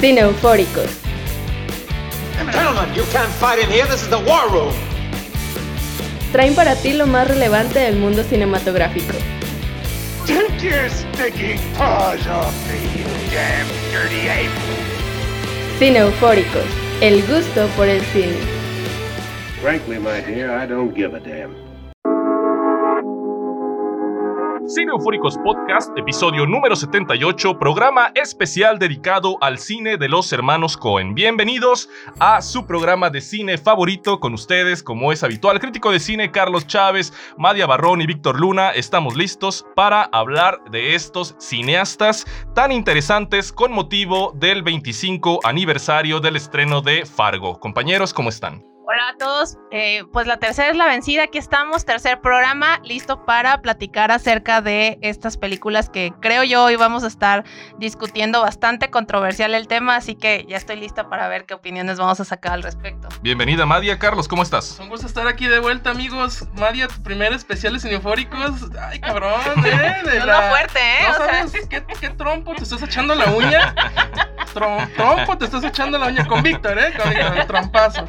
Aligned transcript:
Cine 0.00 0.20
Eufóricos. 0.20 0.88
Gentlemen, 2.52 2.94
you 2.94 3.02
can't 3.10 3.32
fight 3.40 3.58
in 3.58 3.68
here. 3.68 3.84
This 3.86 4.02
is 4.02 4.08
the 4.08 4.20
war 4.20 4.48
room. 4.48 4.72
Traen 6.30 6.54
para 6.54 6.76
ti 6.76 6.92
lo 6.92 7.08
más 7.08 7.26
relevante 7.26 7.80
del 7.80 7.96
mundo 7.96 8.22
cinematográfico. 8.22 9.14
Take 10.24 10.62
your 10.62 10.88
stinking 10.88 11.58
paws 11.76 12.24
off 12.28 12.54
me, 12.68 12.78
you 12.96 13.08
damn 13.32 13.66
dirty 13.90 14.28
ape! 14.28 14.52
Cine 15.80 15.98
Eufóricos. 15.98 16.66
El 17.00 17.22
gusto 17.26 17.66
por 17.76 17.88
el 17.88 18.00
cine. 18.12 18.36
Frankly, 19.60 19.98
my 19.98 20.20
dear, 20.20 20.52
I 20.52 20.64
don't 20.66 20.94
give 20.94 21.16
a 21.16 21.20
damn. 21.20 21.67
Cine 24.68 24.92
Eufóricos 24.92 25.38
Podcast, 25.38 25.96
episodio 25.96 26.44
número 26.44 26.76
78, 26.76 27.58
programa 27.58 28.12
especial 28.14 28.78
dedicado 28.78 29.38
al 29.40 29.56
cine 29.56 29.96
de 29.96 30.10
los 30.10 30.30
hermanos 30.30 30.76
Cohen. 30.76 31.14
Bienvenidos 31.14 31.88
a 32.18 32.42
su 32.42 32.66
programa 32.66 33.08
de 33.08 33.22
cine 33.22 33.56
favorito 33.56 34.20
con 34.20 34.34
ustedes, 34.34 34.82
como 34.82 35.10
es 35.10 35.22
habitual. 35.22 35.58
Crítico 35.58 35.90
de 35.90 36.00
cine 36.00 36.30
Carlos 36.30 36.66
Chávez, 36.66 37.14
Madia 37.38 37.66
Barrón 37.66 38.02
y 38.02 38.06
Víctor 38.06 38.38
Luna, 38.38 38.68
estamos 38.72 39.16
listos 39.16 39.64
para 39.74 40.02
hablar 40.02 40.60
de 40.70 40.94
estos 40.94 41.34
cineastas 41.38 42.26
tan 42.54 42.70
interesantes 42.70 43.54
con 43.54 43.72
motivo 43.72 44.34
del 44.36 44.62
25 44.62 45.40
aniversario 45.44 46.20
del 46.20 46.36
estreno 46.36 46.82
de 46.82 47.06
Fargo. 47.06 47.58
Compañeros, 47.58 48.12
¿cómo 48.12 48.28
están? 48.28 48.68
Hola 48.90 49.10
a 49.10 49.16
todos, 49.18 49.58
eh, 49.70 50.04
pues 50.14 50.26
la 50.26 50.38
tercera 50.38 50.70
es 50.70 50.76
la 50.76 50.86
vencida, 50.86 51.24
aquí 51.24 51.36
estamos, 51.36 51.84
tercer 51.84 52.22
programa, 52.22 52.80
listo 52.84 53.26
para 53.26 53.60
platicar 53.60 54.10
acerca 54.10 54.62
de 54.62 54.98
estas 55.02 55.36
películas 55.36 55.90
que 55.90 56.14
creo 56.22 56.42
yo 56.42 56.64
hoy 56.64 56.76
vamos 56.76 57.04
a 57.04 57.08
estar 57.08 57.44
discutiendo 57.76 58.40
bastante 58.40 58.88
controversial 58.88 59.54
el 59.54 59.68
tema, 59.68 59.96
así 59.96 60.14
que 60.14 60.46
ya 60.48 60.56
estoy 60.56 60.76
lista 60.76 61.10
para 61.10 61.28
ver 61.28 61.44
qué 61.44 61.52
opiniones 61.52 61.98
vamos 61.98 62.18
a 62.20 62.24
sacar 62.24 62.52
al 62.52 62.62
respecto. 62.62 63.08
Bienvenida 63.20 63.66
Madia, 63.66 63.98
Carlos, 63.98 64.26
¿cómo 64.26 64.42
estás? 64.42 64.78
Un 64.80 64.88
gusto 64.88 65.06
estar 65.06 65.26
aquí 65.26 65.48
de 65.48 65.58
vuelta 65.58 65.90
amigos, 65.90 66.46
Madia, 66.54 66.88
tu 66.88 67.02
primer 67.02 67.34
especial 67.34 67.74
de 67.74 67.80
Cinefóricos, 67.80 68.70
ay 68.80 69.00
cabrón, 69.00 69.38
eh, 69.66 70.10
de 70.10 70.20
la... 70.24 70.48
fuerte, 70.48 70.78
eh. 70.78 71.08
¿No 71.08 71.14
sabes 71.14 71.66
qué, 71.68 71.84
qué 72.00 72.08
trompo 72.08 72.54
te 72.54 72.62
estás 72.62 72.80
echando 72.82 73.14
la 73.14 73.26
uña? 73.32 73.74
trompo 74.54 75.38
te 75.38 75.44
estás 75.44 75.64
echando 75.64 75.98
la 75.98 76.06
uña 76.06 76.26
con 76.26 76.42
Víctor, 76.42 76.78
¿eh? 76.78 76.92
Con 76.96 77.12
el 77.12 77.46
trompazo. 77.46 78.08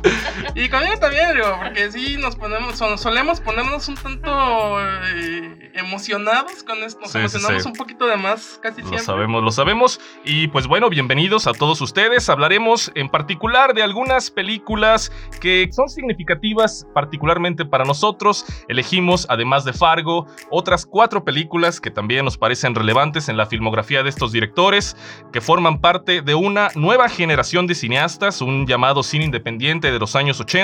Y 0.56 0.69
conmigo 0.70 0.98
también, 1.00 1.34
digo, 1.34 1.58
porque 1.62 1.92
sí 1.92 2.18
nos 2.18 2.36
ponemos, 2.36 2.78
solemos 2.78 3.42
ponernos 3.42 3.88
un 3.88 3.96
tanto 3.96 4.80
eh, 4.82 5.72
emocionados 5.74 6.64
con 6.64 6.84
esto. 6.84 7.02
Nos 7.02 7.16
emocionamos 7.16 7.66
un 7.66 7.74
poquito 7.74 8.06
de 8.08 8.18
más 8.18 8.60
casi 8.62 8.78
siempre. 8.78 9.00
Lo 9.00 9.04
sabemos, 9.04 9.44
lo 9.44 9.52
sabemos. 9.52 10.00
Y 10.24 10.48
pues 10.48 10.68
bueno, 10.68 10.90
bienvenidos 10.90 11.48
a 11.48 11.54
todos 11.54 11.82
ustedes. 11.82 12.30
Hablaremos 12.30 12.92
en 12.96 13.10
particular 13.10 13.74
de 13.74 13.84
algunas 13.84 14.32
películas 14.32 15.12
que 15.42 15.70
son 15.72 15.90
significativas 15.90 16.88
particularmente 16.94 17.66
para 17.66 17.86
nosotros. 17.86 18.46
Elegimos, 18.68 19.26
además 19.30 19.66
de 19.66 19.74
Fargo, 19.74 20.28
otras 20.50 20.86
cuatro 20.86 21.24
películas 21.24 21.80
que 21.80 21.92
también 21.92 22.26
nos 22.26 22.38
parecen 22.38 22.76
relevantes 22.76 23.30
en 23.30 23.38
la 23.38 23.46
filmografía 23.46 24.04
de 24.04 24.10
estos 24.10 24.32
directores, 24.32 24.96
que 25.32 25.42
forman 25.42 25.80
parte 25.82 26.22
de 26.22 26.36
una 26.36 26.70
nueva 26.76 27.10
generación 27.10 27.68
de 27.68 27.76
cineastas, 27.76 28.42
un 28.42 28.68
llamado 28.68 29.04
cine 29.04 29.26
independiente 29.26 29.92
de 29.92 30.00
los 30.00 30.16
años 30.16 30.40
80, 30.40 30.59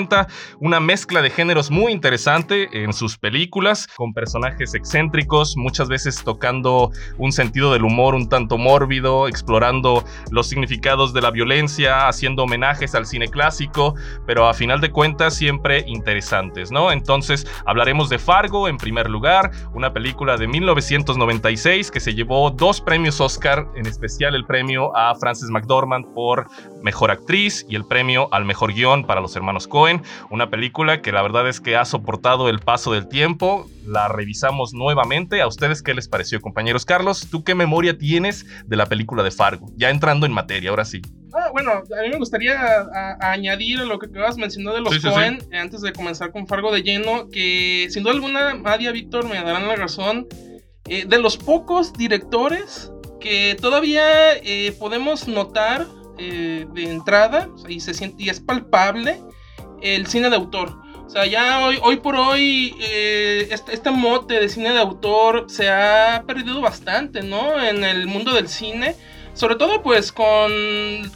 una 0.60 0.80
mezcla 0.80 1.22
de 1.22 1.30
géneros 1.30 1.72
muy 1.72 1.92
interesante 1.92 2.70
en 2.84 2.94
sus 2.94 3.18
películas, 3.18 3.88
con 3.96 4.14
personajes 4.14 4.74
excéntricos, 4.74 5.56
muchas 5.58 5.88
veces 5.88 6.24
tocando 6.24 6.92
un 7.18 7.32
sentido 7.32 7.72
del 7.72 7.84
humor 7.84 8.16
un 8.16 8.30
tanto 8.30 8.58
mórbido, 8.58 9.28
explorando 9.28 10.04
los 10.32 10.48
significados 10.48 11.14
de 11.14 11.22
la 11.22 11.32
violencia, 11.32 12.08
haciendo 12.08 12.44
homenajes 12.44 12.96
al 12.96 13.06
cine 13.06 13.28
clásico, 13.28 13.96
pero 14.26 14.48
a 14.48 14.54
final 14.54 14.82
de 14.82 14.92
cuentas 14.92 15.36
siempre 15.36 15.84
interesantes, 15.88 16.72
¿no? 16.72 16.92
Entonces 16.92 17.48
hablaremos 17.66 18.10
de 18.10 18.20
Fargo 18.20 18.68
en 18.68 18.78
primer 18.78 19.10
lugar, 19.10 19.52
una 19.74 19.94
película 19.94 20.38
de 20.38 20.48
1996 20.48 21.92
que 21.92 22.00
se 22.00 22.14
llevó 22.14 22.52
dos 22.52 22.82
premios 22.82 23.22
Oscar, 23.22 23.68
en 23.76 23.86
especial 23.86 24.36
el 24.36 24.46
premio 24.46 24.96
a 24.96 25.16
Frances 25.16 25.50
McDormand 25.50 26.14
por 26.14 26.48
Mejor 26.86 27.10
Actriz 27.10 27.66
y 27.68 27.76
el 27.76 27.84
premio 27.84 28.30
al 28.32 28.46
Mejor 28.46 28.72
Guión 28.72 29.08
para 29.08 29.20
los 29.20 29.36
hermanos 29.36 29.68
Cohen. 29.68 30.04
Una 30.30 30.52
película 30.52 31.02
que 31.02 31.12
la 31.12 31.24
verdad 31.24 31.50
es 31.50 31.60
que 31.60 31.76
ha 31.76 31.84
soportado 31.84 32.48
el 32.48 32.60
paso 32.60 32.94
del 32.94 33.08
tiempo. 33.08 33.68
La 33.88 34.08
revisamos 34.08 34.72
nuevamente. 34.76 35.42
¿A 35.42 35.48
ustedes 35.48 35.82
qué 35.82 35.96
les 35.96 36.08
pareció, 36.08 36.40
compañeros? 36.42 36.86
Carlos, 36.86 37.28
¿tú 37.32 37.44
qué 37.44 37.56
memoria 37.56 37.98
tienes 37.98 38.46
de 38.68 38.76
la 38.76 38.86
película 38.86 39.24
de 39.24 39.32
Fargo? 39.32 39.66
Ya 39.76 39.90
entrando 39.90 40.28
en 40.28 40.32
materia, 40.32 40.70
ahora 40.70 40.86
sí. 40.86 41.02
Ah, 41.34 41.50
bueno, 41.52 41.72
a 41.72 42.02
mí 42.04 42.10
me 42.12 42.20
gustaría 42.20 42.56
añadir 43.20 43.80
a 43.80 43.86
lo 43.86 43.98
que 43.98 44.06
acabas 44.06 44.38
mencionado 44.38 44.76
de 44.76 44.84
los 44.84 45.00
Cohen, 45.00 45.40
antes 45.60 45.82
de 45.82 45.92
comenzar 45.92 46.32
con 46.32 46.46
Fargo 46.46 46.72
de 46.72 46.84
lleno, 46.84 47.30
que 47.32 47.88
sin 47.90 48.04
duda 48.04 48.14
alguna, 48.14 48.54
Madia, 48.54 48.92
Víctor 48.92 49.28
me 49.28 49.42
darán 49.42 49.68
la 49.68 49.76
razón. 49.76 50.28
Eh, 50.88 51.06
de 51.08 51.18
los 51.18 51.36
pocos 51.36 51.94
directores 51.94 52.92
que 53.20 53.58
todavía 53.60 54.34
eh, 54.36 54.72
podemos 54.78 55.28
notar 55.28 55.88
eh, 56.18 56.66
de 56.74 56.92
entrada 56.92 57.50
y 57.68 57.80
se 57.80 57.94
siente 57.94 58.24
y 58.24 58.30
es 58.30 58.40
palpable 58.40 59.22
el 59.82 60.08
cine 60.08 60.30
de 60.30 60.36
autor. 60.36 60.78
O 61.06 61.10
sea, 61.10 61.26
ya 61.26 61.64
hoy, 61.66 61.78
hoy 61.84 61.98
por 61.98 62.16
hoy 62.16 62.76
eh, 62.80 63.48
este, 63.52 63.74
este, 63.74 63.92
mote 63.92 64.40
de 64.40 64.50
cine 64.50 64.74
de 64.74 64.80
autor 64.80 65.46
se 65.48 65.70
ha 65.70 66.24
perdido 66.26 66.62
bastante, 66.62 67.22
¿no? 67.22 67.62
En 67.64 67.84
el 67.84 68.08
mundo 68.08 68.34
del 68.34 68.48
cine. 68.48 68.96
Sobre 69.34 69.56
todo 69.56 69.84
pues 69.84 70.14
con, 70.14 70.52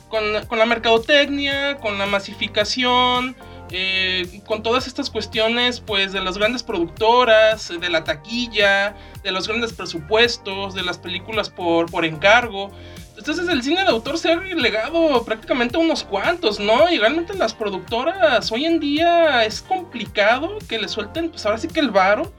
con, 0.10 0.46
con 0.48 0.60
la 0.60 0.66
mercadotecnia, 0.66 1.78
con 1.78 1.98
la 1.98 2.06
masificación, 2.06 3.36
eh, 3.72 4.42
con 4.48 4.64
todas 4.64 4.88
estas 4.88 5.12
cuestiones 5.12 5.80
pues 5.80 6.12
de 6.12 6.22
las 6.22 6.38
grandes 6.38 6.64
productoras, 6.64 7.70
de 7.70 7.90
la 7.90 8.04
taquilla, 8.04 8.96
de 9.24 9.32
los 9.32 9.48
grandes 9.48 9.74
presupuestos, 9.74 10.74
de 10.74 10.84
las 10.84 10.98
películas 10.98 11.50
por, 11.50 11.90
por 11.90 12.04
encargo. 12.04 12.72
Entonces 13.20 13.50
el 13.50 13.62
cine 13.62 13.84
de 13.84 13.90
autor 13.90 14.18
se 14.18 14.32
ha 14.32 14.38
relegado 14.38 15.26
prácticamente 15.26 15.76
a 15.76 15.80
unos 15.82 16.06
cuantos, 16.06 16.58
¿no? 16.58 16.90
Y 16.90 16.98
realmente 16.98 17.34
las 17.34 17.54
productoras 17.54 18.50
hoy 18.50 18.64
en 18.64 18.80
día 18.80 19.44
es 19.44 19.62
complicado 19.62 20.58
que 20.70 20.80
le 20.80 20.88
suelten 20.88 21.30
pues 21.30 21.46
ahora 21.46 21.58
sí 21.58 21.68
que 21.68 21.82
el 21.82 21.92
varo 21.92 22.32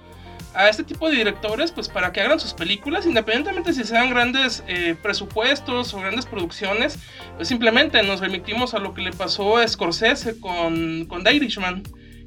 a 0.54 0.70
este 0.70 0.82
tipo 0.82 1.10
de 1.10 1.16
directores 1.16 1.70
pues 1.70 1.86
para 1.90 2.12
que 2.12 2.22
hagan 2.22 2.40
sus 2.40 2.54
películas 2.54 3.04
independientemente 3.04 3.74
si 3.74 3.84
sean 3.84 4.08
grandes 4.08 4.64
eh, 4.68 4.96
presupuestos 5.00 5.92
o 5.92 6.00
grandes 6.00 6.24
producciones 6.24 6.98
pues 7.36 7.46
simplemente 7.46 8.02
nos 8.02 8.20
remitimos 8.20 8.72
a 8.72 8.78
lo 8.78 8.94
que 8.94 9.02
le 9.02 9.12
pasó 9.12 9.58
a 9.58 9.68
Scorsese 9.68 10.40
con, 10.40 11.04
con 11.04 11.22
The 11.22 11.34
Irishman 11.34 11.82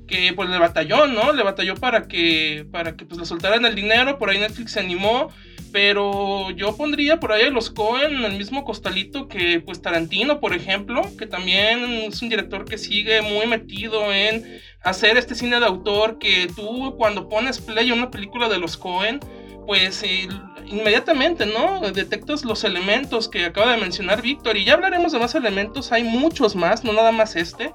que 0.07 0.33
pues 0.33 0.49
le 0.49 0.57
batalló, 0.57 1.07
¿no? 1.07 1.33
Le 1.33 1.43
batalló 1.43 1.75
para 1.75 2.07
que, 2.07 2.65
para 2.71 2.95
que 2.95 3.05
pues 3.05 3.19
le 3.19 3.25
soltaran 3.25 3.65
el 3.65 3.75
dinero, 3.75 4.17
por 4.17 4.29
ahí 4.29 4.39
Netflix 4.39 4.73
se 4.73 4.79
animó, 4.79 5.29
pero 5.71 6.51
yo 6.51 6.77
pondría 6.77 7.19
por 7.19 7.31
ahí 7.31 7.43
a 7.43 7.49
los 7.49 7.69
Cohen 7.69 8.15
en 8.15 8.25
el 8.25 8.37
mismo 8.37 8.63
costalito 8.63 9.27
que 9.27 9.59
pues 9.59 9.81
Tarantino, 9.81 10.39
por 10.39 10.53
ejemplo, 10.53 11.01
que 11.17 11.25
también 11.25 11.83
es 11.83 12.21
un 12.21 12.29
director 12.29 12.65
que 12.65 12.77
sigue 12.77 13.21
muy 13.21 13.47
metido 13.47 14.13
en 14.13 14.61
hacer 14.83 15.17
este 15.17 15.35
cine 15.35 15.59
de 15.59 15.65
autor 15.65 16.19
que 16.19 16.47
tú 16.55 16.95
cuando 16.97 17.29
pones 17.29 17.59
play 17.59 17.89
a 17.89 17.93
una 17.93 18.11
película 18.11 18.49
de 18.49 18.59
los 18.59 18.77
Cohen, 18.77 19.19
pues 19.65 20.03
eh, 20.03 20.27
inmediatamente, 20.67 21.45
¿no? 21.45 21.79
Detectas 21.91 22.45
los 22.45 22.63
elementos 22.63 23.29
que 23.29 23.45
acaba 23.45 23.71
de 23.71 23.81
mencionar 23.81 24.21
Víctor 24.21 24.57
y 24.57 24.65
ya 24.65 24.73
hablaremos 24.73 25.11
de 25.11 25.19
más 25.19 25.35
elementos, 25.35 25.91
hay 25.91 26.03
muchos 26.03 26.55
más, 26.55 26.83
no 26.83 26.93
nada 26.93 27.11
más 27.11 27.35
este. 27.35 27.73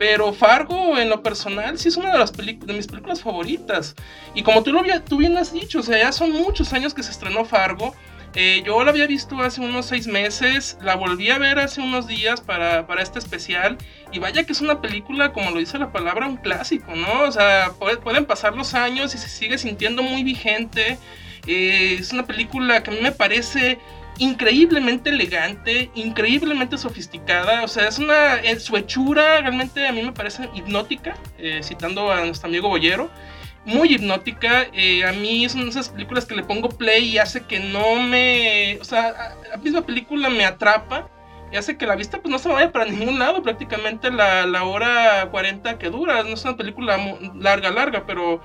Pero 0.00 0.32
Fargo, 0.32 0.96
en 0.96 1.10
lo 1.10 1.22
personal, 1.22 1.78
sí 1.78 1.88
es 1.88 1.98
una 1.98 2.10
de, 2.10 2.18
las 2.18 2.32
de 2.32 2.72
mis 2.72 2.86
películas 2.86 3.20
favoritas. 3.20 3.94
Y 4.34 4.42
como 4.42 4.62
tú, 4.62 4.72
lo, 4.72 4.82
tú 5.02 5.18
bien 5.18 5.36
has 5.36 5.52
dicho, 5.52 5.80
o 5.80 5.82
sea, 5.82 5.98
ya 5.98 6.10
son 6.10 6.32
muchos 6.32 6.72
años 6.72 6.94
que 6.94 7.02
se 7.02 7.10
estrenó 7.10 7.44
Fargo. 7.44 7.94
Eh, 8.34 8.62
yo 8.64 8.82
la 8.82 8.92
había 8.92 9.06
visto 9.06 9.38
hace 9.42 9.60
unos 9.60 9.84
seis 9.84 10.06
meses, 10.06 10.78
la 10.80 10.96
volví 10.96 11.28
a 11.28 11.36
ver 11.36 11.58
hace 11.58 11.82
unos 11.82 12.06
días 12.06 12.40
para, 12.40 12.86
para, 12.86 13.02
este 13.02 13.18
especial 13.18 13.76
y 14.10 14.20
vaya 14.20 14.44
que 14.44 14.52
es 14.52 14.62
una 14.62 14.80
película, 14.80 15.34
como 15.34 15.50
lo 15.50 15.58
dice 15.58 15.78
la 15.78 15.92
palabra, 15.92 16.28
un 16.28 16.38
clásico, 16.38 16.96
¿no? 16.96 17.24
O 17.24 17.32
sea, 17.32 17.72
pueden 17.78 18.24
pasar 18.24 18.56
los 18.56 18.72
años 18.72 19.14
y 19.14 19.18
se 19.18 19.28
sigue 19.28 19.58
sintiendo 19.58 20.02
muy 20.02 20.24
vigente. 20.24 20.96
Eh, 21.46 21.98
es 22.00 22.10
una 22.14 22.24
película 22.24 22.82
que 22.82 22.90
a 22.90 22.94
mí 22.94 23.00
me 23.02 23.12
parece 23.12 23.78
increíblemente 24.18 25.10
elegante, 25.10 25.90
increíblemente 25.94 26.78
sofisticada. 26.78 27.62
O 27.64 27.68
sea, 27.68 27.88
es 27.88 27.98
una. 27.98 28.40
Su 28.58 28.76
hechura 28.76 29.40
realmente 29.40 29.86
a 29.86 29.92
mí 29.92 30.02
me 30.02 30.12
parece 30.12 30.48
hipnótica, 30.54 31.16
eh, 31.38 31.60
citando 31.62 32.10
a 32.10 32.24
nuestro 32.24 32.48
amigo 32.48 32.68
Boyero 32.68 33.10
muy 33.64 33.94
hipnótica. 33.94 34.66
Eh, 34.72 35.04
a 35.04 35.12
mí 35.12 35.48
son 35.48 35.68
esas 35.68 35.88
películas 35.88 36.26
que 36.26 36.34
le 36.34 36.42
pongo 36.42 36.68
play 36.68 37.10
y 37.10 37.18
hace 37.18 37.44
que 37.44 37.60
no 37.60 37.96
me. 37.96 38.78
O 38.80 38.84
sea, 38.84 39.36
la 39.50 39.56
misma 39.58 39.82
película 39.82 40.28
me 40.28 40.44
atrapa 40.44 41.08
y 41.52 41.56
hace 41.56 41.76
que 41.76 41.86
la 41.86 41.96
vista 41.96 42.18
pues 42.20 42.30
no 42.30 42.38
se 42.38 42.48
vaya 42.48 42.72
para 42.72 42.86
ningún 42.86 43.18
lado. 43.18 43.42
Prácticamente 43.42 44.10
la, 44.10 44.46
la 44.46 44.64
hora 44.64 45.28
40 45.30 45.78
que 45.78 45.90
dura. 45.90 46.22
No 46.22 46.30
es 46.30 46.44
una 46.44 46.56
película 46.56 46.98
larga, 47.34 47.70
larga, 47.70 48.04
pero. 48.06 48.40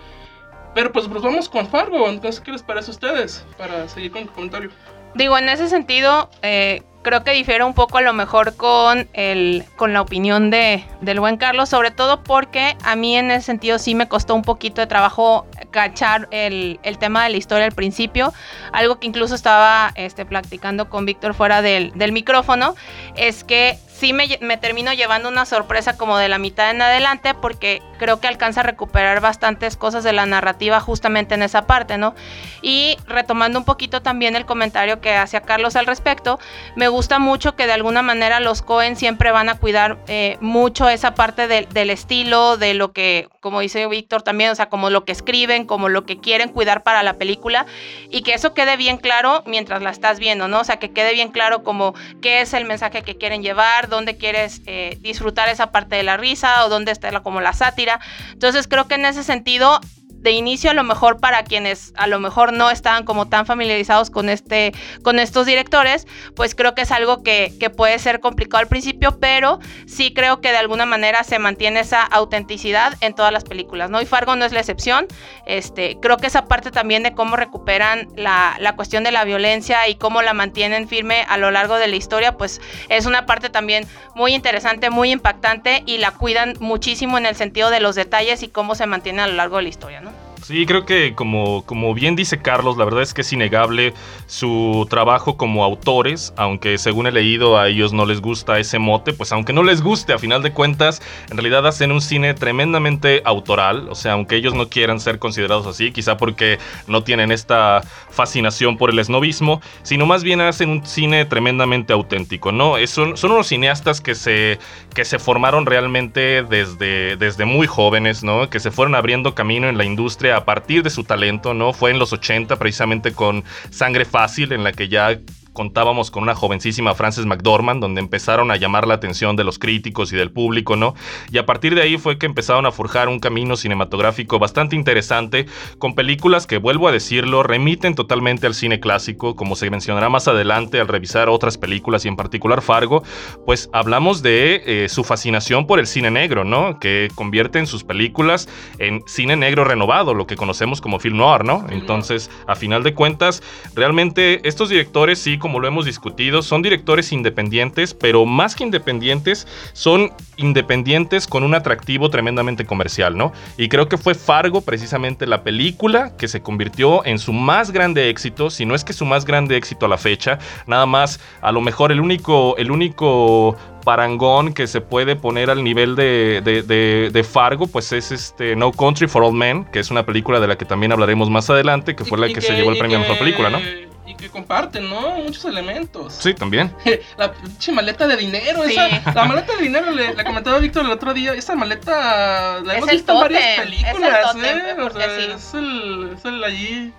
Pero 0.73 0.91
pues, 0.91 1.07
pues 1.07 1.21
vamos 1.21 1.47
con 1.47 1.67
Fargo. 1.67 2.09
Entonces, 2.09 2.41
¿qué 2.41 2.51
les 2.51 2.61
parece 2.61 2.91
a 2.91 2.95
ustedes? 2.95 3.45
Para 3.57 3.87
seguir 3.87 4.11
con 4.11 4.23
el 4.23 4.29
comentario. 4.29 4.71
Digo, 5.15 5.37
en 5.37 5.47
ese 5.47 5.69
sentido, 5.69 6.29
eh, 6.41 6.83
creo 7.01 7.23
que 7.23 7.31
difiere 7.31 7.63
un 7.63 7.73
poco 7.73 7.99
a 7.99 8.01
lo 8.01 8.11
mejor 8.11 8.57
con, 8.57 9.07
el, 9.13 9.63
con 9.77 9.93
la 9.93 10.01
opinión 10.01 10.49
de, 10.49 10.83
del 10.99 11.21
buen 11.21 11.37
Carlos, 11.37 11.69
sobre 11.69 11.91
todo 11.91 12.21
porque 12.21 12.75
a 12.83 12.97
mí 12.97 13.15
en 13.15 13.31
ese 13.31 13.45
sentido 13.45 13.79
sí 13.79 13.95
me 13.95 14.09
costó 14.09 14.35
un 14.35 14.41
poquito 14.41 14.81
de 14.81 14.87
trabajo 14.87 15.45
cachar 15.71 16.27
el, 16.31 16.79
el 16.83 16.97
tema 16.97 17.23
de 17.23 17.29
la 17.29 17.37
historia 17.37 17.65
al 17.65 17.71
principio, 17.71 18.33
algo 18.73 18.99
que 18.99 19.07
incluso 19.07 19.35
estaba 19.35 19.93
este, 19.95 20.25
platicando 20.25 20.89
con 20.89 21.05
Víctor 21.05 21.33
fuera 21.33 21.61
del, 21.61 21.91
del 21.93 22.11
micrófono, 22.11 22.75
es 23.15 23.43
que 23.43 23.77
sí 23.97 24.11
me, 24.13 24.57
termino 24.57 24.93
llevando 24.93 25.29
una 25.29 25.45
sorpresa 25.45 25.95
como 25.97 26.17
de 26.17 26.27
la 26.27 26.37
mitad 26.37 26.69
en 26.69 26.81
adelante 26.81 27.33
porque 27.33 27.81
creo 27.97 28.19
que 28.19 28.27
alcanza 28.27 28.59
a 28.59 28.63
recuperar 28.63 29.21
bastantes 29.21 29.77
cosas 29.77 30.03
de 30.03 30.11
la 30.11 30.25
narrativa 30.25 30.81
justamente 30.81 31.35
en 31.35 31.43
esa 31.43 31.65
parte, 31.65 31.97
¿no? 31.97 32.13
Y 32.61 32.97
retomando 33.07 33.57
un 33.57 33.63
poquito 33.63 34.01
también 34.01 34.35
el 34.35 34.45
comentario 34.45 34.99
que 34.99 35.15
hacía 35.15 35.41
Carlos 35.41 35.77
al 35.77 35.85
respecto, 35.85 36.39
me 36.75 36.89
gusta 36.89 37.19
mucho 37.19 37.55
que 37.55 37.67
de 37.67 37.73
alguna 37.73 38.01
manera 38.01 38.41
los 38.41 38.61
Cohen 38.61 38.97
siempre 38.97 39.31
van 39.31 39.47
a 39.47 39.57
cuidar 39.57 39.97
eh, 40.07 40.37
mucho 40.41 40.89
esa 40.89 41.15
parte 41.15 41.47
de, 41.47 41.67
del 41.71 41.89
estilo, 41.89 42.57
de 42.57 42.73
lo 42.73 42.91
que, 42.91 43.29
como 43.39 43.61
dice 43.61 43.87
Víctor 43.87 44.23
también, 44.23 44.51
o 44.51 44.55
sea, 44.55 44.67
como 44.67 44.89
lo 44.89 45.05
que 45.05 45.13
escriben, 45.13 45.65
como 45.65 45.87
lo 45.87 46.05
que 46.05 46.19
quieren 46.19 46.49
cuidar 46.49 46.83
para 46.83 47.01
la 47.01 47.13
película 47.13 47.65
y 48.09 48.23
que 48.23 48.33
eso 48.33 48.53
quede 48.53 48.75
bien 48.75 48.97
claro 48.97 49.43
mientras 49.45 49.81
la 49.81 49.91
estás 49.91 50.19
viendo, 50.19 50.49
¿no? 50.49 50.59
O 50.59 50.63
sea, 50.65 50.79
que 50.79 50.91
quede 50.91 51.13
bien 51.13 51.29
claro 51.29 51.63
como 51.63 51.93
qué 52.21 52.41
es 52.41 52.53
el 52.53 52.65
mensaje 52.65 53.03
que 53.03 53.17
quieren 53.17 53.41
llevar, 53.41 53.84
dónde 53.87 54.17
quieres 54.17 54.61
eh, 54.65 54.97
disfrutar 55.01 55.49
esa 55.49 55.71
parte 55.71 55.95
de 55.95 56.03
la 56.03 56.17
risa 56.17 56.65
o 56.65 56.69
dónde 56.69 56.91
está 56.91 57.11
la, 57.11 57.21
como 57.21 57.41
la 57.41 57.53
sátira. 57.53 57.99
Entonces 58.33 58.67
creo 58.67 58.87
que 58.87 58.95
en 58.95 59.05
ese 59.05 59.23
sentido 59.23 59.79
de 60.25 60.31
inicio 60.31 60.71
a 60.71 60.73
lo 60.73 60.83
mejor 60.83 61.19
para 61.19 61.43
quienes 61.43 61.93
a 61.95 62.07
lo 62.07 62.19
mejor 62.19 62.51
no 62.51 62.71
estaban 62.71 63.05
como 63.05 63.27
tan 63.27 63.45
familiarizados 63.45 64.09
con 64.09 64.27
este 64.27 64.73
con 65.03 65.19
estos 65.19 65.45
directores 65.45 66.07
pues 66.35 66.55
creo 66.55 66.73
que 66.73 66.81
es 66.81 66.91
algo 66.91 67.21
que, 67.21 67.53
que, 67.59 67.69
puede 67.69 67.99
ser 67.99 68.19
complicado 68.19 68.61
al 68.61 68.67
principio 68.67 69.19
pero 69.19 69.59
sí 69.85 70.13
creo 70.13 70.41
que 70.41 70.51
de 70.51 70.57
alguna 70.57 70.87
manera 70.87 71.23
se 71.23 71.37
mantiene 71.37 71.81
esa 71.81 72.01
autenticidad 72.01 72.95
en 73.01 73.13
todas 73.13 73.31
las 73.31 73.43
películas 73.43 73.91
no 73.91 74.01
y 74.01 74.05
Fargo 74.05 74.35
no 74.35 74.45
es 74.45 74.51
la 74.51 74.61
excepción. 74.61 75.07
Este 75.45 75.97
creo 76.01 76.17
que 76.17 76.27
esa 76.27 76.45
parte 76.45 76.71
también 76.71 77.03
de 77.03 77.13
cómo 77.13 77.35
recuperan 77.35 78.07
la, 78.15 78.55
la 78.59 78.75
cuestión 78.75 79.03
de 79.03 79.11
la 79.11 79.25
violencia 79.25 79.87
y 79.87 79.95
cómo 79.95 80.23
la 80.23 80.33
mantienen 80.33 80.87
firme 80.87 81.23
a 81.29 81.37
lo 81.37 81.51
largo 81.51 81.75
de 81.75 81.87
la 81.87 81.95
historia 81.95 82.35
pues 82.35 82.61
es 82.89 83.05
una 83.05 83.27
parte 83.27 83.49
también 83.51 83.85
muy 84.15 84.33
interesante 84.33 84.89
muy 84.89 85.11
impactante 85.11 85.83
y 85.85 85.99
la 85.99 86.09
cuidan 86.11 86.55
muchísimo 86.59 87.19
en 87.19 87.27
el 87.27 87.35
sentido 87.35 87.69
de 87.69 87.79
los 87.79 87.95
detalles 87.95 88.41
y 88.41 88.47
cómo 88.47 88.73
se 88.73 88.87
mantiene 88.87 89.21
a 89.21 89.27
lo 89.27 89.33
largo 89.33 89.57
de 89.57 89.63
la 89.63 89.69
historia 89.69 90.01
no 90.01 90.14
Sí, 90.47 90.67
creo 90.67 90.85
que 90.85 91.15
como, 91.15 91.65
como 91.65 91.95
bien 91.95 92.15
dice 92.15 92.39
Carlos, 92.39 92.77
la 92.77 92.85
verdad 92.85 93.01
es 93.01 93.15
que 93.15 93.21
es 93.21 93.33
innegable 93.33 93.95
su 94.27 94.85
trabajo 94.91 95.37
como 95.37 95.63
autores, 95.63 96.35
aunque 96.37 96.77
según 96.77 97.07
he 97.07 97.11
leído 97.11 97.57
a 97.57 97.67
ellos 97.67 97.93
no 97.93 98.05
les 98.05 98.21
gusta 98.21 98.59
ese 98.59 98.77
mote, 98.77 99.11
pues 99.11 99.31
aunque 99.31 99.53
no 99.53 99.63
les 99.63 99.81
guste, 99.81 100.13
a 100.13 100.19
final 100.19 100.43
de 100.43 100.51
cuentas, 100.51 101.01
en 101.31 101.37
realidad 101.37 101.65
hacen 101.65 101.91
un 101.91 101.99
cine 101.99 102.35
tremendamente 102.35 103.23
autoral, 103.25 103.87
o 103.89 103.95
sea, 103.95 104.11
aunque 104.11 104.35
ellos 104.35 104.53
no 104.53 104.69
quieran 104.69 104.99
ser 104.99 105.17
considerados 105.17 105.65
así, 105.65 105.91
quizá 105.91 106.15
porque 106.15 106.59
no 106.85 107.01
tienen 107.01 107.31
esta 107.31 107.81
fascinación 108.11 108.77
por 108.77 108.91
el 108.91 108.99
esnovismo, 108.99 109.63
sino 109.81 110.05
más 110.05 110.23
bien 110.23 110.41
hacen 110.41 110.69
un 110.69 110.85
cine 110.85 111.25
tremendamente 111.25 111.91
auténtico, 111.91 112.51
¿no? 112.51 112.75
Son, 112.85 113.17
son 113.17 113.31
unos 113.31 113.47
cineastas 113.47 113.99
que 113.99 114.13
se, 114.13 114.59
que 114.93 115.05
se 115.05 115.17
formaron 115.17 115.65
realmente 115.65 116.43
desde, 116.43 117.17
desde 117.17 117.45
muy 117.45 117.65
jóvenes, 117.65 118.23
¿no? 118.23 118.47
Que 118.47 118.59
se 118.59 118.69
fueron 118.69 118.93
abriendo 118.93 119.33
camino 119.33 119.67
en 119.69 119.79
la 119.79 119.85
industria 119.85 120.34
a 120.35 120.45
partir 120.45 120.83
de 120.83 120.89
su 120.89 121.03
talento, 121.03 121.53
¿no? 121.53 121.73
Fue 121.73 121.91
en 121.91 121.99
los 121.99 122.13
80 122.13 122.57
precisamente 122.57 123.13
con 123.13 123.43
Sangre 123.69 124.05
Fácil, 124.05 124.51
en 124.51 124.63
la 124.63 124.71
que 124.71 124.87
ya 124.87 125.19
contábamos 125.55 126.11
con 126.11 126.21
una 126.21 126.35
jovencísima 126.35 126.93
Frances 126.93 127.25
McDormand, 127.25 127.81
donde 127.81 128.01
empezaron 128.01 128.51
a 128.51 128.57
llamar 128.57 128.85
la 128.85 128.93
atención 128.93 129.35
de 129.35 129.43
los 129.43 129.57
críticos 129.57 130.13
y 130.13 130.15
del 130.15 130.31
público, 130.31 130.75
¿no? 130.75 130.93
Y 131.31 131.39
a 131.39 131.47
partir 131.47 131.73
de 131.73 131.81
ahí 131.81 131.97
fue 131.97 132.19
que 132.19 132.27
empezaron 132.27 132.67
a 132.67 132.71
forjar 132.71 133.09
un 133.09 133.19
camino 133.19 133.55
cinematográfico 133.55 134.37
bastante 134.37 134.75
interesante, 134.75 135.47
con 135.79 135.95
películas 135.95 136.45
que, 136.45 136.57
vuelvo 136.57 136.87
a 136.87 136.91
decirlo, 136.91 137.41
remiten 137.41 137.95
totalmente 137.95 138.45
al 138.45 138.53
cine 138.53 138.79
clásico, 138.79 139.35
como 139.35 139.55
se 139.55 139.71
mencionará 139.71 140.09
más 140.09 140.27
adelante 140.27 140.79
al 140.79 140.87
revisar 140.87 141.29
otras 141.29 141.57
películas 141.57 142.05
y 142.05 142.09
en 142.09 142.17
particular 142.17 142.61
Fargo, 142.61 143.01
pues 143.45 143.69
hablamos 143.73 144.21
de 144.21 144.61
eh, 144.65 144.89
su 144.89 145.03
fascinación 145.03 145.65
por 145.65 145.79
el 145.79 145.87
cine 145.87 146.11
negro, 146.11 146.43
¿no? 146.43 146.79
Que 146.79 147.07
convierte 147.15 147.59
en 147.59 147.67
sus 147.67 147.83
películas 147.83 148.49
en 148.77 149.01
cine 149.07 149.37
negro 149.37 149.63
renovado, 149.63 150.13
lo 150.13 150.27
que 150.27 150.35
conocemos 150.35 150.81
como 150.81 150.99
film 150.99 151.17
noir, 151.17 151.45
¿no? 151.45 151.65
Entonces, 151.69 152.29
a 152.45 152.55
final 152.55 152.83
de 152.83 152.93
cuentas, 152.93 153.41
realmente 153.73 154.47
estos 154.47 154.69
directores 154.69 155.19
sí 155.19 155.37
como 155.45 155.59
lo 155.59 155.67
hemos 155.67 155.85
discutido, 155.85 156.41
son 156.41 156.63
directores 156.63 157.11
independientes, 157.11 157.93
pero 157.93 158.25
más 158.25 158.55
que 158.55 158.63
independientes, 158.63 159.45
son 159.73 160.11
independientes 160.37 161.27
con 161.27 161.43
un 161.43 161.53
atractivo 161.53 162.09
tremendamente 162.09 162.65
comercial, 162.65 163.15
¿no? 163.15 163.31
Y 163.55 163.69
creo 163.69 163.87
que 163.87 163.99
fue 163.99 164.15
Fargo 164.15 164.61
precisamente 164.61 165.27
la 165.27 165.43
película 165.43 166.17
que 166.17 166.27
se 166.27 166.41
convirtió 166.41 167.05
en 167.05 167.19
su 167.19 167.31
más 167.31 167.69
grande 167.69 168.09
éxito, 168.09 168.49
si 168.49 168.65
no 168.65 168.73
es 168.73 168.83
que 168.83 168.91
su 168.91 169.05
más 169.05 169.23
grande 169.23 169.55
éxito 169.55 169.85
a 169.85 169.89
la 169.89 169.99
fecha, 169.99 170.39
nada 170.65 170.87
más, 170.87 171.19
a 171.41 171.51
lo 171.51 171.61
mejor 171.61 171.91
el 171.91 172.01
único, 172.01 172.57
el 172.57 172.71
único 172.71 173.55
parangón 173.83 174.51
que 174.51 174.65
se 174.65 174.81
puede 174.81 175.15
poner 175.15 175.51
al 175.51 175.63
nivel 175.63 175.95
de, 175.95 176.41
de, 176.43 177.11
de, 177.11 177.23
Fargo, 177.23 177.67
pues 177.67 177.91
es 177.91 178.11
este 178.11 178.55
No 178.55 178.71
Country 178.71 179.07
for 179.07 179.21
Old 179.21 179.35
Men, 179.35 179.65
que 179.65 179.77
es 179.77 179.91
una 179.91 180.07
película 180.07 180.39
de 180.39 180.47
la 180.47 180.57
que 180.57 180.65
también 180.65 180.91
hablaremos 180.91 181.29
más 181.29 181.51
adelante, 181.51 181.95
que 181.95 182.03
fue 182.03 182.17
la 182.17 182.29
que, 182.29 182.33
que, 182.33 182.41
se 182.41 182.53
llevó 182.53 182.71
el 182.71 182.79
premio 182.79 182.97
a 182.97 183.01
mejor 183.01 183.19
película, 183.19 183.51
¿no? 183.51 183.59
Y 184.05 184.15
que 184.15 184.29
comparten, 184.29 184.89
¿no? 184.89 185.15
Muchos 185.15 185.45
elementos. 185.45 186.13
Sí, 186.13 186.33
también. 186.33 186.73
la 187.17 187.33
pinche 187.33 187.71
maleta 187.71 188.07
de 188.07 188.17
dinero, 188.17 188.63
esa, 188.63 188.87
la 189.13 189.25
maleta 189.25 189.55
de 189.55 189.63
dinero, 189.63 189.91
le, 189.91 190.13
le 190.13 190.23
comentaba 190.23 190.57
a 190.57 190.59
Víctor 190.59 190.85
el 190.85 190.91
otro 190.91 191.13
día, 191.13 191.33
esa 191.33 191.55
maleta 191.55 192.61
la 192.61 192.75
hemos 192.75 192.89
visto 192.89 193.13
en 193.13 193.19
varias 193.19 193.59
películas, 193.59 194.35
¿eh? 194.35 194.75
O 194.79 194.89
sea, 194.89 195.09
sí. 195.09 195.31
es, 195.33 195.53
el, 195.53 196.11
es 196.15 196.25
el 196.25 196.43
allí, 196.43 196.93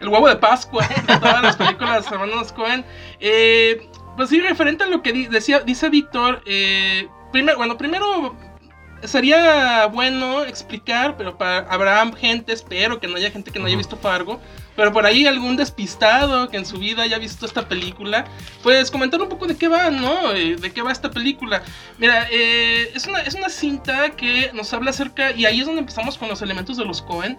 el 0.00 0.08
huevo 0.08 0.28
de 0.28 0.36
Pascua 0.36 0.86
de 0.86 1.18
todas 1.18 1.42
las 1.42 1.56
películas 1.56 2.08
de 2.08 2.14
hermanos 2.14 2.52
Cohen. 2.52 2.84
Eh, 3.20 3.88
pues 4.16 4.28
sí, 4.28 4.40
referente 4.40 4.84
a 4.84 4.86
lo 4.86 5.02
que 5.02 5.12
decía, 5.28 5.60
dice 5.60 5.88
Víctor, 5.88 6.42
eh, 6.46 7.08
primero, 7.32 7.56
bueno, 7.56 7.76
primero 7.76 8.36
sería 9.04 9.86
bueno 9.86 10.44
explicar, 10.44 11.16
pero 11.16 11.36
para, 11.36 11.58
habrá 11.68 12.04
gente, 12.12 12.52
espero 12.52 13.00
que 13.00 13.08
no 13.08 13.16
haya 13.16 13.30
gente 13.30 13.50
que 13.50 13.58
no 13.58 13.66
haya 13.66 13.76
visto 13.76 13.96
Fargo, 13.96 14.40
pero 14.76 14.92
por 14.92 15.06
ahí 15.06 15.26
algún 15.26 15.56
despistado 15.56 16.48
que 16.48 16.56
en 16.56 16.66
su 16.66 16.78
vida 16.78 17.02
haya 17.02 17.18
visto 17.18 17.46
esta 17.46 17.68
película, 17.68 18.24
pues 18.62 18.90
comentar 18.90 19.20
un 19.20 19.28
poco 19.28 19.46
de 19.46 19.56
qué 19.56 19.68
va, 19.68 19.90
¿no? 19.90 20.32
Eh, 20.32 20.56
de 20.56 20.72
qué 20.72 20.82
va 20.82 20.92
esta 20.92 21.10
película. 21.10 21.62
Mira, 21.98 22.26
eh, 22.30 22.90
es, 22.94 23.06
una, 23.06 23.20
es 23.20 23.34
una 23.34 23.48
cinta 23.48 24.10
que 24.10 24.50
nos 24.54 24.72
habla 24.72 24.90
acerca, 24.90 25.32
y 25.32 25.44
ahí 25.44 25.60
es 25.60 25.66
donde 25.66 25.80
empezamos 25.80 26.16
con 26.16 26.28
los 26.28 26.42
elementos 26.42 26.76
de 26.76 26.84
los 26.84 27.02
Cohen, 27.02 27.36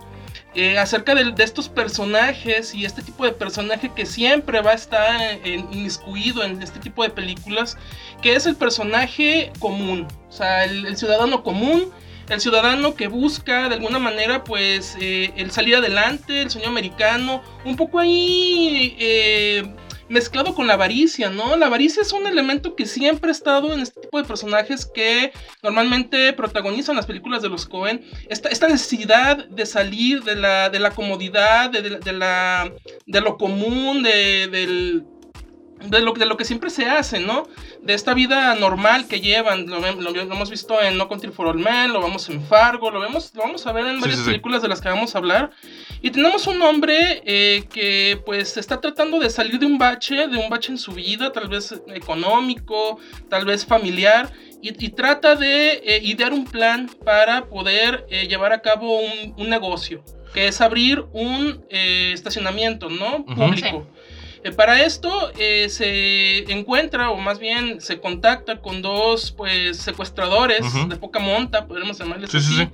eh, 0.55 0.77
acerca 0.77 1.15
de, 1.15 1.31
de, 1.31 1.43
estos 1.43 1.67
personajes 1.67 2.75
y 2.75 2.85
este 2.85 3.01
tipo 3.01 3.25
de 3.25 3.31
personaje 3.31 3.91
que 3.95 4.05
siempre 4.05 4.61
va 4.61 4.71
a 4.71 4.75
estar 4.75 5.19
inmiscuido 5.45 6.43
en 6.43 6.61
este 6.61 6.79
tipo 6.79 7.01
de 7.03 7.09
películas, 7.09 7.77
que 8.21 8.35
es 8.35 8.45
el 8.45 8.55
personaje 8.55 9.51
común, 9.59 10.07
o 10.29 10.31
sea, 10.31 10.65
el 10.65 10.95
ciudadano 10.95 11.43
común 11.43 11.91
el 12.29 12.39
ciudadano 12.41 12.95
que 12.95 13.07
busca 13.07 13.69
de 13.69 13.75
alguna 13.75 13.99
manera 13.99 14.43
pues 14.43 14.95
eh, 14.99 15.33
el 15.35 15.51
salir 15.51 15.75
adelante, 15.75 16.41
el 16.41 16.49
sueño 16.49 16.69
americano, 16.69 17.41
un 17.65 17.75
poco 17.75 17.99
ahí 17.99 18.95
eh, 18.99 19.63
mezclado 20.09 20.53
con 20.53 20.67
la 20.67 20.73
avaricia, 20.73 21.29
¿no? 21.29 21.55
La 21.57 21.67
avaricia 21.67 22.01
es 22.01 22.13
un 22.13 22.27
elemento 22.27 22.75
que 22.75 22.85
siempre 22.85 23.29
ha 23.29 23.31
estado 23.31 23.73
en 23.73 23.79
este 23.79 24.01
tipo 24.01 24.17
de 24.17 24.27
personajes 24.27 24.85
que 24.85 25.31
normalmente 25.61 26.33
protagonizan 26.33 26.95
las 26.95 27.05
películas 27.05 27.41
de 27.41 27.49
los 27.49 27.65
Cohen. 27.65 28.05
Esta, 28.29 28.49
esta 28.49 28.67
necesidad 28.67 29.45
de 29.47 29.65
salir 29.65 30.23
de 30.23 30.35
la, 30.35 30.69
de 30.69 30.79
la 30.79 30.91
comodidad, 30.91 31.69
de, 31.69 31.81
de, 31.99 32.13
la, 32.13 32.71
de 33.05 33.21
lo 33.21 33.37
común, 33.37 34.03
de, 34.03 34.47
del 34.47 35.05
de 35.83 36.01
lo, 36.01 36.13
de 36.13 36.25
lo 36.25 36.37
que 36.37 36.45
siempre 36.45 36.69
se 36.69 36.85
hace, 36.85 37.19
¿no? 37.19 37.47
De 37.81 37.93
esta 37.93 38.13
vida 38.13 38.55
normal 38.55 39.07
que 39.07 39.19
llevan. 39.19 39.67
Lo, 39.67 39.79
lo, 39.79 40.11
lo 40.11 40.21
hemos 40.21 40.49
visto 40.49 40.81
en 40.81 40.97
No 40.97 41.07
Country 41.07 41.31
for 41.31 41.47
All 41.47 41.59
Men, 41.59 41.91
lo 41.93 42.01
vemos 42.01 42.29
en 42.29 42.41
Fargo, 42.43 42.89
lo, 42.91 42.99
vemos, 42.99 43.31
lo 43.35 43.41
vamos 43.41 43.65
a 43.67 43.71
ver 43.71 43.85
en 43.85 43.99
varias 43.99 44.19
sí, 44.19 44.25
sí, 44.25 44.31
películas 44.31 44.61
de 44.61 44.67
las 44.67 44.81
que 44.81 44.89
vamos 44.89 45.15
a 45.15 45.17
hablar. 45.17 45.51
Y 46.01 46.11
tenemos 46.11 46.47
un 46.47 46.61
hombre 46.61 47.21
eh, 47.25 47.65
que 47.71 48.19
pues 48.25 48.57
está 48.57 48.79
tratando 48.79 49.19
de 49.19 49.29
salir 49.29 49.59
de 49.59 49.65
un 49.65 49.77
bache, 49.77 50.27
de 50.27 50.37
un 50.37 50.49
bache 50.49 50.71
en 50.71 50.77
su 50.77 50.93
vida, 50.93 51.31
tal 51.31 51.47
vez 51.47 51.73
económico, 51.87 52.99
tal 53.29 53.45
vez 53.45 53.65
familiar. 53.65 54.31
Y, 54.61 54.69
y 54.85 54.89
trata 54.89 55.35
de 55.35 55.81
eh, 55.83 55.99
idear 56.03 56.31
un 56.31 56.45
plan 56.45 56.89
para 57.03 57.45
poder 57.47 58.05
eh, 58.09 58.27
llevar 58.27 58.53
a 58.53 58.61
cabo 58.61 58.97
un, 59.01 59.33
un, 59.37 59.49
negocio, 59.49 60.01
que 60.33 60.47
es 60.47 60.61
abrir 60.61 61.03
un 61.11 61.65
eh, 61.69 62.11
estacionamiento, 62.13 62.89
¿no? 62.89 63.25
Público. 63.25 63.77
Uh 63.77 63.81
-huh. 63.81 64.02
Eh, 64.43 64.51
para 64.51 64.83
esto 64.83 65.31
eh, 65.38 65.69
se 65.69 66.51
encuentra, 66.51 67.09
o 67.12 67.17
más 67.17 67.39
bien 67.39 67.79
se 67.79 68.00
contacta 68.00 68.59
con 68.59 68.81
dos 68.81 69.31
pues 69.31 69.77
secuestradores 69.77 70.65
de 70.89 70.95
poca 70.97 71.19
monta, 71.19 71.65
podemos 71.65 71.97
llamarles 71.97 72.35
así, 72.35 72.67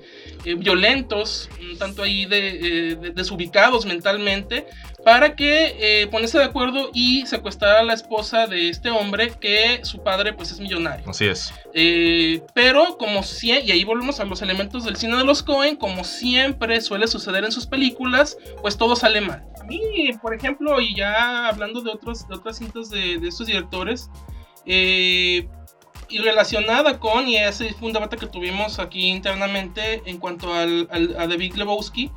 eh, 0.44 0.54
violentos, 0.54 1.48
un 1.60 1.78
tanto 1.78 2.02
ahí 2.02 2.26
de, 2.26 3.12
desubicados 3.14 3.86
mentalmente, 3.86 4.66
para 5.04 5.34
que 5.34 6.08
ponerse 6.10 6.38
de 6.38 6.44
acuerdo 6.44 6.90
y 6.92 7.24
secuestrar 7.26 7.78
a 7.78 7.82
la 7.82 7.94
esposa 7.94 8.46
de 8.46 8.68
este 8.68 8.90
hombre 8.90 9.32
que 9.40 9.80
su 9.82 10.02
padre 10.02 10.34
pues 10.34 10.50
es 10.50 10.60
millonario. 10.60 11.08
Así 11.08 11.26
es. 11.26 11.54
pero 12.52 12.98
como 12.98 13.22
si, 13.22 13.50
y 13.50 13.70
ahí 13.70 13.84
volvemos 13.84 14.20
a 14.20 14.24
los 14.24 14.42
elementos 14.42 14.84
del 14.84 14.96
cine 14.96 15.16
de 15.16 15.24
los 15.24 15.42
Cohen, 15.42 15.76
como 15.76 16.04
siempre 16.04 16.80
suele 16.80 17.06
suceder 17.06 17.44
en 17.44 17.52
sus 17.52 17.66
películas, 17.66 18.36
pues 18.60 18.76
todo 18.76 18.94
sale 18.96 19.20
mal. 19.20 19.44
A 19.70 19.72
mí, 19.72 20.10
por 20.20 20.34
ejemplo, 20.34 20.80
y 20.80 20.96
ya 20.96 21.46
hablando 21.46 21.80
de, 21.80 21.92
otros, 21.92 22.26
de 22.26 22.34
otras 22.34 22.58
cintas 22.58 22.90
de, 22.90 23.18
de 23.18 23.28
estos 23.28 23.46
directores, 23.46 24.10
eh, 24.66 25.48
y 26.08 26.18
relacionada 26.18 26.98
con, 26.98 27.28
y 27.28 27.36
ese 27.36 27.72
fue 27.74 27.86
un 27.86 27.92
debate 27.92 28.16
que 28.16 28.26
tuvimos 28.26 28.80
aquí 28.80 29.06
internamente 29.06 30.02
en 30.06 30.18
cuanto 30.18 30.52
al, 30.52 30.88
a 31.16 31.28
The 31.28 31.36
Big 31.36 31.56
Lebowski, 31.56 32.10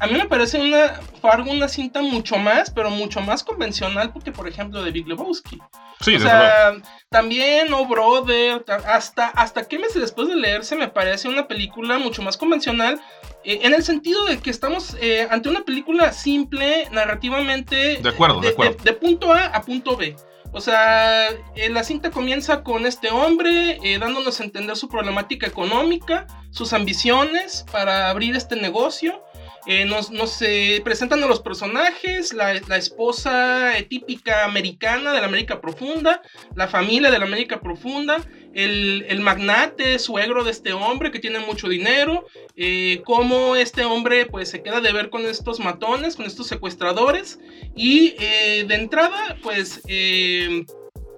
a 0.00 0.06
mí 0.06 0.14
me 0.14 0.26
parece 0.26 0.58
una 0.60 1.00
Fargo 1.20 1.50
una 1.50 1.68
cinta 1.68 2.02
mucho 2.02 2.36
más, 2.36 2.70
pero 2.70 2.90
mucho 2.90 3.20
más 3.20 3.42
convencional 3.42 4.12
porque, 4.12 4.30
por 4.30 4.46
ejemplo, 4.46 4.82
de 4.82 4.92
Big 4.92 5.08
Lebowski. 5.08 5.58
Sí, 6.00 6.14
o 6.14 6.20
sea, 6.20 6.74
también 7.08 7.72
Oh 7.72 7.86
Brother, 7.86 8.64
hasta, 8.86 9.28
hasta 9.28 9.66
qué 9.66 9.78
meses 9.78 10.00
después 10.00 10.28
de 10.28 10.36
leerse 10.36 10.76
me 10.76 10.88
parece 10.88 11.28
una 11.28 11.48
película 11.48 11.98
mucho 11.98 12.22
más 12.22 12.36
convencional 12.36 13.00
en 13.48 13.72
el 13.72 13.82
sentido 13.82 14.24
de 14.26 14.38
que 14.38 14.50
estamos 14.50 14.94
eh, 15.00 15.26
ante 15.30 15.48
una 15.48 15.64
película 15.64 16.12
simple, 16.12 16.86
narrativamente. 16.92 17.96
De 17.96 18.08
acuerdo, 18.08 18.40
de, 18.40 18.48
acuerdo. 18.48 18.76
De, 18.84 18.92
punto 18.92 19.32
A 19.32 19.46
a 19.46 19.62
punto 19.62 19.96
B. 19.96 20.14
O 20.52 20.60
sea, 20.60 21.28
eh, 21.56 21.70
la 21.70 21.82
cinta 21.82 22.10
comienza 22.10 22.62
con 22.62 22.84
este 22.84 23.10
hombre 23.10 23.78
dándonos 23.98 24.40
a 24.40 24.44
entender 24.44 24.76
su 24.76 24.88
problemática 24.88 25.46
económica, 25.46 26.26
sus 26.50 26.72
ambiciones 26.72 27.64
para 27.70 28.10
abrir 28.10 28.36
este 28.36 28.56
negocio. 28.56 29.22
Eh, 29.66 29.84
nos, 29.84 30.10
presentan 30.82 31.22
a 31.22 31.26
los 31.26 31.40
personajes, 31.40 32.32
la, 32.32 32.54
esposa 32.54 33.72
típica 33.88 34.46
americana 34.46 35.12
de 35.12 35.20
la 35.20 35.26
América 35.26 35.60
Profunda, 35.60 36.22
la 36.54 36.68
familia 36.68 37.10
de 37.10 37.18
la 37.18 37.26
América 37.26 37.60
Profunda, 37.60 38.16
el, 38.54 39.20
magnate, 39.20 39.98
suegro 39.98 40.44
de 40.44 40.50
este 40.50 40.72
hombre 40.72 41.10
que 41.10 41.18
tiene 41.18 41.38
mucho 41.40 41.68
dinero, 41.68 42.26
eh, 42.56 43.02
cómo 43.04 43.56
este 43.56 43.84
hombre 43.84 44.26
pues 44.26 44.50
se 44.50 44.62
queda 44.62 44.80
de 44.80 44.92
ver 44.92 45.10
con 45.10 45.24
estos 45.24 45.60
matones, 45.60 46.16
con 46.16 46.26
estos 46.26 46.46
secuestradores 46.46 47.38
y 47.76 48.14
eh, 48.18 48.64
de 48.66 48.74
entrada 48.74 49.36
pues 49.42 49.82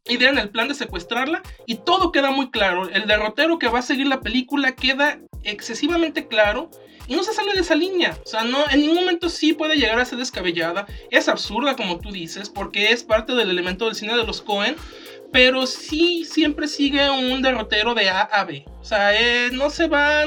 idean 0.08 0.38
el 0.38 0.50
plan 0.50 0.68
de 0.68 0.75
secuestrarla 0.75 1.42
y 1.66 1.76
todo 1.76 2.12
queda 2.12 2.30
muy 2.30 2.50
claro. 2.50 2.88
El 2.88 3.06
derrotero 3.06 3.58
que 3.58 3.68
va 3.68 3.80
a 3.80 3.82
seguir 3.82 4.06
la 4.06 4.20
película 4.20 4.75
queda 4.75 5.20
excesivamente 5.44 6.26
claro 6.26 6.70
y 7.10 7.16
no 7.16 7.25
se 7.25 7.32
sale 7.32 7.52
de 7.54 7.60
esa 7.60 7.75
línea. 7.75 8.16
O 8.25 8.26
sea, 8.26 8.44
no, 8.44 8.58
en 8.70 8.80
ningún 8.80 8.96
momento 8.96 9.28
sí 9.28 9.52
puede 9.52 9.76
llegar 9.76 9.99
a 9.99 10.04
ser 10.04 10.18
descabellada. 10.18 10.87
Es 11.10 11.28
absurda, 11.28 11.75
como 11.75 11.99
tú 11.99 12.12
dices, 12.12 12.49
porque 12.49 12.92
es 12.92 13.02
parte 13.02 13.34
del 13.34 13.50
elemento 13.50 13.87
del 13.87 13.96
cine 13.96 14.16
de 14.16 14.25
los 14.25 14.42
Cohen. 14.42 14.76
Pero 15.32 15.66
sí 15.66 16.25
siempre 16.25 16.66
sigue 16.68 17.08
un 17.10 17.42
derrotero 17.42 17.94
de 17.94 18.08
A 18.10 18.22
a 18.22 18.44
B. 18.44 18.64
O 18.80 18.84
sea, 18.84 19.14
eh, 19.14 19.50
no 19.52 19.70
se 19.70 19.88
va. 19.88 20.25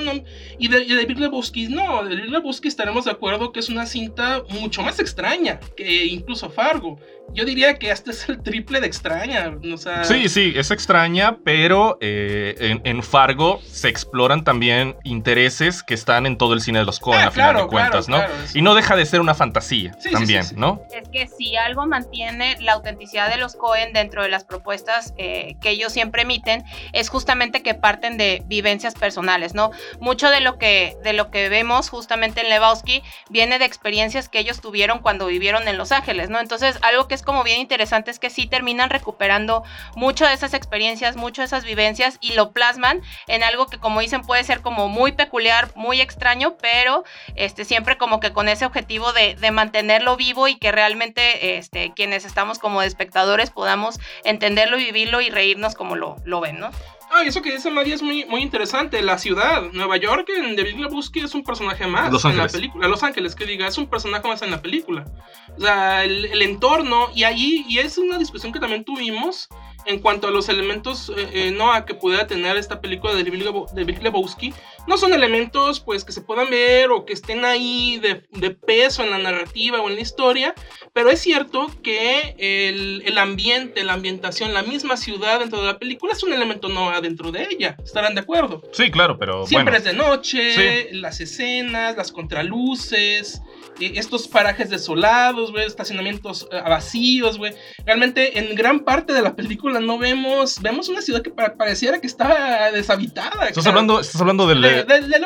y, 0.57 0.67
de, 0.67 0.83
y 0.83 0.93
de 0.93 1.05
Big 1.05 1.19
Lebowski, 1.19 1.67
no. 1.67 2.03
De 2.03 2.15
Big 2.15 2.29
Lebowski 2.29 2.67
estaremos 2.67 3.05
de 3.05 3.11
acuerdo 3.11 3.51
que 3.51 3.59
es 3.59 3.69
una 3.69 3.85
cinta 3.85 4.43
mucho 4.49 4.83
más 4.83 4.99
extraña 4.99 5.59
que 5.75 6.05
incluso 6.05 6.49
Fargo. 6.49 6.99
Yo 7.33 7.45
diría 7.45 7.79
que 7.79 7.91
hasta 7.91 8.11
es 8.11 8.29
el 8.29 8.43
triple 8.43 8.79
de 8.79 8.87
extraña. 8.87 9.57
O 9.73 9.77
sea... 9.77 10.03
Sí, 10.03 10.29
sí, 10.29 10.53
es 10.55 10.71
extraña, 10.71 11.37
pero 11.43 11.97
eh, 11.99 12.79
en, 12.83 13.03
Fargo 13.03 13.59
se 13.65 13.89
exploran 13.89 14.43
también 14.43 14.95
intereses 15.03 15.83
que 15.83 15.93
están 15.93 16.25
en 16.25 16.37
todo 16.37 16.53
el 16.53 16.61
cine 16.61 16.79
de 16.79 16.85
los 16.85 16.99
Coen, 16.99 17.19
ah, 17.19 17.27
a 17.27 17.31
final 17.31 17.57
de 17.57 17.67
cuentas, 17.67 18.07
¿no? 18.07 18.21
y 18.53 18.61
no 18.61 18.75
deja 18.75 18.95
de 18.95 19.05
ser 19.05 19.19
una 19.19 19.33
fantasía 19.33 19.97
también, 20.11 20.45
¿no? 20.55 20.81
Es 20.93 21.09
que 21.09 21.27
si 21.27 21.55
algo 21.55 21.85
mantiene 21.85 22.57
la 22.61 22.73
autenticidad 22.73 23.29
de 23.29 23.37
los 23.37 23.55
Coen 23.55 23.93
dentro 23.93 24.21
de 24.21 24.29
las 24.29 24.43
propuestas 24.43 25.13
eh, 25.17 25.55
que 25.61 25.71
ellos 25.71 25.91
siempre 25.91 26.21
emiten, 26.21 26.63
es 26.93 27.09
justamente 27.09 27.61
que 27.61 27.73
parten 27.73 28.17
de 28.17 28.42
vivencias 28.45 28.93
personales, 28.93 29.53
¿no? 29.53 29.71
Mucho 29.99 30.29
de 30.29 30.41
lo 30.41 30.57
que, 30.57 30.97
de 31.03 31.13
lo 31.13 31.31
que 31.31 31.49
vemos 31.49 31.89
justamente 31.89 32.41
en 32.41 32.49
Lebowski 32.49 33.03
viene 33.29 33.59
de 33.59 33.65
experiencias 33.65 34.29
que 34.29 34.39
ellos 34.39 34.61
tuvieron 34.61 34.99
cuando 34.99 35.27
vivieron 35.27 35.67
en 35.67 35.77
Los 35.77 35.91
Ángeles, 35.91 36.29
¿no? 36.29 36.39
Entonces, 36.39 36.77
algo 36.81 37.07
que 37.07 37.15
es 37.15 37.23
como 37.23 37.43
bien 37.43 37.59
interesante 37.59 38.11
es 38.11 38.19
que 38.19 38.29
sí 38.29 38.47
terminan 38.47 38.89
recuperando 38.89 39.63
mucho 39.95 40.25
de 40.25 40.33
esas 40.33 40.53
experiencias, 40.53 41.15
mucho 41.15 41.41
de 41.41 41.45
esas 41.47 41.63
vivencias 41.63 42.17
y 42.21 42.33
lo 42.33 42.51
plasman 42.51 43.01
en 43.27 43.43
algo 43.43 43.67
que, 43.67 43.79
como 43.79 43.99
dicen, 43.99 44.21
puede 44.21 44.43
ser 44.43 44.61
como 44.61 44.87
muy 44.87 45.11
peculiar, 45.11 45.69
muy 45.75 46.01
extraño, 46.01 46.57
pero 46.61 47.03
este, 47.35 47.65
siempre 47.65 47.97
como 47.97 48.19
que 48.19 48.33
con 48.33 48.49
ese 48.49 48.65
objetivo 48.65 49.13
de, 49.13 49.35
de 49.35 49.51
mantenerlo 49.51 50.15
vivo 50.17 50.47
y 50.47 50.55
que 50.55 50.71
realmente 50.71 51.57
este, 51.57 51.93
quienes 51.93 52.25
estamos 52.25 52.59
como 52.59 52.81
espectadores 52.81 53.49
podamos 53.49 53.99
entenderlo 54.23 54.77
y 54.77 54.85
vivirlo 54.85 55.21
y 55.21 55.29
reírnos 55.29 55.75
como 55.75 55.95
lo, 55.95 56.17
lo 56.25 56.41
ven, 56.41 56.59
¿no? 56.59 56.71
Ah, 57.15 57.23
eso 57.23 57.43
que 57.43 57.51
dice 57.51 57.69
María 57.69 57.93
es 57.93 58.01
muy, 58.01 58.25
muy 58.25 58.41
interesante. 58.41 59.01
La 59.03 59.19
ciudad, 59.19 59.61
Nueva 59.71 59.97
York, 59.97 60.27
en 60.35 60.55
The 60.55 60.63
Big 60.63 60.79
Lebowski 60.79 61.19
es 61.19 61.35
un 61.35 61.43
personaje 61.43 61.85
más 61.85 62.25
en 62.25 62.37
la 62.37 62.47
película. 62.47 62.87
Los 62.87 63.03
Ángeles, 63.03 63.35
que 63.35 63.45
diga, 63.45 63.67
es 63.67 63.77
un 63.77 63.87
personaje 63.87 64.27
más 64.27 64.41
en 64.41 64.49
la 64.49 64.61
película. 64.61 65.05
O 65.55 65.61
sea, 65.61 66.03
el, 66.03 66.25
el 66.25 66.41
entorno, 66.41 67.09
y 67.13 67.23
ahí, 67.23 67.65
y 67.67 67.77
es 67.77 67.99
una 67.99 68.17
discusión 68.17 68.51
que 68.51 68.59
también 68.59 68.83
tuvimos 68.83 69.47
en 69.85 69.99
cuanto 69.99 70.27
a 70.27 70.31
los 70.31 70.49
elementos 70.49 71.11
eh, 71.15 71.29
eh, 71.33 71.51
no 71.51 71.71
a 71.71 71.85
que 71.85 71.93
pudiera 71.93 72.27
tener 72.27 72.57
esta 72.57 72.81
película 72.81 73.13
de 73.15 73.23
Big 73.23 74.01
Lebowski, 74.01 74.53
no 74.87 74.97
son 74.97 75.13
elementos 75.13 75.79
pues 75.79 76.03
que 76.03 76.11
se 76.11 76.21
puedan 76.21 76.49
ver 76.49 76.91
o 76.91 77.05
que 77.05 77.13
estén 77.13 77.45
ahí 77.45 77.99
de, 77.99 78.23
de 78.31 78.51
peso 78.51 79.03
en 79.03 79.11
la 79.11 79.17
narrativa 79.17 79.81
o 79.81 79.89
en 79.89 79.95
la 79.95 80.01
historia, 80.01 80.53
pero 80.93 81.09
es 81.09 81.19
cierto 81.19 81.67
que 81.81 82.35
el, 82.37 83.03
el, 83.05 83.17
ambiente, 83.17 83.83
la 83.83 83.93
ambientación, 83.93 84.53
la 84.53 84.63
misma 84.63 84.97
ciudad 84.97 85.39
dentro 85.39 85.61
de 85.61 85.67
la 85.67 85.79
película 85.79 86.13
es 86.13 86.23
un 86.23 86.33
elemento 86.33 86.69
no 86.69 86.99
dentro 87.01 87.31
de 87.31 87.47
ella, 87.49 87.77
estarán 87.83 88.15
de 88.15 88.21
acuerdo. 88.21 88.61
Sí, 88.71 88.91
claro, 88.91 89.17
pero 89.17 89.45
siempre 89.45 89.77
es 89.77 89.83
de 89.83 89.93
noche, 89.93 90.93
las 90.93 91.19
escenas, 91.19 91.95
las 91.97 92.11
contraluces, 92.11 93.41
estos 93.79 94.27
parajes 94.27 94.69
desolados, 94.69 95.51
güey, 95.51 95.65
estacionamientos 95.65 96.47
vacíos, 96.51 97.37
güey. 97.37 97.53
Realmente 97.85 98.39
en 98.39 98.55
gran 98.55 98.81
parte 98.81 99.13
de 99.13 99.21
la 99.21 99.35
película 99.35 99.79
no 99.79 99.97
vemos, 99.97 100.61
vemos 100.61 100.89
una 100.89 101.01
ciudad 101.01 101.21
que 101.21 101.31
pareciera 101.31 101.99
que 101.99 102.07
está 102.07 102.71
deshabitada. 102.71 103.47
¿Estás, 103.47 103.67
hablando, 103.67 103.99
¿estás 103.99 104.21
hablando 104.21 104.47
del... 104.47 104.61
De, 104.61 104.83
de, 104.83 105.01
de, 105.01 105.19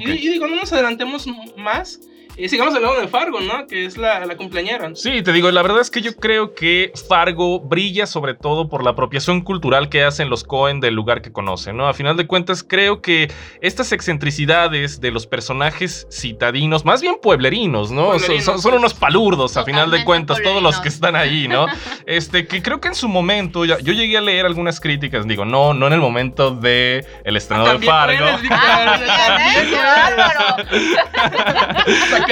Y, 0.00 0.28
digo, 0.28 0.46
no 0.46 0.56
nos 0.56 0.72
adelantemos 0.72 1.26
más. 1.56 2.00
Y 2.38 2.48
sigamos 2.48 2.72
hablando 2.72 3.00
de 3.00 3.08
Fargo, 3.08 3.40
¿no? 3.40 3.66
Que 3.66 3.84
es 3.84 3.98
la, 3.98 4.24
la 4.24 4.36
cumpleañera. 4.36 4.94
Sí, 4.94 5.22
te 5.22 5.32
digo, 5.32 5.50
la 5.50 5.60
verdad 5.60 5.80
es 5.80 5.90
que 5.90 6.00
yo 6.00 6.14
creo 6.14 6.54
que 6.54 6.92
Fargo 7.08 7.58
brilla 7.58 8.06
sobre 8.06 8.34
todo 8.34 8.68
por 8.68 8.84
la 8.84 8.90
apropiación 8.90 9.40
cultural 9.40 9.88
que 9.88 10.04
hacen 10.04 10.30
los 10.30 10.44
Cohen 10.44 10.78
del 10.78 10.94
lugar 10.94 11.20
que 11.20 11.32
conocen, 11.32 11.76
¿no? 11.76 11.88
A 11.88 11.94
final 11.94 12.16
de 12.16 12.28
cuentas, 12.28 12.62
creo 12.62 13.02
que 13.02 13.28
estas 13.60 13.90
excentricidades 13.90 15.00
de 15.00 15.10
los 15.10 15.26
personajes 15.26 16.06
citadinos, 16.12 16.84
más 16.84 17.02
bien 17.02 17.16
pueblerinos, 17.20 17.90
¿no? 17.90 18.16
son, 18.20 18.74
unos 18.74 18.94
palurdos, 18.94 19.56
a 19.56 19.64
final 19.64 19.90
de 19.90 20.04
cuentas, 20.04 20.40
todos 20.40 20.62
los 20.62 20.78
que 20.78 20.90
están 20.90 21.16
ahí, 21.16 21.48
¿no? 21.48 21.66
este, 22.06 22.46
que 22.46 22.62
creo 22.62 22.80
que 22.80 22.86
en 22.86 22.94
su 22.94 23.08
momento, 23.08 23.64
yo 23.64 23.92
llegué 23.92 24.16
a 24.16 24.20
leer 24.20 24.46
algunas 24.46 24.78
críticas, 24.78 25.26
digo, 25.26 25.44
no, 25.44 25.74
no 25.74 25.88
en 25.88 25.92
el 25.92 26.00
momento 26.00 26.52
de 26.52 27.04
el 27.24 27.36
estreno 27.36 27.66
de 27.66 27.84
Fargo. 27.84 28.24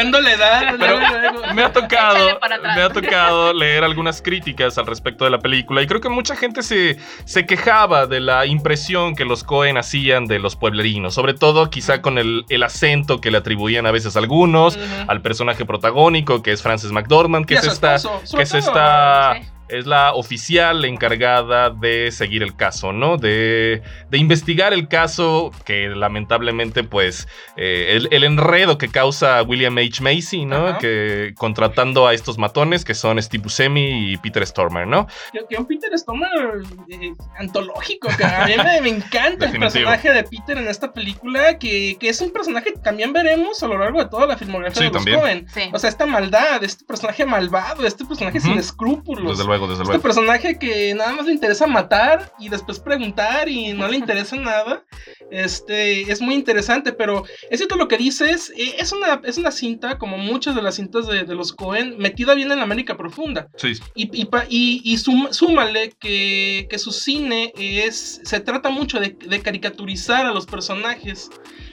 me 1.54 1.62
ha 1.62 1.72
tocado, 1.72 2.38
me 2.74 2.82
ha 2.82 2.90
tocado 2.90 3.52
leer 3.52 3.84
algunas 3.84 4.22
críticas 4.22 4.78
al 4.78 4.86
respecto 4.86 5.24
de 5.24 5.30
la 5.30 5.38
película 5.38 5.82
y 5.82 5.86
creo 5.86 6.00
que 6.00 6.08
mucha 6.08 6.36
gente 6.36 6.62
se, 6.62 6.98
se 7.24 7.46
quejaba 7.46 8.06
de 8.06 8.20
la 8.20 8.46
impresión 8.46 9.14
que 9.14 9.24
los 9.24 9.44
Cohen 9.44 9.76
hacían 9.76 10.26
de 10.26 10.38
los 10.38 10.56
pueblerinos, 10.56 11.14
sobre 11.14 11.34
todo 11.34 11.70
quizá 11.70 12.02
con 12.02 12.18
el, 12.18 12.44
el 12.48 12.62
acento 12.62 13.20
que 13.20 13.30
le 13.30 13.38
atribuían 13.38 13.86
a 13.86 13.90
veces 13.90 14.16
algunos, 14.16 14.78
al 15.08 15.22
personaje 15.22 15.64
protagónico 15.64 16.42
que 16.42 16.52
es 16.52 16.62
Frances 16.62 16.92
McDormand, 16.92 17.46
que 17.46 17.54
es 17.54 17.64
esta, 17.64 17.96
que 18.36 18.42
es 18.42 18.54
esta 18.54 19.40
es 19.68 19.86
la 19.86 20.14
oficial 20.14 20.84
encargada 20.84 21.70
de 21.70 22.10
seguir 22.12 22.42
el 22.42 22.56
caso, 22.56 22.92
¿no? 22.92 23.16
De, 23.16 23.82
de 24.10 24.18
investigar 24.18 24.72
el 24.72 24.88
caso 24.88 25.50
que 25.64 25.88
lamentablemente, 25.88 26.84
pues, 26.84 27.26
eh, 27.56 27.98
el, 28.10 28.24
enredo 28.24 28.78
que 28.78 28.88
causa 28.88 29.42
William 29.42 29.76
H. 29.78 30.02
Macy, 30.02 30.44
¿no? 30.44 30.78
Que 30.78 31.34
contratando 31.36 32.06
a 32.06 32.14
estos 32.14 32.38
matones 32.38 32.84
que 32.84 32.94
son 32.94 33.20
Steve 33.22 33.44
Buscemi 33.44 34.12
y 34.12 34.16
Peter 34.18 34.46
Stormer, 34.46 34.86
¿no? 34.86 35.06
Que, 35.48 35.56
un 35.56 35.66
Peter 35.66 35.96
Stormer 35.98 36.62
eh, 36.88 37.12
antológico, 37.38 38.08
que 38.16 38.24
a 38.24 38.46
mí 38.46 38.54
me, 38.82 38.88
encanta 38.88 39.46
el 39.46 39.58
personaje 39.58 40.12
de 40.12 40.24
Peter 40.24 40.58
en 40.58 40.68
esta 40.68 40.92
película, 40.92 41.58
que, 41.58 41.96
que, 41.98 42.08
es 42.08 42.20
un 42.20 42.30
personaje 42.30 42.72
que 42.72 42.78
también 42.78 43.12
veremos 43.12 43.62
a 43.62 43.68
lo 43.68 43.78
largo 43.78 44.02
de 44.02 44.08
toda 44.08 44.26
la 44.26 44.36
filmografía 44.36 44.90
de 44.90 44.92
los 44.92 45.04
Cohen. 45.04 45.46
O 45.72 45.78
sea, 45.78 45.90
esta 45.90 46.06
maldad, 46.06 46.62
este 46.62 46.84
personaje 46.84 47.24
malvado, 47.24 47.86
este 47.86 48.04
personaje 48.04 48.40
sin 48.40 48.58
escrúpulos. 48.58 49.36
Desde 49.36 49.46
luego, 49.46 49.55
desde 49.66 49.84
este 49.84 49.98
personaje 49.98 50.58
que 50.58 50.94
nada 50.94 51.12
más 51.12 51.26
le 51.26 51.32
interesa 51.32 51.66
matar 51.66 52.32
y 52.38 52.48
después 52.48 52.78
preguntar 52.80 53.48
y 53.48 53.72
no 53.72 53.88
le 53.88 53.96
interesa 53.96 54.36
nada. 54.36 54.84
Este, 55.30 56.02
es 56.02 56.20
muy 56.20 56.34
interesante, 56.34 56.92
pero 56.92 57.24
es 57.50 57.58
cierto 57.58 57.76
lo 57.76 57.88
que 57.88 57.96
dices, 57.96 58.52
eh, 58.56 58.76
es, 58.78 58.92
una, 58.92 59.20
es 59.24 59.38
una 59.38 59.50
cinta, 59.50 59.98
como 59.98 60.18
muchas 60.18 60.54
de 60.54 60.62
las 60.62 60.76
cintas 60.76 61.06
de, 61.06 61.24
los 61.34 61.52
Cohen, 61.52 61.96
metida 61.98 62.34
bien 62.34 62.50
en 62.52 62.58
la 62.58 62.64
América 62.64 62.96
profunda. 62.96 63.48
Sí. 63.56 63.72
Y, 63.94 64.22
y, 64.22 64.28
y, 64.48 64.82
y 64.84 64.98
súmale 64.98 65.92
que, 65.98 66.66
que, 66.70 66.78
su 66.78 66.92
cine 66.92 67.52
es, 67.56 68.20
se 68.24 68.40
trata 68.40 68.70
mucho 68.70 69.00
de, 69.00 69.10
de 69.10 69.40
caricaturizar 69.40 70.26
a 70.26 70.32
los 70.32 70.46
personajes 70.46 71.30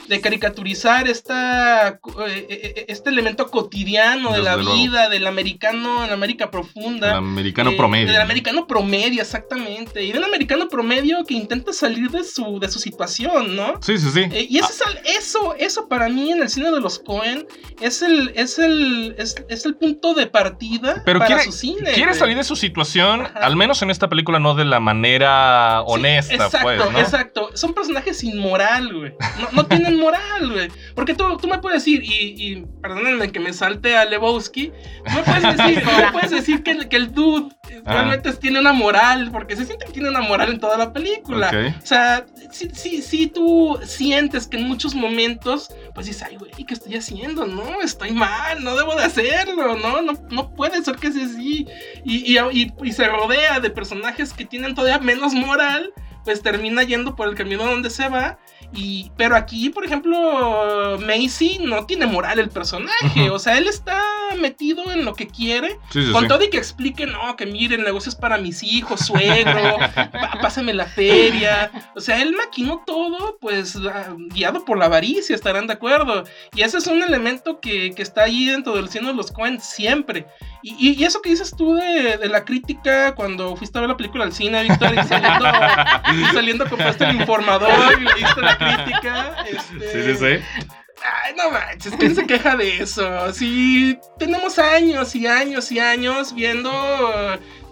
de 0.08 0.22
caricaturizar 0.22 1.08
esta, 1.08 1.90
eh, 1.90 1.98
eh, 2.28 2.46
eh, 2.50 2.86
este 2.88 3.10
elemento 3.10 3.48
cotidiano 3.48 4.34
de 4.34 4.42
la 4.42 4.56
vida 4.56 5.10
del 5.10 5.28
americano 5.28 6.04
en 6.04 6.12
América 6.12 6.52
profunda. 6.52 7.12
El 7.12 7.18
americano 7.18 7.72
promedio. 7.78 8.12
Del 8.12 8.22
americano 8.22 8.68
promedio, 8.68 9.22
exactamente. 9.22 10.04
Y 10.04 10.12
de 10.12 10.18
un 10.18 10.26
americano 10.26 10.68
promedio 10.68 11.24
que 11.26 11.34
intenta 11.34 11.74
salir 11.74 12.10
de 12.12 12.24
su, 12.24 12.60
de 12.60 12.70
su 12.70 12.80
situación, 12.80 13.56
¿no? 13.56 13.80
Sí, 13.82 13.98
sí, 13.98 14.10
sí. 14.12 14.48
y 14.50 14.58
eso, 14.58 14.84
eso, 15.06 15.56
eso 15.58 15.88
para 15.88 16.10
mí 16.10 16.32
en 16.32 16.42
el 16.42 16.50
cine 16.50 16.72
de 16.72 16.82
los 16.82 17.00
Cohen 17.00 17.48
es 17.82 18.02
el, 18.02 18.32
es 18.36 18.60
el, 18.60 19.16
es, 19.18 19.66
el 19.66 19.76
punto 19.76 20.14
de 20.14 20.28
partida 20.28 21.02
Pero 21.06 21.20
para 21.20 21.28
quiere, 21.28 21.44
su 21.44 21.52
cine. 21.52 21.92
Quiere 21.94 22.14
salir 22.14 22.38
de 22.38 22.44
su 22.44 22.56
situación, 22.56 23.28
al 23.36 23.56
menos 23.56 23.82
en 23.82 23.90
esta 23.90 24.10
película, 24.10 24.40
no 24.40 24.56
de 24.56 24.66
la 24.66 24.80
manera 24.80 25.82
honesta, 25.84 26.34
exacto, 26.34 26.90
pues, 26.92 27.04
Exacto, 27.04 27.50
son 27.54 27.74
personajes 27.74 28.18
sin 28.18 28.38
moral, 28.38 28.94
güey. 28.94 29.14
No, 29.40 29.50
no 29.52 29.66
tienen 29.66 29.93
moral, 29.94 30.52
güey. 30.52 30.70
Porque 30.96 31.14
tú, 31.14 31.38
tú 31.38 31.48
me 31.48 31.60
puedes 31.60 31.84
decir, 31.84 32.04
y, 32.04 32.36
y 32.38 32.66
perdónenme 32.82 33.32
que 33.32 33.40
me 33.40 33.54
salte 33.54 33.96
a 33.96 34.06
Lebowski, 34.06 34.72
tú 35.06 35.12
me 35.14 35.24
puedes 35.24 35.58
decir, 35.58 35.84
puedes 36.12 36.32
decir 36.32 36.64
que, 36.64 36.72
el, 36.72 36.88
que 36.88 36.96
el 36.98 37.14
dude 37.14 37.56
ah. 37.86 37.94
realmente 37.94 38.34
tiene 38.34 38.60
una 38.60 38.74
moral, 38.74 39.30
porque 39.32 39.56
se 39.56 39.66
siente 39.66 39.86
que 39.86 39.94
tiene 39.94 40.10
una 40.10 40.22
moral 40.22 40.52
en 40.52 40.60
toda 40.60 40.78
la 40.78 40.94
película. 40.94 41.52
O 41.82 41.86
sea, 41.86 42.26
si, 42.52 42.70
si, 42.70 43.02
si 43.02 43.28
tú 43.28 43.80
sientes 43.84 44.48
que 44.48 44.58
en 44.58 44.68
muchos 44.68 44.96
momentos, 44.96 45.70
pues 45.94 46.08
dices, 46.08 46.24
ay, 46.24 46.38
güey, 46.38 46.52
¿qué 46.52 46.74
estoy 46.74 46.96
haciendo? 46.96 47.46
No, 47.46 47.82
estoy 47.82 48.12
mal, 48.12 48.64
no 48.64 48.76
debo 48.76 48.96
de 48.96 49.04
hacerlo, 49.04 49.76
no, 49.76 50.02
no, 50.02 50.14
no 50.30 50.56
puede 50.56 50.84
ser 50.84 50.96
que 50.96 51.12
sea 51.12 51.26
así. 51.26 51.68
Y, 52.04 52.38
y, 52.38 52.74
y 52.84 52.92
se 52.92 53.08
rodea 53.08 53.60
de 53.60 53.70
personajes 53.70 54.34
que 54.34 54.46
tienen 54.46 54.76
todavía 54.76 55.00
menos 55.00 55.34
moral 55.34 55.92
pues 56.24 56.42
termina 56.42 56.84
yendo 56.84 57.16
por 57.16 57.28
el 57.28 57.36
camino 57.36 57.66
donde 57.66 57.90
se 57.90 58.10
va 58.10 58.38
y, 58.76 59.12
pero 59.18 59.36
aquí, 59.36 59.70
por 59.70 59.86
ejemplo, 59.86 60.98
Macy 61.00 61.60
no 61.60 61.86
tiene 61.86 62.08
moral 62.08 62.40
el 62.40 62.50
personaje. 62.50 63.30
O 63.30 63.38
sea, 63.38 63.58
él 63.58 63.68
está 63.68 64.02
metido 64.40 64.92
en 64.92 65.06
lo 65.06 65.14
que 65.14 65.28
quiere. 65.28 65.80
con 66.12 66.28
todo 66.28 66.44
y 66.44 66.50
que 66.50 66.58
explique, 66.58 67.06
no, 67.06 67.36
que 67.36 67.46
miren, 67.46 67.82
el 67.82 67.86
negocio 67.86 68.10
es 68.10 68.16
para 68.16 68.38
mis 68.38 68.64
hijos, 68.64 69.02
suegro, 69.02 69.78
pásame 70.42 70.74
la 70.74 70.86
feria. 70.86 71.72
O 71.96 72.02
sea, 72.02 72.22
él 72.22 72.34
maquinó 72.36 72.84
todo, 72.86 73.38
pues, 73.40 73.76
ah, 73.76 74.16
guiado 74.30 74.66
por 74.66 74.78
la 74.78 74.86
avaricia, 74.86 75.36
estarán 75.36 75.68
de 75.68 75.74
acuerdo. 75.74 76.24
Y 76.56 76.62
ese 76.62 76.80
es 76.80 76.88
un 76.88 77.04
elemento 77.04 77.60
que, 77.60 77.94
que 77.94 78.02
está 78.02 78.24
ahí 78.24 78.46
dentro 78.46 78.76
del 78.76 78.90
cielo 78.90 79.10
de 79.10 79.14
los 79.14 79.32
Cohen 79.32 79.62
siempre. 79.62 80.26
Y, 80.64 80.94
y, 80.94 81.04
eso 81.04 81.22
que 81.22 81.30
dices 81.30 81.54
tú 81.56 81.76
de, 81.76 82.18
de, 82.18 82.30
la 82.30 82.46
crítica 82.46 83.14
cuando 83.16 83.54
fuiste 83.58 83.78
a 83.78 83.82
ver 83.82 83.90
la 83.90 83.98
película 83.98 84.24
al 84.24 84.32
cine, 84.32 84.64
Víctor, 84.64 84.94
y 84.94 84.98
saliendo, 86.34 86.70
compraste 86.70 87.06
el 87.06 87.16
informador 87.16 88.00
y 88.00 88.04
leíste 88.04 88.42
la 88.42 88.58
crítica. 88.58 89.36
Este, 89.48 89.92
sí, 89.92 90.18
sí, 90.18 90.40
sí. 90.40 90.66
Ay, 91.06 91.34
no 91.36 91.52
manches, 91.52 91.94
¿quién 92.00 92.16
se 92.16 92.26
queja 92.26 92.56
de 92.56 92.78
eso? 92.78 93.34
Si 93.34 94.00
tenemos 94.18 94.58
años 94.58 95.14
y 95.16 95.28
años 95.28 95.70
y 95.72 95.80
años 95.80 96.34
viendo 96.34 96.72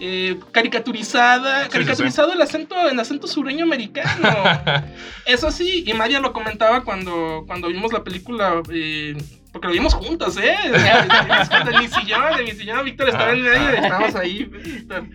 eh, 0.01 0.37
caricaturizada, 0.51 1.69
caricaturizado 1.69 2.33
el 2.33 2.41
acento, 2.41 2.89
en 2.89 2.99
acento 2.99 3.27
sureño 3.27 3.63
americano. 3.63 4.33
eso 5.25 5.49
sí, 5.49 5.85
y 5.87 5.93
Maya 5.93 6.19
lo 6.19 6.33
comentaba 6.33 6.83
cuando, 6.83 7.45
cuando 7.47 7.69
vimos 7.69 7.93
la 7.93 8.03
película. 8.03 8.61
Eh, 8.69 9.15
porque 9.51 9.67
lo 9.67 9.73
vimos 9.73 9.93
juntos, 9.93 10.37
¿eh? 10.37 10.55
De 10.71 11.77
mi 11.77 11.87
sillón, 11.87 12.37
de 12.37 12.43
mi 12.43 12.51
sillón, 12.51 12.85
Víctor 12.85 13.09
estaba 13.09 13.31
en 13.31 13.43
medio 13.43 13.69
estábamos 13.69 14.15
ahí, 14.15 14.45
Víctor. 14.45 15.05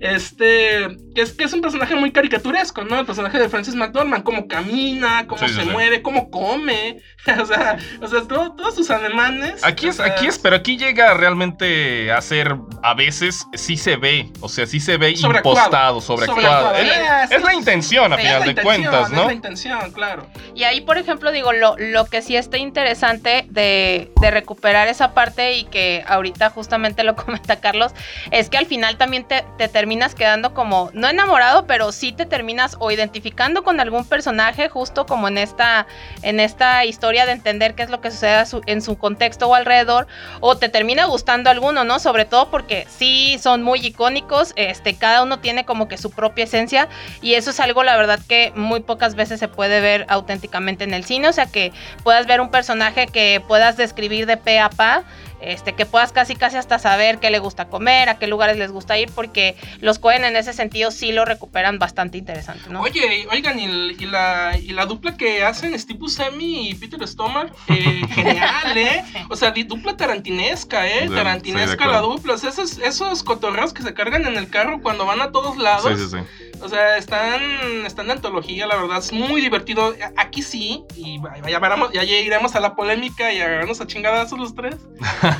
Este, 0.00 0.88
que 1.14 1.22
es, 1.22 1.32
que 1.32 1.44
es 1.44 1.52
un 1.52 1.60
personaje 1.60 1.94
muy 1.94 2.12
caricaturesco, 2.12 2.84
¿no? 2.84 2.98
El 2.98 3.06
personaje 3.06 3.38
de 3.38 3.48
Francis 3.48 3.74
McDormand, 3.74 4.24
cómo 4.24 4.48
camina, 4.48 5.26
cómo 5.26 5.46
se 5.48 5.64
mueve, 5.64 6.02
cómo 6.02 6.30
come. 6.30 7.00
o 7.40 7.46
sea, 7.46 7.78
o 8.00 8.06
sea 8.06 8.22
todos 8.22 8.74
sus 8.74 8.90
alemanes. 8.90 9.64
Aquí 9.64 9.88
es, 9.88 10.00
aquí 10.00 10.26
es, 10.26 10.38
pero 10.38 10.56
aquí 10.56 10.76
llega 10.76 11.14
realmente 11.14 12.12
a 12.12 12.20
ser, 12.20 12.56
a 12.82 12.94
veces 12.94 13.46
sí 13.54 13.76
se 13.76 13.96
ve, 13.96 14.30
o 14.40 14.48
sea, 14.48 14.66
sí 14.66 14.80
se 14.80 14.96
ve 14.96 15.12
impostado, 15.12 16.00
sobreactuado. 16.00 16.74
Es, 16.74 17.42
la 17.42 17.54
intención, 17.54 18.12
a 18.12 18.16
final 18.16 18.44
de 18.44 18.62
cuentas, 18.62 19.10
¿no? 19.10 19.22
Es 19.22 19.26
la 19.26 19.32
intención, 19.32 19.92
claro. 19.92 20.26
Y 20.54 20.64
ahí, 20.64 20.80
por 20.80 20.98
ejemplo, 20.98 21.32
digo, 21.32 21.52
lo, 21.52 21.76
lo 21.78 22.06
que 22.06 22.22
sí 22.22 22.36
está 22.36 22.58
interesante 22.58 23.46
de, 23.48 24.12
de 24.20 24.30
recuperar 24.30 24.88
esa 24.88 25.14
parte 25.14 25.54
y 25.54 25.64
que 25.64 26.04
ahorita 26.06 26.50
justamente 26.50 27.04
lo 27.04 27.16
comenta 27.24 27.60
Carlos, 27.60 27.92
es 28.30 28.50
que 28.50 28.58
al 28.58 28.66
final 28.66 28.96
también 28.96 29.24
te, 29.24 29.44
te 29.58 29.68
termina 29.68 29.83
terminas 29.84 30.14
quedando 30.14 30.54
como, 30.54 30.88
no 30.94 31.10
enamorado, 31.10 31.66
pero 31.66 31.92
sí 31.92 32.12
te 32.12 32.24
terminas 32.24 32.74
o 32.78 32.90
identificando 32.90 33.62
con 33.62 33.80
algún 33.80 34.06
personaje, 34.06 34.70
justo 34.70 35.04
como 35.04 35.28
en 35.28 35.36
esta, 35.36 35.86
en 36.22 36.40
esta 36.40 36.86
historia 36.86 37.26
de 37.26 37.32
entender 37.32 37.74
qué 37.74 37.82
es 37.82 37.90
lo 37.90 38.00
que 38.00 38.10
sucede 38.10 38.42
en 38.64 38.80
su 38.80 38.96
contexto 38.96 39.46
o 39.46 39.54
alrededor, 39.54 40.06
o 40.40 40.56
te 40.56 40.70
termina 40.70 41.04
gustando 41.04 41.50
alguno, 41.50 41.84
¿no? 41.84 41.98
Sobre 41.98 42.24
todo 42.24 42.50
porque 42.50 42.86
sí 42.88 43.38
son 43.42 43.62
muy 43.62 43.84
icónicos, 43.84 44.54
este, 44.56 44.94
cada 44.94 45.22
uno 45.22 45.40
tiene 45.40 45.66
como 45.66 45.86
que 45.86 45.98
su 45.98 46.10
propia 46.10 46.44
esencia, 46.44 46.88
y 47.20 47.34
eso 47.34 47.50
es 47.50 47.60
algo, 47.60 47.82
la 47.82 47.94
verdad, 47.94 48.20
que 48.26 48.54
muy 48.56 48.80
pocas 48.80 49.14
veces 49.16 49.38
se 49.38 49.48
puede 49.48 49.82
ver 49.82 50.06
auténticamente 50.08 50.84
en 50.84 50.94
el 50.94 51.04
cine, 51.04 51.28
o 51.28 51.32
sea, 51.34 51.44
que 51.44 51.74
puedas 52.02 52.26
ver 52.26 52.40
un 52.40 52.50
personaje 52.50 53.06
que 53.06 53.42
puedas 53.46 53.76
describir 53.76 54.24
de 54.24 54.38
pe 54.38 54.60
a 54.60 54.70
pa, 54.70 55.04
este, 55.40 55.74
que 55.74 55.86
puedas 55.86 56.12
casi 56.12 56.36
casi 56.36 56.56
hasta 56.56 56.78
saber 56.78 57.18
qué 57.18 57.30
le 57.30 57.38
gusta 57.38 57.68
comer, 57.68 58.08
a 58.08 58.18
qué 58.18 58.26
lugares 58.26 58.56
les 58.56 58.70
gusta 58.70 58.98
ir, 58.98 59.10
porque 59.14 59.56
los 59.80 59.98
Cohen 59.98 60.24
en 60.24 60.36
ese 60.36 60.52
sentido 60.52 60.90
sí 60.90 61.12
lo 61.12 61.24
recuperan 61.24 61.78
bastante 61.78 62.18
interesante, 62.18 62.70
¿no? 62.70 62.82
Oye, 62.82 63.26
oigan, 63.30 63.58
y, 63.58 64.06
la, 64.06 64.56
y 64.60 64.72
la 64.72 64.86
dupla 64.86 65.16
que 65.16 65.44
hacen 65.44 65.78
Steve 65.78 65.98
Buscemi 65.98 66.70
y 66.70 66.74
Peter 66.74 67.06
Stomach, 67.06 67.52
eh, 67.68 68.02
genial, 68.14 68.76
¿eh? 68.76 69.04
O 69.28 69.36
sea, 69.36 69.50
dupla 69.50 69.96
tarantinesca, 69.96 70.88
¿eh? 70.88 71.08
tarantinesca 71.08 71.86
la 71.86 72.00
dupla, 72.00 72.34
o 72.34 72.38
sea, 72.38 72.50
esos, 72.50 72.78
esos 72.78 73.22
cotorreos 73.22 73.72
que 73.72 73.82
se 73.82 73.94
cargan 73.94 74.26
en 74.26 74.36
el 74.36 74.48
carro 74.48 74.80
cuando 74.80 75.06
van 75.06 75.20
a 75.22 75.32
todos 75.32 75.56
lados. 75.56 75.98
Sí, 75.98 76.04
sí, 76.04 76.18
sí. 76.18 76.53
O 76.60 76.68
sea, 76.68 76.96
están, 76.96 77.42
están 77.86 78.06
de 78.06 78.12
antología, 78.12 78.66
la 78.66 78.76
verdad, 78.76 78.98
es 78.98 79.12
muy 79.12 79.40
divertido. 79.40 79.94
Aquí 80.16 80.42
sí, 80.42 80.84
y 80.96 81.20
ya, 81.48 82.04
ya 82.04 82.18
iremos 82.18 82.54
a 82.54 82.60
la 82.60 82.74
polémica 82.74 83.32
y 83.32 83.40
agarrarnos 83.40 83.80
a 83.80 83.86
chingadazos 83.86 84.38
los 84.38 84.54
tres. 84.54 84.76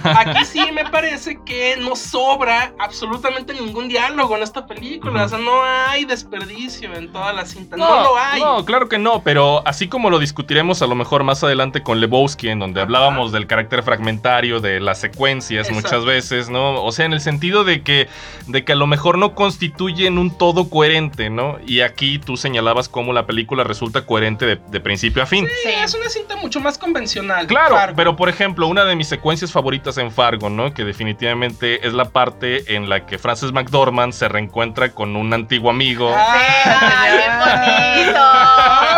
Aquí 0.03 0.45
sí 0.45 0.71
me 0.73 0.85
parece 0.89 1.39
que 1.45 1.77
no 1.77 1.97
sobra 1.97 2.73
absolutamente 2.79 3.55
ningún 3.55 3.89
diálogo 3.89 4.37
en 4.37 4.43
esta 4.43 4.67
película. 4.67 5.25
O 5.25 5.29
sea, 5.29 5.39
no 5.39 5.63
hay 5.63 6.05
desperdicio 6.05 6.95
en 6.95 7.13
toda 7.13 7.33
la 7.33 7.47
cinta. 7.47 7.77
No, 7.77 8.03
lo 8.03 8.19
hay. 8.19 8.41
No, 8.41 8.65
claro 8.65 8.89
que 8.89 8.99
no, 8.99 9.23
pero 9.23 9.67
así 9.67 9.89
como 9.89 10.11
lo 10.11 10.19
discutiremos 10.19 10.83
a 10.83 10.87
lo 10.87 10.95
mejor 10.95 11.25
más 11.25 11.43
adelante 11.45 11.83
con 11.83 12.01
Lebowski, 12.01 12.49
en 12.49 12.59
donde 12.59 12.81
hablábamos 12.81 13.33
del 13.33 13.47
carácter 13.47 13.83
fragmentario 13.83 14.61
de 14.61 14.81
las 14.81 15.01
secuencias 15.01 15.71
muchas 15.71 16.05
veces, 16.05 16.51
¿no? 16.51 16.83
O 16.83 16.93
sea, 16.93 17.07
en 17.07 17.13
el 17.13 17.21
sentido 17.21 17.65
de 17.65 17.83
que, 17.83 18.09
de 18.47 18.65
que 18.65 18.73
a 18.73 18.77
lo 18.77 18.87
mejor 18.87 19.19
no 19.19 19.35
constituyen 19.35 20.19
un 20.19 20.37
todo 20.37 20.69
coherente, 20.71 21.04
¿no? 21.31 21.59
Y 21.67 21.81
aquí 21.81 22.19
tú 22.19 22.37
señalabas 22.37 22.89
cómo 22.89 23.13
la 23.13 23.27
película 23.27 23.65
resulta 23.65 24.07
coherente 24.07 24.47
de, 24.47 24.81
principio 24.81 25.23
a 25.23 25.27
fin. 25.27 25.47
Sí, 25.63 25.71
es 25.71 25.95
una 25.95 26.09
cinta 26.09 26.37
mucho 26.37 26.61
más 26.61 26.77
convencional. 26.77 27.47
Claro, 27.47 27.77
pero 27.97 28.17
por 28.17 28.29
ejemplo, 28.29 28.67
una 28.67 28.85
de 28.85 28.97
mis 28.97 29.09
secuencias 29.09 29.53
favoritas 29.53 29.97
en 29.99 30.11
Fargo, 30.11 30.51
¿no? 30.51 30.75
Que 30.75 30.85
definitivamente 30.85 31.87
es 31.87 31.95
la 31.95 32.11
parte 32.11 32.75
en 32.75 32.89
la 32.89 33.07
que 33.07 33.19
Frances 33.19 33.53
McDormand 33.53 34.13
se 34.13 34.29
reencuentra 34.29 34.93
con 34.93 35.17
un 35.17 35.33
antiguo 35.33 35.71
amigo. 35.71 36.13
¡Ah, 36.15 37.07
qué 37.07 38.05
bonito! 38.05 38.21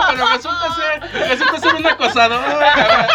Pero 0.10 0.26
resulta 0.34 0.65
resulta 1.28 1.58
ser 1.60 1.74
un 1.74 1.86
acosador. 1.86 2.40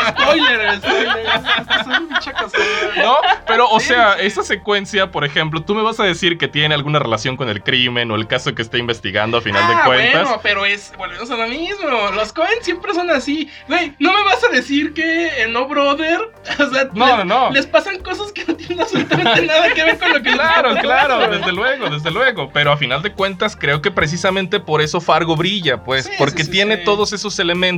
Spoiler, 0.10 0.78
spoiler. 0.78 1.26
Resulta 1.26 1.84
ser 1.84 2.02
un 2.02 2.08
pinche 2.10 2.30
acosador. 2.30 2.68
¿No? 2.98 3.16
Pero, 3.48 3.70
o 3.70 3.80
Sí, 3.80 3.88
sea, 3.88 4.14
sí. 4.20 4.26
esa 4.28 4.44
secuencia, 4.44 5.12
por 5.12 5.26
ejemplo, 5.26 5.64
tú 5.64 5.76
me 5.76 5.82
vas 5.82 6.00
a 6.00 6.04
decir 6.04 6.38
que 6.38 6.48
tiene 6.48 6.76
alguna 6.76 7.00
relación 7.00 7.36
con 7.38 7.50
el 7.50 7.64
crimen 7.64 8.12
o 8.12 8.16
el 8.16 8.28
caso 8.28 8.54
que 8.56 8.62
está 8.62 8.78
investigando 8.78 9.38
a 9.38 9.42
final 9.42 9.64
ah, 9.66 9.70
de 9.70 9.84
cuentas. 9.88 10.24
bueno, 10.24 10.40
pero 10.44 10.66
es, 10.66 10.94
volvemos 10.98 11.30
a 11.32 11.38
lo 11.38 11.48
mismo. 11.48 11.88
Los 12.14 12.34
Cohen 12.34 12.62
siempre 12.62 12.94
son 12.94 13.10
así. 13.10 13.50
Güey, 13.68 13.94
no 14.00 14.14
me 14.14 14.24
vas 14.24 14.44
a 14.44 14.50
decir 14.50 14.94
que 14.94 15.44
en 15.44 15.54
No 15.54 15.68
Brother, 15.68 16.20
o 16.60 16.70
sea, 16.70 16.88
No, 16.94 17.18
les, 17.18 17.26
no, 17.26 17.26
no. 17.26 17.50
les 17.52 17.66
pasan 17.68 18.00
cosas 18.02 18.32
que 18.32 18.46
no 18.46 18.56
tienen 18.56 18.82
absolutamente 18.82 19.42
nada 19.46 19.74
que 19.74 19.84
ver 19.84 19.98
con 19.98 20.10
lo 20.14 20.22
que 20.22 20.32
Claro, 20.32 20.76
claro, 20.82 21.16
pasando, 21.16 21.38
desde 21.38 21.52
luego, 21.52 21.90
desde 21.90 22.12
luego. 22.12 22.50
Pero 22.54 22.72
a 22.72 22.78
final 22.78 23.02
de 23.02 23.12
cuentas, 23.14 23.56
creo 23.56 23.82
que 23.82 23.92
precisamente 23.92 24.60
por 24.60 24.82
eso 24.82 25.02
Fargo 25.02 25.36
brilla, 25.36 25.84
pues, 25.84 26.06
Sí, 26.06 26.12
porque 26.18 26.44
tiene 26.44 26.78
todos 26.78 27.14
esos 27.14 27.38
elementos 27.40 27.71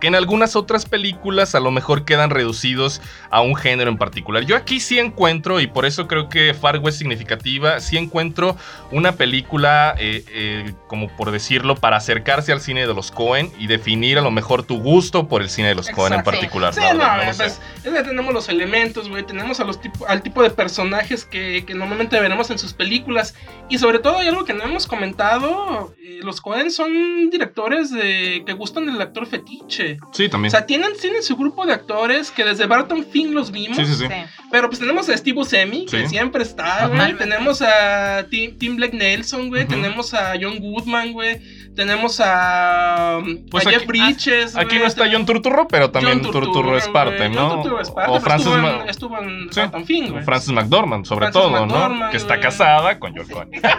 que 0.00 0.06
en 0.06 0.14
algunas 0.14 0.56
otras 0.56 0.86
películas 0.86 1.54
a 1.54 1.60
lo 1.60 1.70
mejor 1.70 2.04
quedan 2.04 2.30
reducidos 2.30 3.00
a 3.30 3.40
un 3.40 3.54
género 3.54 3.90
en 3.90 3.98
particular. 3.98 4.44
Yo 4.44 4.56
aquí 4.56 4.80
sí 4.80 4.98
encuentro, 4.98 5.60
y 5.60 5.66
por 5.66 5.86
eso 5.86 6.08
creo 6.08 6.28
que 6.28 6.54
Fargo 6.54 6.88
es 6.88 6.96
significativa, 6.96 7.80
sí 7.80 7.96
encuentro 7.96 8.56
una 8.90 9.12
película, 9.12 9.94
eh, 9.98 10.24
eh, 10.28 10.74
como 10.86 11.08
por 11.16 11.30
decirlo, 11.30 11.76
para 11.76 11.98
acercarse 11.98 12.52
al 12.52 12.60
cine 12.60 12.86
de 12.86 12.94
los 12.94 13.10
Cohen 13.10 13.52
y 13.58 13.66
definir 13.66 14.18
a 14.18 14.22
lo 14.22 14.30
mejor 14.30 14.62
tu 14.62 14.80
gusto 14.80 15.28
por 15.28 15.42
el 15.42 15.50
cine 15.50 15.68
de 15.68 15.74
los 15.74 15.88
Cohen 15.90 16.12
en 16.12 16.20
Exacto. 16.20 16.30
particular. 16.30 16.74
Sí, 16.74 16.80
no, 16.80 16.94
no 16.94 17.22
pues, 17.24 17.40
es 17.40 17.60
tenemos 18.04 18.32
los 18.32 18.48
elementos, 18.48 19.08
güey. 19.08 19.24
Tenemos 19.24 19.60
a 19.60 19.64
los 19.64 19.80
tipo, 19.80 20.06
al 20.06 20.22
tipo 20.22 20.42
de 20.42 20.50
personajes 20.50 21.24
que, 21.24 21.64
que 21.64 21.74
normalmente 21.74 22.20
veremos 22.20 22.50
en 22.50 22.58
sus 22.58 22.72
películas. 22.72 23.34
Y 23.68 23.78
sobre 23.78 23.98
todo, 23.98 24.18
hay 24.18 24.28
algo 24.28 24.44
que 24.44 24.54
no 24.54 24.64
hemos 24.64 24.86
comentado: 24.86 25.94
eh, 26.00 26.20
los 26.22 26.40
Cohen 26.40 26.70
son 26.70 27.30
directores 27.30 27.90
de, 27.90 28.42
que 28.46 28.52
gustan 28.52 28.86
del 28.86 29.00
actor 29.00 29.26
fetiche. 29.28 29.98
Sí, 30.12 30.26
O 30.26 30.30
también. 30.30 30.50
sea, 30.50 30.66
tienen, 30.66 30.90
tienen 31.00 31.22
su 31.22 31.36
grupo 31.36 31.64
de 31.66 31.72
actores 31.74 32.30
que 32.30 32.44
desde 32.44 32.66
Barton 32.66 33.04
Fink 33.04 33.32
los 33.32 33.50
vimos. 33.52 33.76
Sí, 33.76 33.84
sí, 33.86 33.94
sí. 33.94 34.04
Sí. 34.08 34.14
Pero 34.50 34.68
pues 34.68 34.80
tenemos 34.80 35.08
a 35.08 35.16
Steve 35.16 35.34
Buscemi, 35.36 35.86
que 35.86 36.02
Sí. 36.02 36.08
siempre 36.08 36.42
está, 36.42 36.86
güey. 36.88 37.16
Tenemos 37.16 37.62
a 37.62 38.26
Tim, 38.30 38.56
Tim 38.58 38.76
Black 38.76 38.92
Nelson, 38.94 39.48
güey. 39.48 39.66
Tenemos 39.66 40.14
a 40.14 40.34
John 40.40 40.58
Goodman, 40.58 41.12
güey. 41.12 41.40
Tenemos 41.78 42.20
a, 42.20 43.20
Pues 43.52 43.64
a 43.64 43.68
aquí- 43.70 43.78
Jeff 43.78 43.86
Bridges. 43.86 44.56
Aquí 44.56 44.80
no 44.80 44.86
está 44.86 45.04
John 45.08 45.24
Turturro, 45.24 45.68
pero 45.68 45.92
también 45.92 46.20
John 46.24 46.32
Turturro, 46.32 46.76
es 46.76 46.88
parte. 46.88 47.28
¿no? 47.28 47.50
John 47.50 47.62
Turturro 47.62 47.80
es 47.80 47.90
parte, 47.92 48.10
o 48.10 48.20
Francis, 48.20 48.48
estuvo 48.48 48.62
Ma- 48.66 48.82
en, 48.82 48.88
estuvo 48.88 49.18
en 49.18 49.52
Sí. 49.52 49.60
Barton 49.60 49.84
Fink, 49.84 50.10
güey. 50.10 50.24
Francis 50.24 50.52
McDormand, 50.52 51.04
sobre 51.06 51.30
Francis 51.30 51.40
todo, 51.52 51.66
¿no? 51.66 52.10
Que 52.10 52.16
está 52.16 52.40
casada 52.40 52.98
con 52.98 53.12
George 53.14 53.32
Ventaneando. 53.32 53.78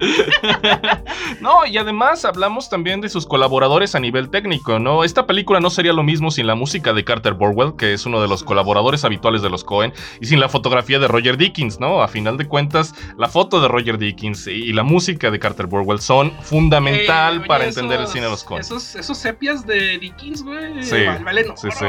No, 1.40 1.64
y 1.66 1.78
además 1.78 2.24
hablamos 2.26 2.68
también 2.68 3.00
de 3.00 3.08
sus 3.08 3.24
colaboradores 3.26 3.94
a 3.94 4.00
nivel 4.00 4.28
técnico, 4.28 4.78
¿no? 4.78 5.04
Esta 5.04 5.26
película 5.26 5.60
no 5.60 5.70
sería 5.70 5.92
lo 5.94 6.02
mismo 6.02 6.30
sin 6.30 6.46
la 6.46 6.54
música 6.54 6.92
de 6.92 7.04
Carter 7.04 7.32
Burwell, 7.34 7.76
que 7.78 7.94
es 7.94 8.04
uno 8.06 8.20
de 8.20 8.28
los 8.28 8.42
colaboradores 8.44 9.04
habituales 9.04 9.40
de 9.40 9.48
los 9.48 9.64
Cohen, 9.64 9.92
y 10.20 10.26
sin 10.26 10.40
la 10.40 10.48
fotografía 10.50 10.98
de 10.98 11.08
Roger 11.08 11.36
Dickens, 11.38 11.80
¿no? 11.80 12.02
A 12.02 12.08
final 12.08 12.36
de 12.36 12.46
cuentas, 12.46 12.94
la 13.16 13.28
foto 13.28 13.60
de 13.60 13.68
Roger 13.68 13.96
Dickens 13.98 14.46
y 14.48 14.72
la 14.72 14.82
música 14.82 15.30
de 15.30 15.38
Carter 15.38 15.66
Burwell 15.66 15.77
son 15.98 16.32
fundamental 16.42 17.34
Eh, 17.34 17.38
oye, 17.38 17.46
para 17.46 17.64
esos- 17.64 17.76
entender 17.78 18.00
el 18.00 18.06
cine 18.08 18.24
de 18.24 18.30
los 18.30 18.44
Cohen. 18.44 18.60
Esos, 18.60 18.94
esos 18.94 19.16
sepias 19.18 19.66
de 19.66 19.98
Dickens, 19.98 20.42
güey. 20.42 20.82
Sí, 20.82 21.04
Vale, 21.04 21.24
vale, 21.24 21.44
no, 21.44 21.56
sí, 21.56 21.68
sí. 21.70 21.84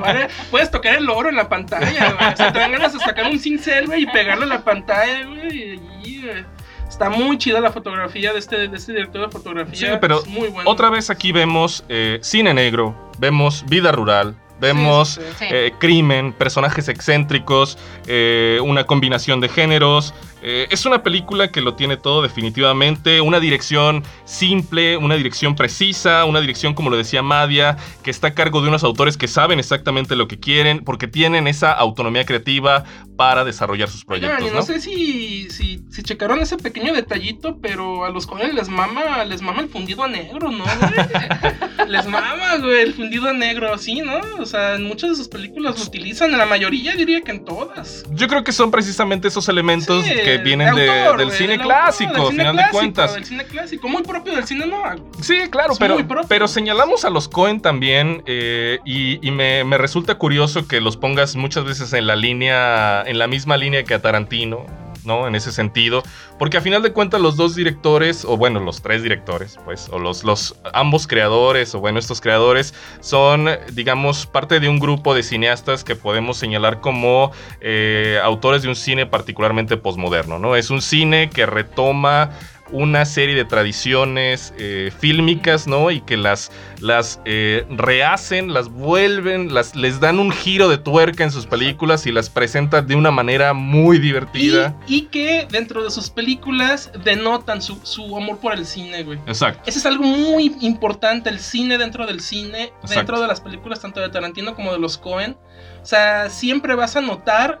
vale. 0.00 0.28
Puedes 0.50 0.70
tocar 0.70 0.94
el 0.96 1.08
oro 1.08 1.28
en 1.28 1.36
la 1.36 1.48
pantalla, 1.48 2.12
güey. 2.18 2.32
O 2.32 2.36
sea, 2.36 2.52
te 2.52 2.58
dan 2.58 2.72
ganas 2.72 2.92
de 2.92 2.98
sacar 3.00 3.26
un 3.30 3.38
cincel, 3.38 3.86
güey, 3.86 4.02
y 4.02 4.06
pegarlo 4.06 4.44
en 4.44 4.50
la 4.50 4.62
pantalla, 4.64 5.26
güey. 5.26 5.80
y, 6.04 6.22
güey, 6.22 6.44
Está 6.88 7.08
muy 7.08 7.38
chida 7.38 7.60
la 7.60 7.70
fotografía 7.70 8.32
de 8.32 8.40
este, 8.40 8.66
de 8.68 8.76
este 8.76 8.92
director 8.92 9.24
de 9.26 9.30
fotografía. 9.30 9.92
Sí, 9.92 9.98
pero 10.00 10.20
es 10.20 10.26
muy 10.26 10.48
bueno. 10.48 10.68
Otra 10.68 10.90
vez 10.90 11.08
aquí 11.08 11.30
vemos 11.32 11.84
eh, 11.88 12.18
cine 12.20 12.52
negro, 12.52 12.94
vemos 13.18 13.64
vida 13.68 13.92
rural, 13.92 14.34
vemos 14.60 15.10
Sí, 15.10 15.20
sí, 15.20 15.26
sí. 15.30 15.34
Sí. 15.38 15.44
eh, 15.50 15.72
crimen, 15.78 16.32
personajes 16.32 16.88
excéntricos, 16.88 17.78
eh, 18.08 18.58
una 18.64 18.84
combinación 18.84 19.40
de 19.40 19.48
géneros. 19.48 20.12
Eh, 20.42 20.66
es 20.70 20.86
una 20.86 21.02
película 21.02 21.50
que 21.50 21.60
lo 21.60 21.74
tiene 21.74 21.96
todo 21.96 22.22
definitivamente, 22.22 23.20
una 23.20 23.40
dirección 23.40 24.02
simple, 24.24 24.96
una 24.96 25.16
dirección 25.16 25.54
precisa, 25.54 26.24
una 26.24 26.40
dirección 26.40 26.74
como 26.74 26.90
lo 26.90 26.96
decía 26.96 27.22
Madia, 27.22 27.76
que 28.02 28.10
está 28.10 28.28
a 28.28 28.34
cargo 28.34 28.62
de 28.62 28.68
unos 28.68 28.84
autores 28.84 29.16
que 29.16 29.28
saben 29.28 29.58
exactamente 29.58 30.16
lo 30.16 30.28
que 30.28 30.38
quieren, 30.38 30.80
porque 30.84 31.08
tienen 31.08 31.46
esa 31.46 31.72
autonomía 31.72 32.24
creativa 32.24 32.84
para 33.16 33.44
desarrollar 33.44 33.88
sus 33.88 34.04
proyectos. 34.04 34.50
no 34.50 34.60
¿no? 34.60 34.62
sé 34.62 34.80
si, 34.80 35.50
si, 35.50 35.84
si 35.90 36.02
checaron 36.02 36.40
ese 36.40 36.56
pequeño 36.56 36.94
detallito, 36.94 37.58
pero 37.60 38.04
a 38.04 38.10
los 38.10 38.26
Cohen 38.26 38.54
les 38.54 38.68
mama, 38.68 39.24
les 39.24 39.42
mama 39.42 39.60
el 39.60 39.68
fundido 39.68 40.04
a 40.04 40.08
negro, 40.08 40.50
¿no? 40.50 40.64
güey? 40.64 41.88
les 41.88 42.06
mama, 42.06 42.56
güey, 42.56 42.80
el 42.80 42.94
fundido 42.94 43.28
a 43.28 43.34
negro, 43.34 43.76
sí, 43.76 44.00
¿no? 44.00 44.20
O 44.38 44.46
sea, 44.46 44.76
en 44.76 44.84
muchas 44.84 45.10
de 45.10 45.16
sus 45.16 45.28
películas 45.28 45.78
lo 45.78 45.84
utilizan, 45.84 46.32
en 46.32 46.38
la 46.38 46.46
mayoría 46.46 46.94
diría 46.96 47.20
que 47.20 47.32
en 47.32 47.44
todas. 47.44 48.04
Yo 48.10 48.26
creo 48.26 48.42
que 48.42 48.52
son 48.52 48.70
precisamente 48.70 49.28
esos 49.28 49.48
elementos 49.48 50.04
Sí, 50.04 50.10
que 50.24 50.29
vienen 50.38 50.74
de 50.74 50.82
de- 50.82 51.00
autor, 51.00 51.18
del 51.18 51.30
cine 51.32 51.52
autor, 51.54 51.66
clásico, 51.66 52.26
del 52.28 52.36
final 52.36 52.56
de 52.56 52.62
cuentas. 52.70 53.14
Del 53.14 53.24
cine 53.24 53.44
clásico, 53.44 53.88
muy 53.88 54.02
propio 54.02 54.34
del 54.34 54.44
cine 54.46 54.66
noir. 54.66 55.00
Sí, 55.20 55.42
claro, 55.50 55.72
Es 55.72 55.78
pero, 55.78 55.96
pero 56.28 56.48
señalamos 56.48 57.04
a 57.04 57.10
los 57.10 57.28
Cohen 57.28 57.60
también 57.60 58.22
eh, 58.26 58.78
y, 58.84 59.26
y 59.26 59.30
me, 59.30 59.64
me 59.64 59.78
resulta 59.78 60.16
curioso 60.16 60.66
que 60.66 60.80
los 60.80 60.96
pongas 60.96 61.36
muchas 61.36 61.64
veces 61.64 61.92
en 61.92 62.06
la 62.06 62.16
línea, 62.16 63.02
en 63.06 63.18
la 63.18 63.26
misma 63.26 63.56
línea 63.56 63.84
que 63.84 63.94
a 63.94 64.02
Tarantino, 64.02 64.66
¿no? 65.04 65.26
En 65.26 65.34
ese 65.34 65.52
sentido, 65.52 66.02
porque 66.38 66.56
a 66.56 66.60
final 66.60 66.82
de 66.82 66.92
cuentas 66.92 67.20
los 67.20 67.36
dos 67.36 67.54
directores, 67.54 68.24
o 68.24 68.36
bueno, 68.36 68.60
los 68.60 68.82
tres 68.82 69.02
directores, 69.02 69.58
pues, 69.64 69.88
o 69.90 69.98
los, 69.98 70.24
los 70.24 70.56
ambos 70.72 71.06
creadores, 71.06 71.74
o 71.74 71.80
bueno, 71.80 71.98
estos 71.98 72.20
creadores 72.20 72.74
son, 73.00 73.48
digamos, 73.72 74.26
parte 74.26 74.60
de 74.60 74.68
un 74.68 74.78
grupo 74.78 75.14
de 75.14 75.22
cineastas 75.22 75.84
que 75.84 75.96
podemos 75.96 76.36
señalar 76.36 76.80
como 76.80 77.32
eh, 77.60 78.18
autores 78.22 78.62
de 78.62 78.68
un 78.68 78.76
cine 78.76 79.06
particularmente 79.06 79.76
posmoderno, 79.76 80.38
¿no? 80.38 80.56
Es 80.56 80.70
un 80.70 80.82
cine 80.82 81.30
que 81.30 81.46
retoma 81.46 82.30
una 82.72 83.04
serie 83.04 83.34
de 83.34 83.44
tradiciones 83.44 84.52
eh, 84.58 84.92
fílmicas, 84.98 85.66
¿no? 85.66 85.90
Y 85.90 86.00
que 86.00 86.16
las, 86.16 86.50
las 86.80 87.20
eh, 87.24 87.64
rehacen, 87.70 88.52
las 88.52 88.68
vuelven, 88.68 89.52
las, 89.54 89.74
les 89.76 90.00
dan 90.00 90.18
un 90.18 90.30
giro 90.30 90.68
de 90.68 90.78
tuerca 90.78 91.24
en 91.24 91.30
sus 91.30 91.46
películas 91.46 92.06
y 92.06 92.12
las 92.12 92.30
presentan 92.30 92.86
de 92.86 92.96
una 92.96 93.10
manera 93.10 93.52
muy 93.52 93.96
Y, 93.96 94.00
divertida. 94.00 94.76
y 94.86 95.02
que 95.02 95.46
dentro 95.50 95.82
de 95.84 95.90
sus 95.90 96.10
películas 96.10 96.90
denotan 97.04 97.60
su, 97.62 97.78
su 97.82 98.16
amor 98.16 98.38
por 98.38 98.52
el 98.54 98.66
cine, 98.66 99.02
güey. 99.02 99.18
Exacto. 99.26 99.62
Ese 99.66 99.78
es 99.78 99.86
algo 99.86 100.04
muy 100.04 100.54
importante, 100.60 101.30
el 101.30 101.38
cine 101.40 101.78
dentro 101.78 102.06
del 102.06 102.20
cine, 102.20 102.64
Exacto. 102.82 102.94
dentro 102.96 103.20
de 103.20 103.26
las 103.26 103.40
películas 103.40 103.80
tanto 103.80 104.00
de 104.00 104.08
Tarantino 104.08 104.54
como 104.54 104.72
de 104.72 104.78
los 104.78 104.98
Cohen. 104.98 105.36
O 105.82 105.86
sea, 105.86 106.28
siempre 106.30 106.74
vas 106.74 106.96
a 106.96 107.00
notar 107.00 107.58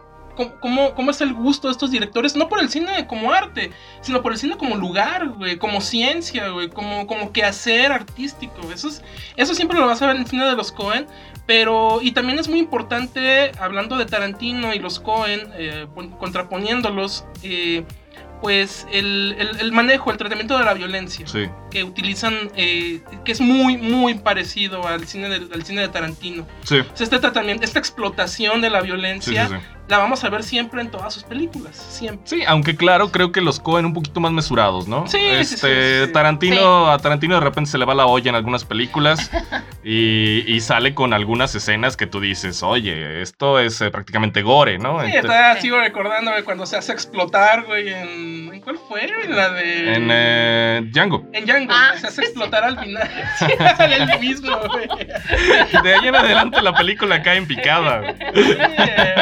cómo, 0.60 0.94
cómo, 0.94 1.10
es 1.10 1.20
el 1.20 1.34
gusto 1.34 1.68
de 1.68 1.72
estos 1.72 1.90
directores, 1.90 2.36
no 2.36 2.48
por 2.48 2.60
el 2.60 2.68
cine 2.68 3.06
como 3.06 3.32
arte, 3.32 3.70
sino 4.00 4.22
por 4.22 4.32
el 4.32 4.38
cine 4.38 4.56
como 4.56 4.76
lugar, 4.76 5.28
güey, 5.28 5.56
como 5.58 5.80
ciencia, 5.80 6.48
güey, 6.48 6.68
como, 6.68 7.06
como 7.06 7.32
quehacer 7.32 7.92
artístico. 7.92 8.70
Eso, 8.72 8.88
es, 8.88 9.02
eso 9.36 9.54
siempre 9.54 9.78
lo 9.78 9.86
vas 9.86 10.00
a 10.02 10.06
ver 10.06 10.16
en 10.16 10.22
el 10.22 10.28
cine 10.28 10.44
de 10.46 10.56
los 10.56 10.72
Cohen. 10.72 11.06
Pero, 11.46 11.98
y 12.00 12.12
también 12.12 12.38
es 12.38 12.48
muy 12.48 12.60
importante, 12.60 13.50
hablando 13.60 13.96
de 13.96 14.06
Tarantino 14.06 14.72
y 14.72 14.78
los 14.78 15.00
Cohen, 15.00 15.50
eh, 15.56 15.86
pon- 15.94 16.10
contraponiéndolos, 16.10 17.24
eh, 17.42 17.84
pues 18.40 18.86
el, 18.92 19.34
el- 19.38 19.60
el 19.60 19.72
manejo, 19.72 20.10
el 20.12 20.16
tratamiento 20.16 20.56
de 20.56 20.64
la 20.64 20.74
violencia 20.74 21.26
Sí. 21.26 21.46
Que 21.70 21.84
utilizan, 21.84 22.50
eh, 22.56 23.00
que 23.24 23.32
es 23.32 23.40
muy, 23.40 23.76
muy 23.76 24.14
parecido 24.14 24.86
al 24.86 25.06
cine, 25.06 25.28
del, 25.28 25.48
al 25.52 25.64
cine 25.64 25.82
de 25.82 25.88
Tarantino. 25.88 26.46
Sí. 26.64 26.78
O 26.80 26.96
sea, 26.96 27.04
este 27.04 27.18
tratamiento, 27.18 27.64
esta 27.64 27.78
explotación 27.78 28.60
de 28.60 28.70
la 28.70 28.80
violencia, 28.80 29.48
sí, 29.48 29.54
sí. 29.54 29.60
la 29.88 29.98
vamos 29.98 30.22
a 30.24 30.28
ver 30.28 30.42
siempre 30.42 30.80
en 30.80 30.90
todas 30.90 31.14
sus 31.14 31.24
películas, 31.24 31.76
siempre. 31.76 32.26
Sí, 32.26 32.42
aunque 32.46 32.76
claro, 32.76 33.10
creo 33.10 33.32
que 33.32 33.40
los 33.40 33.60
Cohen 33.60 33.86
un 33.86 33.94
poquito 33.94 34.20
más 34.20 34.32
mesurados, 34.32 34.88
¿no? 34.88 35.06
Sí, 35.06 35.18
sí, 35.18 35.26
este, 35.26 35.56
sí, 35.56 36.00
sí, 36.00 36.06
sí. 36.06 36.12
Tarantino, 36.12 36.90
a 36.90 36.98
Tarantino 36.98 37.34
de 37.34 37.40
repente 37.40 37.70
se 37.70 37.78
le 37.78 37.84
va 37.84 37.94
la 37.94 38.06
olla 38.06 38.28
en 38.28 38.34
algunas 38.34 38.64
películas 38.64 39.30
y, 39.84 40.44
y 40.46 40.60
sale 40.60 40.94
con 40.94 41.12
algunas 41.12 41.54
escenas 41.54 41.96
que 41.96 42.06
tú 42.06 42.20
dices, 42.20 42.62
oye, 42.62 43.22
esto 43.22 43.58
es 43.58 43.80
eh, 43.80 43.90
prácticamente 43.90 44.42
gore, 44.42 44.78
¿no? 44.78 45.00
Sí, 45.00 45.06
Ente- 45.06 45.18
está, 45.18 45.60
sigo 45.60 45.78
recordando 45.78 46.30
güey, 46.32 46.42
cuando 46.42 46.66
se 46.66 46.76
hace 46.76 46.92
explotar, 46.92 47.64
güey, 47.64 47.88
en... 47.88 48.54
¿en 48.54 48.60
¿Cuál 48.60 48.78
fue? 48.88 49.04
En 49.24 49.36
la 49.36 49.50
de... 49.50 49.94
en 49.94 50.08
eh, 50.10 50.82
Django. 50.92 51.26
En 51.32 51.46
Django, 51.46 51.59
Ah, 51.68 51.92
se 51.98 52.06
hace 52.06 52.22
explotar 52.22 52.64
al 52.64 52.78
final. 52.78 53.08
Sí, 53.38 53.46
sale 53.76 53.96
el 53.96 54.20
mismo, 54.20 54.56
güey. 54.68 54.86
De 55.82 55.94
ahí 55.94 56.08
en 56.08 56.14
adelante 56.14 56.60
la 56.62 56.74
película 56.74 57.22
cae 57.22 57.38
en 57.38 57.46
picada. 57.46 58.00
güey. 58.00 58.14
Sí, 58.44 58.56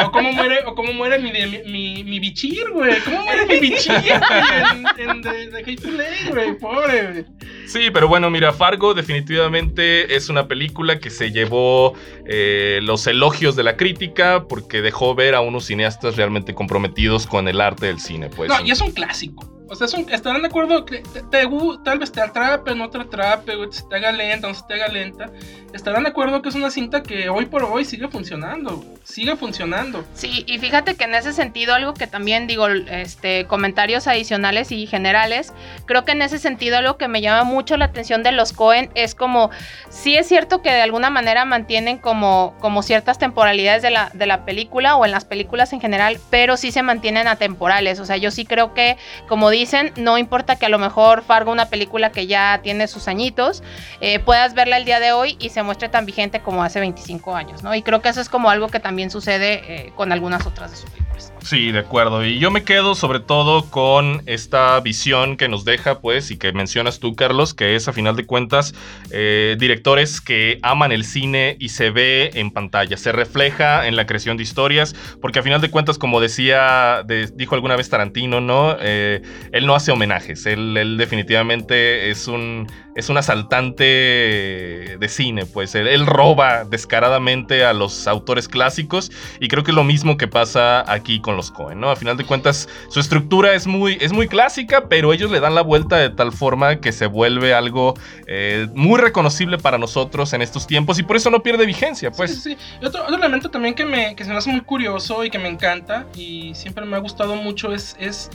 o 0.05 0.11
cómo 0.11 0.31
muere, 0.33 0.59
o 0.65 0.75
cómo 0.75 0.93
muere 0.93 1.19
mi, 1.19 1.31
mi, 1.31 1.59
mi, 1.65 2.03
mi 2.03 2.19
bichir, 2.19 2.69
güey. 2.71 2.99
¿Cómo 3.01 3.23
muere 3.23 3.45
mi 3.45 3.59
bichir 3.59 3.93
güey, 3.93 4.99
en, 4.99 5.09
en 5.09 5.21
The, 5.21 5.47
The 5.47 5.71
Hateful 5.71 6.01
Eight, 6.01 6.33
güey? 6.33 6.57
Pobre, 6.57 7.11
güey. 7.11 7.25
Sí, 7.67 7.89
pero 7.93 8.07
bueno, 8.07 8.29
mira, 8.29 8.51
Fargo 8.51 8.93
definitivamente 8.93 10.15
es 10.15 10.29
una 10.29 10.47
película 10.47 10.99
que 10.99 11.09
se 11.09 11.31
llevó 11.31 11.93
eh, 12.25 12.79
los 12.83 13.05
elogios 13.07 13.55
de 13.55 13.63
la 13.63 13.77
crítica 13.77 14.45
porque 14.49 14.81
dejó 14.81 15.15
ver 15.15 15.35
a 15.35 15.41
unos 15.41 15.65
cineastas 15.65 16.15
realmente 16.17 16.53
comprometidos 16.53 17.27
con 17.27 17.47
el 17.47 17.61
arte 17.61 17.85
del 17.87 17.99
cine, 17.99 18.29
pues. 18.29 18.49
No, 18.49 18.59
y 18.65 18.71
es 18.71 18.81
un 18.81 18.91
clásico. 18.91 19.58
O 19.69 19.75
sea, 19.75 19.87
estarán 20.11 20.41
de 20.41 20.47
acuerdo 20.47 20.85
que 20.85 20.99
te, 20.99 21.47
tal 21.83 21.99
vez 21.99 22.11
te 22.11 22.21
atrape, 22.21 22.73
no 22.73 22.89
te 22.89 22.99
atrape, 22.99 23.55
güey, 23.55 23.71
se 23.71 23.83
te 23.83 23.95
haga 23.95 24.11
lenta, 24.11 24.47
no 24.47 24.53
se 24.53 24.63
te 24.67 24.73
haga 24.73 24.87
lenta. 24.87 25.29
Estarán 25.73 26.03
de 26.03 26.09
acuerdo 26.09 26.41
que 26.41 26.49
es 26.49 26.55
una 26.55 26.71
cinta 26.71 27.03
que 27.03 27.29
hoy 27.29 27.45
por 27.45 27.63
hoy 27.63 27.85
sigue 27.85 28.07
funcionando, 28.07 28.83
sigue 29.03 29.35
funcionando. 29.35 30.03
Sí, 30.15 30.43
y 30.47 30.57
fíjate 30.57 30.95
que 30.95 31.03
en 31.03 31.13
ese 31.13 31.33
sentido, 31.33 31.75
algo 31.75 31.93
que 31.93 32.07
también 32.07 32.47
digo, 32.47 32.67
este, 32.67 33.45
comentarios 33.45 34.07
adicionales 34.07 34.71
y 34.71 34.87
generales, 34.87 35.53
creo 35.85 36.05
que 36.05 36.13
en 36.13 36.23
ese 36.23 36.39
sentido 36.39 36.77
algo 36.77 36.97
que 36.97 37.07
me 37.07 37.21
llama 37.21 37.43
mucho 37.43 37.77
la 37.77 37.85
atención 37.85 38.23
de 38.23 38.31
los 38.31 38.53
Cohen 38.53 38.89
es 38.95 39.13
como, 39.13 39.51
sí 39.89 40.15
es 40.17 40.27
cierto 40.27 40.63
que 40.63 40.71
de 40.71 40.81
alguna 40.81 41.11
manera 41.11 41.45
mantienen 41.45 41.99
como, 41.99 42.55
como 42.59 42.81
ciertas 42.81 43.19
temporalidades 43.19 43.83
de 43.83 43.91
la, 43.91 44.09
de 44.13 44.25
la 44.25 44.45
película 44.45 44.95
o 44.95 45.05
en 45.05 45.11
las 45.11 45.25
películas 45.25 45.73
en 45.73 45.81
general, 45.81 46.19
pero 46.31 46.57
sí 46.57 46.71
se 46.71 46.81
mantienen 46.81 47.27
atemporales. 47.27 47.99
O 47.99 48.05
sea, 48.05 48.17
yo 48.17 48.31
sí 48.31 48.45
creo 48.45 48.73
que, 48.73 48.97
como 49.27 49.51
dicen, 49.59 49.91
no 49.95 50.17
importa 50.17 50.55
que 50.55 50.65
a 50.65 50.69
lo 50.69 50.79
mejor 50.79 51.23
Fargo, 51.23 51.51
una 51.51 51.69
película 51.69 52.11
que 52.11 52.27
ya 52.27 52.59
tiene 52.63 52.87
sus 52.87 53.07
añitos, 53.07 53.63
eh, 54.01 54.19
puedas 54.19 54.53
verla 54.53 54.77
el 54.77 54.85
día 54.85 54.99
de 54.99 55.11
hoy 55.11 55.37
y 55.39 55.49
se 55.49 55.63
muestre 55.63 55.89
tan 55.89 56.05
vigente 56.05 56.41
como 56.41 56.63
hace 56.63 56.79
25 56.79 57.35
años, 57.35 57.63
¿no? 57.63 57.75
Y 57.75 57.81
creo 57.81 58.01
que 58.01 58.09
eso 58.09 58.21
es 58.21 58.29
como 58.29 58.49
algo 58.49 58.67
que 58.67 58.79
también 58.79 59.09
sucede 59.09 59.61
eh, 59.67 59.93
con 59.95 60.11
algunas 60.11 60.45
otras 60.45 60.71
de 60.71 60.77
sus 60.77 60.89
películas. 60.89 61.08
Sí, 61.49 61.71
de 61.71 61.79
acuerdo. 61.79 62.23
Y 62.23 62.37
yo 62.37 62.51
me 62.51 62.63
quedo 62.63 62.93
sobre 62.93 63.19
todo 63.19 63.71
con 63.71 64.21
esta 64.27 64.79
visión 64.81 65.35
que 65.35 65.47
nos 65.47 65.65
deja, 65.65 65.99
pues, 65.99 66.29
y 66.29 66.37
que 66.37 66.53
mencionas 66.53 66.99
tú, 66.99 67.15
Carlos, 67.15 67.55
que 67.55 67.75
es 67.75 67.87
a 67.87 67.91
final 67.91 68.15
de 68.15 68.27
cuentas 68.27 68.75
eh, 69.09 69.55
directores 69.57 70.21
que 70.21 70.59
aman 70.61 70.91
el 70.91 71.03
cine 71.03 71.57
y 71.59 71.69
se 71.69 71.89
ve 71.89 72.29
en 72.35 72.51
pantalla, 72.51 72.97
se 72.97 73.11
refleja 73.11 73.87
en 73.87 73.95
la 73.95 74.05
creación 74.05 74.37
de 74.37 74.43
historias, 74.43 74.95
porque 75.23 75.39
a 75.39 75.41
final 75.41 75.59
de 75.59 75.71
cuentas, 75.71 75.97
como 75.97 76.21
decía, 76.21 77.03
dijo 77.33 77.55
alguna 77.55 77.75
vez 77.75 77.89
Tarantino, 77.89 78.41
¿no? 78.41 78.77
Eh, 78.79 79.23
él 79.51 79.65
no 79.65 79.73
hace 79.73 79.91
homenajes, 79.91 80.45
él, 80.45 80.97
definitivamente 80.99 82.11
es 82.11 82.27
un, 82.27 82.67
es 82.99 83.09
un 83.09 83.17
asaltante 83.17 83.83
de 83.83 85.07
cine, 85.09 85.45
pues 85.45 85.73
él, 85.75 86.05
roba 86.05 86.65
descaradamente 86.65 87.63
a 87.65 87.73
los 87.73 88.07
autores 88.07 88.47
clásicos 88.47 89.11
y 89.39 89.47
creo 89.47 89.63
que 89.63 89.71
es 89.71 89.75
lo 89.75 89.83
mismo 89.83 90.17
que 90.17 90.27
pasa 90.27 90.89
aquí 90.91 91.21
con 91.21 91.35
los 91.35 91.51
Cohen, 91.51 91.79
¿no? 91.79 91.89
A 91.89 91.95
final 91.95 92.17
de 92.17 92.25
cuentas, 92.25 92.67
su 92.89 92.99
estructura 92.99 93.53
es 93.53 93.67
muy, 93.67 93.97
es 94.01 94.11
muy 94.11 94.27
clásica, 94.27 94.87
pero 94.89 95.13
ellos 95.13 95.31
le 95.31 95.39
dan 95.39 95.55
la 95.55 95.61
vuelta 95.61 95.97
de 95.97 96.09
tal 96.09 96.31
forma 96.31 96.77
que 96.77 96.91
se 96.91 97.05
vuelve 97.05 97.53
algo 97.53 97.93
eh, 98.27 98.67
muy 98.73 98.99
reconocible 98.99 99.57
para 99.57 99.77
nosotros 99.77 100.33
en 100.33 100.41
estos 100.41 100.67
tiempos 100.67 100.99
y 100.99 101.03
por 101.03 101.15
eso 101.15 101.29
no 101.29 101.41
pierde 101.41 101.65
vigencia, 101.65 102.11
pues. 102.11 102.35
Sí, 102.35 102.55
sí, 102.55 102.57
Y 102.81 102.85
otro, 102.85 103.07
elemento 103.07 103.49
también 103.49 103.73
que, 103.73 103.85
me, 103.85 104.15
que 104.15 104.25
se 104.25 104.31
me 104.31 104.37
hace 104.37 104.51
muy 104.51 104.61
curioso 104.61 105.23
y 105.23 105.29
que 105.29 105.39
me 105.39 105.47
encanta 105.47 106.05
y 106.15 106.53
siempre 106.53 106.85
me 106.85 106.95
ha 106.97 106.99
gustado 106.99 107.35
mucho 107.35 107.73
es, 107.73 107.95
es 107.99 108.29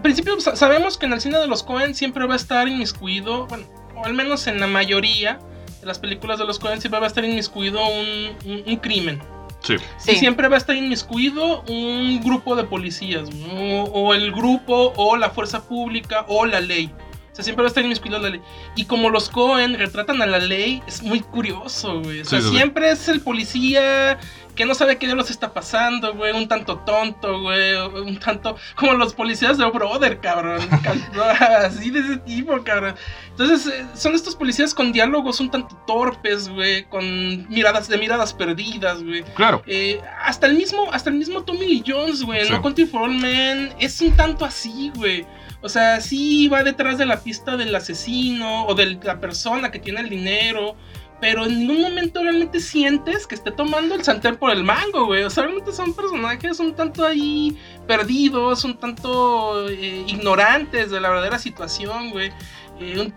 en 0.00 0.02
principio 0.02 0.40
sabemos 0.40 0.96
que 0.96 1.04
en 1.04 1.12
el 1.12 1.20
cine 1.20 1.38
de 1.38 1.46
los 1.46 1.62
Cohen 1.62 1.94
siempre 1.94 2.26
va 2.26 2.32
a 2.32 2.36
estar 2.36 2.66
inmiscuido, 2.66 3.46
bueno, 3.48 3.66
o 3.94 4.06
al 4.06 4.14
menos 4.14 4.46
en 4.46 4.58
la 4.58 4.66
mayoría 4.66 5.38
de 5.78 5.86
las 5.86 5.98
películas 5.98 6.38
de 6.38 6.46
los 6.46 6.58
Cohen 6.58 6.80
siempre 6.80 7.00
va 7.00 7.04
a 7.04 7.08
estar 7.08 7.22
inmiscuido 7.22 7.78
un, 7.86 8.64
un, 8.66 8.76
crimen. 8.76 9.20
Sí. 9.60 9.74
Y 10.10 10.16
siempre 10.16 10.48
va 10.48 10.54
a 10.54 10.58
estar 10.58 10.74
inmiscuido 10.74 11.60
un 11.68 12.18
grupo 12.24 12.56
de 12.56 12.64
policías, 12.64 13.28
o, 13.92 14.14
el 14.14 14.32
grupo, 14.32 14.94
o 14.96 15.18
la 15.18 15.28
fuerza 15.28 15.68
pública, 15.68 16.24
o 16.28 16.46
la 16.46 16.62
ley. 16.62 16.90
O 17.30 17.34
sea, 17.34 17.44
siempre 17.44 17.62
va 17.62 17.66
a 17.66 17.68
estar 17.68 17.84
inmiscuido 17.84 18.18
la 18.18 18.30
ley. 18.30 18.40
Y 18.76 18.86
como 18.86 19.10
los 19.10 19.28
Cohen 19.28 19.78
retratan 19.78 20.22
a 20.22 20.26
la 20.26 20.38
ley, 20.38 20.82
es 20.86 21.02
muy 21.02 21.20
curioso, 21.20 22.00
güey. 22.00 22.22
O 22.22 22.24
sea, 22.24 22.40
siempre 22.40 22.90
es 22.90 23.06
el 23.08 23.20
policía 23.20 24.18
que 24.54 24.64
no 24.64 24.74
sabe 24.74 24.98
qué 24.98 25.06
diablos 25.06 25.30
está 25.30 25.52
pasando, 25.52 26.14
güey, 26.14 26.32
un 26.32 26.48
tanto 26.48 26.78
tonto, 26.78 27.40
güey, 27.40 27.74
un 27.76 28.18
tanto 28.18 28.56
como 28.76 28.94
los 28.94 29.14
policías 29.14 29.58
de 29.58 29.64
Brother, 29.66 30.20
cabrón, 30.20 30.60
así 31.40 31.90
de 31.90 32.00
ese 32.00 32.16
tipo, 32.18 32.62
cabrón. 32.62 32.94
Entonces, 33.30 33.72
eh, 33.72 33.86
son 33.94 34.14
estos 34.14 34.36
policías 34.36 34.74
con 34.74 34.92
diálogos 34.92 35.40
un 35.40 35.50
tanto 35.50 35.76
torpes, 35.86 36.48
güey, 36.48 36.84
con 36.84 37.48
miradas 37.48 37.88
de 37.88 37.98
miradas 37.98 38.34
perdidas, 38.34 39.02
güey. 39.02 39.22
Claro. 39.34 39.62
Eh, 39.66 40.00
hasta 40.22 40.46
el 40.46 40.54
mismo, 40.54 40.92
hasta 40.92 41.10
el 41.10 41.16
mismo 41.16 41.42
Tommy 41.42 41.66
Lee 41.66 41.84
Jones, 41.86 42.22
güey, 42.22 42.48
No 42.50 42.60
Country 42.62 42.86
for 42.86 43.02
All 43.02 43.14
Men, 43.14 43.72
es 43.78 44.00
un 44.00 44.12
tanto 44.12 44.44
así, 44.44 44.92
güey. 44.94 45.26
O 45.62 45.68
sea, 45.68 46.00
sí 46.00 46.48
va 46.48 46.62
detrás 46.62 46.96
de 46.96 47.04
la 47.04 47.20
pista 47.20 47.56
del 47.56 47.74
asesino 47.74 48.64
o 48.64 48.74
de 48.74 48.98
la 49.02 49.20
persona 49.20 49.70
que 49.70 49.78
tiene 49.78 50.00
el 50.00 50.08
dinero 50.08 50.74
pero 51.20 51.44
en 51.44 51.58
ningún 51.58 51.82
momento 51.82 52.22
realmente 52.22 52.60
sientes 52.60 53.26
que 53.26 53.34
esté 53.34 53.50
tomando 53.50 53.94
el 53.94 54.02
santer 54.02 54.38
por 54.38 54.50
el 54.50 54.64
mango, 54.64 55.04
güey. 55.06 55.22
O 55.24 55.30
sea, 55.30 55.44
realmente 55.44 55.72
son 55.72 55.92
personajes 55.92 56.58
un 56.60 56.74
tanto 56.74 57.04
ahí 57.04 57.58
perdidos, 57.86 58.64
un 58.64 58.78
tanto 58.78 59.68
eh, 59.68 60.04
ignorantes 60.06 60.90
de 60.90 61.00
la 61.00 61.10
verdadera 61.10 61.38
situación, 61.38 62.10
güey. 62.10 62.32
Eh, 62.80 63.12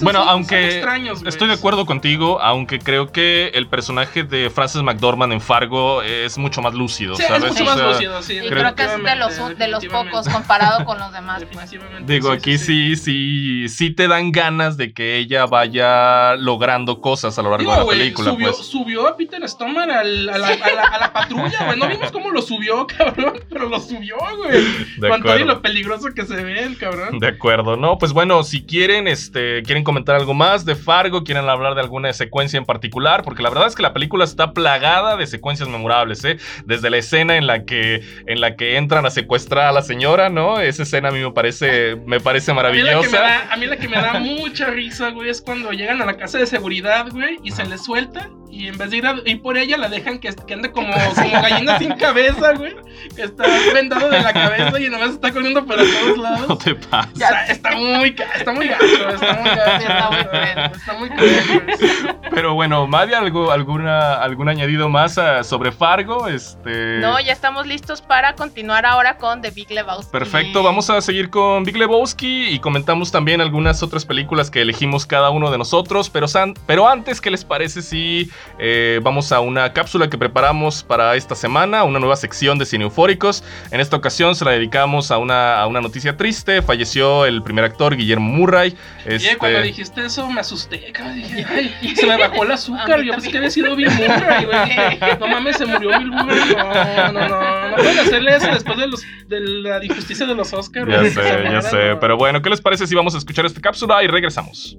bueno, 0.00 0.20
aunque 0.20 0.84
estoy 1.26 1.48
de 1.48 1.54
acuerdo 1.54 1.86
contigo, 1.86 2.40
aunque 2.42 2.78
creo 2.78 3.12
que 3.12 3.48
el 3.54 3.66
personaje 3.66 4.24
de 4.24 4.50
Frances 4.50 4.82
McDormand 4.82 5.32
en 5.32 5.40
Fargo 5.40 6.02
es 6.02 6.36
mucho 6.36 6.60
más 6.60 6.74
lúcido, 6.74 7.16
¿sabes? 7.16 7.44
Es 7.44 7.50
mucho 7.52 7.64
más 7.64 7.78
lúcido, 7.78 8.22
sí. 8.22 8.34
Y 8.34 8.48
creo, 8.48 8.74
que 8.74 8.84
es 8.84 9.02
de 9.02 9.16
los, 9.16 9.58
de 9.58 9.68
los 9.68 9.84
pocos 9.86 10.28
comparado 10.28 10.84
con 10.84 10.98
los 10.98 11.12
demás. 11.12 11.44
Pues. 11.50 11.70
Digo, 12.06 12.30
aquí 12.30 12.58
sí, 12.58 12.96
sí, 12.96 13.68
sí, 13.68 13.90
te 13.90 14.06
dan 14.06 14.32
ganas 14.32 14.76
de 14.76 14.92
que 14.92 15.16
ella 15.16 15.46
vaya 15.46 16.36
logrando 16.36 17.00
cosas 17.00 17.38
a 17.38 17.42
lo 17.42 17.50
largo 17.50 17.72
de 17.72 17.78
la 17.78 17.86
película. 17.86 18.30
Subió, 18.32 18.52
pues. 18.52 18.66
subió 18.66 19.08
a 19.08 19.16
Peter 19.16 19.48
Stomar 19.48 19.90
a, 19.90 20.04
la, 20.04 20.34
a, 20.34 20.98
la, 20.98 21.12
patrulla, 21.12 21.64
güey. 21.66 21.78
No 21.78 21.88
vimos 21.88 22.10
cómo 22.12 22.30
lo 22.30 22.42
subió, 22.42 22.86
cabrón, 22.98 23.40
pero 23.48 23.68
lo 23.68 23.80
subió, 23.80 24.16
güey. 24.36 25.10
Con 25.10 25.22
todo 25.22 25.38
y 25.38 25.44
lo 25.44 25.62
peligroso 25.62 26.08
que 26.14 26.26
se 26.26 26.42
ve 26.42 26.64
el 26.64 26.76
cabrón. 26.76 27.18
De 27.18 27.28
acuerdo, 27.28 27.76
no, 27.76 27.98
pues 27.98 28.12
bueno, 28.12 28.42
si 28.44 28.62
quieren, 28.74 29.06
este, 29.06 29.62
quieren 29.62 29.84
comentar 29.84 30.16
algo 30.16 30.34
más 30.34 30.64
de 30.64 30.74
Fargo, 30.74 31.22
quieren 31.22 31.48
hablar 31.48 31.76
de 31.76 31.80
alguna 31.80 32.12
secuencia 32.12 32.58
en 32.58 32.64
particular, 32.64 33.22
porque 33.22 33.40
la 33.40 33.48
verdad 33.48 33.68
es 33.68 33.76
que 33.76 33.82
la 33.82 33.92
película 33.92 34.24
está 34.24 34.52
plagada 34.52 35.16
de 35.16 35.28
secuencias 35.28 35.68
memorables, 35.68 36.24
¿eh? 36.24 36.38
Desde 36.66 36.90
la 36.90 36.96
escena 36.96 37.36
en 37.36 37.46
la 37.46 37.66
que, 37.66 38.02
en 38.26 38.40
la 38.40 38.56
que 38.56 38.76
entran 38.76 39.06
a 39.06 39.10
secuestrar 39.10 39.68
a 39.68 39.72
la 39.72 39.82
señora, 39.82 40.28
¿no? 40.28 40.58
Esa 40.58 40.82
escena 40.82 41.10
a 41.10 41.12
mí 41.12 41.20
me 41.20 41.30
parece, 41.30 41.94
me 42.04 42.18
parece 42.18 42.52
maravillosa. 42.52 43.52
A 43.52 43.56
mí 43.56 43.66
la 43.66 43.76
que 43.76 43.86
me 43.86 43.94
da, 43.94 44.18
mucha 44.18 44.66
risa, 44.66 45.10
güey, 45.10 45.30
es 45.30 45.40
cuando 45.40 45.70
llegan 45.70 46.02
a 46.02 46.04
la 46.04 46.16
casa 46.16 46.38
de 46.38 46.46
seguridad, 46.46 47.06
güey, 47.12 47.38
y 47.44 47.52
se 47.52 47.64
les 47.66 47.84
suelta 47.84 48.28
y 48.50 48.68
en 48.68 48.78
vez 48.78 48.90
de 48.90 48.96
ir, 48.98 49.06
a, 49.06 49.16
por 49.42 49.58
ella 49.58 49.76
la 49.76 49.88
dejan 49.88 50.18
que, 50.18 50.32
que 50.32 50.54
ande 50.54 50.70
como, 50.70 50.92
como 50.92 51.42
gallina 51.42 51.78
sin 51.78 51.92
cabeza, 51.94 52.52
güey. 52.52 52.74
Que 53.14 53.22
está 53.22 53.44
vendado 53.72 54.08
de 54.08 54.22
la 54.22 54.32
cabeza 54.32 54.80
y 54.80 54.88
nomás 54.88 55.10
está 55.10 55.32
corriendo 55.32 55.66
para 55.66 55.82
todos 55.82 56.18
lados. 56.18 56.48
No 56.48 56.56
te 56.58 56.74
pasa. 56.74 57.10
Está, 57.12 57.46
está 57.46 57.76
muy, 57.76 58.14
está 58.36 58.52
muy 58.52 58.68
gacho, 58.68 58.84
está 58.84 59.34
muy 59.34 59.50
gacho. 59.50 59.88
Está 59.88 60.10
muy 60.10 60.24
cruel, 60.24 60.70
está 60.74 60.94
muy 60.94 61.10
cruel, 61.10 62.16
Pero 62.30 62.54
bueno, 62.54 62.86
Madia, 62.86 63.18
¿algo, 63.18 63.50
alguna, 63.50 64.14
¿algún 64.14 64.48
añadido 64.48 64.88
más 64.88 65.18
ah, 65.18 65.42
sobre 65.42 65.72
Fargo? 65.72 66.28
Este... 66.28 66.98
No, 66.98 67.20
ya 67.20 67.32
estamos 67.32 67.66
listos 67.66 68.02
para 68.02 68.34
continuar 68.34 68.86
ahora 68.86 69.16
con 69.16 69.42
The 69.42 69.50
Big 69.50 69.70
Lebowski. 69.70 70.12
Perfecto, 70.12 70.62
vamos 70.62 70.90
a 70.90 71.00
seguir 71.00 71.30
con 71.30 71.64
Big 71.64 71.76
Lebowski 71.76 72.48
y 72.48 72.58
comentamos 72.60 73.10
también 73.10 73.40
algunas 73.40 73.82
otras 73.82 74.04
películas 74.04 74.50
que 74.50 74.62
elegimos 74.62 75.06
cada 75.06 75.30
uno 75.30 75.50
de 75.50 75.58
nosotros. 75.58 76.08
Pero, 76.08 76.26
pero 76.66 76.88
antes, 76.88 77.20
¿qué 77.20 77.30
les 77.30 77.44
parece 77.44 77.82
si 77.82 78.30
eh, 78.58 79.00
vamos 79.02 79.32
a 79.32 79.40
una 79.40 79.72
cápsula 79.72 80.08
que 80.08 80.18
preparamos 80.18 80.82
para 80.82 81.16
esta 81.16 81.34
semana, 81.34 81.84
una 81.84 81.98
nueva 81.98 82.16
sección 82.16 82.58
de 82.58 82.66
Cine 82.66 82.84
Eufóricos. 82.84 83.42
En 83.70 83.80
esta 83.80 83.96
ocasión 83.96 84.34
se 84.34 84.44
la 84.44 84.52
dedicamos 84.52 85.10
a 85.10 85.18
una, 85.18 85.60
a 85.60 85.66
una 85.66 85.80
noticia 85.80 86.16
triste. 86.16 86.62
Falleció 86.62 87.26
el 87.26 87.42
primer 87.42 87.64
actor, 87.64 87.96
Guillermo 87.96 88.30
Murray. 88.30 88.76
Este... 89.04 89.36
cuando 89.36 89.62
dijiste 89.62 90.04
eso 90.04 90.30
me 90.30 90.40
asusté. 90.40 90.92
Dije, 91.14 91.46
Ay, 91.48 91.94
se 91.94 92.06
me 92.06 92.16
bajó 92.16 92.44
el 92.44 92.52
azúcar. 92.52 93.02
Yo 93.02 93.12
pensé 93.12 93.30
que 93.30 93.38
había 93.38 93.50
sido 93.50 93.74
Bill 93.76 93.90
Murray, 93.90 94.44
güey. 94.44 95.18
No 95.18 95.28
mames, 95.28 95.56
se 95.56 95.66
murió 95.66 95.98
Bill 95.98 96.10
Murray. 96.10 96.54
No, 96.56 97.12
no, 97.12 97.28
no. 97.28 97.68
No 97.70 97.76
pueden 97.76 97.98
hacerle 97.98 98.36
eso 98.36 98.46
después 98.48 98.78
de, 98.78 98.86
los, 98.86 99.02
de 99.28 99.40
la 99.40 99.84
injusticia 99.84 100.26
de 100.26 100.34
los 100.34 100.52
Oscars. 100.52 100.90
Ya 100.90 101.04
sé, 101.10 101.44
ya 101.50 101.62
sé. 101.62 101.96
Pero 102.00 102.16
bueno, 102.16 102.40
¿qué 102.42 102.50
les 102.50 102.60
parece 102.60 102.86
si 102.86 102.94
vamos 102.94 103.14
a 103.14 103.18
escuchar 103.18 103.46
esta 103.46 103.60
cápsula 103.60 104.02
y 104.02 104.06
regresamos? 104.06 104.76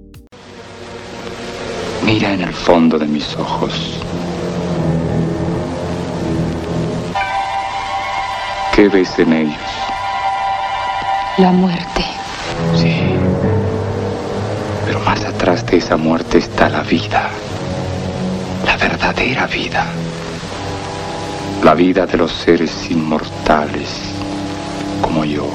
Mira 2.06 2.32
en 2.32 2.40
el 2.42 2.54
fondo 2.54 3.00
de 3.00 3.06
mis 3.06 3.34
ojos. 3.34 4.00
¿Qué 8.72 8.88
ves 8.88 9.18
en 9.18 9.32
ellos? 9.32 9.56
La 11.38 11.50
muerte. 11.50 12.04
Sí. 12.76 12.94
Pero 14.86 15.00
más 15.00 15.24
atrás 15.24 15.66
de 15.66 15.78
esa 15.78 15.96
muerte 15.96 16.38
está 16.38 16.68
la 16.68 16.82
vida. 16.82 17.28
La 18.64 18.76
verdadera 18.76 19.48
vida. 19.48 19.86
La 21.64 21.74
vida 21.74 22.06
de 22.06 22.18
los 22.18 22.30
seres 22.30 22.88
inmortales 22.88 24.14
como 25.02 25.24
yo. 25.24 25.48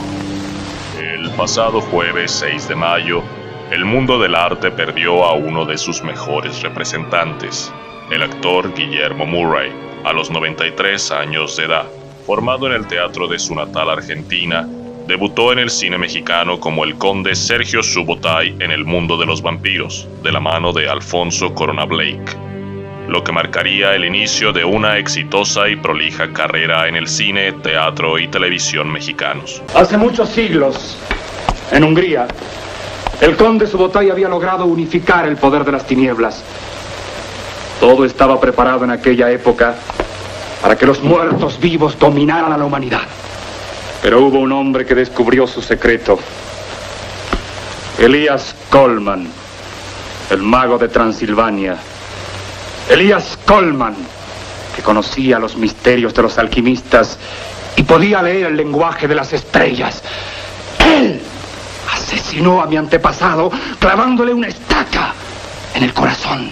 El 1.00 1.30
pasado 1.32 1.80
jueves 1.80 2.30
6 2.32 2.68
de 2.68 2.76
mayo, 2.76 3.24
el 3.72 3.86
mundo 3.86 4.20
del 4.20 4.36
arte 4.36 4.70
perdió 4.70 5.24
a 5.24 5.34
uno 5.34 5.66
de 5.66 5.78
sus 5.78 6.04
mejores 6.04 6.62
representantes, 6.62 7.72
el 8.12 8.22
actor 8.22 8.74
Guillermo 8.76 9.26
Murray, 9.26 9.72
a 10.04 10.12
los 10.12 10.30
93 10.30 11.12
años 11.12 11.56
de 11.56 11.64
edad. 11.64 11.86
Formado 12.26 12.68
en 12.68 12.74
el 12.74 12.86
teatro 12.86 13.30
de 13.30 13.40
su 13.40 13.56
natal 13.56 13.90
Argentina, 13.90 14.68
debutó 15.08 15.54
en 15.54 15.60
el 15.60 15.70
cine 15.70 15.98
mexicano 15.98 16.60
como 16.60 16.84
el 16.84 16.98
conde 16.98 17.34
Sergio 17.34 17.82
Subotay 17.82 18.58
en 18.60 18.72
el 18.72 18.84
mundo 18.84 19.16
de 19.18 19.26
los 19.26 19.42
vampiros, 19.42 20.06
de 20.22 20.34
la 20.34 20.42
mano 20.42 20.74
de 20.74 20.90
Alfonso 20.90 21.54
Corona 21.54 21.86
Blake, 21.86 22.36
lo 23.08 23.24
que 23.24 23.32
marcaría 23.32 23.96
el 23.96 24.04
inicio 24.04 24.52
de 24.52 24.66
una 24.66 24.98
exitosa 24.98 25.70
y 25.70 25.78
prolija 25.78 26.34
carrera 26.34 26.90
en 26.90 26.98
el 26.98 27.08
cine, 27.08 27.54
teatro 27.54 28.20
y 28.20 28.28
televisión 28.28 28.92
mexicanos. 28.92 29.64
Hace 29.74 29.98
muchos 29.98 30.28
siglos, 30.28 30.98
en 31.72 31.86
Hungría, 31.86 32.28
el 33.22 33.38
conde 33.38 33.68
Subotay 33.68 34.10
había 34.10 34.28
logrado 34.28 34.66
unificar 34.66 35.28
el 35.28 35.38
poder 35.38 35.64
de 35.64 35.72
las 35.72 35.86
tinieblas. 35.86 36.44
Todo 37.80 38.04
estaba 38.04 38.42
preparado 38.42 38.84
en 38.84 38.90
aquella 38.90 39.30
época 39.30 39.76
para 40.60 40.76
que 40.76 40.88
los 40.88 41.04
muertos 41.04 41.60
vivos 41.60 41.98
dominaran 42.00 42.52
a 42.52 42.58
la 42.58 42.66
humanidad. 42.66 43.04
Pero 44.02 44.22
hubo 44.22 44.40
un 44.40 44.52
hombre 44.52 44.88
que 44.88 44.96
descubrió 44.96 45.46
su 45.46 45.62
secreto. 45.62 46.18
Elías 48.00 48.56
Colman, 48.72 49.28
el 50.32 50.42
mago 50.42 50.80
de 50.80 50.88
Transilvania. 50.88 51.78
Elías 52.90 53.38
Colman, 53.46 53.96
que 54.76 54.82
conocía 54.82 55.38
los 55.38 55.56
misterios 55.56 56.12
de 56.16 56.24
los 56.24 56.40
alquimistas 56.40 57.20
y 57.76 57.84
podía 57.84 58.24
leer 58.24 58.48
el 58.48 58.58
lenguaje 58.58 59.08
de 59.08 59.14
las 59.14 59.32
estrellas. 59.32 60.02
Él 60.80 61.22
asesinó 62.12 62.62
a 62.62 62.66
mi 62.68 62.76
antepasado 62.76 63.52
clavándole 63.80 64.34
una 64.34 64.48
estaca 64.48 65.14
en 65.76 65.84
el 65.84 65.94
corazón 65.94 66.52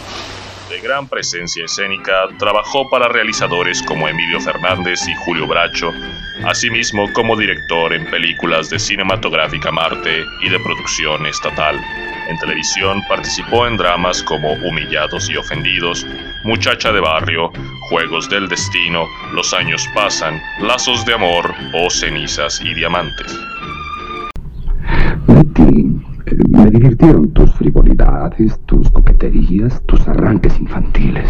de 0.69 0.79
gran 0.81 1.07
presencia 1.07 1.65
escénica, 1.65 2.27
trabajó 2.37 2.87
para 2.91 3.07
realizadores 3.07 3.81
como 3.81 4.07
Emilio 4.07 4.39
Fernández 4.39 5.07
y 5.07 5.15
Julio 5.15 5.47
Bracho, 5.47 5.91
asimismo 6.45 7.11
como 7.13 7.35
director 7.35 7.91
en 7.91 8.05
películas 8.11 8.69
de 8.69 8.77
Cinematográfica 8.77 9.71
Marte 9.71 10.23
y 10.43 10.49
de 10.49 10.59
producción 10.59 11.25
estatal. 11.25 11.75
En 12.29 12.37
televisión 12.37 13.01
participó 13.09 13.65
en 13.65 13.77
dramas 13.77 14.21
como 14.21 14.53
Humillados 14.53 15.27
y 15.31 15.37
Ofendidos, 15.37 16.05
Muchacha 16.43 16.91
de 16.91 16.99
Barrio, 16.99 17.51
Juegos 17.89 18.29
del 18.29 18.47
Destino, 18.47 19.07
Los 19.33 19.55
Años 19.55 19.83
Pasan, 19.95 20.39
Lazos 20.59 21.03
de 21.03 21.15
Amor 21.15 21.51
o 21.73 21.89
Cenizas 21.89 22.61
y 22.61 22.75
Diamantes. 22.75 23.35
Me 26.49 26.69
divirtieron 26.69 27.31
tus 27.31 27.53
frivolidades, 27.55 28.59
tus 28.65 28.89
coqueterías, 28.91 29.81
tus 29.87 30.07
arranques 30.07 30.59
infantiles. 30.59 31.27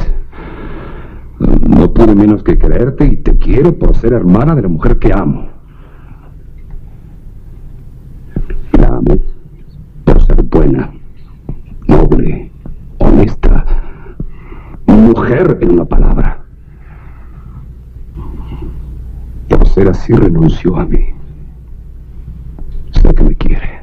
No 1.40 1.94
pude 1.94 2.16
menos 2.16 2.44
que 2.44 2.58
creerte 2.58 3.06
y 3.06 3.18
te 3.18 3.36
quiero 3.38 3.78
por 3.78 3.96
ser 3.96 4.14
hermana 4.14 4.56
de 4.56 4.64
la 4.64 4.68
mujer 4.68 5.00
que 5.00 5.14
amo. 5.14 5.48
La 8.78 8.88
amo 8.88 9.18
por 10.04 10.22
ser 10.22 10.44
buena, 10.44 10.92
noble, 11.88 12.52
honesta, 12.98 13.66
mujer 14.86 15.60
en 15.62 15.72
una 15.72 15.86
palabra. 15.86 16.44
Por 19.48 19.68
ser 19.68 19.90
así 19.90 20.14
renunció 20.14 20.78
a 20.78 20.86
mí. 20.86 21.19
Sé 23.02 23.14
que 23.14 23.24
me 23.24 23.36
quiere 23.36 23.80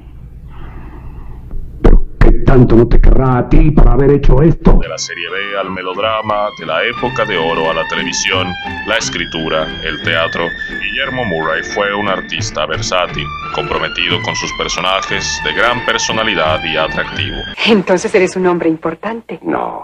tanto 2.46 2.76
no 2.76 2.88
te 2.88 3.00
querrá 3.00 3.38
a 3.38 3.48
ti 3.48 3.70
para 3.72 3.92
haber 3.92 4.12
hecho 4.12 4.40
esto? 4.40 4.78
De 4.80 4.88
la 4.88 4.96
serie 4.96 5.28
B 5.28 5.58
al 5.58 5.70
melodrama, 5.70 6.48
de 6.58 6.64
la 6.64 6.82
época 6.84 7.24
de 7.24 7.36
oro 7.36 7.70
a 7.70 7.74
la 7.74 7.86
televisión, 7.88 8.46
la 8.86 8.96
escritura, 8.96 9.66
el 9.84 10.00
teatro, 10.02 10.46
Guillermo 10.80 11.24
Murray 11.24 11.62
fue 11.64 11.92
un 11.94 12.08
artista 12.08 12.64
versátil, 12.64 13.26
comprometido 13.54 14.22
con 14.22 14.34
sus 14.36 14.52
personajes, 14.54 15.40
de 15.44 15.52
gran 15.52 15.84
personalidad 15.84 16.64
y 16.64 16.76
atractivo. 16.76 17.36
Entonces 17.66 18.14
eres 18.14 18.36
un 18.36 18.46
hombre 18.46 18.68
importante. 18.68 19.40
No. 19.42 19.82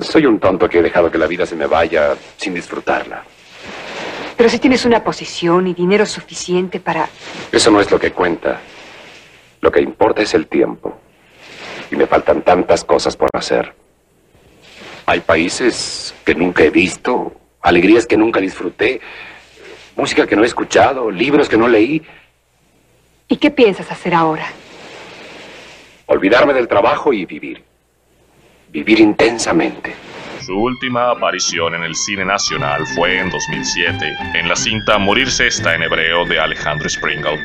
Soy 0.00 0.26
un 0.26 0.38
tonto 0.38 0.68
que 0.68 0.78
he 0.78 0.82
dejado 0.82 1.10
que 1.10 1.18
la 1.18 1.26
vida 1.26 1.44
se 1.44 1.56
me 1.56 1.66
vaya 1.66 2.14
sin 2.36 2.54
disfrutarla. 2.54 3.22
Pero 4.38 4.48
si 4.48 4.60
tienes 4.60 4.84
una 4.84 5.02
posición 5.02 5.66
y 5.66 5.74
dinero 5.74 6.06
suficiente 6.06 6.78
para... 6.78 7.08
Eso 7.50 7.72
no 7.72 7.80
es 7.80 7.90
lo 7.90 7.98
que 7.98 8.12
cuenta. 8.12 8.60
Lo 9.60 9.72
que 9.72 9.80
importa 9.80 10.22
es 10.22 10.32
el 10.32 10.46
tiempo 10.46 10.96
y 11.90 11.96
me 11.96 12.06
faltan 12.06 12.42
tantas 12.42 12.84
cosas 12.84 13.16
por 13.16 13.28
hacer. 13.32 13.74
Hay 15.06 15.20
países 15.20 16.14
que 16.24 16.36
nunca 16.36 16.62
he 16.62 16.70
visto, 16.70 17.32
alegrías 17.62 18.06
que 18.06 18.16
nunca 18.16 18.38
disfruté, 18.38 19.00
música 19.96 20.24
que 20.24 20.36
no 20.36 20.44
he 20.44 20.46
escuchado, 20.46 21.10
libros 21.10 21.48
que 21.48 21.56
no 21.56 21.66
leí. 21.66 22.00
¿Y 23.26 23.38
qué 23.38 23.50
piensas 23.50 23.90
hacer 23.90 24.14
ahora? 24.14 24.46
Olvidarme 26.06 26.54
del 26.54 26.68
trabajo 26.68 27.12
y 27.12 27.26
vivir. 27.26 27.64
Vivir 28.70 29.00
intensamente. 29.00 30.07
Su 30.48 30.56
última 30.56 31.10
aparición 31.10 31.74
en 31.74 31.82
el 31.82 31.94
cine 31.94 32.24
nacional 32.24 32.86
fue 32.94 33.18
en 33.18 33.28
2007, 33.28 34.16
en 34.32 34.48
la 34.48 34.56
cinta 34.56 34.96
Morirse 34.96 35.46
está 35.46 35.74
en 35.74 35.82
hebreo 35.82 36.24
de 36.24 36.40
Alejandro 36.40 36.88
Springle. 36.88 37.38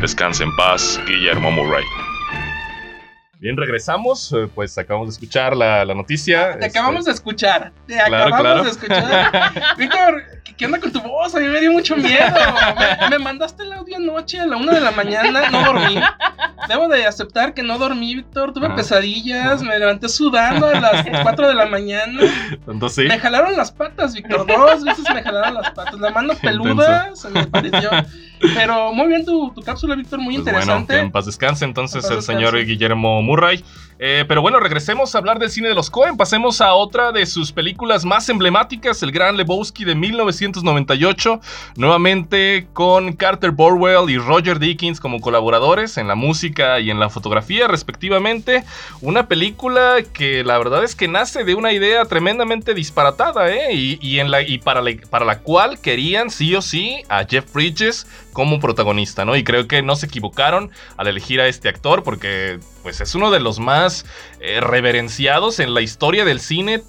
Descanse 0.00 0.44
en 0.44 0.56
paz, 0.56 0.98
Guillermo 1.06 1.50
Murray. 1.50 1.84
Bien, 3.38 3.54
regresamos. 3.54 4.32
Eh, 4.32 4.48
pues 4.54 4.78
acabamos 4.78 5.08
de 5.08 5.12
escuchar 5.12 5.54
la, 5.54 5.84
noticia. 5.94 6.58
Te 6.58 6.66
acabamos 6.66 7.00
este, 7.00 7.10
de 7.10 7.14
escuchar. 7.14 7.72
Te 7.86 8.00
acabamos 8.00 8.64
de 8.64 8.70
escuchar. 8.70 9.52
Víctor, 9.78 10.22
¿qué, 10.56 10.64
onda 10.64 10.80
con 10.80 10.90
tu 10.90 11.02
voz? 11.02 11.34
A 11.34 11.40
mí 11.40 11.46
me 11.46 11.60
dio 11.60 11.70
mucho 11.70 11.96
miedo. 11.96 12.34
Me, 13.10 13.18
mandaste 13.18 13.64
el 13.64 13.74
audio 13.74 13.96
anoche 13.96 14.40
a 14.40 14.46
la 14.46 14.56
una 14.56 14.72
de 14.72 14.80
la 14.80 14.90
mañana. 14.90 15.50
No 15.50 15.64
dormí. 15.64 16.00
Debo 16.66 16.88
de 16.88 17.04
aceptar 17.04 17.52
que 17.52 17.62
no 17.62 17.78
dormí, 17.78 18.14
Víctor. 18.14 18.54
Tuve 18.54 18.70
pesadillas. 18.70 19.62
Me 19.62 19.78
levanté 19.78 20.08
sudando 20.08 20.66
a 20.66 20.80
las 20.80 21.06
4 21.22 21.48
de 21.48 21.54
la 21.54 21.66
mañana. 21.66 22.22
Entonces, 22.66 23.06
Me 23.06 23.18
jalaron 23.18 23.54
las 23.54 23.70
patas, 23.70 24.14
Víctor. 24.14 24.46
Dos 24.46 24.82
veces 24.82 25.04
me 25.12 25.22
jalaron 25.22 25.54
las 25.54 25.72
patas. 25.72 26.00
La 26.00 26.10
mano 26.10 26.32
peluda 26.40 27.14
se 27.14 27.28
me 27.28 27.46
pareció. 27.46 27.90
Pero 28.40 28.92
muy 28.92 29.08
bien 29.08 29.24
tu, 29.24 29.52
cápsula, 29.64 29.94
Víctor, 29.94 30.18
muy 30.18 30.34
pues 30.34 30.46
interesante. 30.46 30.92
Bueno, 30.94 31.06
en 31.06 31.12
paz 31.12 31.26
descanse 31.26 31.64
entonces 31.64 32.08
el 32.10 32.22
señor 32.22 32.56
Guillermo 32.64 33.22
Murray. 33.22 33.64
Eh, 33.98 34.24
pero 34.28 34.42
bueno, 34.42 34.60
regresemos 34.60 35.14
a 35.14 35.18
hablar 35.18 35.38
del 35.38 35.50
cine 35.50 35.68
de 35.68 35.74
los 35.74 35.90
Cohen. 35.90 36.16
Pasemos 36.16 36.60
a 36.60 36.74
otra 36.74 37.12
de 37.12 37.24
sus 37.24 37.52
películas 37.52 38.04
más 38.04 38.28
emblemáticas, 38.28 39.02
El 39.02 39.12
Gran 39.12 39.36
Lebowski 39.36 39.84
de 39.84 39.94
1998. 39.94 41.40
Nuevamente 41.76 42.66
con 42.72 43.14
Carter 43.14 43.52
Borwell 43.52 44.10
y 44.10 44.18
Roger 44.18 44.58
Dickens 44.58 45.00
como 45.00 45.20
colaboradores 45.20 45.96
en 45.96 46.08
la 46.08 46.14
música 46.14 46.80
y 46.80 46.90
en 46.90 47.00
la 47.00 47.08
fotografía, 47.08 47.68
respectivamente. 47.68 48.64
Una 49.00 49.28
película 49.28 49.96
que 50.12 50.44
la 50.44 50.58
verdad 50.58 50.84
es 50.84 50.94
que 50.94 51.08
nace 51.08 51.44
de 51.44 51.54
una 51.54 51.72
idea 51.72 52.04
tremendamente 52.04 52.74
disparatada, 52.74 53.50
¿eh? 53.50 53.72
Y, 53.72 54.18
en 54.18 54.30
la, 54.30 54.40
para, 54.62 54.82
para 55.10 55.24
la 55.24 55.38
cual 55.40 55.80
querían 55.80 56.30
sí 56.30 56.54
o 56.54 56.62
sí 56.62 57.02
a 57.08 57.24
Jeff 57.24 57.52
Bridges 57.52 58.06
como 58.32 58.60
protagonista, 58.60 59.24
¿no? 59.24 59.36
Y 59.36 59.44
creo 59.44 59.66
que 59.66 59.82
no 59.82 59.96
se 59.96 60.06
equivocaron 60.06 60.70
al 60.98 61.08
elegir 61.08 61.40
a 61.40 61.46
este 61.46 61.68
actor 61.68 62.02
porque 62.02 62.58
pues 62.86 63.00
es 63.00 63.16
uno 63.16 63.32
de 63.32 63.40
los 63.40 63.58
más 63.58 64.06
eh, 64.38 64.60
reverenciados 64.60 65.58
en 65.58 65.74
la 65.74 65.80
historia 65.80 66.24
del 66.24 66.38
cine 66.38 66.84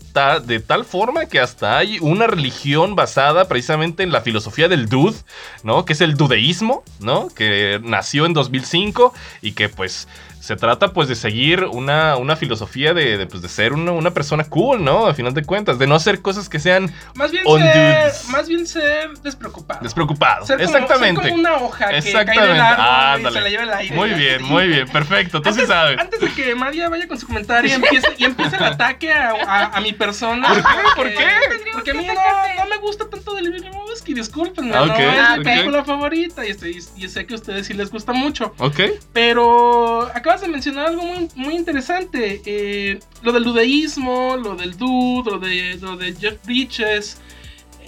de 0.46 0.60
tal 0.60 0.86
forma 0.86 1.26
que 1.26 1.40
hasta 1.40 1.76
hay 1.76 1.98
una 2.02 2.28
religión 2.28 2.96
basada 2.96 3.48
precisamente 3.48 4.04
en 4.04 4.12
la 4.12 4.22
filosofía 4.22 4.68
del 4.68 4.90
dude, 4.90 5.18
¿no? 5.64 5.86
Que 5.86 5.94
es 5.94 6.02
el 6.02 6.16
dudeísmo, 6.16 6.84
¿no? 7.00 7.30
Que 7.30 7.80
nació 7.82 8.28
en 8.28 8.34
2005 8.34 9.12
y 9.42 9.54
que 9.54 9.70
pues 9.70 10.08
se 10.48 10.56
trata 10.56 10.94
pues 10.94 11.10
de 11.10 11.16
seguir 11.16 11.66
una, 11.66 12.16
una 12.16 12.38
filosofía 12.38 12.94
de, 12.94 13.28
pues, 13.28 13.42
de 13.42 13.50
ser 13.50 13.74
una, 13.74 14.12
persona 14.12 14.46
cool, 14.46 14.82
¿no? 14.82 15.08
A 15.08 15.14
final 15.14 15.34
de 15.34 15.44
cuentas, 15.44 15.78
de 15.78 15.88
no 15.88 15.96
hacer 15.96 16.22
cosas 16.22 16.48
que 16.48 16.58
sean 16.58 16.90
más 17.16 17.32
bien 17.32 17.44
ser, 17.44 18.14
más 18.30 18.48
bien 18.48 18.66
ser 18.66 19.10
despreocupado. 19.20 19.82
Despreocupado, 19.82 20.46
exactamente. 20.56 21.22
Ser 21.22 21.32
como 21.32 21.42
una 21.42 21.58
hoja 21.58 21.90
que 21.90 22.14
cae 22.14 22.48
del 22.48 22.62
árbol 22.62 23.30
y 23.30 23.34
se 23.34 23.42
la 23.42 23.50
lleva 23.50 23.64
el 23.64 23.74
aire. 23.74 23.96
Muy 23.98 24.12
bien, 24.12 24.42
muy 24.44 24.68
bien, 24.70 24.88
perfecto, 24.88 25.42
tú 25.42 25.50
antes, 25.50 25.66
sí 25.66 25.68
sabes. 25.68 26.00
Antes 26.00 26.22
de 26.22 26.32
que 26.32 26.56
María 26.56 26.88
vaya 26.88 27.10
con 27.10 27.20
su 27.20 27.28
comentario 27.28 27.70
y 27.70 27.74
empiece, 27.74 28.08
y 28.18 28.24
empiece 28.24 28.56
el 28.56 28.64
ataque 28.64 29.12
a, 29.12 29.66
a, 29.76 29.82
mi 29.82 29.92
persona. 29.92 30.48
¿Por 30.48 30.64
qué? 30.64 30.64
¿Por 30.96 31.10
qué? 31.10 31.72
Porque 31.74 31.92
a 31.92 31.94
mí 31.94 32.08
no, 32.08 32.14
no 32.14 32.70
me 32.70 32.78
gusta 32.78 33.10
tanto 33.10 33.36
del 33.36 33.52
Lebowski, 33.52 34.14
discúlpenme, 34.14 34.72
no 34.72 34.96
es 34.96 35.38
mi 35.40 35.44
película 35.44 35.84
favorita 35.84 36.46
y, 36.46 36.52
estoy, 36.52 36.82
y 36.96 37.10
sé 37.10 37.26
que 37.26 37.34
a 37.34 37.36
ustedes 37.36 37.68
sí 37.68 37.74
les 37.74 37.92
gusta 37.92 38.14
mucho. 38.14 38.54
Ok. 38.60 38.80
Pero 39.12 40.10
acabas 40.38 40.42
de 40.42 40.48
mencionar 40.48 40.88
algo 40.88 41.04
muy, 41.04 41.30
muy 41.36 41.56
interesante. 41.56 42.42
Eh, 42.46 43.00
lo 43.22 43.32
del 43.32 43.44
ludeísmo, 43.44 44.38
lo 44.38 44.56
del 44.56 44.78
dude, 44.78 45.32
lo 45.32 45.40
de, 45.40 45.78
lo 45.82 45.98
de 45.98 46.14
Jeff 46.16 46.46
Bridges. 46.46 47.18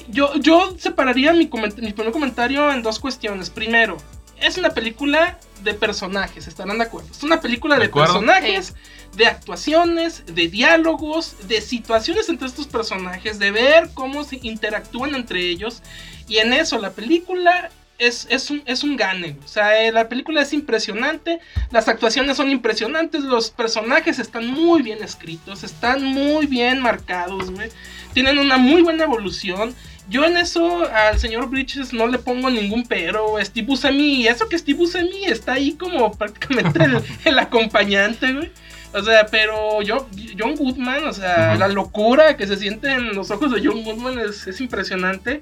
Yo, 0.09 0.35
yo 0.37 0.75
separaría 0.77 1.33
mi, 1.33 1.49
mi 1.77 1.93
primer 1.93 2.11
comentario 2.11 2.71
en 2.71 2.81
dos 2.81 2.99
cuestiones. 2.99 3.49
Primero, 3.49 3.97
es 4.41 4.57
una 4.57 4.71
película 4.71 5.37
de 5.63 5.73
personajes, 5.73 6.47
estarán 6.47 6.79
de 6.79 6.85
acuerdo. 6.85 7.09
Es 7.11 7.21
una 7.23 7.39
película 7.41 7.77
de, 7.77 7.89
personajes, 7.89 8.75
de 9.15 9.27
actuaciones, 9.27 10.23
de 10.25 10.47
diálogos, 10.47 11.47
de 11.47 11.61
situaciones 11.61 12.29
entre 12.29 12.47
estos 12.47 12.65
personajes, 12.65 13.37
de 13.37 13.51
ver 13.51 13.89
cómo 13.93 14.23
se 14.23 14.39
interactúan 14.41 15.13
entre 15.13 15.41
ellos. 15.41 15.83
Y 16.27 16.37
en 16.37 16.53
eso 16.53 16.79
la 16.79 16.91
película 16.91 17.69
es, 17.99 18.27
es, 18.29 18.49
un, 18.49 18.63
es 18.65 18.83
un 18.83 18.95
gane. 18.95 19.35
O 19.43 19.47
sea, 19.47 19.83
eh, 19.83 19.91
la 19.91 20.09
película 20.09 20.41
es 20.41 20.53
impresionante, 20.53 21.39
las 21.69 21.87
actuaciones 21.87 22.37
son 22.37 22.49
impresionantes, 22.49 23.23
los 23.23 23.51
personajes 23.51 24.17
están 24.19 24.47
muy 24.47 24.81
bien 24.81 25.03
escritos, 25.03 25.63
están 25.63 26.03
muy 26.03 26.47
bien 26.47 26.81
marcados, 26.81 27.51
güey. 27.51 27.69
Tienen 28.13 28.39
una 28.39 28.57
muy 28.57 28.81
buena 28.81 29.03
evolución. 29.03 29.75
Yo 30.09 30.25
en 30.25 30.37
eso 30.37 30.89
al 30.91 31.19
señor 31.19 31.49
Bridges 31.49 31.93
no 31.93 32.07
le 32.07 32.17
pongo 32.17 32.49
ningún 32.49 32.83
pero. 32.87 33.35
Steve 33.41 33.67
Buscemi, 33.67 34.25
eso 34.25 34.49
que 34.49 34.57
Steve 34.57 34.79
Buscemi 34.79 35.25
está 35.25 35.53
ahí 35.53 35.73
como 35.73 36.11
prácticamente 36.17 36.79
el, 37.25 37.37
acompañante, 37.37 38.33
güey. 38.33 38.51
O 38.91 39.03
sea, 39.03 39.27
pero 39.27 39.83
yo, 39.83 40.07
John 40.35 40.55
Goodman, 40.55 41.03
o 41.03 41.13
sea, 41.13 41.55
la 41.55 41.67
locura 41.67 42.35
que 42.37 42.47
se 42.47 42.57
siente 42.57 42.91
en 42.91 43.13
los 43.13 43.29
ojos 43.29 43.51
de 43.51 43.61
John 43.63 43.83
Goodman 43.83 44.17
es, 44.17 44.47
es 44.47 44.59
impresionante. 44.61 45.41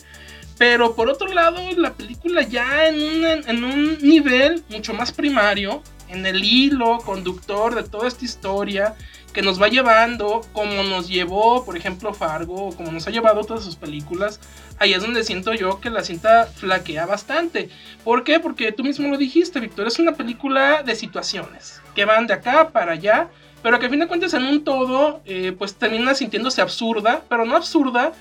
Pero 0.58 0.96
por 0.96 1.10
otro 1.10 1.28
lado, 1.34 1.60
la 1.76 1.94
película 1.94 2.42
ya 2.42 2.88
en 2.88 3.24
en 3.24 3.64
un 3.64 4.00
nivel 4.00 4.64
mucho 4.70 4.94
más 4.94 5.12
primario, 5.12 5.84
en 6.10 6.26
el 6.26 6.44
hilo 6.44 6.98
conductor 7.00 7.76
de 7.76 7.84
toda 7.84 8.08
esta 8.08 8.26
historia, 8.26 8.96
que 9.38 9.44
nos 9.44 9.62
va 9.62 9.68
llevando, 9.68 10.42
como 10.52 10.82
nos 10.82 11.08
llevó, 11.08 11.64
por 11.64 11.78
ejemplo, 11.78 12.12
Fargo, 12.12 12.70
o 12.70 12.76
como 12.76 12.92
nos 12.92 13.06
ha 13.08 13.12
llevado 13.12 13.44
todas 13.44 13.64
sus 13.64 13.76
películas, 13.76 14.40
ahí 14.80 14.94
es 14.94 15.02
donde 15.04 15.24
siento 15.24 15.54
yo 15.54 15.80
que 15.80 15.92
la 15.92 16.04
cinta 16.04 16.48
flaquea 16.48 17.06
bastante. 17.06 17.70
¿Por 18.04 18.24
qué? 18.24 18.40
Porque 18.40 18.72
tú 18.72 18.84
mismo 18.84 19.08
lo 19.10 19.18
dijiste, 19.18 19.60
Víctor, 19.60 19.86
es 19.86 20.00
una 20.00 20.14
película 20.14 20.82
de 20.82 20.96
situaciones, 20.96 21.82
que 21.94 22.06
van 22.06 22.26
de 22.26 22.34
acá 22.34 22.70
para 22.70 22.94
allá, 22.94 23.30
pero 23.62 23.80
que 23.80 23.86
a 23.86 23.90
fin 23.90 24.00
de 24.00 24.08
cuentas 24.08 24.34
en 24.34 24.44
un 24.44 24.64
todo, 24.64 25.22
eh, 25.26 25.54
pues 25.56 25.76
termina 25.76 26.16
sintiéndose 26.16 26.62
absurda, 26.62 27.22
pero 27.30 27.46
no 27.46 27.56
absurda 27.56 28.14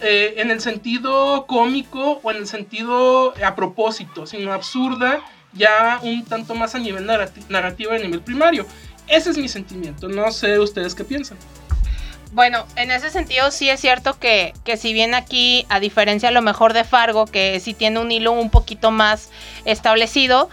eh, 0.00 0.34
en 0.38 0.50
el 0.50 0.60
sentido 0.60 1.46
cómico 1.46 2.20
o 2.22 2.30
en 2.30 2.38
el 2.38 2.46
sentido 2.46 3.34
a 3.44 3.54
propósito, 3.54 4.26
sino 4.26 4.52
absurda 4.52 5.20
ya 5.52 6.00
un 6.02 6.24
tanto 6.24 6.54
más 6.54 6.74
a 6.74 6.78
nivel 6.78 7.06
narrativo, 7.06 7.92
a 7.92 7.98
nivel 7.98 8.20
primario. 8.20 8.66
Ese 9.06 9.30
es 9.30 9.38
mi 9.38 9.48
sentimiento, 9.48 10.08
no 10.08 10.30
sé 10.32 10.58
ustedes 10.58 10.94
qué 10.94 11.04
piensan. 11.04 11.38
Bueno, 12.32 12.66
en 12.74 12.90
ese 12.90 13.10
sentido 13.10 13.52
sí 13.52 13.70
es 13.70 13.80
cierto 13.80 14.18
que, 14.18 14.54
que, 14.64 14.76
si 14.76 14.92
bien 14.92 15.14
aquí, 15.14 15.66
a 15.68 15.78
diferencia 15.78 16.30
a 16.30 16.32
lo 16.32 16.42
mejor 16.42 16.72
de 16.72 16.82
Fargo, 16.82 17.26
que 17.26 17.60
sí 17.60 17.74
tiene 17.74 18.00
un 18.00 18.10
hilo 18.10 18.32
un 18.32 18.50
poquito 18.50 18.90
más 18.90 19.30
establecido, 19.64 20.50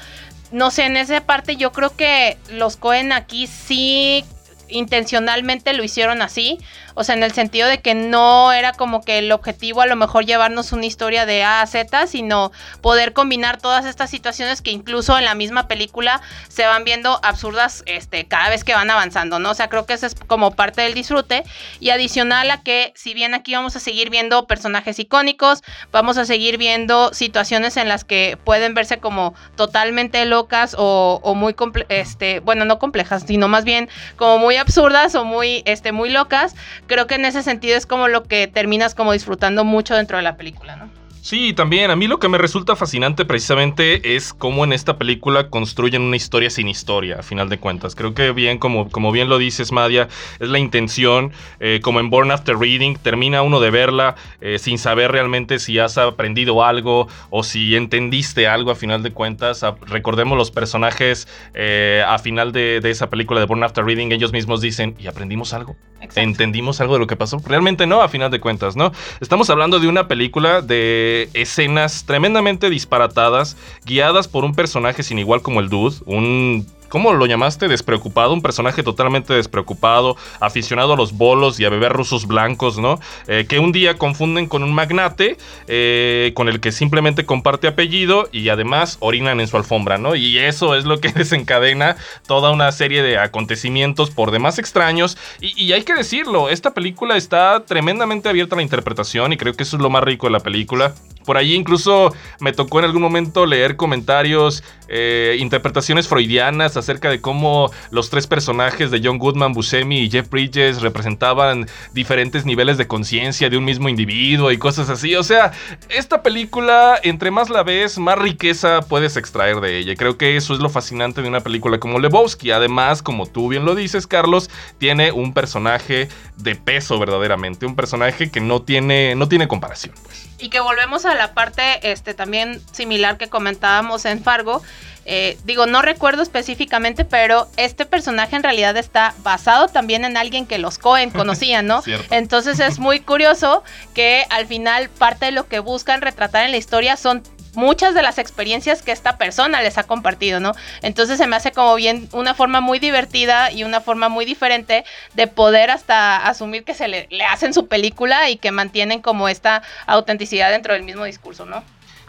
no 0.52 0.70
sé, 0.70 0.84
en 0.84 0.98
esa 0.98 1.22
parte 1.22 1.56
yo 1.56 1.72
creo 1.72 1.96
que 1.96 2.38
los 2.50 2.78
Cohen 2.78 3.12
aquí 3.12 3.48
sí 3.48 4.24
intencionalmente 4.72 5.74
lo 5.74 5.84
hicieron 5.84 6.22
así. 6.22 6.60
O 6.96 7.04
sea, 7.04 7.16
en 7.16 7.24
el 7.24 7.32
sentido 7.32 7.68
de 7.68 7.82
que 7.82 7.94
no 7.96 8.52
era 8.52 8.74
como 8.74 9.02
que 9.02 9.20
el 9.20 9.32
objetivo 9.32 9.82
a 9.82 9.86
lo 9.86 9.96
mejor 9.96 10.26
llevarnos 10.26 10.72
una 10.72 10.86
historia 10.86 11.26
de 11.26 11.44
A 11.44 11.62
a 11.62 11.68
Z, 11.68 12.08
sino 12.08 12.52
poder 12.82 13.14
combinar 13.14 13.60
todas 13.60 13.86
estas 13.86 14.10
situaciones 14.10 14.62
que 14.62 14.72
incluso 14.72 15.18
en 15.18 15.26
la 15.26 15.36
misma 15.36 15.68
película 15.68 16.22
se 16.50 16.66
van 16.66 16.84
viendo 16.84 17.20
absurdas 17.24 17.84
este, 17.86 18.26
cada 18.26 18.50
vez 18.50 18.64
que 18.64 18.74
van 18.74 18.90
avanzando, 18.90 19.40
¿no? 19.40 19.52
O 19.52 19.54
sea, 19.54 19.70
creo 19.70 19.86
que 19.86 19.94
eso 19.94 20.06
es 20.06 20.16
como 20.28 20.52
parte 20.56 20.82
del 20.82 20.94
disfrute. 20.94 21.44
Y 21.80 21.90
adicional 21.90 22.50
a 22.52 22.64
que, 22.64 22.94
si 22.96 23.14
bien 23.14 23.34
aquí 23.34 23.54
vamos 23.54 23.76
a 23.76 23.80
seguir 23.80 24.10
viendo 24.10 24.48
personajes 24.48 25.00
icónicos, 25.00 25.64
vamos 25.92 26.18
a 26.18 26.26
seguir 26.26 26.58
viendo 26.58 27.14
situaciones 27.14 27.78
en 27.78 27.88
las 27.88 28.04
que 28.04 28.38
pueden 28.44 28.74
verse 28.74 29.00
como 29.00 29.34
totalmente 29.56 30.26
locas 30.26 30.76
o, 30.78 31.20
o 31.24 31.36
muy, 31.36 31.56
este, 31.90 32.40
bueno, 32.40 32.66
no 32.66 32.80
complejas, 32.80 33.24
sino 33.28 33.48
más 33.48 33.64
bien 33.64 33.90
como 34.16 34.40
muy 34.40 34.58
absurdas 34.58 35.16
o 35.16 35.24
muy, 35.24 35.64
este, 35.66 35.92
muy 35.92 36.10
locas 36.10 36.56
creo 36.92 37.08
que 37.08 37.16
en 37.16 37.24
ese 37.24 37.42
sentido 37.42 37.78
es 37.78 37.86
como 37.86 38.10
lo 38.10 38.24
que 38.24 38.48
terminas 38.48 38.96
como 38.96 39.14
disfrutando 39.14 39.64
mucho 39.64 39.96
dentro 39.96 40.18
de 40.18 40.24
la 40.24 40.36
película, 40.36 40.76
¿no? 40.76 40.90
Sí, 41.22 41.54
también. 41.54 41.92
A 41.92 41.96
mí 41.96 42.08
lo 42.08 42.20
que 42.20 42.28
me 42.30 42.40
resulta 42.40 42.76
fascinante 42.76 43.26
precisamente 43.26 44.16
es 44.16 44.34
cómo 44.34 44.64
en 44.64 44.74
esta 44.74 44.98
película 44.98 45.52
construyen 45.52 46.02
una 46.02 46.16
historia 46.16 46.50
sin 46.50 46.68
historia, 46.68 47.20
a 47.20 47.24
final 47.24 47.48
de 47.48 47.60
cuentas. 47.60 47.94
Creo 47.94 48.16
que 48.16 48.32
bien, 48.32 48.58
como, 48.58 48.90
como 48.90 49.12
bien 49.12 49.30
lo 49.30 49.38
dices, 49.38 49.72
Madia, 49.72 50.08
es 50.40 50.50
la 50.50 50.58
intención. 50.58 51.32
Eh, 51.60 51.80
como 51.84 52.00
en 52.00 52.10
Born 52.10 52.32
After 52.32 52.58
Reading, 52.58 52.96
termina 52.96 53.44
uno 53.44 53.60
de 53.60 53.70
verla 53.70 54.16
eh, 54.42 54.58
sin 54.58 54.80
saber 54.80 55.12
realmente 55.12 55.60
si 55.60 55.78
has 55.78 56.00
aprendido 56.00 56.64
algo 56.64 57.08
o 57.30 57.44
si 57.44 57.76
entendiste 57.76 58.48
algo 58.48 58.72
a 58.72 58.76
final 58.76 59.04
de 59.04 59.14
cuentas. 59.14 59.64
recordemos 59.86 60.36
los 60.40 60.50
personajes 60.50 61.28
eh, 61.54 62.04
a 62.06 62.18
final 62.18 62.52
de, 62.52 62.80
de, 62.82 62.90
esa 62.90 63.12
película 63.12 63.40
de 63.40 63.46
Born 63.46 63.64
After 63.64 63.86
Reading, 63.86 64.12
ellos 64.12 64.32
mismos 64.32 64.60
dicen, 64.60 64.96
¿y 64.98 65.06
aprendimos 65.06 65.54
algo? 65.54 65.76
¿Entendimos 66.16 66.82
algo 66.82 66.96
de 66.96 67.00
lo 67.00 67.08
que 67.08 67.16
pasó? 67.16 67.40
Realmente 67.46 67.86
no, 67.86 68.02
a 68.02 68.10
final 68.10 68.32
de 68.32 68.40
cuentas, 68.40 68.76
¿no? 68.76 68.92
Estamos 69.20 69.52
hablando 69.52 69.80
de 69.80 69.88
una 69.88 70.08
película 70.08 70.62
de 70.62 71.11
escenas 71.34 72.06
tremendamente 72.06 72.70
disparatadas, 72.70 73.58
guiadas 73.86 74.28
por 74.28 74.46
un 74.46 74.54
personaje 74.54 75.04
sin 75.04 75.20
igual 75.20 75.42
como 75.42 75.60
el 75.60 75.70
Dude, 75.70 75.98
un 76.06 76.68
¿cómo 76.92 77.14
lo 77.14 77.26
llamaste? 77.26 77.70
Despreocupado, 77.70 78.34
un 78.34 78.42
personaje 78.42 78.84
totalmente 78.84 79.34
despreocupado, 79.34 80.18
aficionado 80.42 80.94
a 80.94 80.98
los 80.98 81.14
bolos 81.14 81.60
y 81.60 81.66
a 81.66 81.70
beber 81.70 81.94
rusos 81.94 82.28
blancos, 82.28 82.78
¿no? 82.78 83.00
Eh, 83.28 83.46
que 83.48 83.60
un 83.60 83.72
día 83.72 83.98
confunden 83.98 84.48
con 84.48 84.62
un 84.62 84.74
magnate, 84.74 85.38
eh, 85.68 86.34
con 86.36 86.50
el 86.50 86.60
que 86.60 86.74
simplemente 86.74 87.26
comparte 87.26 87.68
apellido 87.68 88.28
y 88.34 88.50
además 88.50 88.98
orinan 89.00 89.40
en 89.40 89.48
su 89.48 89.56
alfombra, 89.56 89.98
¿no? 89.98 90.16
Y 90.16 90.38
eso 90.38 90.76
es 90.76 90.84
lo 90.84 91.00
que 91.00 91.10
desencadena 91.14 91.96
toda 92.28 92.52
una 92.52 92.72
serie 92.74 93.02
de 93.02 93.18
acontecimientos 93.18 94.12
por 94.12 94.32
demás 94.32 94.60
extraños. 94.60 95.18
Y, 95.40 95.72
hay 95.72 95.84
que 95.84 95.94
decirlo, 95.94 96.50
esta 96.50 96.74
película 96.74 97.16
está 97.16 97.64
tremendamente 97.66 98.28
abierta 98.28 98.56
a 98.56 98.58
la 98.58 98.64
interpretación 98.64 99.32
y 99.32 99.38
creo 99.38 99.54
que 99.54 99.64
eso 99.64 99.78
es 99.78 99.82
lo 99.82 99.90
más 99.90 100.04
rico 100.04 100.28
de 100.28 100.34
la 100.34 100.42
película. 100.42 100.94
Por 101.26 101.38
ahí 101.38 101.54
incluso 101.54 102.14
me 102.40 102.52
tocó 102.52 102.80
en 102.80 102.86
algún 102.86 103.02
momento 103.02 103.46
leer 103.46 103.78
comentarios, 103.78 104.64
eh, 104.88 105.38
interpretaciones 105.40 106.08
freudianas 106.08 106.76
acerca 106.82 107.10
de 107.10 107.22
cómo 107.22 107.72
los 107.90 108.10
tres 108.10 108.28
personajes 108.28 108.92
de 108.92 109.02
John 109.04 109.18
Goodman, 109.18 109.54
Buscemi 109.54 110.02
y 110.02 110.12
Jeff 110.12 110.30
Bridges 110.30 110.82
representaban 110.82 111.68
diferentes 111.94 112.46
niveles 112.46 112.78
de 112.78 112.88
conciencia 112.88 113.50
de 113.50 113.58
un 113.58 113.66
mismo 113.66 113.90
individuo 113.90 114.52
y 114.52 114.58
cosas 114.58 114.90
así. 114.90 115.16
O 115.16 115.24
sea, 115.24 115.52
esta 115.90 116.22
película, 116.22 117.00
entre 117.04 117.32
más 117.32 117.50
la 117.50 117.64
ves, 117.64 117.98
más 117.98 118.18
riqueza 118.18 118.82
puedes 118.82 119.18
extraer 119.18 119.62
de 119.62 119.78
ella. 119.78 119.96
Creo 119.96 120.18
que 120.18 120.36
eso 120.36 120.54
es 120.54 120.60
lo 120.60 120.70
fascinante 120.70 121.22
de 121.22 121.28
una 121.28 121.42
película 121.42 121.80
como 121.80 122.00
Lebowski. 122.00 122.52
Además, 122.52 123.02
como 123.02 123.26
tú 123.26 123.48
bien 123.48 123.66
lo 123.66 123.76
dices, 123.76 124.08
Carlos, 124.08 124.50
tiene 124.78 125.12
un 125.12 125.34
personaje 125.34 126.10
de 126.38 126.56
peso 126.56 127.00
verdaderamente, 127.00 127.66
un 127.66 127.76
personaje 127.76 128.32
que 128.32 128.42
no 128.42 128.62
tiene, 128.62 129.16
no 129.16 129.28
tiene 129.28 129.48
comparación. 129.48 129.94
Pues. 130.04 130.28
Y 130.40 130.50
que 130.50 130.60
volvemos 130.60 131.06
a 131.06 131.14
la 131.16 131.34
parte 131.34 131.92
este, 131.92 132.14
también 132.14 132.62
similar 132.72 133.18
que 133.18 133.30
comentábamos 133.30 134.06
en 134.06 134.24
Fargo. 134.24 134.62
Eh, 135.06 135.38
digo, 135.46 135.66
no 135.66 135.82
recuerdo 135.82 136.22
específicamente, 136.22 137.06
pero 137.06 137.48
este 137.58 137.86
personaje 137.86 138.36
en 138.36 138.44
realidad 138.44 138.78
está 138.78 139.16
basado 139.24 139.68
también 139.68 140.06
en 140.06 140.16
alguien 140.16 140.46
que 140.46 140.58
los 140.58 140.78
Cohen 140.78 141.10
conocían, 141.12 141.68
¿no? 141.68 141.84
Entonces 142.10 142.60
es 142.60 142.80
muy 142.80 143.00
curioso 143.12 143.64
que 143.94 144.26
al 144.30 144.46
final 144.46 144.90
parte 144.90 145.26
de 145.26 145.32
lo 145.32 145.48
que 145.48 145.60
buscan 145.60 146.02
retratar 146.02 146.46
en 146.46 146.52
la 146.52 146.58
historia 146.58 146.98
son 146.98 147.24
muchas 147.54 147.94
de 147.94 148.02
las 148.02 148.18
experiencias 148.18 148.82
que 148.82 148.92
esta 148.92 149.18
persona 149.18 149.62
les 149.62 149.78
ha 149.78 149.84
compartido, 149.84 150.40
¿no? 150.40 150.54
Entonces 150.82 151.18
se 151.18 151.28
me 151.28 151.36
hace 151.36 151.52
como 151.52 151.76
bien 151.76 152.08
una 152.14 152.34
forma 152.34 152.62
muy 152.62 152.80
divertida 152.80 153.52
y 153.52 153.64
una 153.64 153.82
forma 153.82 154.08
muy 154.08 154.26
diferente 154.26 154.86
de 155.16 155.28
poder 155.28 155.72
hasta 155.72 156.18
asumir 156.18 156.64
que 156.64 156.74
se 156.74 156.88
le, 156.88 157.08
le 157.10 157.26
hacen 157.26 157.54
su 157.54 157.68
película 157.68 158.30
y 158.30 158.38
que 158.38 158.52
mantienen 158.52 159.02
como 159.02 159.28
esta 159.28 159.64
autenticidad 159.86 160.52
dentro 160.52 160.74
del 160.74 160.84
mismo 160.84 161.04
discurso, 161.06 161.46
¿no? 161.46 161.64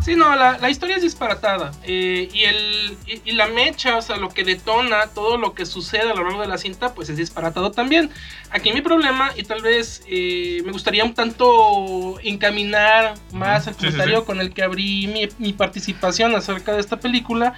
Sí, 0.04 0.16
no, 0.16 0.34
la, 0.34 0.68
historia 0.68 0.96
es 0.96 1.02
disparatada. 1.02 1.70
Eh, 1.84 2.28
y, 2.32 2.42
el, 2.42 2.96
y, 3.24 3.32
la 3.32 3.46
mecha, 3.46 3.96
o 3.96 4.02
sea, 4.02 4.16
lo 4.16 4.30
que 4.30 4.42
detona 4.42 5.06
todo 5.14 5.36
lo 5.36 5.54
que 5.54 5.64
sucede 5.64 6.10
a 6.10 6.14
lo 6.14 6.24
largo 6.24 6.40
de 6.40 6.48
la 6.48 6.58
cinta, 6.58 6.92
pues 6.92 7.08
es 7.08 7.16
disparatado 7.16 7.70
también. 7.70 8.10
Aquí 8.50 8.72
mi 8.72 8.80
problema, 8.80 9.30
y 9.36 9.44
tal 9.44 9.62
vez 9.62 10.02
eh, 10.08 10.60
me 10.64 10.72
gustaría 10.72 11.04
un 11.04 11.14
tanto 11.14 12.18
encaminar 12.24 13.14
más 13.32 13.68
el 13.68 13.76
comentario 13.76 14.24
con 14.24 14.40
el 14.40 14.52
que 14.52 14.64
abrí 14.64 15.06
mi, 15.06 15.28
mi 15.38 15.52
participación 15.52 16.34
acerca 16.34 16.72
de 16.72 16.80
esta 16.80 16.98
película, 16.98 17.54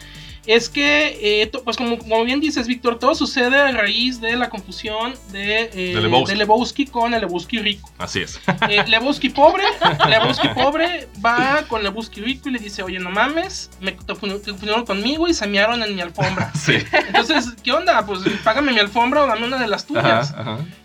es 0.47 0.69
que, 0.69 1.43
eh, 1.43 1.51
pues 1.65 1.77
como, 1.77 2.25
bien 2.25 2.41
dices, 2.41 2.67
Víctor, 2.67 2.99
todo 2.99 3.15
sucede 3.15 3.57
a 3.57 3.71
raíz 3.73 4.21
de 4.21 4.37
la 4.37 4.51
confusión 4.51 5.15
de, 5.33 5.71
eh, 5.75 5.95
Lebowski. 6.37 6.87
con 6.87 7.15
el 7.15 7.21
Lebowski 7.21 7.59
rico. 7.59 7.91
Así 7.99 8.21
es. 8.21 8.41
Eh, 8.69 8.85
Lebowski 8.87 9.31
pobre, 9.31 9.65
Lebowski 10.09 10.49
pobre 10.49 11.09
va 11.25 11.65
con 11.69 11.83
Lebowski 11.83 12.21
rico 12.21 12.49
y 12.49 12.53
le 12.53 12.59
dice, 12.59 12.83
oye, 12.83 12.99
no 12.99 13.11
mames, 13.11 13.71
me 13.81 13.97
confundieron 13.97 14.85
conmigo 14.85 15.29
y 15.29 15.35
se 15.35 15.47
mearon 15.47 15.83
en 15.83 15.95
mi 15.95 16.03
alfombra. 16.03 16.53
Sí. 16.65 16.79
Entonces, 17.09 17.55
¿qué 17.63 17.73
onda? 17.73 18.07
Pues 18.07 18.21
págame 18.43 18.73
mi 18.73 18.79
alfombra 18.79 19.25
o 19.25 19.27
dame 19.27 19.47
una 19.47 19.59
de 19.59 19.67
las 19.67 19.87
tuyas. 19.87 20.35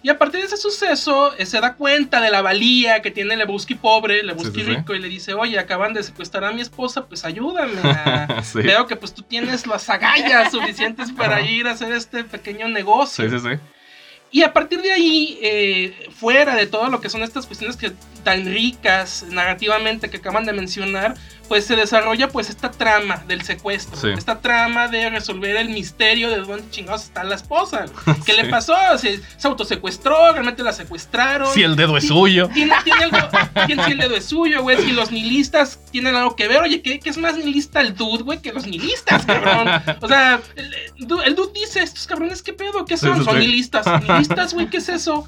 Y 0.03 0.09
a 0.09 0.17
partir 0.17 0.41
de 0.41 0.47
ese 0.47 0.57
suceso, 0.57 1.33
eh, 1.37 1.45
se 1.45 1.61
da 1.61 1.75
cuenta 1.75 2.19
de 2.19 2.29
la 2.29 2.41
valía 2.41 3.01
que 3.01 3.11
tiene 3.11 3.37
Lebowski 3.37 3.75
pobre, 3.75 4.23
Lebowski 4.23 4.63
rico, 4.63 4.95
y 4.95 4.99
le 4.99 5.07
dice, 5.07 5.33
oye, 5.33 5.57
acaban 5.57 5.93
de 5.93 6.03
secuestrar 6.03 6.43
a 6.43 6.51
mi 6.51 6.59
esposa, 6.61 7.05
pues 7.05 7.23
ayúdame. 7.23 7.81
Veo 8.55 8.87
que 8.87 8.97
pues 8.97 9.13
tú 9.13 9.21
tienes 9.21 9.48
las 9.49 9.89
agallas 9.89 10.51
suficientes 10.51 11.11
para 11.11 11.41
ir 11.41 11.67
a 11.67 11.71
hacer 11.71 11.91
este 11.93 12.23
pequeño 12.23 12.67
negocio. 12.67 13.29
Sí, 13.29 13.39
sí, 13.39 13.49
sí. 13.49 13.59
Y 14.31 14.43
a 14.43 14.53
partir 14.53 14.81
de 14.81 14.91
ahí, 14.91 15.39
eh, 15.41 16.09
fuera 16.11 16.55
de 16.55 16.67
todo 16.67 16.89
lo 16.89 17.01
que 17.01 17.09
son 17.09 17.23
estas 17.23 17.45
cuestiones 17.45 17.77
que 17.77 17.91
tan 18.23 18.45
ricas 18.45 19.25
narrativamente 19.29 20.09
que 20.09 20.17
acaban 20.17 20.45
de 20.45 20.53
mencionar, 20.53 21.15
pues 21.47 21.65
se 21.65 21.75
desarrolla 21.75 22.29
pues 22.29 22.49
esta 22.49 22.69
trama 22.69 23.23
del 23.27 23.41
secuestro, 23.41 24.11
esta 24.11 24.39
trama 24.39 24.87
de 24.87 25.09
resolver 25.09 25.55
el 25.55 25.69
misterio 25.69 26.29
de 26.29 26.37
dónde 26.37 26.69
chingados 26.69 27.05
está 27.05 27.23
la 27.23 27.35
esposa, 27.35 27.85
qué 28.25 28.33
le 28.33 28.45
pasó, 28.45 28.75
se, 28.97 29.19
se, 29.37 29.47
autosecuestró, 29.47 30.31
realmente 30.31 30.61
la 30.61 30.73
secuestraron. 30.73 31.51
Si 31.51 31.63
el 31.63 31.75
dedo 31.75 31.97
es 31.97 32.07
suyo. 32.07 32.49
Tiene, 32.53 32.75
tiene 32.83 33.05
algo, 33.05 33.17
si 33.65 33.91
el 33.91 33.97
dedo 33.97 34.15
es 34.15 34.25
suyo, 34.25 34.61
güey, 34.61 34.77
si 34.77 34.91
los 34.91 35.11
nihilistas 35.11 35.79
tienen 35.91 36.15
algo 36.15 36.35
que 36.35 36.47
ver, 36.47 36.61
oye, 36.61 36.83
¿qué, 36.83 36.99
es 37.03 37.17
más 37.17 37.35
nihilista 37.35 37.81
el 37.81 37.95
dude, 37.95 38.23
güey, 38.23 38.39
que 38.39 38.53
los 38.53 38.67
nihilistas, 38.67 39.25
cabrón? 39.25 39.69
O 40.01 40.07
sea, 40.07 40.39
el, 40.55 40.75
el, 40.97 41.35
dude 41.35 41.51
dice, 41.55 41.81
estos 41.81 42.05
cabrones, 42.05 42.43
¿qué 42.43 42.53
pedo? 42.53 42.85
¿Qué 42.85 42.95
son? 42.95 43.25
son 43.25 43.39
nihilistas, 43.39 43.87
nihilistas, 43.87 44.18
güey, 44.53 44.67
¿qué 44.69 44.77
es 44.77 44.89
eso? 44.89 45.27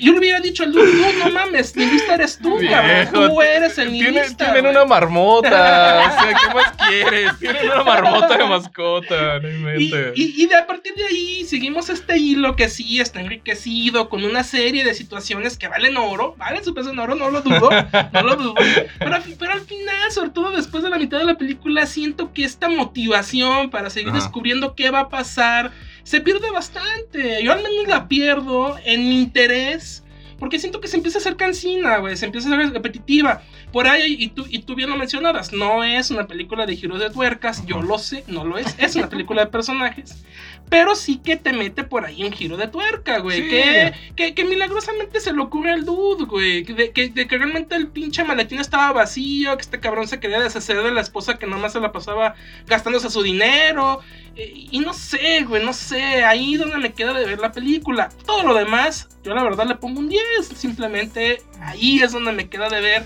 Yo 0.00 0.12
le 0.12 0.18
hubiera 0.18 0.40
dicho 0.40 0.62
al 0.62 0.72
dude, 0.72 1.14
no 1.18 1.30
mames, 1.30 1.76
nihilista 1.76 2.14
eres 2.14 2.38
tú, 2.38 2.58
cabrón. 2.68 3.30
Tú 3.30 3.42
eres 3.42 3.78
el 3.78 3.92
nihilista. 3.92 4.52
Tienen, 4.52 4.70
una 4.70 4.84
marmota. 4.84 5.48
o 5.48 6.22
sea, 6.22 6.34
¿qué 6.34 6.54
más 6.54 6.72
quieres? 6.88 7.38
Tienen 7.38 7.66
una 7.66 7.84
marmota 7.84 8.36
de 8.36 8.44
mascota. 8.44 9.40
No 9.40 9.78
y, 9.78 9.92
y, 10.14 10.42
y, 10.42 10.46
de 10.46 10.56
a 10.56 10.66
partir 10.66 10.94
de 10.94 11.04
ahí 11.04 11.44
seguimos 11.44 11.90
este 11.90 12.18
hilo 12.18 12.56
que 12.56 12.68
sí 12.68 13.00
está 13.00 13.20
enriquecido 13.20 14.08
con 14.08 14.24
una 14.24 14.42
serie 14.42 14.84
de 14.84 14.94
situaciones 14.94 15.56
que 15.58 15.68
valen 15.68 15.96
oro. 15.96 16.34
Valen 16.38 16.64
su 16.64 16.74
peso 16.74 16.90
en 16.90 16.98
oro, 16.98 17.14
no 17.14 17.30
lo 17.30 17.42
dudo. 17.42 17.70
No 18.12 18.22
lo 18.22 18.36
dudo. 18.36 18.54
Pero, 18.98 19.18
pero 19.38 19.52
al 19.52 19.60
final, 19.60 20.10
sobre 20.10 20.30
todo 20.30 20.50
después 20.50 20.82
de 20.82 20.90
la 20.90 20.98
mitad 20.98 21.18
de 21.18 21.24
la 21.24 21.36
película, 21.36 21.86
siento 21.86 22.32
que 22.32 22.44
esta 22.44 22.68
motivación 22.68 23.70
para 23.70 23.90
seguir 23.90 24.12
descubriendo 24.12 24.74
qué 24.74 24.90
va 24.90 25.00
a 25.00 25.08
pasar 25.08 25.72
se 26.04 26.20
pierde 26.20 26.50
bastante. 26.50 27.42
Yo 27.42 27.52
al 27.52 27.62
menos 27.62 27.88
la 27.88 28.06
pierdo 28.06 28.76
en 28.84 29.08
mi 29.08 29.20
interés. 29.22 30.02
Porque 30.38 30.58
siento 30.58 30.80
que 30.80 30.88
se 30.88 30.96
empieza 30.96 31.18
a 31.18 31.20
hacer 31.20 31.36
cansina, 31.36 31.98
güey. 31.98 32.16
Se 32.16 32.26
empieza 32.26 32.48
a 32.50 32.54
hacer 32.54 32.72
repetitiva. 32.72 33.42
Por 33.72 33.88
ahí, 33.88 34.16
y 34.18 34.28
tú, 34.28 34.44
y 34.48 34.60
tú 34.60 34.74
bien 34.74 34.90
lo 34.90 34.96
mencionabas, 34.96 35.52
no 35.52 35.82
es 35.82 36.10
una 36.10 36.26
película 36.26 36.66
de 36.66 36.76
giros 36.76 37.00
de 37.00 37.10
tuercas. 37.10 37.64
Yo 37.66 37.82
lo 37.82 37.98
sé, 37.98 38.24
no 38.28 38.44
lo 38.44 38.58
es. 38.58 38.74
Es 38.78 38.94
una 38.94 39.08
película 39.08 39.44
de 39.44 39.50
personajes. 39.50 40.24
Pero 40.68 40.96
sí 40.96 41.18
que 41.18 41.36
te 41.36 41.52
mete 41.52 41.84
por 41.84 42.04
ahí 42.04 42.24
un 42.24 42.32
giro 42.32 42.56
de 42.56 42.68
tuerca, 42.68 43.18
güey. 43.18 43.48
Que, 43.48 44.34
que, 44.34 44.44
milagrosamente 44.44 45.20
se 45.20 45.32
le 45.32 45.40
ocurre 45.40 45.70
al 45.70 45.84
dude, 45.84 46.24
güey. 46.24 46.62
De 46.62 46.90
que, 46.90 47.10
de 47.10 47.26
que 47.26 47.38
realmente 47.38 47.76
el 47.76 47.88
pinche 47.88 48.24
maletín 48.24 48.58
estaba 48.58 48.92
vacío. 48.92 49.56
Que 49.56 49.62
este 49.62 49.80
cabrón 49.80 50.08
se 50.08 50.20
quería 50.20 50.40
deshacer 50.40 50.82
de 50.82 50.90
la 50.90 51.00
esposa 51.00 51.38
que 51.38 51.46
nomás 51.46 51.72
se 51.72 51.80
la 51.80 51.92
pasaba 51.92 52.34
gastándose 52.66 53.10
su 53.10 53.22
dinero. 53.22 54.00
Eh, 54.36 54.66
y 54.70 54.80
no 54.80 54.94
sé, 54.94 55.44
güey, 55.44 55.64
no 55.64 55.72
sé. 55.72 56.24
Ahí 56.24 56.56
donde 56.56 56.78
me 56.78 56.92
queda 56.92 57.12
de 57.12 57.26
ver 57.26 57.38
la 57.38 57.52
película. 57.52 58.08
Todo 58.26 58.42
lo 58.42 58.54
demás, 58.54 59.08
yo 59.22 59.34
la 59.34 59.44
verdad 59.44 59.66
le 59.66 59.76
pongo 59.76 60.00
un 60.00 60.08
10. 60.08 60.22
Simplemente 60.56 61.42
ahí 61.60 62.00
es 62.00 62.12
donde 62.12 62.32
me 62.32 62.48
queda 62.48 62.68
de 62.68 62.80
ver 62.80 63.04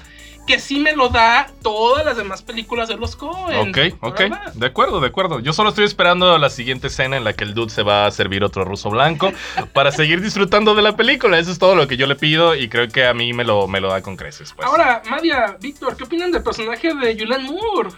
que 0.48 0.58
sí 0.58 0.80
me 0.80 0.96
lo 0.96 1.10
da 1.10 1.50
todas 1.62 2.06
las 2.06 2.16
demás 2.16 2.40
películas 2.40 2.88
de 2.88 2.96
los 2.96 3.16
Coen. 3.16 3.68
Ok, 3.68 3.78
ok. 4.00 4.20
De 4.54 4.66
acuerdo, 4.66 4.98
de 4.98 5.06
acuerdo. 5.06 5.40
Yo 5.40 5.52
solo 5.52 5.68
estoy 5.68 5.84
esperando 5.84 6.38
la 6.38 6.48
siguiente 6.48 6.86
escena 6.86 7.18
en 7.18 7.24
la 7.24 7.34
que 7.34 7.44
el 7.44 7.52
dude 7.52 7.68
se 7.68 7.82
va 7.82 8.06
a 8.06 8.10
servir 8.10 8.42
otro 8.42 8.64
ruso 8.64 8.88
blanco 8.88 9.30
para 9.74 9.92
seguir 9.92 10.22
disfrutando 10.22 10.74
de 10.74 10.80
la 10.80 10.96
película. 10.96 11.38
Eso 11.38 11.52
es 11.52 11.58
todo 11.58 11.74
lo 11.74 11.86
que 11.86 11.98
yo 11.98 12.06
le 12.06 12.16
pido 12.16 12.54
y 12.54 12.70
creo 12.70 12.88
que 12.88 13.06
a 13.06 13.12
mí 13.12 13.34
me 13.34 13.44
lo, 13.44 13.68
me 13.68 13.78
lo 13.78 13.90
da 13.90 14.00
con 14.00 14.16
creces. 14.16 14.54
Pues. 14.54 14.66
Ahora, 14.66 15.02
Madia, 15.10 15.58
Víctor, 15.60 15.98
¿qué 15.98 16.04
opinan 16.04 16.32
del 16.32 16.42
personaje 16.42 16.94
de 16.94 17.14
Julian 17.14 17.44
Moore? 17.44 17.90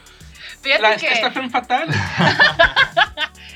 Fíjate 0.60 0.82
la, 0.82 0.96
que... 0.96 1.12
Esta 1.12 1.48
fatal. 1.48 1.88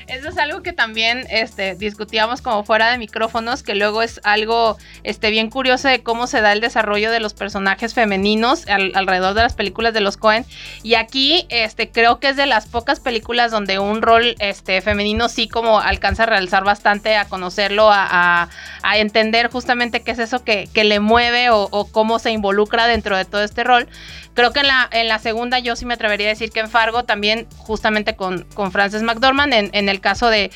Eso 0.07 0.29
es 0.29 0.37
algo 0.37 0.61
que 0.61 0.71
también 0.71 1.25
este, 1.29 1.75
discutíamos 1.75 2.41
como 2.41 2.63
fuera 2.63 2.91
de 2.91 2.97
micrófonos, 2.97 3.63
que 3.63 3.73
luego 3.73 4.03
es 4.03 4.21
algo 4.23 4.77
este, 5.03 5.31
bien 5.31 5.49
curioso 5.49 5.87
de 5.87 6.03
cómo 6.03 6.27
se 6.27 6.41
da 6.41 6.51
el 6.51 6.61
desarrollo 6.61 7.09
de 7.09 7.19
los 7.19 7.33
personajes 7.33 7.95
femeninos 7.95 8.65
alrededor 8.67 9.33
de 9.33 9.41
las 9.41 9.55
películas 9.55 9.93
de 9.93 10.01
los 10.01 10.17
Cohen. 10.17 10.45
Y 10.83 10.93
aquí 10.93 11.47
este, 11.49 11.89
creo 11.89 12.19
que 12.19 12.29
es 12.29 12.35
de 12.35 12.45
las 12.45 12.67
pocas 12.67 12.99
películas 12.99 13.51
donde 13.51 13.79
un 13.79 14.03
rol 14.03 14.35
este, 14.39 14.81
femenino 14.81 15.27
sí 15.27 15.47
como 15.47 15.79
alcanza 15.79 16.23
a 16.23 16.27
realzar 16.27 16.63
bastante, 16.63 17.17
a 17.17 17.25
conocerlo, 17.25 17.89
a, 17.91 18.49
entender 18.97 19.49
justamente 19.49 20.03
qué 20.03 20.11
es 20.11 20.19
eso 20.19 20.43
que, 20.43 20.69
le 20.75 20.99
mueve 20.99 21.49
o, 21.49 21.67
o 21.71 21.91
cómo 21.91 22.19
se 22.19 22.29
involucra 22.29 22.85
dentro 22.85 23.17
de 23.17 23.25
todo 23.25 23.43
este 23.43 23.63
rol. 23.63 23.87
Creo 24.35 24.51
que 24.51 24.59
en 24.59 24.67
la, 24.67 24.87
en 24.91 25.07
la 25.07 25.17
segunda 25.17 25.59
yo 25.59 25.77
sí 25.77 25.85
me 25.85 25.93
atrevería 25.93 26.27
a 26.27 26.29
decir 26.29 26.51
que 26.51 26.59
en 26.59 26.69
Fargo 26.69 26.94
también 27.03 27.47
justamente 27.57 28.15
con, 28.15 28.43
con 28.53 28.71
Frances 28.71 29.03
McDormand, 29.03 29.53
en, 29.53 29.89
el 29.89 29.99
caso 29.99 30.29
de 30.29 30.51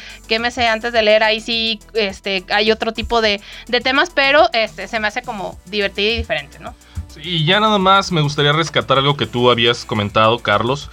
sé 0.51 0.67
antes 0.67 0.93
de 0.93 1.01
leer, 1.01 1.23
ahí 1.23 1.41
sí 1.41 1.79
este, 1.93 2.45
hay 2.49 2.71
otro 2.71 2.93
tipo 2.93 3.21
de, 3.21 3.41
de 3.67 3.81
temas, 3.81 4.09
pero 4.09 4.49
este, 4.53 4.87
se 4.87 4.99
me 4.99 5.07
hace 5.07 5.21
como 5.21 5.59
divertido 5.65 6.13
y 6.13 6.17
diferente, 6.17 6.59
¿no? 6.59 6.73
y 7.21 7.43
ya 7.43 7.59
nada 7.59 7.79
más 7.79 8.11
me 8.11 8.21
gustaría 8.21 8.53
rescatar 8.53 8.99
algo 8.99 9.17
que 9.17 9.25
tú 9.25 9.49
habías 9.49 9.83
comentado, 9.83 10.39
Carlos 10.39 10.89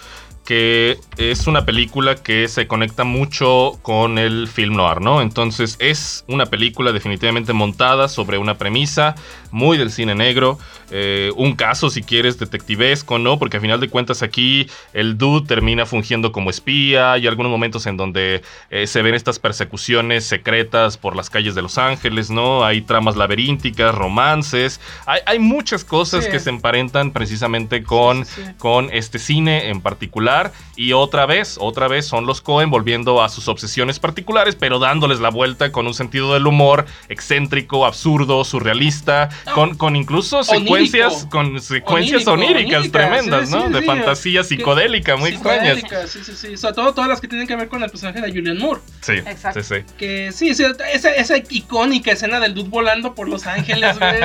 que 0.46 1.00
es 1.18 1.48
una 1.48 1.66
película 1.66 2.14
que 2.14 2.46
se 2.46 2.68
conecta 2.68 3.02
mucho 3.02 3.78
con 3.82 4.16
el 4.16 4.46
film 4.46 4.76
noir, 4.76 5.00
¿no? 5.00 5.20
Entonces 5.20 5.76
es 5.80 6.24
una 6.28 6.46
película 6.46 6.92
definitivamente 6.92 7.52
montada 7.52 8.08
sobre 8.08 8.38
una 8.38 8.56
premisa 8.56 9.16
muy 9.50 9.76
del 9.76 9.90
cine 9.90 10.14
negro, 10.14 10.58
eh, 10.90 11.32
un 11.36 11.56
caso 11.56 11.90
si 11.90 12.02
quieres 12.02 12.38
detectivesco, 12.38 13.18
¿no? 13.18 13.38
Porque 13.38 13.56
al 13.56 13.60
final 13.60 13.80
de 13.80 13.88
cuentas 13.88 14.22
aquí 14.22 14.68
el 14.92 15.18
dude 15.18 15.46
termina 15.46 15.84
fungiendo 15.84 16.30
como 16.30 16.50
espía, 16.50 17.12
hay 17.12 17.26
algunos 17.26 17.50
momentos 17.50 17.86
en 17.86 17.96
donde 17.96 18.42
eh, 18.70 18.86
se 18.86 19.02
ven 19.02 19.14
estas 19.14 19.40
persecuciones 19.40 20.24
secretas 20.24 20.96
por 20.96 21.16
las 21.16 21.28
calles 21.28 21.56
de 21.56 21.62
Los 21.62 21.76
Ángeles, 21.76 22.30
¿no? 22.30 22.64
Hay 22.64 22.82
tramas 22.82 23.16
laberínticas, 23.16 23.94
romances, 23.94 24.80
hay, 25.06 25.38
muchas 25.40 25.84
cosas 25.84 26.26
que 26.28 26.38
se 26.38 26.50
emparentan 26.50 27.10
precisamente 27.10 27.82
con, 27.82 28.24
con 28.58 28.90
este 28.92 29.18
cine 29.18 29.70
en 29.70 29.80
particular 29.80 30.35
y 30.76 30.92
otra 30.92 31.26
vez, 31.26 31.56
otra 31.58 31.88
vez 31.88 32.06
son 32.06 32.26
los 32.26 32.40
Cohen 32.40 32.70
volviendo 32.70 33.22
a 33.22 33.28
sus 33.28 33.48
obsesiones 33.48 33.98
particulares, 33.98 34.56
pero 34.56 34.78
dándoles 34.78 35.20
la 35.20 35.30
vuelta 35.30 35.72
con 35.72 35.86
un 35.86 35.94
sentido 35.94 36.34
del 36.34 36.46
humor 36.46 36.84
excéntrico, 37.08 37.86
absurdo, 37.86 38.44
surrealista, 38.44 39.30
con, 39.54 39.76
con 39.76 39.96
incluso 39.96 40.44
secuencias, 40.44 41.26
con 41.30 41.60
secuencias 41.60 42.26
oníricas 42.26 42.90
tremendas, 42.90 43.50
¿no? 43.50 43.70
de 43.70 43.82
fantasía 43.82 44.44
psicodélica, 44.44 45.16
muy 45.16 45.30
extrañas. 45.30 45.78
Sí, 46.08 46.20
sí, 46.22 46.32
sí. 46.34 46.56
Sobre 46.56 46.74
todo 46.74 46.92
todas 46.94 47.08
las 47.08 47.20
que 47.20 47.28
tienen 47.28 47.46
que 47.46 47.56
ver 47.56 47.68
con 47.68 47.82
el 47.82 47.90
personaje 47.90 48.20
de 48.20 48.30
Julian 48.30 48.58
Moore. 48.58 48.80
Sí, 49.00 49.14
sí, 49.54 49.62
sí. 49.62 49.74
Que 49.96 50.32
sí, 50.32 50.50
esa, 50.50 51.10
esa 51.14 51.36
icónica 51.50 52.12
escena 52.12 52.38
del 52.40 52.54
dude 52.54 52.68
volando 52.68 53.14
por 53.14 53.28
Los 53.28 53.46
Ángeles, 53.46 53.98
güey. 53.98 54.20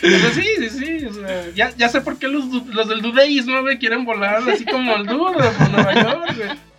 sí, 0.34 0.46
sí, 0.58 0.70
sí. 0.70 1.06
ya, 1.54 1.72
ya 1.76 1.88
sé 1.88 2.00
por 2.00 2.18
qué 2.18 2.28
los, 2.28 2.44
los 2.66 2.88
del 2.88 3.02
dudeísmo, 3.02 3.60
güey, 3.62 3.78
quieren 3.80 4.04
volar 4.04 4.36
así 4.48 4.64
como 4.64 4.94
el 4.94 5.06
dude 5.06 5.50
por 5.50 5.70
Nueva 5.70 5.94
York, 5.94 6.36
güey. 6.36 6.70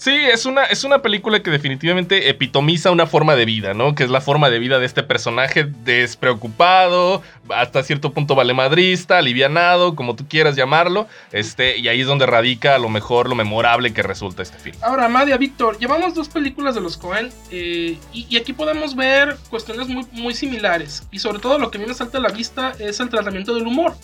Sí, 0.00 0.12
es 0.12 0.46
una, 0.46 0.64
es 0.64 0.84
una 0.84 1.02
película 1.02 1.42
que 1.42 1.50
definitivamente 1.50 2.30
epitomiza 2.30 2.90
una 2.90 3.06
forma 3.06 3.36
de 3.36 3.44
vida, 3.44 3.74
¿no? 3.74 3.94
Que 3.94 4.02
es 4.02 4.08
la 4.08 4.22
forma 4.22 4.48
de 4.48 4.58
vida 4.58 4.78
de 4.78 4.86
este 4.86 5.02
personaje 5.02 5.64
despreocupado, 5.84 7.22
hasta 7.50 7.82
cierto 7.82 8.10
punto 8.14 8.34
valemadrista, 8.34 9.18
alivianado, 9.18 9.94
como 9.96 10.16
tú 10.16 10.26
quieras 10.26 10.56
llamarlo. 10.56 11.06
Este, 11.32 11.76
y 11.76 11.88
ahí 11.88 12.00
es 12.00 12.06
donde 12.06 12.24
radica 12.24 12.76
a 12.76 12.78
lo 12.78 12.88
mejor 12.88 13.28
lo 13.28 13.34
memorable 13.34 13.92
que 13.92 14.02
resulta 14.02 14.42
este 14.42 14.56
film. 14.58 14.74
Ahora, 14.80 15.06
Madia, 15.10 15.36
Víctor, 15.36 15.78
llevamos 15.78 16.14
dos 16.14 16.30
películas 16.30 16.74
de 16.74 16.80
los 16.80 16.96
Cohen 16.96 17.30
eh, 17.50 17.98
y, 18.14 18.38
aquí 18.38 18.54
podemos 18.54 18.96
ver 18.96 19.36
cuestiones 19.50 19.86
muy, 19.86 20.06
muy 20.12 20.32
similares. 20.32 21.06
Y 21.10 21.18
sobre 21.18 21.40
todo 21.40 21.58
lo 21.58 21.70
que 21.70 21.76
a 21.76 21.80
mí 21.82 21.86
me 21.86 21.92
salta 21.92 22.16
a 22.16 22.22
la 22.22 22.30
vista 22.30 22.72
es 22.78 23.00
el 23.00 23.10
tratamiento 23.10 23.54
del 23.54 23.66
humor. 23.66 23.94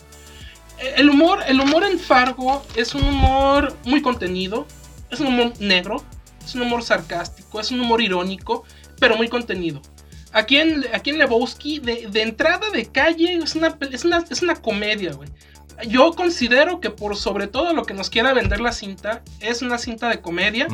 El 0.79 1.09
humor, 1.09 1.41
el 1.47 1.61
humor 1.61 1.85
en 1.85 1.99
Fargo 1.99 2.65
es 2.75 2.95
un 2.95 3.05
humor 3.05 3.77
muy 3.85 4.03
contenido, 4.03 4.67
es 5.11 5.21
un 5.21 5.29
humor 5.29 5.53
negro, 5.59 6.05
es 6.45 6.55
un 6.55 6.63
humor 6.63 6.83
sarcástico, 6.83 7.61
es 7.61 7.71
un 7.71 7.81
humor 7.81 8.03
irónico, 8.03 8.65
pero 8.99 9.17
muy 9.17 9.29
contenido. 9.29 9.81
Aquí 10.33 10.59
en, 10.59 10.85
aquí 10.93 11.11
en 11.11 11.19
Lebowski, 11.19 11.79
de, 11.79 12.23
entrada 12.23 12.71
de 12.71 12.87
calle, 12.87 13.39
es 13.43 13.55
una, 13.55 13.77
es 13.91 14.05
una, 14.05 14.25
es 14.29 14.43
una 14.43 14.57
comedia, 14.57 15.13
güey. 15.13 15.31
Yo 15.89 16.13
considero 16.13 16.81
que 16.81 16.91
por 16.91 17.17
sobre 17.17 17.47
todo 17.47 17.73
lo 17.75 17.85
que 17.85 17.95
nos 17.95 18.11
quiera 18.11 18.33
vender 18.33 18.61
la 18.61 18.73
cinta, 18.73 19.23
es 19.41 19.63
una 19.63 19.79
cinta 19.79 20.09
de 20.09 20.21
comedia. 20.21 20.69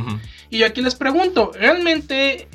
Y 0.51 0.59
yo 0.59 0.67
aquí 0.67 0.81
les 0.81 0.95
pregunto, 0.95 1.53
¿realmente 1.55 2.49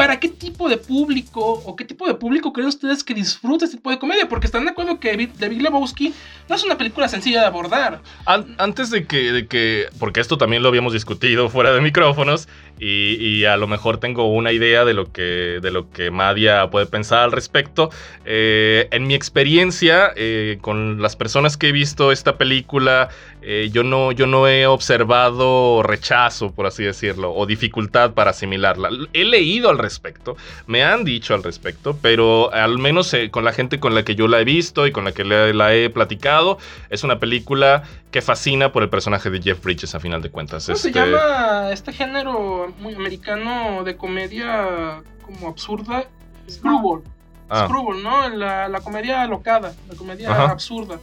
¿para 0.00 0.18
qué 0.18 0.30
tipo 0.30 0.70
de 0.70 0.78
público 0.78 1.40
o 1.42 1.76
qué 1.76 1.84
tipo 1.84 2.06
de 2.06 2.14
público 2.14 2.54
creen 2.54 2.70
ustedes 2.70 3.04
que 3.04 3.12
disfruta 3.12 3.66
este 3.66 3.76
tipo 3.76 3.90
de 3.90 3.98
comedia? 3.98 4.26
Porque 4.30 4.46
están 4.46 4.64
de 4.64 4.70
acuerdo 4.70 4.98
que 4.98 5.14
Big 5.14 5.60
Lebowski 5.60 6.14
no 6.48 6.56
es 6.56 6.64
una 6.64 6.78
película 6.78 7.06
sencilla 7.06 7.42
de 7.42 7.46
abordar. 7.46 8.00
antes 8.24 8.88
de 8.88 9.04
que, 9.04 9.30
de 9.30 9.46
que, 9.46 9.88
porque 9.98 10.20
esto 10.20 10.38
también 10.38 10.62
lo 10.62 10.70
habíamos 10.70 10.94
discutido 10.94 11.50
fuera 11.50 11.72
de 11.72 11.82
micrófonos 11.82 12.48
y, 12.78 13.44
a 13.44 13.58
lo 13.58 13.66
mejor 13.66 13.98
tengo 13.98 14.32
una 14.32 14.52
idea 14.52 14.86
de 14.86 14.94
lo 14.94 15.12
que, 15.12 15.58
de 15.60 15.70
lo 15.70 15.90
que 15.90 16.10
Madia 16.10 16.70
puede 16.70 16.86
pensar 16.86 17.24
al 17.24 17.32
respecto. 17.32 17.90
Eh, 18.24 18.88
en 18.92 19.06
mi 19.06 19.14
experiencia 19.14 20.12
eh, 20.16 20.56
con 20.62 21.02
las 21.02 21.14
personas 21.14 21.58
que 21.58 21.68
he 21.68 21.72
visto 21.72 22.10
esta 22.10 22.38
película 22.38 23.10
eh, 23.42 23.70
yo, 23.72 23.82
no, 23.82 24.12
yo 24.12 24.26
no 24.26 24.46
he 24.46 24.66
observado 24.66 25.82
rechazo, 25.82 26.52
por 26.52 26.66
así 26.66 26.84
decirlo, 26.84 27.32
o 27.34 27.46
dificultad 27.46 28.12
para 28.12 28.30
asimilarla. 28.30 28.90
He 29.12 29.24
leído 29.24 29.70
al 29.70 29.78
respecto, 29.78 30.36
me 30.66 30.84
han 30.84 31.04
dicho 31.04 31.34
al 31.34 31.42
respecto, 31.42 31.96
pero 32.00 32.52
al 32.52 32.78
menos 32.78 33.12
eh, 33.14 33.30
con 33.30 33.44
la 33.44 33.52
gente 33.52 33.80
con 33.80 33.94
la 33.94 34.04
que 34.04 34.14
yo 34.14 34.28
la 34.28 34.40
he 34.40 34.44
visto 34.44 34.86
y 34.86 34.92
con 34.92 35.04
la 35.04 35.12
que 35.12 35.24
la, 35.24 35.74
he 35.74 35.88
platicado, 35.88 36.58
es 36.90 37.02
una 37.02 37.18
película 37.18 37.84
que 38.10 38.20
fascina 38.20 38.72
por 38.72 38.82
el 38.82 38.90
personaje 38.90 39.30
de 39.30 39.40
Jeff 39.40 39.62
Bridges 39.62 39.94
a 39.94 40.00
final 40.00 40.20
de 40.20 40.30
cuentas. 40.30 40.66
¿Cómo 40.66 40.76
se 40.76 40.88
este 40.88 41.00
llama 41.00 41.70
este 41.72 41.92
género 41.92 42.74
muy 42.78 42.94
americano 42.94 43.84
de 43.84 43.96
comedia 43.96 45.02
como 45.24 45.48
absurda? 45.48 46.04
Screwball. 46.48 47.02
Ah. 47.48 47.66
Screwball, 47.66 48.02
¿no? 48.02 48.28
La, 48.28 48.80
comedia 48.82 49.26
locada, 49.26 49.74
la 49.88 49.94
comedia 49.96 50.30
absurda. 50.44 51.00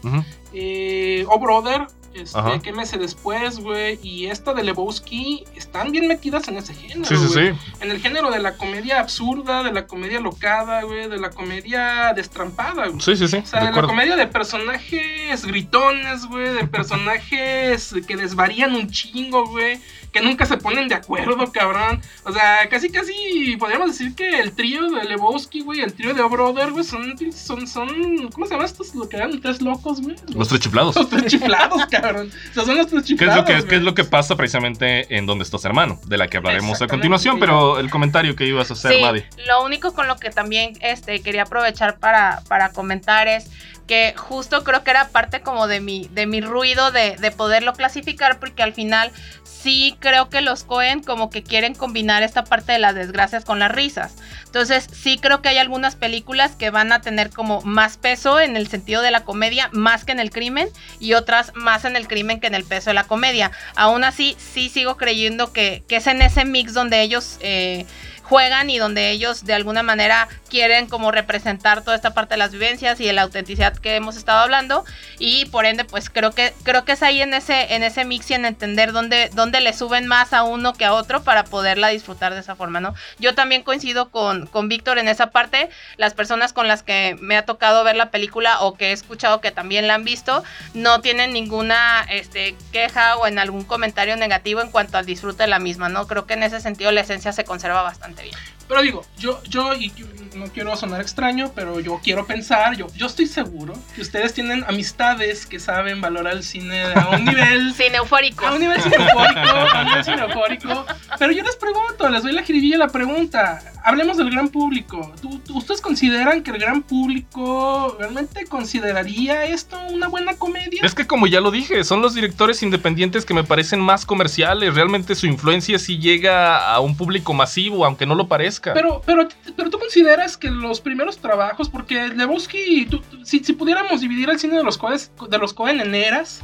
eh, 0.54 1.26
o 1.28 1.40
Brother, 1.40 1.88
este, 2.22 2.40
qué 2.64 2.74
meses 2.74 3.00
después, 3.00 3.60
güey, 3.60 4.00
y 4.02 4.28
esta 4.28 4.54
de 4.54 4.64
Lebowski 4.64 5.46
están 5.56 5.92
bien 5.92 6.08
metidas 6.08 6.48
en 6.48 6.58
ese 6.58 6.74
género. 6.74 7.06
Sí, 7.06 7.16
sí, 7.18 7.28
sí. 7.28 7.74
En 7.82 7.92
el 7.92 8.00
género 8.00 8.32
de 8.32 8.40
la 8.40 8.58
comedia 8.58 9.00
absurda, 9.00 9.64
de 9.64 9.72
la 9.72 9.88
comedia 9.88 10.20
locada, 10.20 10.84
güey, 10.84 11.10
de 11.10 11.18
la 11.18 11.30
comedia 11.30 12.14
destrampada, 12.16 12.88
güey. 12.88 13.02
Sí, 13.02 13.16
sí, 13.16 13.28
sí. 13.28 13.38
O 13.38 13.46
sea, 13.46 13.66
de, 13.66 13.72
la 13.72 13.82
comedia 13.82 14.16
de 14.16 14.28
personajes 14.28 15.46
gritones, 15.46 16.26
güey, 16.26 16.54
de 16.54 16.68
personajes 16.68 17.94
que 18.08 18.18
desvarían 18.18 18.76
un 18.76 18.90
chingo, 18.90 19.46
güey 19.48 19.80
que 20.12 20.22
nunca 20.22 20.46
se 20.46 20.58
ponen 20.58 20.88
de 20.88 20.96
acuerdo, 20.96 21.52
cabrón. 21.52 22.02
O 22.24 22.32
sea, 22.32 22.68
casi, 22.70 22.90
casi 22.90 23.56
podríamos 23.58 23.90
decir 23.90 24.16
que 24.16 24.40
el 24.40 24.54
trío 24.54 24.90
de 24.90 25.04
Lebowski, 25.06 25.62
güey, 25.62 25.82
el 25.82 25.94
trío 25.94 26.14
de 26.14 26.22
O'Brother, 26.22 26.72
güey, 26.72 26.84
son, 26.84 27.16
son, 27.34 27.68
son, 27.68 28.30
¿cómo 28.30 28.46
se 28.46 28.54
llama 28.54 28.66
estos? 28.66 28.96
Lo 28.96 29.08
que 29.08 29.18
eran 29.18 29.40
tres 29.42 29.62
locos, 29.62 30.02
güey. 30.02 30.16
Los, 30.34 30.48
tres 30.48 30.62
chiflados. 30.62 30.96
Los 30.96 31.10
tres 31.10 31.26
chiflados, 31.26 31.86
cabrón. 31.92 32.07
O 32.28 32.54
sea, 32.54 32.66
son 32.66 32.78
los 32.78 32.88
tres 32.88 33.04
chiflados. 33.04 33.46
¿Qué 33.46 33.54
es 33.54 33.64
lo 33.64 33.68
que, 33.68 33.76
es 33.76 33.82
lo 33.82 33.94
que 33.94 34.04
pasa 34.04 34.36
precisamente 34.36 35.16
en 35.16 35.26
Donde 35.26 35.44
estás 35.44 35.66
hermano? 35.66 36.00
De 36.06 36.18
la 36.18 36.28
que 36.28 36.38
hablaremos 36.38 36.82
a 36.82 36.88
continuación, 36.88 37.40
pero 37.40 37.80
el 37.80 37.90
comentario 37.90 38.36
que 38.36 38.46
ibas 38.46 38.70
a 38.72 38.74
hacer, 38.74 38.94
sí, 38.94 39.24
Lo 39.48 39.64
único 39.64 39.94
con 39.94 40.08
lo 40.08 40.18
que 40.18 40.30
también 40.30 40.74
este, 40.82 41.22
quería 41.22 41.44
aprovechar 41.44 42.00
para, 42.00 42.42
para 42.48 42.72
comentar 42.72 43.28
es 43.28 43.50
que 43.88 44.14
justo 44.16 44.64
creo 44.64 44.84
que 44.84 44.92
era 44.92 45.10
parte 45.10 45.42
como 45.42 45.68
de 45.68 45.80
mi, 45.80 46.08
de 46.12 46.26
mi 46.26 46.42
ruido 46.42 46.92
de, 46.92 47.16
de 47.16 47.32
poderlo 47.32 47.74
clasificar, 47.74 48.40
porque 48.40 48.62
al 48.62 48.74
final 48.74 49.12
sí 49.44 49.96
creo 50.00 50.30
que 50.30 50.42
los 50.42 50.64
Cohen 50.64 51.02
como 51.02 51.30
que 51.30 51.44
quieren 51.44 51.74
combinar 51.74 52.24
esta 52.24 52.44
parte 52.44 52.74
de 52.74 52.80
las 52.80 52.96
desgracias 52.96 53.44
con 53.44 53.60
las 53.60 53.72
risas. 53.72 54.16
Entonces 54.46 54.88
sí 54.92 55.18
creo 55.18 55.42
que 55.42 55.50
hay 55.50 55.58
algunas 55.58 55.96
películas 55.96 56.56
que 56.56 56.70
van 56.70 56.92
a 56.92 57.02
tener 57.02 57.30
como 57.32 57.62
más 57.62 57.98
peso 57.98 58.40
en 58.40 58.56
el 58.56 58.68
sentido 58.68 59.02
de 59.02 59.12
la 59.12 59.24
comedia, 59.24 59.70
más 59.72 60.06
que 60.06 60.12
en 60.12 60.20
el 60.20 60.32
crimen, 60.32 60.70
y 61.00 61.14
otras 61.14 61.52
más 61.56 61.86
en 61.86 61.96
el 61.96 62.08
crimen 62.08 62.40
que 62.40 62.48
en 62.48 62.56
el 62.56 62.64
peso 62.64 62.90
de 62.90 62.94
la 62.94 63.06
comedia. 63.06 63.52
Aún 63.76 64.04
así, 64.04 64.36
sí 64.40 64.70
sigo 64.70 64.98
creyendo 64.98 65.52
que, 65.54 65.84
que 65.88 65.98
es 65.98 66.08
en 66.08 66.22
ese 66.22 66.46
mix 66.46 66.74
donde 66.74 67.02
ellos... 67.02 67.38
Eh, 67.42 67.86
juegan 68.30 68.70
y 68.70 68.78
donde 68.78 69.12
ellos 69.12 69.46
de 69.46 69.54
alguna 69.54 69.84
manera 69.84 70.28
quieren 70.50 70.88
como 70.88 71.12
representar 71.12 71.82
toda 71.82 71.96
esta 71.96 72.14
parte 72.14 72.34
de 72.34 72.38
las 72.38 72.52
vivencias 72.52 73.00
y 73.00 73.06
de 73.06 73.14
la 73.14 73.22
autenticidad 73.24 73.76
que 73.78 73.96
hemos 73.96 74.18
estado 74.18 74.40
hablando 74.40 74.84
y 75.18 75.46
por 75.46 75.66
ende 75.66 75.86
pues 75.86 76.10
creo 76.10 76.32
que 76.32 76.54
creo 76.64 76.84
que 76.84 76.94
es 76.94 77.04
ahí 77.04 77.22
en 77.22 77.34
ese 77.34 77.76
en 77.76 77.84
ese 77.84 78.04
mix 78.06 78.30
y 78.32 78.34
en 78.34 78.46
entender 78.46 78.92
dónde 78.92 79.30
dónde 79.34 79.62
le 79.62 79.74
suben 79.74 80.08
más 80.08 80.34
a 80.34 80.44
uno 80.44 80.74
que 80.74 80.86
a 80.86 80.94
otro 80.94 81.24
para 81.24 81.46
poderla 81.46 81.88
disfrutar 81.90 82.34
de 82.34 82.42
esa 82.42 82.56
forma, 82.56 82.80
¿no? 82.80 82.94
Yo 83.20 83.34
también 83.34 83.64
coincido 83.64 84.10
con 84.10 84.46
con 84.48 84.68
Víctor 84.68 85.00
en 85.00 85.08
esa 85.08 85.32
parte, 85.32 85.70
las 85.96 86.14
personas 86.14 86.54
con 86.54 86.68
las 86.68 86.84
que 86.84 87.16
me 87.22 87.38
ha 87.38 87.46
tocado 87.46 87.84
ver 87.84 87.96
la 87.96 88.12
película 88.12 88.60
o 88.62 88.76
que 88.76 88.90
he 88.90 88.92
escuchado 88.92 89.42
que 89.42 89.52
también 89.52 89.88
la 89.88 89.96
han 89.96 90.04
visto 90.04 90.44
no 90.74 91.02
tienen 91.02 91.34
ninguna 91.34 92.06
este 92.10 92.56
queja 92.72 93.18
o 93.18 93.28
en 93.28 93.40
algún 93.40 93.64
comentario 93.64 94.18
negativo 94.18 94.62
en 94.62 94.72
cuanto 94.72 94.98
al 94.98 95.06
disfrute 95.06 95.44
de 95.44 95.48
la 95.48 95.60
misma, 95.60 95.90
¿no? 95.90 96.08
Creo 96.08 96.26
que 96.26 96.34
en 96.34 96.44
ese 96.44 96.60
sentido 96.60 96.92
la 96.92 97.02
esencia 97.02 97.32
se 97.32 97.46
conserva 97.46 97.82
bastante 97.82 98.17
bien. 98.24 98.57
Pero 98.68 98.82
digo, 98.82 99.06
yo, 99.18 99.42
yo, 99.44 99.74
y 99.74 99.92
no 100.36 100.48
quiero 100.48 100.76
sonar 100.76 101.02
extraño, 101.02 101.52
pero 101.56 101.80
yo 101.80 102.00
quiero 102.04 102.26
pensar, 102.26 102.76
yo, 102.76 102.88
yo 102.96 103.08
estoy 103.08 103.26
seguro 103.28 103.74
que 103.96 104.02
ustedes 104.02 104.34
tienen 104.34 104.64
amistades 104.68 105.46
que 105.46 105.60
saben 105.60 106.02
valorar 106.02 106.34
el 106.34 106.44
cine 106.44 106.84
a 106.84 107.10
un 107.10 107.26
nivel... 107.26 107.74
cine 107.76 107.98
eufórico. 107.98 108.46
A 108.46 108.54
un 108.54 108.60
nivel 108.60 108.82
cine 108.82 108.96
a 108.98 109.80
un 109.80 109.86
nivel 109.86 110.04
cine 110.04 110.22
eufórico. 110.22 110.86
Pero 111.18 111.32
yo 111.32 111.44
les 111.44 111.56
pregunto, 111.56 112.10
les 112.10 112.24
doy 112.24 112.34
la 112.34 112.44
jiribilla 112.44 112.78
la 112.78 112.90
pregunta. 112.90 113.60
Hablemos 113.84 114.18
del 114.18 114.30
gran 114.30 114.50
público. 114.50 115.14
ustedes 115.54 115.80
consideran 115.80 116.44
que 116.44 116.52
el 116.52 116.58
gran 116.58 116.84
público 116.84 117.96
realmente 117.98 118.46
consideraría 118.46 119.46
esto 119.46 119.80
una 119.90 120.10
buena 120.10 120.36
comedia? 120.36 120.82
Es 120.84 120.94
que 120.94 121.08
como 121.08 121.26
ya 121.26 121.40
lo 121.40 121.52
dije, 121.52 121.84
son 121.86 122.02
los 122.02 122.14
directores 122.14 122.62
independientes 122.64 123.26
que 123.26 123.34
me 123.34 123.46
parecen 123.46 123.80
más 123.80 124.06
comerciales. 124.06 124.76
Realmente 124.76 125.16
su 125.16 125.26
influencia 125.26 125.80
sí 125.80 126.00
llega 126.00 126.74
a 126.74 126.82
un 126.82 126.98
público 126.98 127.34
masivo, 127.34 127.86
aunque 127.86 128.06
no 128.06 128.16
lo 128.16 128.28
parezca. 128.28 128.57
Pero, 128.62 129.02
pero, 129.06 129.28
pero 129.56 129.70
tú 129.70 129.80
consideras 129.80 130.38
que 130.38 130.50
los 130.50 130.82
primeros 130.82 131.18
trabajos, 131.18 131.70
porque 131.70 132.10
Lebowski, 132.10 132.88
si, 133.24 133.40
si, 133.40 133.54
pudiéramos 133.54 134.02
dividir 134.02 134.30
el 134.30 134.40
cine 134.40 134.58
de 134.58 134.64
los 134.64 134.78
Cohen, 134.78 135.00
de 135.30 135.38
los 135.38 135.56
en 135.58 135.96
eras, 135.96 136.42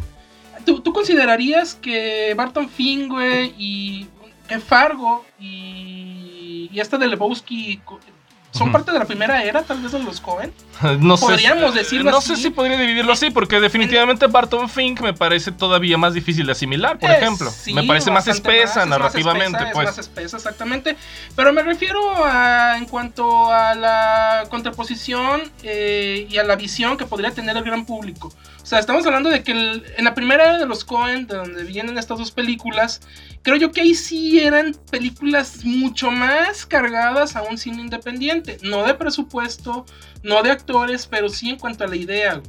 ¿tú, 0.65 0.81
considerarías 0.93 1.75
que 1.75 2.33
Barton 2.35 2.69
Fink, 2.69 3.13
y 3.57 4.07
Fargo 4.65 5.25
y, 5.39 6.69
y 6.71 6.79
esta 6.79 6.97
de 6.97 7.07
Lebowski 7.07 7.81
son 8.53 8.71
parte 8.71 8.91
de 8.91 8.99
la 8.99 9.05
primera 9.05 9.43
era, 9.43 9.63
tal 9.63 9.81
vez 9.81 9.91
de 9.91 9.99
los 9.99 10.21
Cohen. 10.21 10.53
No 10.99 11.17
sé. 11.17 11.25
Podríamos 11.25 11.73
decirlo 11.73 12.11
No 12.11 12.21
sé 12.21 12.35
si 12.35 12.49
podría 12.49 12.77
dividirlo 12.77 13.13
así, 13.13 13.29
porque 13.29 13.59
definitivamente 13.59 14.27
Barton 14.27 14.69
Fink 14.69 15.01
me 15.01 15.13
parece 15.13 15.51
todavía 15.51 15.97
más 15.97 16.13
difícil 16.13 16.45
de 16.45 16.51
asimilar, 16.51 16.99
por 16.99 17.09
ejemplo. 17.09 17.51
me 17.73 17.83
parece 17.83 18.11
más 18.11 18.27
espesa 18.27 18.85
narrativamente, 18.85 19.51
más 19.51 19.61
espesa, 19.61 19.73
pues. 19.73 19.85
más 19.87 19.97
espesa, 19.97 20.37
exactamente. 20.37 20.95
Pero 21.35 21.51
me 21.51 21.63
refiero 21.63 21.99
a, 22.25 22.77
en 22.77 22.85
cuanto 22.85 23.51
a 23.51 23.73
la 23.75 24.43
contraposición 24.49 25.41
eh, 25.63 26.27
y 26.29 26.37
a 26.37 26.43
la 26.43 26.55
visión 26.55 26.97
que 26.97 27.05
podría 27.05 27.31
tener 27.31 27.57
el 27.57 27.63
gran 27.63 27.85
público. 27.85 28.31
O 28.63 28.65
sea, 28.65 28.79
estamos 28.79 29.05
hablando 29.05 29.29
de 29.29 29.43
que 29.43 29.51
en 29.51 30.05
la 30.05 30.13
primera 30.15 30.45
era 30.45 30.57
de 30.57 30.65
los 30.65 30.85
Cohen, 30.85 31.27
de 31.27 31.35
donde 31.35 31.65
vienen 31.65 31.97
estas 31.97 32.17
dos 32.17 32.31
películas, 32.31 33.01
creo 33.41 33.57
yo 33.57 33.73
que 33.73 33.81
ahí 33.81 33.93
sí 33.93 34.39
eran 34.39 34.73
películas 34.89 35.65
mucho 35.65 36.11
más 36.11 36.65
cargadas 36.65 37.35
a 37.35 37.41
un 37.41 37.57
cine 37.57 37.81
independiente. 37.81 38.59
No 38.63 38.85
de 38.85 38.93
presupuesto, 38.93 39.85
no 40.23 40.41
de 40.43 40.51
actores, 40.51 41.07
pero 41.07 41.27
sí 41.27 41.49
en 41.49 41.59
cuanto 41.59 41.83
a 41.83 41.87
la 41.87 41.97
idea. 41.97 42.41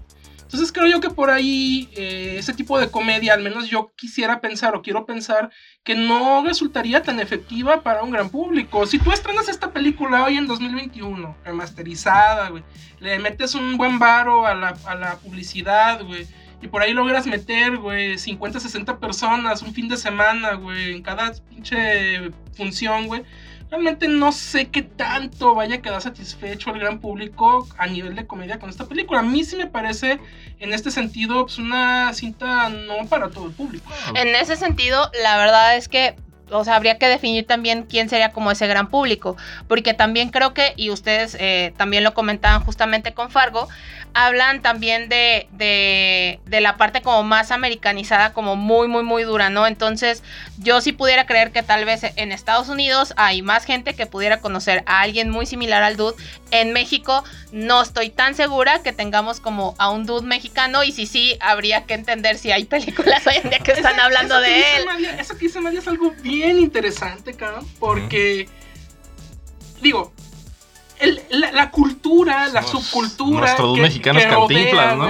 Entonces 0.55 0.72
creo 0.72 0.86
yo 0.86 1.00
que 1.00 1.11
por 1.11 1.30
ahí 1.30 1.88
eh, 1.96 2.36
ese 2.38 2.55
tipo 2.55 2.78
de 2.78 2.88
comedia, 2.88 3.34
al 3.34 3.42
menos 3.42 3.68
yo 3.68 3.92
quisiera 3.96 4.40
pensar 4.40 4.76
o 4.76 4.82
quiero 4.82 5.05
pensar 5.05 5.50
que 5.82 5.96
no 5.96 6.44
resultaría 6.44 7.02
tan 7.02 7.18
efectiva 7.18 7.82
para 7.82 8.05
un 8.05 8.12
gran 8.12 8.30
público. 8.30 8.86
Si 8.86 9.00
tú 9.00 9.11
estrenas 9.11 9.48
esta 9.48 9.72
película 9.72 10.22
hoy 10.22 10.36
en 10.36 10.46
2021, 10.46 11.38
remasterizada, 11.44 12.50
güey, 12.50 12.62
le 13.00 13.18
metes 13.18 13.57
un 13.57 13.76
buen 13.76 13.98
varo 13.98 14.46
a 14.46 14.55
la, 14.55 14.78
a 14.86 14.94
la 14.94 15.16
publicidad, 15.16 16.05
güey, 16.05 16.24
y 16.62 16.68
por 16.68 16.82
ahí 16.82 16.92
logras 16.92 17.26
meter, 17.26 17.78
güey, 17.78 18.16
50, 18.16 18.61
60 18.61 19.00
personas 19.00 19.61
un 19.61 19.74
fin 19.74 19.88
de 19.88 19.96
semana, 19.96 20.55
güey, 20.55 20.94
en 20.94 21.02
cada 21.02 21.32
pinche 21.50 22.30
función, 22.57 23.09
güey 23.09 23.24
realmente 23.71 24.09
no 24.09 24.33
sé 24.33 24.69
qué 24.69 24.83
tanto 24.83 25.55
vaya 25.55 25.77
a 25.77 25.83
quedar 25.83 26.01
satisfecho 26.01 26.71
el 26.71 26.81
gran 26.81 27.01
público 27.01 27.67
a 27.79 27.87
nivel 27.87 28.15
de 28.15 28.27
comedia 28.27 28.59
con 28.59 28.71
esta 28.71 28.87
película. 28.87 29.21
A 29.21 29.23
mí 29.23 29.45
sí 29.45 29.57
me 29.57 29.67
parece, 29.67 30.21
en 30.61 30.73
este 30.73 30.91
sentido, 30.91 31.45
pues 31.47 31.59
una 31.59 32.12
cinta 32.15 32.69
no 32.69 33.07
para 33.09 33.31
todo 33.31 33.47
el 33.47 33.53
público. 33.53 33.91
En 34.15 34.29
ese 34.35 34.57
sentido, 34.57 35.11
la 35.23 35.37
verdad 35.37 35.77
es 35.77 35.89
que 35.89 36.17
o 36.51 36.65
sea, 36.65 36.77
habría 36.77 36.99
que 36.99 37.07
definir 37.07 37.47
también 37.47 37.85
quién 37.85 38.09
sería 38.09 38.31
como 38.31 38.51
ese 38.51 38.67
gran 38.67 38.89
público, 38.89 39.37
porque 39.67 39.95
también 39.95 40.31
creo 40.31 40.55
que, 40.55 40.75
y 40.77 40.91
ustedes 40.91 41.37
eh, 41.41 41.73
también 41.77 42.05
lo 42.05 42.15
comentaban 42.15 42.62
justamente 42.62 43.15
con 43.15 43.31
Fargo, 43.31 43.69
hablan 44.15 44.62
también 44.62 45.09
de, 45.09 45.49
de, 45.53 46.61
la 46.61 46.77
parte 46.77 47.03
como 47.03 47.25
más 47.25 47.51
americanizada, 47.51 48.33
como 48.33 48.55
muy, 48.55 48.87
muy, 48.87 49.03
muy 49.03 49.25
dura, 49.25 49.51
¿no? 49.51 49.67
Entonces, 49.67 50.23
yo 50.59 50.81
sí 50.81 50.93
pudiera 50.93 51.27
creer 51.27 51.51
que 51.51 51.62
tal 51.62 51.85
vez 51.85 52.03
en 52.17 52.31
Estados 52.31 52.69
Unidos 52.69 53.12
hay 53.17 53.43
más 53.43 53.65
gente 53.65 53.95
que 53.95 54.07
pudiera 54.07 54.41
conocer 54.41 54.85
a 54.87 55.01
alguien 55.01 55.31
muy 55.31 55.47
similar 55.47 55.83
al 55.83 55.97
dude. 55.97 56.15
En 56.53 56.73
México 56.73 57.25
no 57.51 57.83
estoy 57.83 58.11
tan 58.11 58.37
segura 58.37 58.83
que 58.83 58.93
tengamos 58.93 59.41
como 59.41 59.75
a 59.79 59.91
un 59.91 60.07
dude 60.07 60.27
mexicano 60.27 60.85
y 60.85 60.93
si 60.93 61.07
sí, 61.07 61.37
habría 61.41 61.85
que 61.85 61.95
entender 61.95 62.39
si 62.39 62.53
hay 62.53 62.65
películas 62.65 63.27
hoy 63.27 63.35
en 63.43 63.51
día 63.51 63.59
que 63.59 63.73
están 63.73 63.99
hablando 63.99 64.41
de 64.41 64.77
él. 64.77 65.05
eso 65.19 65.35
que 65.35 65.47
dice 65.47 65.61
María 65.61 65.81
es 65.81 65.89
algo 65.89 66.12
bien 66.23 66.59
interesante, 66.59 67.35
cabrón, 67.35 67.67
porque... 67.81 68.49
Digo, 69.83 70.14
la, 71.30 71.70
cultura, 71.70 72.49
la 72.49 72.62
subcultura. 72.62 73.40
Nuestros 73.40 73.78
mexicanos 73.78 74.24
rodea, 74.30 74.95
¿no? 74.95 75.09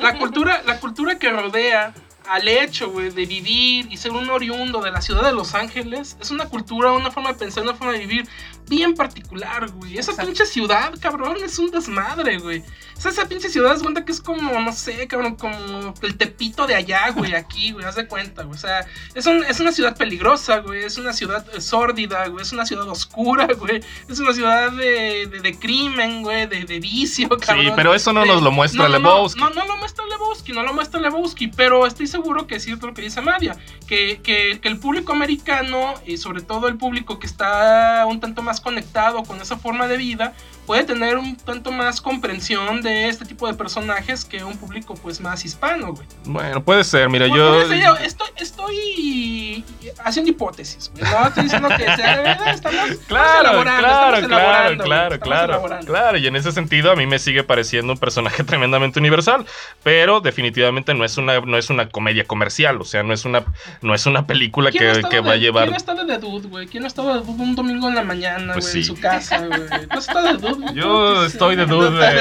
La 0.00 0.18
cultura, 0.18 0.62
la 0.66 0.78
cultura 0.78 1.18
que 1.18 1.30
rodea 1.30 1.94
al 2.28 2.48
hecho, 2.48 2.88
de 2.88 3.26
vivir 3.26 3.86
y 3.90 3.96
ser 3.96 4.12
un 4.12 4.28
oriundo 4.30 4.80
de 4.80 4.90
la 4.90 5.00
ciudad 5.00 5.24
de 5.24 5.32
Los 5.32 5.54
Ángeles, 5.54 6.16
es 6.20 6.30
una 6.30 6.46
cultura, 6.46 6.92
una 6.92 7.10
forma 7.10 7.32
de 7.32 7.38
pensar, 7.38 7.62
una 7.62 7.74
forma 7.74 7.92
de 7.92 8.00
vivir 8.00 8.28
bien 8.68 8.94
particular, 8.94 9.70
güey. 9.70 9.98
Esa 9.98 10.16
pinche 10.16 10.46
ciudad, 10.46 10.92
cabrón, 11.00 11.36
es 11.44 11.58
un 11.58 11.70
desmadre, 11.70 12.38
güey. 12.38 12.62
O 12.96 13.00
sea, 13.00 13.10
esa 13.10 13.28
pinche 13.28 13.50
ciudad 13.50 13.74
es 13.74 13.82
cuenta 13.82 14.04
que 14.04 14.12
es 14.12 14.20
como, 14.20 14.58
no 14.58 14.72
sé, 14.72 15.06
cabrón, 15.06 15.36
como 15.36 15.94
el 16.00 16.16
tepito 16.16 16.66
de 16.66 16.74
allá, 16.74 17.10
güey, 17.10 17.34
aquí, 17.36 17.72
güey, 17.72 17.84
haz 17.84 17.96
de 17.96 18.06
cuenta, 18.06 18.42
güey. 18.44 18.56
O 18.56 18.60
sea, 18.60 18.86
es, 19.14 19.26
es 19.26 19.60
una 19.60 19.72
ciudad 19.72 19.96
peligrosa, 19.96 20.58
güey, 20.58 20.84
es 20.84 20.96
una 20.96 21.12
ciudad 21.12 21.44
sórdida, 21.58 22.26
güey, 22.28 22.42
es 22.42 22.52
una 22.52 22.64
ciudad 22.64 22.88
oscura, 22.88 23.46
güey, 23.58 23.80
es 24.08 24.18
una 24.18 24.32
ciudad 24.32 24.72
de, 24.72 25.26
de, 25.26 25.58
crimen, 25.58 26.22
güey, 26.22 26.46
de, 26.46 26.64
de, 26.64 26.80
vicio, 26.80 27.28
cabrón. 27.28 27.66
Sí, 27.66 27.72
pero 27.76 27.94
eso 27.94 28.12
no 28.12 28.24
nos 28.24 28.42
lo 28.42 28.50
muestra 28.50 28.84
no, 28.84 28.88
Lebowski. 28.88 29.40
No, 29.40 29.50
no, 29.50 29.54
no, 29.56 29.66
lo 29.66 29.76
muestra 29.76 30.04
Lebowski, 30.06 30.52
no 30.52 30.62
lo 30.62 30.72
muestra 30.72 31.00
Lebowski, 31.00 31.48
pero 31.48 31.86
estoy 31.86 32.06
seguro 32.06 32.46
que 32.46 32.56
es 32.56 32.64
cierto 32.64 32.86
lo 32.86 32.94
que 32.94 33.02
dice 33.02 33.20
Madia, 33.20 33.56
que, 33.86 34.20
que, 34.22 34.58
que 34.60 34.68
el 34.68 34.78
público 34.78 35.12
americano, 35.12 35.94
y 36.06 36.16
sobre 36.16 36.40
todo 36.40 36.68
el 36.68 36.76
público 36.76 37.18
que 37.18 37.26
está 37.26 38.06
un 38.06 38.20
tanto 38.20 38.42
más 38.42 38.55
conectado 38.60 39.22
con 39.22 39.40
esa 39.40 39.56
forma 39.56 39.88
de 39.88 39.96
vida, 39.96 40.34
puede 40.66 40.84
tener 40.84 41.16
un 41.16 41.36
tanto 41.36 41.70
más 41.70 42.00
comprensión 42.00 42.82
de 42.82 43.08
este 43.08 43.24
tipo 43.24 43.46
de 43.46 43.54
personajes 43.54 44.24
que 44.24 44.42
un 44.44 44.56
público 44.56 44.94
pues 44.94 45.20
más 45.20 45.44
hispano, 45.44 45.92
güey. 45.92 46.06
Bueno, 46.24 46.62
puede 46.62 46.84
ser, 46.84 47.08
mira, 47.08 47.28
yo... 47.28 47.62
estoy, 47.62 48.28
estoy 48.36 49.64
haciendo 50.04 50.30
hipótesis, 50.30 50.90
güey. 50.92 51.10
No 51.10 51.28
estoy 51.28 51.44
diciendo 51.44 51.68
que 51.68 51.84
sea... 51.84 52.32
Estamos, 52.56 52.98
claro, 53.06 53.62
claro, 53.62 54.26
claro, 54.26 54.78
claro, 54.78 55.20
claro, 55.20 55.78
claro. 55.84 56.18
Y 56.18 56.26
en 56.26 56.36
ese 56.36 56.52
sentido 56.52 56.90
a 56.90 56.96
mí 56.96 57.06
me 57.06 57.18
sigue 57.18 57.44
pareciendo 57.44 57.92
un 57.92 57.98
personaje 57.98 58.42
tremendamente 58.44 58.98
universal, 58.98 59.46
pero 59.82 60.20
definitivamente 60.20 60.94
no 60.94 61.04
es 61.04 61.16
una, 61.16 61.40
no 61.40 61.56
es 61.56 61.70
una 61.70 61.88
comedia 61.88 62.24
comercial, 62.24 62.80
o 62.80 62.84
sea, 62.84 63.02
no 63.02 63.14
es 63.14 63.24
una, 63.24 63.44
no 63.82 63.94
es 63.94 64.06
una 64.06 64.26
película 64.26 64.72
que, 64.72 65.02
que 65.08 65.20
va 65.20 65.32
a 65.32 65.36
llevar... 65.36 65.64
¿Quién 65.64 65.74
ha 65.74 65.78
estado 65.78 66.04
de 66.04 66.18
Dude, 66.18 66.48
güey? 66.48 66.66
¿Quién 66.66 66.84
ha 66.84 66.86
estado 66.88 67.14
de 67.14 67.20
Dude 67.20 67.42
un 67.42 67.54
domingo 67.54 67.88
en 67.88 67.94
la 67.94 68.02
mañana, 68.02 68.54
pues 68.54 68.66
güey, 68.66 68.78
en 68.78 68.84
su 68.84 69.00
casa, 69.00 69.46
güey? 69.46 69.68
¿Tú 69.88 69.98
has 69.98 70.08
estado 70.08 70.26
de 70.26 70.38
Dude? 70.38 70.55
Yo 70.74 71.24
estoy 71.24 71.56
de 71.56 71.66
duda. 71.66 72.12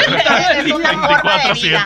24-7. 0.64 1.86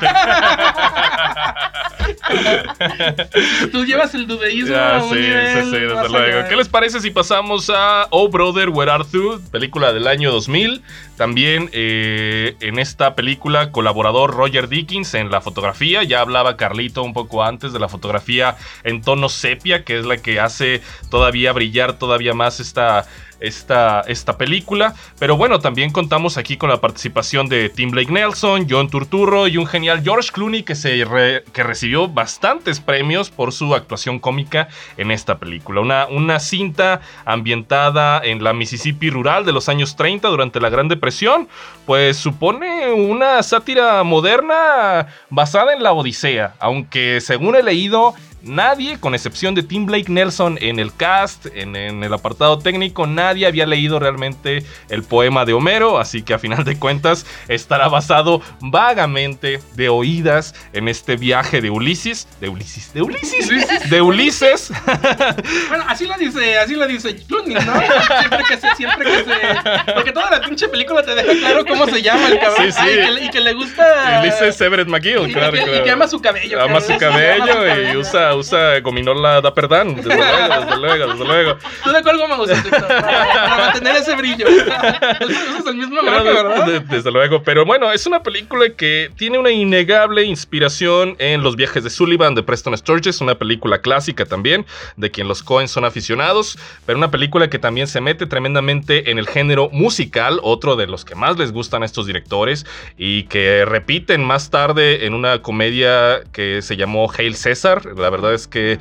Tú 3.72 3.86
llevas 3.86 4.14
el 4.16 4.28
dudeísmo. 4.28 4.76
Ya, 4.76 5.02
sí, 5.02 5.10
sí, 5.10 5.62
sí, 5.64 5.80
desde 5.80 6.10
luego. 6.10 6.48
¿Qué 6.48 6.56
les 6.56 6.68
parece 6.68 7.00
si 7.00 7.12
pasamos 7.12 7.72
a 7.74 8.08
Oh 8.10 8.30
Brother, 8.30 8.70
Where 8.70 8.92
Art 8.92 9.08
Thou? 9.12 9.40
Película 9.52 9.94
del 9.94 10.08
año 10.08 10.32
2000. 10.32 10.82
También 11.18 11.70
eh, 11.74 12.56
en 12.62 12.80
esta 12.80 13.16
película, 13.16 13.72
colaborador 13.72 14.34
Roger 14.34 14.70
Dickens 14.70 15.14
en 15.14 15.32
la 15.32 15.42
fotografía. 15.42 16.04
Ya 16.04 16.22
hablaba 16.22 16.58
Carlito 16.58 17.04
un 17.04 17.14
poco 17.14 17.44
antes 17.44 17.74
de 17.74 17.80
la 17.80 17.90
fotografía 17.90 18.56
en 18.84 19.02
tono 19.02 19.30
sepia, 19.30 19.84
que 19.84 20.00
es 20.00 20.06
la 20.06 20.18
que 20.18 20.40
hace 20.40 20.82
todavía 21.10 21.52
brillar 21.52 21.94
todavía 21.94 22.34
más 22.34 22.60
esta 22.60 23.06
esta, 23.40 24.02
esta 24.02 24.38
película. 24.38 24.94
Pero 25.20 25.38
bueno, 25.38 25.60
también 25.60 25.92
contamos 25.92 26.38
aquí 26.38 26.58
con 26.58 26.70
la 26.70 26.82
participación 26.82 27.48
de 27.48 27.70
Tim 27.70 27.92
Blake 27.92 28.12
Nelson, 28.12 28.68
John 28.70 28.90
Turturro 28.90 29.48
y 29.48 29.58
un 29.58 29.66
genial 29.66 30.02
George 30.04 30.30
Clooney 30.32 30.64
que, 30.64 30.76
se 30.76 31.06
que 31.54 31.64
recibió 31.64 32.08
bastantes 32.08 32.80
premios 32.80 33.30
por 33.30 33.52
su 33.52 33.76
actuación 33.76 34.20
cómica 34.20 34.68
en 34.98 35.12
esta 35.12 35.38
película. 35.38 35.82
Una, 35.82 36.08
una 36.08 36.40
cinta 36.40 37.02
ambientada 37.26 38.22
en 38.24 38.44
la 38.44 38.54
Mississippi 38.54 39.10
rural 39.10 39.46
de 39.46 39.52
los 39.52 39.70
años 39.70 39.96
30 39.96 40.28
durante 40.28 40.60
la 40.60 40.70
Gran 40.70 40.88
Depresión, 40.88 41.48
pues 41.86 42.18
supone 42.18 42.92
una 42.92 43.42
sátira 43.44 44.04
moderna 44.04 45.08
basada 45.30 45.74
en 45.74 45.84
la 45.84 45.94
Odisea, 45.94 46.56
aunque 46.60 47.22
según 47.22 47.56
he 47.56 47.64
leído 47.64 48.14
Nadie, 48.42 49.00
con 49.00 49.16
excepción 49.16 49.54
de 49.54 49.64
Tim 49.64 49.86
Blake 49.86 50.10
Nelson 50.10 50.58
en 50.62 50.80
el 50.80 50.96
cast, 50.96 51.48
en, 51.54 51.76
el 51.76 52.14
apartado 52.14 52.58
técnico, 52.60 53.06
nadie 53.06 53.46
había 53.46 53.66
leído 53.66 54.00
realmente 54.00 54.64
el 54.90 55.04
poema 55.04 55.44
de 55.44 55.54
Homero, 55.54 56.00
así 56.00 56.22
que 56.22 56.34
a 56.34 56.40
final 56.40 56.64
de 56.64 56.80
cuentas 56.80 57.26
estará 57.50 57.90
basado 57.90 58.42
vagamente 58.62 59.60
de 59.76 59.90
oídas 59.90 60.56
en 60.72 60.88
este 60.88 61.18
viaje 61.18 61.60
de 61.60 61.70
Ulises, 61.70 62.28
de 62.40 62.48
Ulises, 62.48 62.94
de 62.94 63.02
Ulises, 63.02 63.90
de 63.90 64.02
Ulises. 64.02 64.72
bueno, 65.68 65.84
así 65.88 66.06
lo 66.06 66.16
dice, 66.18 66.58
así 66.60 66.76
lo 66.76 66.88
dice 66.88 67.18
Clooney, 67.28 67.56
¿no? 67.56 67.74
Siempre 68.20 68.44
que 68.48 68.58
se, 68.58 68.76
siempre 68.76 69.06
que 69.06 69.24
se, 69.26 69.94
porque 69.94 70.12
toda 70.14 70.30
la 70.32 70.42
pinche 70.42 70.70
película 70.70 71.04
te 71.04 71.14
deja 71.14 71.32
claro 71.40 71.66
cómo 71.66 71.86
se 71.88 72.02
llama 72.02 72.28
el 72.28 72.40
cabrón. 72.40 72.72
Sí, 72.72 72.80
sí. 72.82 73.26
y, 73.26 73.30
que, 73.30 73.42
le 73.42 73.54
gusta. 73.54 74.22
Ulises 74.22 74.62
Everett 74.62 74.88
McGill, 74.88 75.34
claro, 75.34 75.58
y, 75.58 75.60
claro. 75.60 75.78
Y 75.78 75.84
que 75.84 75.92
ama 75.92 76.08
su 76.08 76.22
cabello. 76.22 76.62
Ama 76.62 76.80
su 76.80 76.98
cabello 76.98 77.92
y 77.92 77.98
usa 77.98 78.29
usa, 78.36 78.80
gominola 78.80 79.42
da 79.42 79.54
perdán, 79.54 79.96
desde 79.96 80.16
luego, 80.16 80.66
desde 80.66 80.78
luego, 80.78 81.08
desde 81.08 81.26
luego. 81.26 81.58
¿Tú 81.84 81.92
de 81.92 82.04
cuál 82.04 82.18
goma 82.18 82.42
usas, 82.42 82.64
Para 82.70 83.58
mantener 83.58 83.96
ese 83.98 84.16
brillo. 84.16 84.48
Usas 84.50 85.68
el 85.68 85.76
mismo 85.76 86.02
¿verdad? 86.02 86.82
desde 86.82 87.12
luego, 87.12 87.44
pero 87.44 87.66
bueno, 87.66 87.92
es 87.92 88.06
una 88.06 88.24
película 88.24 88.70
que 88.70 89.12
tiene 89.16 89.38
una 89.38 89.52
innegable 89.52 90.24
inspiración 90.24 91.16
en 91.20 91.44
Los 91.44 91.56
viajes 91.56 91.84
de 91.84 91.90
Sullivan 91.90 92.36
de 92.36 92.44
Preston 92.44 92.78
Sturges, 92.78 93.22
una 93.22 93.36
película 93.36 93.80
clásica 93.80 94.26
también, 94.26 94.66
de 94.98 95.12
quien 95.12 95.28
los 95.28 95.44
Cohen 95.44 95.68
son 95.68 95.86
aficionados, 95.86 96.58
pero 96.86 96.98
una 96.98 97.12
película 97.12 97.50
que 97.50 97.60
también 97.60 97.88
se 97.88 98.02
mete 98.02 98.26
tremendamente 98.26 99.12
en 99.12 99.20
el 99.20 99.28
género 99.28 99.70
musical, 99.72 100.40
otro 100.44 100.76
de 100.76 100.88
los 100.88 101.06
que 101.06 101.16
más 101.16 101.38
les 101.38 101.52
gustan 101.52 101.84
a 101.84 101.86
estos 101.86 102.06
directores 102.06 102.66
y 102.98 103.24
que 103.24 103.66
repiten 103.66 104.24
más 104.24 104.50
tarde 104.50 105.06
en 105.06 105.14
una 105.14 105.42
comedia 105.42 106.22
que 106.32 106.62
se 106.62 106.78
llamó 106.78 107.12
Hail 107.16 107.36
César, 107.36 107.86
la 107.98 108.10
verdad 108.10 108.19
verdad 108.20 108.34
es 108.34 108.48
que 108.48 108.80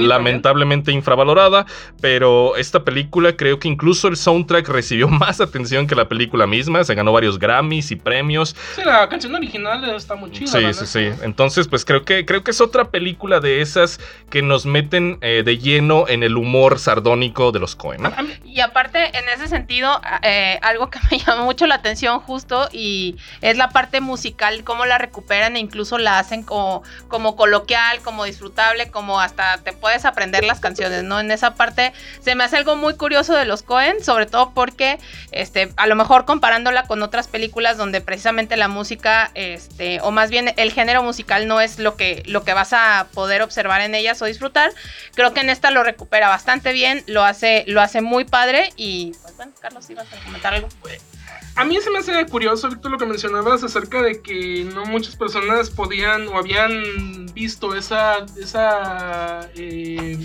lamentablemente 0.00 0.92
infravalorada, 0.92 1.66
pero 2.00 2.56
esta 2.56 2.84
película 2.84 3.36
creo 3.36 3.58
que 3.58 3.68
incluso 3.68 4.08
el 4.08 4.16
soundtrack 4.16 4.68
recibió 4.68 5.08
más 5.08 5.40
atención 5.40 5.86
que 5.86 5.94
la 5.94 6.08
película 6.08 6.46
misma, 6.46 6.84
se 6.84 6.94
ganó 6.94 7.12
varios 7.12 7.38
Grammys 7.38 7.90
y 7.90 7.96
premios. 7.96 8.54
Sí, 8.74 8.82
la 8.84 9.08
canción 9.08 9.34
original 9.34 9.84
está 9.94 10.14
muy 10.14 10.30
chida. 10.30 10.48
Sí, 10.48 10.72
sí, 10.72 10.86
sí. 10.86 11.10
Entonces, 11.22 11.68
pues 11.68 11.84
creo 11.84 12.04
que, 12.04 12.24
creo 12.24 12.44
que 12.44 12.50
es 12.50 12.60
otra 12.60 12.90
película 12.90 13.40
de 13.40 13.60
esas 13.60 14.00
que 14.30 14.42
nos 14.42 14.66
meten 14.66 15.18
eh, 15.20 15.42
de 15.44 15.58
lleno 15.58 16.06
en 16.08 16.22
el 16.22 16.36
humor 16.36 16.78
sardónico 16.78 17.52
de 17.52 17.60
los 17.60 17.76
Coen. 17.76 18.02
Y 18.44 18.60
aparte, 18.60 19.16
en 19.16 19.28
ese 19.28 19.48
sentido, 19.48 20.00
eh, 20.22 20.58
algo 20.62 20.90
que 20.90 20.98
me 21.10 21.18
llama 21.18 21.44
mucho 21.44 21.66
la 21.66 21.76
atención 21.76 22.20
justo 22.20 22.68
y 22.72 23.16
es 23.40 23.56
la 23.56 23.70
parte 23.70 24.00
musical, 24.00 24.64
cómo 24.64 24.86
la 24.86 24.98
recuperan 24.98 25.56
e 25.56 25.60
incluso 25.60 25.98
la 25.98 26.18
hacen 26.18 26.42
como, 26.42 26.82
como 27.08 27.36
coloquial, 27.36 28.00
como 28.02 28.24
disfrutar 28.24 28.67
como 28.90 29.20
hasta 29.20 29.58
te 29.58 29.72
puedes 29.72 30.04
aprender 30.04 30.44
las 30.44 30.60
canciones, 30.60 31.04
¿no? 31.04 31.20
En 31.20 31.30
esa 31.30 31.54
parte 31.54 31.92
se 32.20 32.34
me 32.34 32.44
hace 32.44 32.56
algo 32.56 32.76
muy 32.76 32.94
curioso 32.96 33.34
de 33.34 33.44
los 33.44 33.62
Cohen, 33.62 34.02
sobre 34.04 34.26
todo 34.26 34.52
porque, 34.52 34.98
este, 35.32 35.72
a 35.76 35.86
lo 35.86 35.94
mejor 35.94 36.24
comparándola 36.24 36.84
con 36.84 37.02
otras 37.02 37.28
películas 37.28 37.76
donde 37.76 38.00
precisamente 38.00 38.56
la 38.56 38.68
música, 38.68 39.30
este, 39.34 40.00
o 40.02 40.10
más 40.10 40.30
bien 40.30 40.52
el 40.56 40.72
género 40.72 41.02
musical 41.02 41.48
no 41.48 41.60
es 41.60 41.78
lo 41.78 41.96
que, 41.96 42.22
lo 42.26 42.44
que 42.44 42.52
vas 42.52 42.72
a 42.72 43.08
poder 43.14 43.42
observar 43.42 43.80
en 43.80 43.94
ellas 43.94 44.20
o 44.22 44.26
disfrutar, 44.26 44.72
creo 45.14 45.32
que 45.32 45.40
en 45.40 45.50
esta 45.50 45.70
lo 45.70 45.82
recupera 45.82 46.28
bastante 46.28 46.72
bien, 46.72 47.02
lo 47.06 47.24
hace, 47.24 47.64
lo 47.66 47.80
hace 47.80 48.00
muy 48.00 48.24
padre 48.24 48.72
y, 48.76 49.14
pues 49.22 49.36
bueno, 49.36 49.52
Carlos, 49.60 49.86
a 49.90 50.24
comentar 50.24 50.54
algo. 50.54 50.68
A 51.58 51.64
mí 51.64 51.76
se 51.80 51.90
me 51.90 51.98
hace 51.98 52.24
curioso 52.26 52.68
ahorita 52.68 52.88
lo 52.88 52.98
que 52.98 53.04
mencionabas 53.04 53.64
acerca 53.64 54.00
de 54.00 54.22
que 54.22 54.62
no 54.72 54.86
muchas 54.86 55.16
personas 55.16 55.70
podían 55.70 56.28
o 56.28 56.38
habían 56.38 57.26
visto 57.34 57.74
esa, 57.74 58.24
esa 58.40 59.50
eh, 59.56 60.16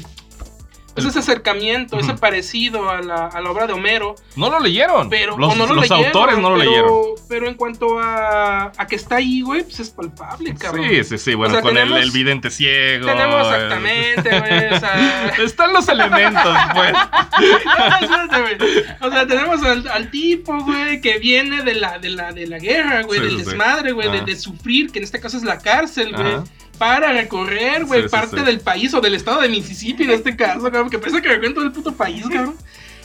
es 0.96 1.06
ese 1.06 1.20
acercamiento, 1.20 2.00
ese 2.00 2.14
parecido 2.14 2.90
a 2.90 3.02
la, 3.02 3.28
a 3.28 3.42
la, 3.42 3.52
obra 3.52 3.66
de 3.66 3.74
Homero. 3.74 4.16
No 4.36 4.50
lo 4.50 4.60
leyeron. 4.60 5.10
Pero, 5.10 5.38
los, 5.38 5.58
no 5.58 5.66
lo 5.66 5.76
los 5.76 5.90
autores 5.90 6.38
no 6.38 6.52
lo 6.52 6.58
leyeron. 6.58 6.92
Pero 7.28 7.48
en 7.48 7.56
cuanto 7.56 8.00
a, 8.00 8.72
a, 8.78 8.88
que 8.88 8.96
está 8.96 9.16
ahí, 9.16 9.42
güey, 9.42 9.64
pues 9.64 9.80
es 9.80 9.90
palpable, 9.90 10.54
cabrón. 10.54 10.88
Sí, 10.88 11.04
sí, 11.04 11.18
sí. 11.18 11.34
Bueno, 11.34 11.62
con 11.62 11.78
el, 11.78 11.92
el, 11.94 12.12
vidente 12.12 12.52
ciego. 12.52 13.08
Tenemos 13.08 13.48
exactamente, 13.48 14.30
güey. 14.40 14.74
O 14.74 14.80
sea... 14.80 15.34
Están 15.44 15.74
los 15.74 15.88
elementos, 15.88 16.58
pues. 16.76 16.94
o 19.02 19.12
sea, 19.12 19.28
tenemos 19.28 19.64
al, 19.64 19.88
al, 19.88 20.12
tipo, 20.12 20.64
güey, 20.64 21.02
que 21.02 21.18
viene 21.18 21.64
de 21.64 21.74
la, 21.74 21.98
de 21.98 22.10
la, 22.10 22.32
de 22.32 22.48
la 22.48 22.60
guerra, 22.60 23.02
güey, 23.02 23.20
del 23.20 23.38
desmadre, 23.38 23.94
güey, 23.94 24.12
de, 24.12 24.22
de, 24.22 24.36
sufrir, 24.36 24.92
que 24.92 25.00
en 25.00 25.06
este 25.06 25.20
caso 25.20 25.38
es 25.38 25.44
la 25.44 25.60
cárcel, 25.60 26.16
güey 26.16 26.36
para 26.78 27.14
recorrer, 27.14 27.86
güey, 27.86 28.08
parte 28.10 28.42
del 28.42 28.60
país 28.60 28.94
o 28.94 29.02
del 29.02 29.16
estado 29.16 29.42
de 29.42 29.50
Mississippi 29.50 30.04
en 30.04 30.12
este 30.12 30.36
caso, 30.36 30.64
cabrón, 30.64 30.90
que 30.90 31.00
parece 31.00 31.22
que 31.22 31.30
recorren 31.30 31.54
todo 31.54 31.66
el 31.66 31.72
puto 31.72 31.94
país, 31.94 32.24
cabrón. 32.28 32.56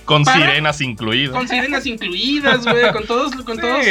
Con 0.04 0.24
sirenas 0.24 0.80
incluidas. 0.80 1.36
Con 1.36 1.48
sirenas 1.48 1.86
incluidas, 1.86 2.64
güey, 2.64 2.92
con 2.92 3.04
todos, 3.06 3.34
con 3.44 3.58
todos, 3.58 3.84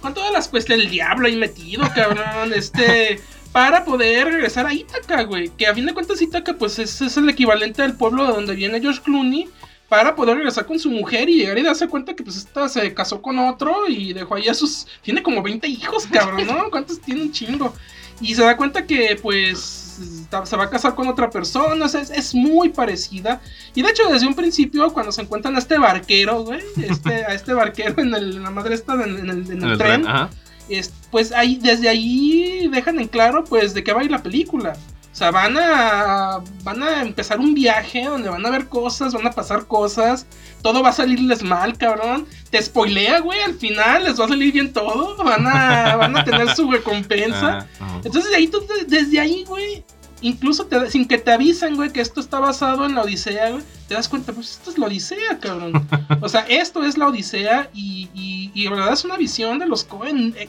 con 0.00 0.14
todas 0.14 0.32
las 0.32 0.48
cuestiones 0.48 0.84
del 0.84 0.92
diablo 0.92 1.26
ahí 1.26 1.36
metido, 1.36 1.88
cabrón, 1.94 2.52
este... 2.54 3.20
Para 3.52 3.84
poder 3.84 4.28
regresar 4.28 4.66
a 4.66 4.72
Ítaca, 4.72 5.24
güey. 5.24 5.50
Que 5.50 5.66
a 5.66 5.74
fin 5.74 5.84
de 5.84 5.92
cuentas 5.92 6.22
Ítaca, 6.22 6.54
pues 6.54 6.78
es, 6.78 7.02
es 7.02 7.18
el 7.18 7.28
equivalente 7.28 7.82
al 7.82 7.98
pueblo 7.98 8.26
de 8.26 8.32
donde 8.32 8.54
viene 8.54 8.80
George 8.80 9.02
Clooney 9.02 9.46
para 9.90 10.14
poder 10.14 10.38
regresar 10.38 10.64
con 10.64 10.78
su 10.78 10.90
mujer 10.90 11.28
y 11.28 11.36
llegar 11.36 11.58
y 11.58 11.62
darse 11.62 11.86
cuenta 11.86 12.14
que 12.16 12.22
pues 12.22 12.38
esta 12.38 12.66
se 12.70 12.94
casó 12.94 13.20
con 13.20 13.38
otro 13.38 13.86
y 13.88 14.14
dejó 14.14 14.36
ahí 14.36 14.48
a 14.48 14.54
sus... 14.54 14.86
Tiene 15.02 15.22
como 15.22 15.42
20 15.42 15.68
hijos, 15.68 16.06
cabrón, 16.10 16.46
¿no? 16.46 16.70
¿Cuántos 16.70 16.98
tiene 16.98 17.20
un 17.20 17.30
chingo? 17.30 17.74
Y 18.20 18.34
se 18.34 18.42
da 18.42 18.56
cuenta 18.56 18.86
que, 18.86 19.18
pues, 19.20 19.98
se 20.44 20.56
va 20.56 20.64
a 20.64 20.70
casar 20.70 20.94
con 20.94 21.08
otra 21.08 21.30
persona, 21.30 21.86
es, 21.86 21.94
es, 21.94 22.34
muy 22.34 22.70
parecida. 22.70 23.40
Y 23.74 23.82
de 23.82 23.90
hecho, 23.90 24.08
desde 24.08 24.26
un 24.26 24.34
principio, 24.34 24.92
cuando 24.92 25.12
se 25.12 25.22
encuentran 25.22 25.54
a 25.56 25.58
este 25.58 25.78
barquero, 25.78 26.44
güey, 26.44 26.60
este, 26.76 27.24
a 27.24 27.34
este 27.34 27.52
barquero 27.52 28.00
en, 28.02 28.14
el, 28.14 28.42
la 28.42 28.50
madre 28.50 28.74
está 28.74 28.94
en, 28.94 29.28
el, 29.28 29.78
tren, 29.78 30.04
pues 31.10 31.32
ahí, 31.32 31.56
desde 31.56 31.88
ahí 31.88 32.68
dejan 32.68 32.98
en 32.98 33.08
claro, 33.08 33.44
pues, 33.44 33.74
de 33.74 33.84
qué 33.84 33.92
va 33.92 34.00
a 34.00 34.04
ir 34.04 34.10
la 34.10 34.22
película. 34.22 34.76
O 35.12 35.14
sea, 35.14 35.30
van 35.30 35.58
a, 35.58 36.40
van 36.64 36.82
a 36.82 37.02
empezar 37.02 37.38
un 37.38 37.52
viaje 37.52 38.06
donde 38.06 38.30
van 38.30 38.44
a 38.46 38.50
ver 38.50 38.68
cosas, 38.68 39.12
van 39.12 39.26
a 39.26 39.30
pasar 39.30 39.66
cosas, 39.66 40.26
todo 40.62 40.82
va 40.82 40.88
a 40.88 40.92
salirles 40.92 41.42
mal, 41.42 41.76
cabrón. 41.76 42.26
Te 42.50 42.62
spoilea, 42.62 43.20
güey, 43.20 43.42
al 43.42 43.54
final 43.54 44.04
les 44.04 44.18
va 44.18 44.24
a 44.24 44.28
salir 44.28 44.54
bien 44.54 44.72
todo, 44.72 45.22
van 45.22 45.46
a, 45.46 45.96
van 46.00 46.16
a 46.16 46.24
tener 46.24 46.54
su 46.56 46.70
recompensa. 46.70 47.66
Entonces, 48.02 48.34
ahí, 48.34 48.50
desde 48.88 49.20
ahí, 49.20 49.44
güey, 49.44 49.84
incluso 50.22 50.66
sin 50.88 51.06
que 51.06 51.18
te 51.18 51.30
avisen, 51.30 51.76
güey, 51.76 51.92
que 51.92 52.00
esto 52.00 52.20
está 52.20 52.40
basado 52.40 52.86
en 52.86 52.94
la 52.94 53.02
Odisea, 53.02 53.50
güey, 53.50 53.62
te 53.88 53.94
das 53.94 54.08
cuenta, 54.08 54.32
pues 54.32 54.52
esto 54.52 54.70
es 54.70 54.78
la 54.78 54.86
Odisea, 54.86 55.38
cabrón. 55.40 55.86
O 56.22 56.28
sea, 56.28 56.46
esto 56.48 56.84
es 56.84 56.96
la 56.96 57.08
Odisea 57.08 57.68
y, 57.74 58.08
y, 58.14 58.50
y 58.54 58.64
la 58.64 58.70
verdad 58.70 58.92
es 58.94 59.04
una 59.04 59.18
visión 59.18 59.58
de 59.58 59.66
los 59.66 59.84
Cohen 59.84 60.34
eh, 60.38 60.48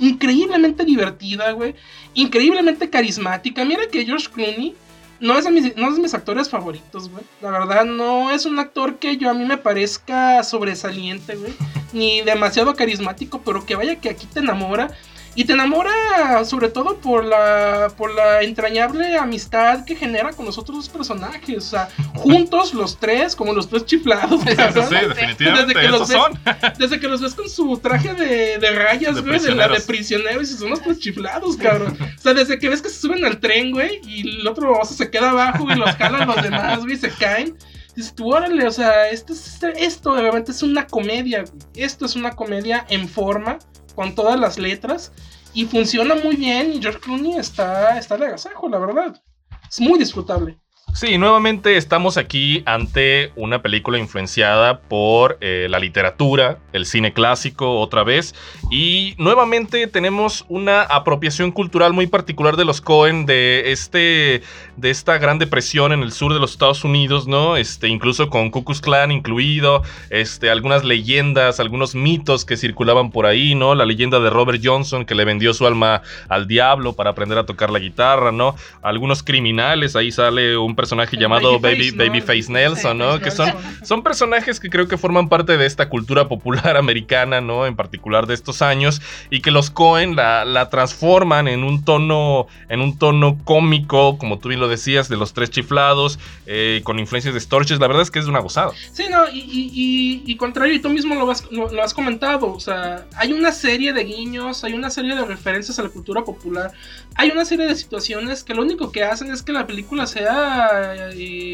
increíblemente 0.00 0.84
divertida, 0.84 1.52
güey. 1.52 1.74
Increíblemente 2.14 2.90
carismática. 2.90 3.64
Mira 3.64 3.88
que 3.88 4.04
George 4.04 4.28
Clooney 4.32 4.74
no 5.20 5.36
es, 5.36 5.44
de 5.44 5.50
mis, 5.50 5.76
no 5.76 5.90
es 5.90 5.98
mis 5.98 6.14
actores 6.14 6.48
favoritos, 6.48 7.08
güey. 7.10 7.24
La 7.42 7.50
verdad, 7.50 7.84
no 7.84 8.30
es 8.30 8.46
un 8.46 8.58
actor 8.58 8.96
que 8.98 9.16
yo 9.16 9.30
a 9.30 9.34
mí 9.34 9.44
me 9.44 9.56
parezca 9.56 10.42
sobresaliente, 10.44 11.36
güey. 11.36 11.52
Ni 11.92 12.22
demasiado 12.22 12.74
carismático, 12.74 13.42
pero 13.44 13.66
que 13.66 13.76
vaya 13.76 13.96
que 13.96 14.10
aquí 14.10 14.26
te 14.26 14.40
enamora. 14.40 14.90
Y 15.38 15.44
te 15.44 15.52
enamora 15.52 16.44
sobre 16.44 16.68
todo 16.68 16.96
por 16.96 17.24
la, 17.24 17.92
por 17.96 18.12
la 18.12 18.42
entrañable 18.42 19.16
amistad 19.16 19.84
que 19.84 19.94
genera 19.94 20.32
con 20.32 20.44
los 20.44 20.58
otros 20.58 20.88
personajes. 20.88 21.58
O 21.58 21.60
sea, 21.60 21.88
juntos 22.16 22.74
los 22.74 22.98
tres, 22.98 23.36
como 23.36 23.52
los 23.52 23.68
tres 23.68 23.86
chiflados. 23.86 24.40
Sí, 24.40 24.48
definitivamente. 24.48 25.74
Desde 25.74 25.74
que, 25.74 25.88
los 25.90 26.08
ves, 26.08 26.18
son. 26.18 26.40
desde 26.76 26.98
que 26.98 27.06
los 27.06 27.20
ves 27.20 27.36
con 27.36 27.48
su 27.48 27.78
traje 27.78 28.14
de, 28.14 28.58
de 28.58 28.70
rayas, 28.72 29.14
de 29.14 29.20
güey, 29.20 29.38
de 29.38 29.54
la 29.54 29.68
de 29.68 29.78
prisioneros, 29.78 30.50
y 30.50 30.54
son 30.56 30.70
los 30.70 30.82
tres 30.82 30.98
chiflados, 30.98 31.56
cabrón. 31.56 31.96
O 32.00 32.20
sea, 32.20 32.34
desde 32.34 32.58
que 32.58 32.68
ves 32.68 32.82
que 32.82 32.88
se 32.88 32.98
suben 33.00 33.24
al 33.24 33.38
tren, 33.38 33.70
güey, 33.70 34.00
y 34.08 34.40
el 34.40 34.48
otro 34.48 34.76
oso 34.76 34.92
se 34.92 35.08
queda 35.08 35.30
abajo 35.30 35.70
y 35.70 35.76
los 35.76 35.90
jalan 35.90 36.26
los 36.26 36.42
demás, 36.42 36.80
güey, 36.80 36.96
se 36.96 37.10
caen. 37.10 37.56
Dices 37.94 38.12
tú, 38.12 38.34
órale, 38.34 38.66
o 38.66 38.72
sea, 38.72 39.08
esto, 39.08 39.32
esto 39.76 40.16
realmente 40.16 40.50
es 40.50 40.64
una 40.64 40.88
comedia. 40.88 41.44
Esto 41.76 42.06
es 42.06 42.16
una 42.16 42.32
comedia 42.32 42.84
en 42.88 43.08
forma 43.08 43.60
con 43.98 44.14
todas 44.14 44.38
las 44.38 44.60
letras 44.60 45.10
y 45.52 45.64
funciona 45.64 46.14
muy 46.14 46.36
bien 46.36 46.72
y 46.72 46.80
George 46.80 47.00
Clooney 47.00 47.36
está, 47.36 47.98
está 47.98 48.16
de 48.16 48.26
agasajo, 48.26 48.68
la 48.68 48.78
verdad. 48.78 49.20
Es 49.68 49.80
muy 49.80 49.98
disfrutable. 49.98 50.56
Sí, 50.94 51.16
nuevamente 51.16 51.76
estamos 51.76 52.16
aquí 52.16 52.64
ante 52.66 53.30
una 53.36 53.62
película 53.62 53.98
influenciada 53.98 54.80
por 54.80 55.38
eh, 55.40 55.68
la 55.70 55.78
literatura, 55.78 56.58
el 56.72 56.86
cine 56.86 57.12
clásico 57.12 57.78
otra 57.78 58.02
vez, 58.02 58.34
y 58.70 59.14
nuevamente 59.16 59.86
tenemos 59.86 60.44
una 60.48 60.82
apropiación 60.82 61.52
cultural 61.52 61.92
muy 61.92 62.08
particular 62.08 62.56
de 62.56 62.64
los 62.64 62.80
Cohen 62.80 63.26
de 63.26 63.70
este 63.70 64.42
de 64.76 64.90
esta 64.90 65.18
gran 65.18 65.38
depresión 65.38 65.92
en 65.92 66.02
el 66.02 66.10
sur 66.12 66.32
de 66.32 66.40
los 66.40 66.52
Estados 66.52 66.82
Unidos, 66.84 67.28
¿no? 67.28 67.56
Este, 67.56 67.88
incluso 67.88 68.28
con 68.28 68.50
Ku 68.50 68.64
Klux 68.64 68.80
Klan 68.80 69.12
incluido, 69.12 69.82
este, 70.10 70.50
algunas 70.50 70.84
leyendas, 70.84 71.60
algunos 71.60 71.94
mitos 71.94 72.44
que 72.44 72.56
circulaban 72.56 73.10
por 73.10 73.26
ahí, 73.26 73.54
¿no? 73.54 73.74
La 73.74 73.86
leyenda 73.86 74.18
de 74.20 74.30
Robert 74.30 74.60
Johnson 74.62 75.04
que 75.04 75.14
le 75.14 75.24
vendió 75.24 75.52
su 75.54 75.66
alma 75.66 76.02
al 76.28 76.48
diablo 76.48 76.94
para 76.94 77.10
aprender 77.10 77.38
a 77.38 77.46
tocar 77.46 77.70
la 77.70 77.78
guitarra, 77.78 78.32
¿no? 78.32 78.56
Algunos 78.82 79.22
criminales, 79.22 79.94
ahí 79.94 80.10
sale 80.10 80.56
un 80.56 80.74
personaje 80.78 81.16
llamado 81.16 81.58
Baby, 81.58 81.90
Babyface 81.90 82.52
Nelson, 82.52 82.96
¿no? 82.96 83.18
Que 83.18 83.32
son, 83.32 83.52
son 83.82 84.04
personajes 84.04 84.60
que 84.60 84.70
creo 84.70 84.86
que 84.86 84.96
forman 84.96 85.28
parte 85.28 85.58
de 85.58 85.66
esta 85.66 85.88
cultura 85.88 86.28
popular 86.28 86.76
americana, 86.76 87.40
¿no? 87.40 87.66
En 87.66 87.74
particular 87.74 88.28
de 88.28 88.34
estos 88.34 88.62
años, 88.62 89.02
y 89.28 89.40
que 89.40 89.50
los 89.50 89.70
Cohen 89.70 90.14
la, 90.14 90.44
la 90.44 90.70
transforman 90.70 91.48
en 91.48 91.64
un 91.64 91.84
tono, 91.84 92.46
en 92.68 92.80
un 92.80 92.96
tono 92.96 93.38
cómico, 93.42 94.18
como 94.18 94.38
tú 94.38 94.50
bien 94.50 94.60
lo 94.60 94.68
decías, 94.68 95.08
de 95.08 95.16
los 95.16 95.32
tres 95.32 95.50
chiflados, 95.50 96.20
eh, 96.46 96.80
con 96.84 97.00
influencias 97.00 97.34
de 97.34 97.40
Storches, 97.40 97.80
la 97.80 97.88
verdad 97.88 98.02
es 98.02 98.12
que 98.12 98.20
es 98.20 98.26
una 98.26 98.38
gozada. 98.38 98.70
Sí, 98.92 99.06
no, 99.10 99.28
y, 99.32 100.22
y, 100.24 100.36
contrario, 100.36 100.74
y 100.74 100.78
tú 100.78 100.90
mismo 100.90 101.16
lo 101.16 101.28
has, 101.28 101.50
lo 101.50 101.82
has 101.82 101.92
comentado, 101.92 102.52
o 102.52 102.60
sea, 102.60 103.04
hay 103.16 103.32
una 103.32 103.50
serie 103.50 103.92
de 103.92 104.04
guiños, 104.04 104.62
hay 104.62 104.74
una 104.74 104.90
serie 104.90 105.16
de 105.16 105.24
referencias 105.24 105.76
a 105.80 105.82
la 105.82 105.88
cultura 105.88 106.22
popular, 106.22 106.70
hay 107.16 107.30
una 107.30 107.44
serie 107.44 107.66
de 107.66 107.74
situaciones 107.74 108.44
que 108.44 108.54
lo 108.54 108.62
único 108.62 108.92
que 108.92 109.02
hacen 109.02 109.32
es 109.32 109.42
que 109.42 109.50
la 109.50 109.66
película 109.66 110.06
sea 110.06 110.67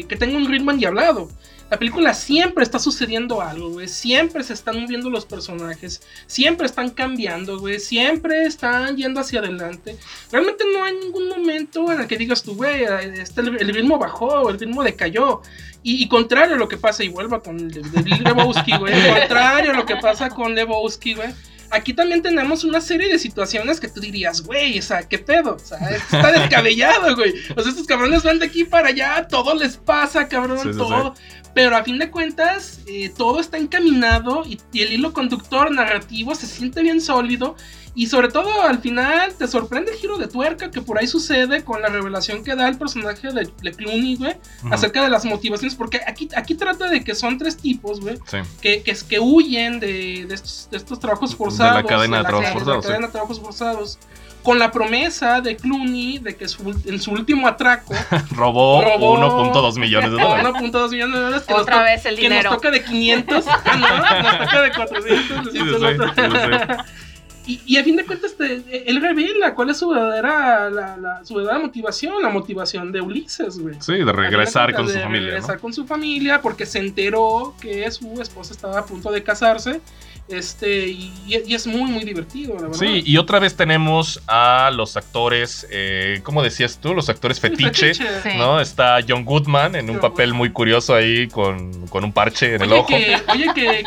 que 0.07 0.15
tenga 0.17 0.37
un 0.37 0.49
ritmo 0.49 0.71
endiablado. 0.71 1.29
La 1.69 1.79
película 1.79 2.13
siempre 2.13 2.63
está 2.63 2.77
sucediendo 2.77 3.41
algo, 3.41 3.69
güey. 3.71 3.87
Siempre 3.87 4.43
se 4.43 4.53
están 4.53 4.79
moviendo 4.81 5.09
los 5.09 5.25
personajes. 5.25 6.01
Siempre 6.27 6.67
están 6.67 6.91
cambiando, 6.91 7.59
güey. 7.59 7.79
Siempre 7.79 8.45
están 8.45 8.95
yendo 8.95 9.19
hacia 9.19 9.39
adelante. 9.39 9.97
Realmente 10.31 10.63
no 10.71 10.83
hay 10.83 10.93
ningún 10.93 11.27
momento 11.27 11.91
en 11.91 12.01
el 12.01 12.07
que 12.07 12.17
digas 12.17 12.43
tú, 12.43 12.55
güey, 12.55 12.83
este, 12.83 13.41
el, 13.41 13.73
ritmo 13.73 13.97
bajó, 13.97 14.49
el 14.49 14.59
ritmo 14.59 14.83
decayó. 14.83 15.41
Y, 15.81 16.07
contrario 16.07 16.55
a 16.55 16.57
lo 16.57 16.67
que 16.67 16.77
pasa, 16.77 17.03
y 17.03 17.09
vuelva 17.09 17.41
con 17.41 17.67
Lebowski, 17.67 18.77
güey. 18.77 18.93
Contrario 19.19 19.71
a 19.71 19.75
lo 19.75 19.85
que 19.85 19.95
pasa 19.97 20.29
con 20.29 20.55
Lebowski, 20.55 21.13
güey 21.13 21.29
aquí 21.69 21.93
también 21.93 22.21
tenemos 22.21 22.63
una 22.63 22.81
serie 22.81 23.09
de 23.09 23.19
situaciones 23.19 23.79
que 23.79 23.87
tú 23.87 23.99
dirías, 23.99 24.41
güey, 24.41 24.79
o 24.79 24.81
sea, 24.81 25.07
¿qué 25.07 25.19
pedo? 25.19 25.55
O 25.55 25.59
sea, 25.59 25.77
está 25.89 26.31
descabellado, 26.31 27.15
güey. 27.15 27.33
O 27.55 27.61
sea, 27.61 27.71
estos 27.71 27.87
cabrones 27.87 28.23
van 28.23 28.39
de 28.39 28.45
aquí 28.45 28.63
para 28.63 28.89
allá, 28.89 29.27
todo 29.27 29.53
les 29.55 29.77
pasa, 29.77 30.27
cabrón, 30.27 30.77
todo. 30.77 31.13
Pero 31.53 31.77
a 31.77 31.83
fin 31.83 31.97
de 31.97 32.11
cuentas, 32.11 32.81
eh, 32.85 33.11
todo 33.15 33.39
está 33.39 33.57
encaminado 33.57 34.43
y, 34.45 34.59
el 34.73 34.91
hilo 34.91 35.13
conductor 35.13 35.71
narrativo 35.71 36.35
se 36.35 36.47
siente 36.47 36.81
bien 36.81 36.99
sólido. 36.99 37.55
Y 37.95 38.07
sobre 38.07 38.27
todo 38.27 38.63
al 38.63 38.79
final 38.79 39.33
te 39.35 39.47
sorprende 39.47 39.91
el 39.91 39.97
giro 39.97 40.17
de 40.17 40.27
tuerca 40.27 40.69
que 40.69 40.81
por 40.81 40.99
ahí 40.99 41.07
sucede 41.07 41.63
con 41.63 41.81
la 41.81 41.87
revelación 41.87 42.43
que 42.43 42.55
da 42.55 42.67
el 42.67 42.77
personaje 42.77 43.31
de, 43.31 43.49
de 43.61 43.71
Clooney, 43.71 44.17
güey, 44.17 44.35
acerca 44.69 45.01
de 45.01 45.09
las 45.09 45.23
motivaciones. 45.23 45.75
Porque 45.75 46.01
aquí, 46.05 46.27
aquí 46.35 46.55
trata 46.55 46.89
de 46.89 47.03
que 47.03 47.15
son 47.15 47.37
tres 47.37 47.55
tipos, 47.55 48.01
güey, 48.01 48.19
que, 48.61 48.83
que, 48.83 48.95
que, 49.07 49.19
huyen 49.19 49.79
de, 49.79 50.25
de, 50.27 50.35
estos, 50.35 50.67
de, 50.69 50.77
estos, 50.77 50.99
trabajos 50.99 51.35
forzados. 51.35 51.77
De 51.77 51.83
la 51.83 51.87
cadena 51.87 52.17
de, 52.17 52.23
trabajos 52.25 52.51
forzados. 52.51 52.83
De 52.83 52.89
la 52.89 52.93
cadena 52.93 53.07
de 53.07 53.11
trabajos 53.13 53.39
forzados 53.39 53.99
con 54.45 54.59
la 54.59 54.71
promesa 54.71 55.41
de 55.41 55.57
Clooney 55.57 56.19
de 56.19 56.35
que 56.35 56.45
en 56.85 56.99
su 56.99 57.11
último 57.11 57.47
atraco 57.47 57.93
robó, 58.31 58.83
1.2 58.83 59.79
millones 59.79 60.11
de 60.11 60.17
dólares. 60.17 60.45
1.2 60.45 60.91
millones 60.91 61.15
de 61.15 61.21
dólares. 61.21 61.47
Que 61.47 61.53
Otra 61.53 61.81
vez 61.83 62.05
el 62.05 62.15
dinero. 62.15 62.41
Que 62.41 62.43
nos 62.43 62.55
toca 62.55 62.71
de 62.71 62.83
500. 62.83 63.45
ah, 63.49 63.75
no, 63.75 64.29
nos 64.29 64.39
toca 64.39 64.61
de 64.61 64.71
400. 64.71 65.51
Sí, 65.51 65.59
y, 67.47 67.61
y, 67.65 67.77
a 67.77 67.83
fin 67.83 67.95
de 67.95 68.05
cuentas, 68.05 68.35
él 68.39 69.01
revela 69.01 69.53
cuál 69.53 69.69
es 69.69 69.77
su 69.77 69.89
verdadera, 69.89 70.69
la, 70.69 71.21
su 71.23 71.35
verdadera 71.35 71.59
motivación, 71.59 72.21
la 72.21 72.29
motivación 72.29 72.91
de 72.91 73.01
Ulises, 73.01 73.59
güey. 73.59 73.75
Sí, 73.79 73.93
de 73.93 74.11
regresar 74.11 74.73
con 74.73 74.87
su 74.87 74.99
familia. 74.99 75.27
De 75.27 75.31
regresar 75.33 75.59
con 75.59 75.73
su 75.73 75.85
familia 75.85 76.41
porque 76.41 76.65
se 76.65 76.79
enteró 76.79 77.55
que 77.61 77.89
su 77.91 78.21
esposa 78.21 78.53
estaba 78.53 78.79
a 78.79 78.85
punto 78.85 79.11
de 79.11 79.23
casarse 79.23 79.81
este, 80.27 80.87
y, 80.87 81.13
es 81.27 81.67
muy, 81.67 81.91
muy 81.91 82.03
divertido, 82.03 82.55
la 82.55 82.61
verdad. 82.63 82.79
Sí, 82.79 83.03
y 83.05 83.17
otra 83.17 83.37
vez 83.37 83.55
tenemos 83.55 84.19
a 84.25 84.71
los 84.73 84.97
actores, 84.97 85.67
eh, 85.69 86.21
¿cómo 86.23 86.41
decías 86.41 86.79
tú? 86.81 86.95
Los 86.95 87.09
actores 87.09 87.39
fetiche, 87.39 87.91
¿no? 88.35 88.59
Está 88.59 88.97
John 89.07 89.23
Goodman 89.23 89.75
en 89.75 89.89
un 89.89 89.99
papel 89.99 90.33
muy 90.33 90.51
curioso 90.51 90.95
ahí 90.95 91.27
con, 91.27 91.87
con 91.87 92.03
un 92.03 92.11
parche 92.11 92.55
en 92.55 92.63
el 92.63 92.73
ojo. 92.73 92.87
oye, 93.33 93.47
que, 93.53 93.83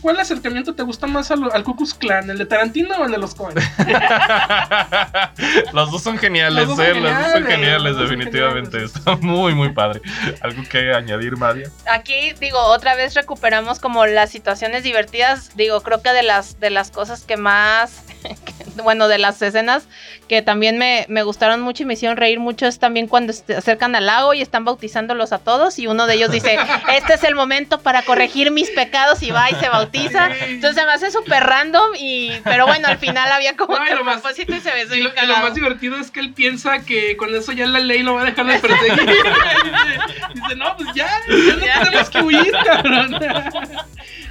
¿cuál 0.00 0.20
acercamiento 0.20 0.74
te 0.74 0.84
gusta 0.84 1.08
más 1.08 1.32
al, 1.32 1.50
al 1.52 1.64
Ku 1.64 1.74
Clan? 1.98 2.30
¿El 2.30 2.38
de 2.38 2.46
Tarantino 2.46 2.83
o 2.92 3.04
el 3.04 3.12
de 3.12 3.18
los 3.18 3.34
Coen? 3.34 3.54
los 5.72 5.90
dos 5.90 6.02
son 6.02 6.18
geniales, 6.18 6.68
los 6.68 6.76
dos 6.76 6.86
son, 6.86 6.94
geniales, 6.94 7.10
¿eh? 7.10 7.14
los 7.14 7.24
dos 7.24 7.32
son 7.32 7.46
geniales, 7.46 7.96
definitivamente. 7.96 8.84
Está 8.84 9.16
muy, 9.16 9.54
muy 9.54 9.72
padre. 9.72 10.00
¿Algo 10.40 10.62
que 10.68 10.92
añadir, 10.92 11.36
Madia? 11.36 11.70
Aquí, 11.90 12.32
digo, 12.40 12.58
otra 12.58 12.94
vez 12.94 13.14
recuperamos 13.14 13.80
como 13.80 14.06
las 14.06 14.30
situaciones 14.30 14.82
divertidas 14.82 15.14
digo, 15.54 15.80
creo 15.82 16.02
que 16.02 16.12
de 16.12 16.22
las, 16.22 16.60
de 16.60 16.70
las 16.70 16.90
cosas 16.90 17.22
que 17.22 17.36
más, 17.36 18.04
bueno, 18.82 19.08
de 19.08 19.18
las 19.18 19.40
escenas 19.42 19.86
que 20.28 20.42
también 20.42 20.78
me, 20.78 21.06
me, 21.08 21.22
gustaron 21.22 21.60
mucho 21.60 21.82
y 21.82 21.86
me 21.86 21.94
hicieron 21.94 22.16
reír 22.16 22.40
mucho 22.40 22.66
es 22.66 22.78
también 22.78 23.06
cuando 23.06 23.32
se 23.32 23.54
acercan 23.54 23.94
al 23.94 24.06
lago 24.06 24.34
y 24.34 24.42
están 24.42 24.64
bautizándolos 24.64 25.32
a 25.32 25.38
todos 25.38 25.78
y 25.78 25.86
uno 25.86 26.06
de 26.06 26.14
ellos 26.14 26.30
dice, 26.30 26.58
este 26.92 27.14
es 27.14 27.24
el 27.24 27.34
momento 27.34 27.80
para 27.80 28.02
corregir 28.02 28.50
mis 28.50 28.70
pecados 28.70 29.22
y 29.22 29.30
va 29.30 29.50
y 29.50 29.54
se 29.56 29.68
bautiza. 29.68 30.30
Entonces 30.46 30.80
se 30.80 30.86
me 30.86 30.92
hace 30.92 31.10
súper 31.10 31.44
random 31.44 31.92
y, 31.98 32.32
pero 32.44 32.66
bueno, 32.66 32.88
al 32.88 32.98
final 32.98 33.30
había 33.30 33.56
como 33.56 33.76
que 33.76 33.94
un 33.94 34.04
propósito 34.04 34.54
y 34.54 34.60
se 34.60 34.72
besó 34.72 34.94
y, 34.94 35.02
lo, 35.02 35.10
y 35.10 35.26
lo 35.26 35.36
más 35.38 35.54
divertido 35.54 35.96
es 35.96 36.10
que 36.10 36.20
él 36.20 36.32
piensa 36.32 36.80
que 36.80 37.16
con 37.16 37.34
eso 37.34 37.52
ya 37.52 37.66
la 37.66 37.80
ley 37.80 38.02
lo 38.02 38.14
va 38.14 38.22
a 38.22 38.24
dejar 38.24 38.46
de 38.46 38.58
perseguir. 38.58 38.94
dice, 40.34 40.56
no, 40.56 40.76
pues 40.76 40.88
ya, 40.94 41.08
ya 41.28 41.78
no 41.78 41.84
tenemos 41.84 42.10
que 42.10 42.22
huir, 42.22 42.52
cabrón. 42.64 43.18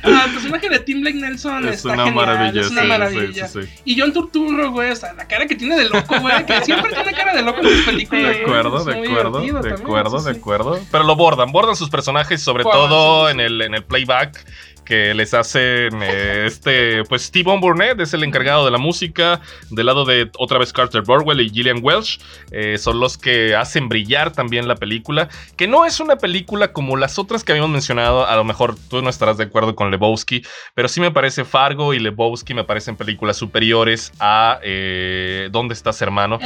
Ah, 0.03 0.25
el 0.27 0.33
personaje 0.33 0.69
de 0.69 0.79
Tim 0.79 1.01
Blake 1.01 1.17
Nelson 1.17 1.67
Es 1.69 1.75
está 1.77 1.93
una 1.93 2.05
genial, 2.05 2.25
maravilla, 2.25 2.61
es 2.61 2.71
una 2.71 2.81
sí, 2.81 2.87
maravilla. 2.87 3.47
sí, 3.47 3.61
sí, 3.61 3.67
sí. 3.67 3.81
Y 3.85 3.99
John 3.99 4.11
Turturro, 4.33 4.71
güey, 4.71 4.91
o 4.91 4.95
sea, 4.95 5.13
la 5.13 5.27
cara 5.27 5.45
que 5.45 5.55
tiene 5.55 5.77
de 5.77 5.89
loco, 5.89 6.19
güey, 6.19 6.45
que 6.45 6.61
siempre 6.61 6.91
tiene 6.91 7.13
cara 7.13 7.33
de 7.33 7.41
loco 7.43 7.61
en 7.61 7.69
sus 7.69 7.85
películas. 7.85 8.23
De 8.23 8.41
acuerdo, 8.41 8.83
de 8.83 8.93
acuerdo, 8.93 9.39
de 9.39 9.47
también, 9.47 9.57
acuerdo, 9.81 10.19
sí, 10.19 10.25
de 10.25 10.37
acuerdo. 10.37 10.79
Pero 10.91 11.03
lo 11.03 11.15
bordan, 11.15 11.51
bordan 11.51 11.75
sus 11.75 11.89
personajes, 11.89 12.41
sobre 12.41 12.63
todo 12.63 13.27
sí, 13.27 13.31
en 13.31 13.39
el, 13.39 13.61
en 13.61 13.75
el 13.75 13.83
playback 13.83 14.43
que 14.83 15.13
les 15.13 15.33
hacen 15.33 16.01
eh, 16.01 16.45
este, 16.45 17.03
pues 17.05 17.23
Steve 17.23 17.57
Burnett 17.59 17.99
es 17.99 18.13
el 18.13 18.23
encargado 18.23 18.65
de 18.65 18.71
la 18.71 18.77
música, 18.77 19.41
del 19.69 19.85
lado 19.85 20.05
de 20.05 20.29
otra 20.37 20.57
vez 20.59 20.73
Carter 20.73 21.01
Burwell 21.01 21.41
y 21.41 21.49
Gillian 21.49 21.79
Welch, 21.81 22.19
eh, 22.51 22.77
son 22.77 22.99
los 22.99 23.17
que 23.17 23.55
hacen 23.55 23.89
brillar 23.89 24.31
también 24.31 24.67
la 24.67 24.75
película, 24.75 25.29
que 25.55 25.67
no 25.67 25.85
es 25.85 25.99
una 25.99 26.17
película 26.17 26.73
como 26.73 26.97
las 26.97 27.19
otras 27.19 27.43
que 27.43 27.51
habíamos 27.51 27.71
mencionado, 27.71 28.27
a 28.27 28.35
lo 28.35 28.43
mejor 28.43 28.75
tú 28.89 29.01
no 29.01 29.09
estarás 29.09 29.37
de 29.37 29.45
acuerdo 29.45 29.75
con 29.75 29.91
Lebowski, 29.91 30.43
pero 30.73 30.87
sí 30.87 31.01
me 31.01 31.11
parece 31.11 31.45
Fargo 31.45 31.93
y 31.93 31.99
Lebowski 31.99 32.53
me 32.53 32.63
parecen 32.63 32.95
películas 32.95 33.37
superiores 33.37 34.11
a 34.19 34.59
eh, 34.63 35.49
¿Dónde 35.51 35.73
estás 35.73 36.01
hermano? 36.01 36.39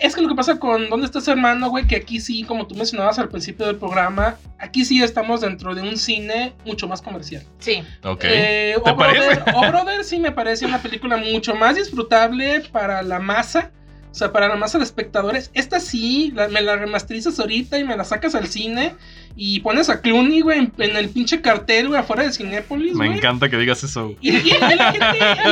Es 0.00 0.14
que 0.14 0.22
lo 0.22 0.28
que 0.28 0.34
pasa 0.34 0.58
con 0.58 0.88
¿Dónde 0.88 1.06
estás 1.06 1.26
hermano, 1.28 1.70
güey? 1.70 1.86
Que 1.86 1.96
aquí 1.96 2.20
sí, 2.20 2.44
como 2.44 2.66
tú 2.66 2.74
mencionabas 2.74 3.18
al 3.18 3.28
principio 3.28 3.66
del 3.66 3.76
programa, 3.76 4.36
aquí 4.58 4.84
sí 4.84 5.02
estamos 5.02 5.40
dentro 5.40 5.74
de 5.74 5.82
un 5.82 5.96
cine 5.96 6.52
mucho 6.64 6.86
más 6.86 7.02
comercial. 7.02 7.42
Sí. 7.58 7.82
Ok. 8.04 8.24
Eh, 8.24 8.76
¿Te 8.84 8.90
o, 8.90 8.96
parece? 8.96 9.40
Brother, 9.40 9.54
o 9.56 9.60
Brother 9.68 10.04
sí 10.04 10.18
me 10.18 10.30
parece 10.30 10.66
una 10.66 10.80
película 10.80 11.16
mucho 11.16 11.54
más 11.54 11.76
disfrutable 11.76 12.60
para 12.72 13.02
la 13.02 13.18
masa. 13.18 13.70
O 14.12 14.14
sea, 14.14 14.30
para 14.30 14.46
la 14.48 14.56
masa 14.56 14.78
de 14.78 14.84
espectadores. 14.84 15.50
Esta 15.54 15.80
sí, 15.80 16.30
la- 16.34 16.48
me 16.48 16.60
la 16.60 16.76
remasterizas 16.76 17.40
ahorita 17.40 17.78
y 17.78 17.84
me 17.84 17.96
la 17.96 18.04
sacas 18.04 18.34
al 18.34 18.46
cine. 18.46 18.94
Y 19.34 19.60
pones 19.60 19.88
a 19.88 20.02
Clooney, 20.02 20.42
güey, 20.42 20.58
en, 20.58 20.72
en 20.76 20.94
el 20.94 21.08
pinche 21.08 21.40
cartel, 21.40 21.88
güey, 21.88 21.98
afuera 21.98 22.22
de 22.22 22.32
Cinépolis, 22.32 22.92
Me 22.94 23.06
encanta 23.16 23.48
que 23.48 23.56
digas 23.56 23.82
eso. 23.82 24.14
Y, 24.20 24.30
y- 24.30 24.36
y 24.36 24.58
la 24.60 24.68
gente, 24.92 24.98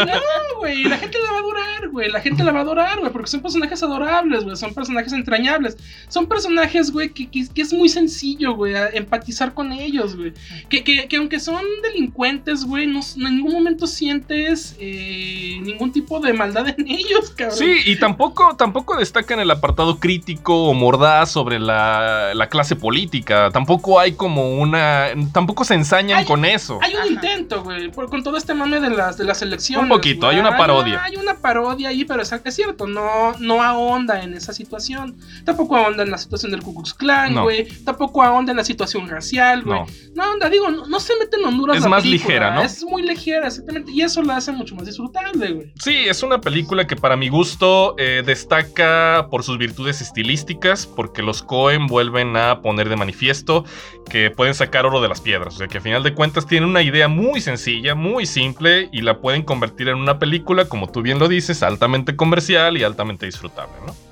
no, 0.04 0.58
güey, 0.58 0.84
la 0.84 0.98
gente 0.98 1.16
la 1.18 1.30
va 1.32 1.36
a 1.38 1.40
adorar, 1.40 1.88
güey, 1.88 2.10
la 2.10 2.20
gente 2.20 2.44
la 2.44 2.52
va 2.52 2.58
a 2.58 2.62
adorar, 2.62 2.98
güey, 3.00 3.10
porque 3.10 3.30
son 3.30 3.40
personajes 3.40 3.82
adorables, 3.82 4.44
güey, 4.44 4.54
son 4.56 4.74
personajes 4.74 5.14
entrañables, 5.14 5.78
son 6.08 6.26
personajes, 6.26 6.90
güey, 6.90 7.08
que, 7.08 7.30
que- 7.30 7.48
que 7.48 7.62
es 7.62 7.72
muy 7.72 7.88
sencillo, 7.88 8.52
güey, 8.54 8.74
empatizar 8.92 9.54
con 9.54 9.72
ellos, 9.72 10.14
güey, 10.14 10.34
que, 10.68 10.84
que- 10.84 11.08
que 11.08 11.16
aunque 11.16 11.40
son 11.40 11.62
delincuentes, 11.82 12.64
güey, 12.66 12.86
no, 12.86 13.00
no 13.16 13.28
en 13.28 13.36
ningún 13.36 13.52
momento 13.54 13.86
sientes 13.86 14.76
eh, 14.78 15.58
ningún 15.62 15.90
tipo 15.90 16.20
de 16.20 16.34
maldad 16.34 16.68
en 16.68 16.86
ellos, 16.86 17.30
cabrón. 17.30 17.56
Sí, 17.56 17.76
y 17.86 17.96
tampoco, 17.96 18.49
tampoco 18.56 18.96
destacan 18.96 19.40
el 19.40 19.50
apartado 19.50 19.98
crítico 19.98 20.64
o 20.64 20.74
mordaz 20.74 21.30
sobre 21.30 21.58
la, 21.58 22.34
la 22.34 22.48
clase 22.48 22.76
política. 22.76 23.50
Tampoco 23.52 23.98
hay 24.00 24.12
como 24.12 24.58
una. 24.58 25.08
Tampoco 25.32 25.64
se 25.64 25.74
ensañan 25.74 26.24
con 26.24 26.44
eso. 26.44 26.78
Hay 26.82 26.94
un 26.94 27.14
intento, 27.14 27.62
güey, 27.62 27.90
con 27.90 28.22
todo 28.22 28.36
este 28.36 28.54
mame 28.54 28.80
de 28.80 28.90
las, 28.90 29.16
de 29.16 29.24
las 29.24 29.42
elecciones. 29.42 29.84
Un 29.84 29.88
poquito, 29.88 30.28
hay 30.28 30.38
una 30.38 30.56
parodia. 30.56 31.02
Hay 31.02 31.16
una 31.16 31.34
parodia 31.34 31.88
ahí, 31.88 32.04
pero 32.04 32.22
es, 32.22 32.32
es 32.32 32.54
cierto, 32.54 32.86
no, 32.86 33.32
no 33.38 33.62
ahonda 33.62 34.22
en 34.22 34.34
esa 34.34 34.52
situación. 34.52 35.16
Tampoco 35.44 35.76
ahonda 35.76 36.02
en 36.02 36.10
la 36.10 36.18
situación 36.18 36.52
del 36.52 36.62
Ku 36.62 36.74
Klux 36.74 36.94
Klan, 36.94 37.34
No. 37.34 37.42
güey. 37.44 37.66
Tampoco 37.84 38.22
ahonda 38.22 38.52
en 38.52 38.56
la 38.56 38.64
situación 38.64 39.08
racial, 39.08 39.62
güey. 39.62 39.80
No. 39.80 39.86
No, 40.14 40.32
onda, 40.32 40.50
digo, 40.50 40.70
no, 40.70 40.86
no 40.86 41.00
se 41.00 41.14
mete 41.18 41.36
en 41.36 41.44
Honduras 41.46 41.76
Es 41.76 41.82
la 41.84 41.88
más 41.88 42.02
película, 42.02 42.28
ligera, 42.28 42.54
¿no? 42.54 42.62
Es 42.62 42.84
muy 42.84 43.02
ligera, 43.02 43.46
exactamente. 43.46 43.92
Y 43.92 44.02
eso 44.02 44.22
la 44.22 44.36
hace 44.36 44.52
mucho 44.52 44.74
más 44.74 44.86
disfrutable, 44.86 45.52
güey. 45.52 45.72
Sí, 45.80 45.94
es 46.06 46.22
una 46.22 46.40
película 46.40 46.86
que 46.86 46.96
para 46.96 47.16
mi 47.16 47.28
gusto 47.28 47.94
eh, 47.98 48.22
destaca 48.40 49.28
por 49.30 49.42
sus 49.42 49.58
virtudes 49.58 50.00
estilísticas, 50.00 50.86
porque 50.86 51.22
los 51.22 51.42
Cohen 51.42 51.86
vuelven 51.86 52.36
a 52.36 52.62
poner 52.62 52.88
de 52.88 52.96
manifiesto 52.96 53.64
que 54.08 54.30
pueden 54.30 54.54
sacar 54.54 54.86
oro 54.86 55.00
de 55.00 55.08
las 55.08 55.20
piedras. 55.20 55.54
O 55.54 55.58
sea 55.58 55.68
que 55.68 55.78
a 55.78 55.80
final 55.80 56.02
de 56.02 56.14
cuentas 56.14 56.46
tienen 56.46 56.68
una 56.68 56.82
idea 56.82 57.08
muy 57.08 57.40
sencilla, 57.40 57.94
muy 57.94 58.24
simple, 58.26 58.88
y 58.92 59.02
la 59.02 59.20
pueden 59.20 59.42
convertir 59.42 59.88
en 59.88 59.96
una 59.96 60.18
película, 60.18 60.64
como 60.64 60.90
tú 60.90 61.02
bien 61.02 61.18
lo 61.18 61.28
dices, 61.28 61.62
altamente 61.62 62.16
comercial 62.16 62.78
y 62.78 62.82
altamente 62.82 63.26
disfrutable, 63.26 63.74
¿no? 63.86 64.09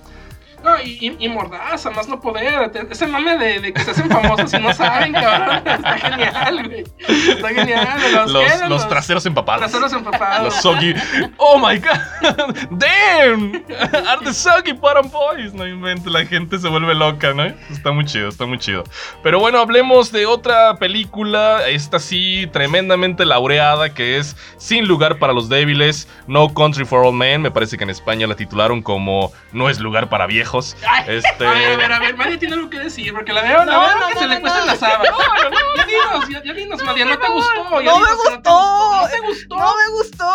No, 0.69 0.83
y, 0.83 0.99
y, 1.01 1.17
y 1.25 1.29
mordaza, 1.29 1.91
más 1.91 2.09
no 2.09 2.21
poder. 2.21 2.71
Ese 2.91 3.07
mame 3.07 3.37
de, 3.39 3.61
de 3.61 3.73
que 3.73 3.81
se 3.83 3.91
hacen 3.93 4.09
famosos 4.09 4.53
y 4.53 4.59
no 4.59 4.73
saben, 4.75 5.13
cabrón. 5.13 5.63
Está 5.67 5.99
genial, 5.99 6.69
güey. 6.69 6.85
Está 7.09 7.49
genial. 7.49 7.99
Los, 8.27 8.69
los 8.69 8.89
traseros 8.89 9.25
empapados. 9.27 9.63
traseros 9.63 9.93
empapados. 9.93 10.45
Los 10.45 10.55
soggy. 10.57 10.95
Oh 11.39 11.59
my 11.59 11.79
god. 11.79 12.57
Damn. 12.71 13.65
Are 14.07 14.25
the 14.25 14.33
soggy 14.33 14.73
bottom 14.73 15.11
boys. 15.11 15.55
No 15.55 15.67
inventes, 15.67 16.13
la 16.13 16.25
gente 16.27 16.59
se 16.59 16.69
vuelve 16.69 16.95
loca, 16.95 17.33
¿no? 17.33 17.45
Está 17.71 17.93
muy 17.93 18.05
chido, 18.05 18.29
está 18.29 18.47
muy 18.47 18.59
chido. 18.59 18.85
Pero 19.23 19.41
bueno, 19.41 19.59
hablemos 19.59 20.13
de 20.13 20.27
otra 20.27 20.77
película. 20.77 21.69
Esta 21.69 21.99
sí, 21.99 22.49
tremendamente 22.53 23.25
laureada, 23.25 23.95
que 23.95 24.19
es 24.19 24.37
Sin 24.57 24.87
lugar 24.87 25.19
para 25.19 25.33
los 25.33 25.49
débiles. 25.49 26.09
No 26.27 26.53
Country 26.53 26.85
for 26.85 27.07
All 27.07 27.15
Men. 27.15 27.43
Me 27.43 27.51
parece 27.51 27.77
que 27.77 27.85
en 27.85 27.91
España 27.91 28.27
la 28.27 28.37
titularon 28.37 28.83
como 28.83 29.33
No 29.53 29.69
es 29.69 29.81
lugar 29.81 30.09
para 30.09 30.27
viejos. 30.27 30.58
Este. 30.59 31.47
A 31.47 31.51
ver, 31.53 31.73
a 31.73 31.77
ver, 31.77 31.93
a 31.93 31.99
ver, 32.01 32.17
María 32.17 32.39
tiene 32.39 32.55
algo 32.55 32.69
que 32.71 32.79
decir, 32.79 33.13
porque 33.13 33.33
la 33.33 33.43
veo, 33.43 33.65
la 33.65 33.73
No, 33.73 33.81
veo 33.81 33.97
no, 33.99 34.07
que 34.09 34.15
no, 34.15 34.21
se 34.21 34.27
no, 34.27 34.35
le 34.35 34.41
cuesta 34.41 34.61
no. 34.61 34.67
la 34.67 34.77
sábana. 34.77 35.11
No, 35.11 35.19
no, 35.19 35.51
no, 35.51 35.77
ya 35.77 35.87
dinos, 35.87 36.29
ya, 36.29 36.43
ya 36.45 36.53
dinos, 36.53 36.83
María, 36.85 37.05
no 37.05 37.19
te 37.19 37.29
gustó. 37.29 37.81
ya 37.81 37.91
No 37.91 37.99
me 37.99 38.05
dinos 38.05 38.17
gustó. 38.17 39.01
No 39.03 39.09
te 39.09 39.21
gustó. 39.21 39.57
No 39.57 39.75
me 39.77 39.91
gustó. 39.99 40.35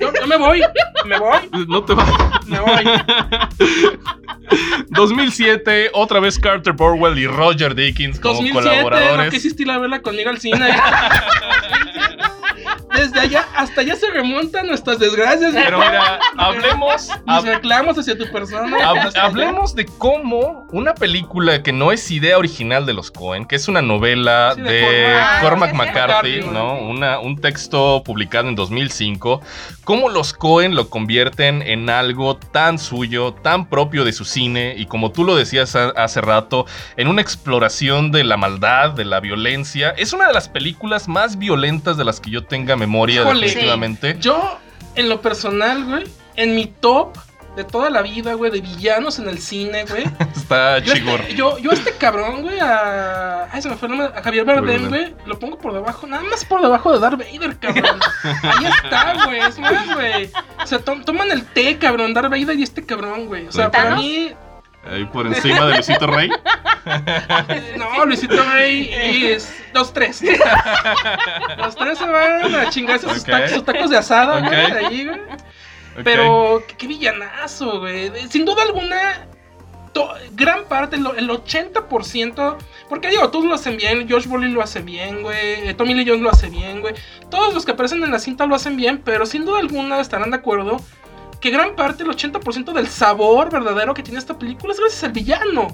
Yo, 0.00 0.12
yo 0.20 0.26
me 0.26 0.36
voy, 0.36 0.62
me 1.04 1.18
voy, 1.18 1.50
No 1.68 1.84
te 1.84 1.94
va. 1.94 2.04
me 2.46 2.60
voy. 2.60 2.84
2007, 4.88 5.90
otra 5.94 6.20
vez 6.20 6.38
Carter 6.38 6.72
Burwell 6.72 7.18
y 7.18 7.26
Roger 7.26 7.74
Dickens 7.74 8.18
como 8.20 8.34
2007, 8.34 8.76
no 8.76 8.82
colaboradores. 8.82 9.30
quisiste 9.32 9.62
ir 9.62 9.70
a 9.70 9.78
verla 9.78 10.02
conmigo 10.02 10.30
al 10.30 10.38
cine. 10.40 10.68
Desde 12.94 13.20
allá, 13.20 13.46
hasta 13.56 13.80
allá 13.82 13.96
se 13.96 14.10
remontan 14.10 14.66
nuestras 14.66 14.98
desgracias. 14.98 15.52
Pero 15.54 15.78
mira, 15.78 16.18
hablemos, 16.36 17.08
hab- 17.26 17.44
reclamos 17.44 17.98
hacia 17.98 18.16
tu 18.18 18.30
persona. 18.30 18.76
hab- 18.78 19.16
hablemos 19.18 19.74
de 19.74 19.86
cómo 19.86 20.66
una 20.72 20.94
película 20.94 21.62
que 21.62 21.72
no 21.72 21.92
es 21.92 22.10
idea 22.10 22.36
original 22.38 22.86
de 22.86 22.92
los 22.94 23.10
Cohen, 23.10 23.44
que 23.46 23.56
es 23.56 23.68
una 23.68 23.82
novela 23.82 24.52
Sí, 24.54 24.62
de 24.62 24.70
de 24.72 24.80
Cormac. 25.40 25.40
Cormac 25.40 25.68
Ah, 25.68 25.72
sí. 25.72 25.76
McCarthy, 25.76 26.28
McCarthy, 26.40 26.52
¿no? 26.54 26.78
Una, 26.80 27.18
un 27.20 27.40
texto 27.40 28.02
publicado 28.04 28.48
en 28.48 28.54
2005, 28.56 29.40
cómo 29.84 30.08
los 30.08 30.32
Cohen 30.32 30.74
lo 30.74 30.88
convierten 30.90 31.62
en 31.62 31.90
algo 31.90 32.36
tan 32.36 32.78
suyo, 32.78 33.32
tan 33.34 33.66
propio 33.68 34.04
de 34.04 34.12
su 34.12 34.24
cine, 34.24 34.74
y 34.76 34.86
como 34.86 35.10
tú 35.12 35.24
lo 35.24 35.36
decías 35.36 35.76
ha- 35.76 35.90
hace 35.90 36.20
rato, 36.20 36.66
en 36.96 37.08
una 37.08 37.20
exploración 37.22 38.10
de 38.10 38.24
la 38.24 38.36
maldad, 38.36 38.90
de 38.90 39.04
la 39.04 39.20
violencia. 39.20 39.90
Es 39.96 40.12
una 40.12 40.26
de 40.26 40.32
las 40.32 40.48
películas 40.48 41.08
más 41.08 41.38
violentas 41.38 41.96
de 41.96 42.04
las 42.04 42.20
que 42.20 42.30
yo 42.30 42.44
tenga 42.44 42.76
memoria, 42.80 43.20
Híjole. 43.22 43.46
definitivamente. 43.46 44.16
Yo, 44.18 44.58
en 44.96 45.08
lo 45.08 45.20
personal, 45.20 45.84
güey, 45.84 46.04
en 46.36 46.54
mi 46.56 46.66
top 46.66 47.16
de 47.56 47.64
toda 47.64 47.90
la 47.90 48.00
vida, 48.02 48.34
güey, 48.34 48.50
de 48.52 48.60
villanos 48.60 49.18
en 49.18 49.28
el 49.28 49.38
cine, 49.40 49.84
güey. 49.84 50.04
Está 50.36 50.78
Yo, 50.78 50.94
chigor. 50.94 51.20
este, 51.20 51.34
yo, 51.34 51.58
yo 51.58 51.72
a 51.72 51.74
este 51.74 51.92
cabrón, 51.92 52.42
güey, 52.42 52.58
a. 52.60 53.48
Ay, 53.52 53.60
se 53.60 53.68
me 53.68 53.74
fue 53.76 53.88
el 53.88 53.96
nombre. 53.98 54.16
A 54.18 54.22
Javier 54.22 54.44
Bardem, 54.44 54.88
güey. 54.88 55.14
Lo 55.26 55.38
pongo 55.38 55.58
por 55.58 55.72
debajo, 55.72 56.06
nada 56.06 56.22
más 56.22 56.44
por 56.44 56.62
debajo 56.62 56.92
de 56.92 57.00
Darth 57.00 57.18
Vader, 57.18 57.56
cabrón. 57.58 57.98
Ahí 58.24 58.66
está, 58.84 59.24
güey. 59.26 59.40
Es 59.40 59.58
más, 59.58 59.94
güey. 59.94 60.30
O 60.62 60.66
sea, 60.66 60.78
to- 60.78 61.02
toman 61.04 61.30
el 61.32 61.44
té, 61.44 61.76
cabrón. 61.78 62.14
Darth 62.14 62.30
Vader 62.30 62.56
y 62.58 62.62
este 62.62 62.86
cabrón, 62.86 63.26
güey. 63.26 63.46
O 63.48 63.52
sea, 63.52 63.70
para 63.70 63.96
mí. 63.96 64.32
Ahí 64.84 65.04
por 65.06 65.26
encima 65.26 65.66
de 65.66 65.74
Luisito 65.74 66.06
Rey. 66.06 66.30
No, 67.76 68.06
Luisito 68.06 68.42
Rey 68.54 68.90
es. 68.92 69.54
Los 69.74 69.92
tres. 69.92 70.22
Los 71.58 71.76
tres 71.76 71.98
se 71.98 72.06
van 72.06 72.54
a 72.54 72.70
chingarse 72.70 73.08
sus, 73.08 73.24
tacos, 73.24 73.50
sus 73.50 73.64
tacos 73.64 73.90
de 73.90 73.98
asada, 73.98 74.40
güey. 74.40 74.54
Ahí, 74.86 75.04
güey. 75.06 75.20
Pero, 76.04 76.62
qué, 76.78 76.86
villanazo, 76.86 77.80
güey. 77.80 78.10
Sin 78.30 78.44
duda 78.46 78.62
alguna, 78.62 79.26
to- 79.92 80.14
gran 80.32 80.64
parte, 80.64 80.96
lo- 80.96 81.14
el 81.14 81.28
80%, 81.28 82.56
porque 82.88 83.08
digo, 83.10 83.28
todos 83.30 83.44
lo 83.44 83.54
hacen 83.54 83.76
bien, 83.76 84.08
Josh 84.08 84.26
Brolin 84.26 84.54
lo 84.54 84.62
hace 84.62 84.80
bien, 84.80 85.22
güey, 85.22 85.68
eh, 85.68 85.74
Tommy 85.74 85.94
Lee 85.94 86.04
Jones 86.06 86.22
lo 86.22 86.30
hace 86.30 86.48
bien, 86.48 86.80
güey. 86.80 86.94
Todos 87.30 87.52
los 87.52 87.64
que 87.66 87.72
aparecen 87.72 88.02
en 88.02 88.10
la 88.10 88.18
cinta 88.20 88.46
lo 88.46 88.54
hacen 88.54 88.76
bien, 88.76 89.02
pero 89.04 89.26
sin 89.26 89.44
duda 89.44 89.58
alguna 89.60 90.00
estarán 90.00 90.30
de 90.30 90.36
acuerdo 90.38 90.80
que 91.40 91.50
gran 91.50 91.74
parte, 91.74 92.02
el 92.02 92.10
80% 92.10 92.72
del 92.72 92.86
sabor 92.88 93.50
verdadero 93.50 93.94
que 93.94 94.02
tiene 94.02 94.18
esta 94.18 94.38
película 94.38 94.72
es 94.72 94.80
gracias 94.80 95.04
al 95.04 95.12
villano. 95.12 95.68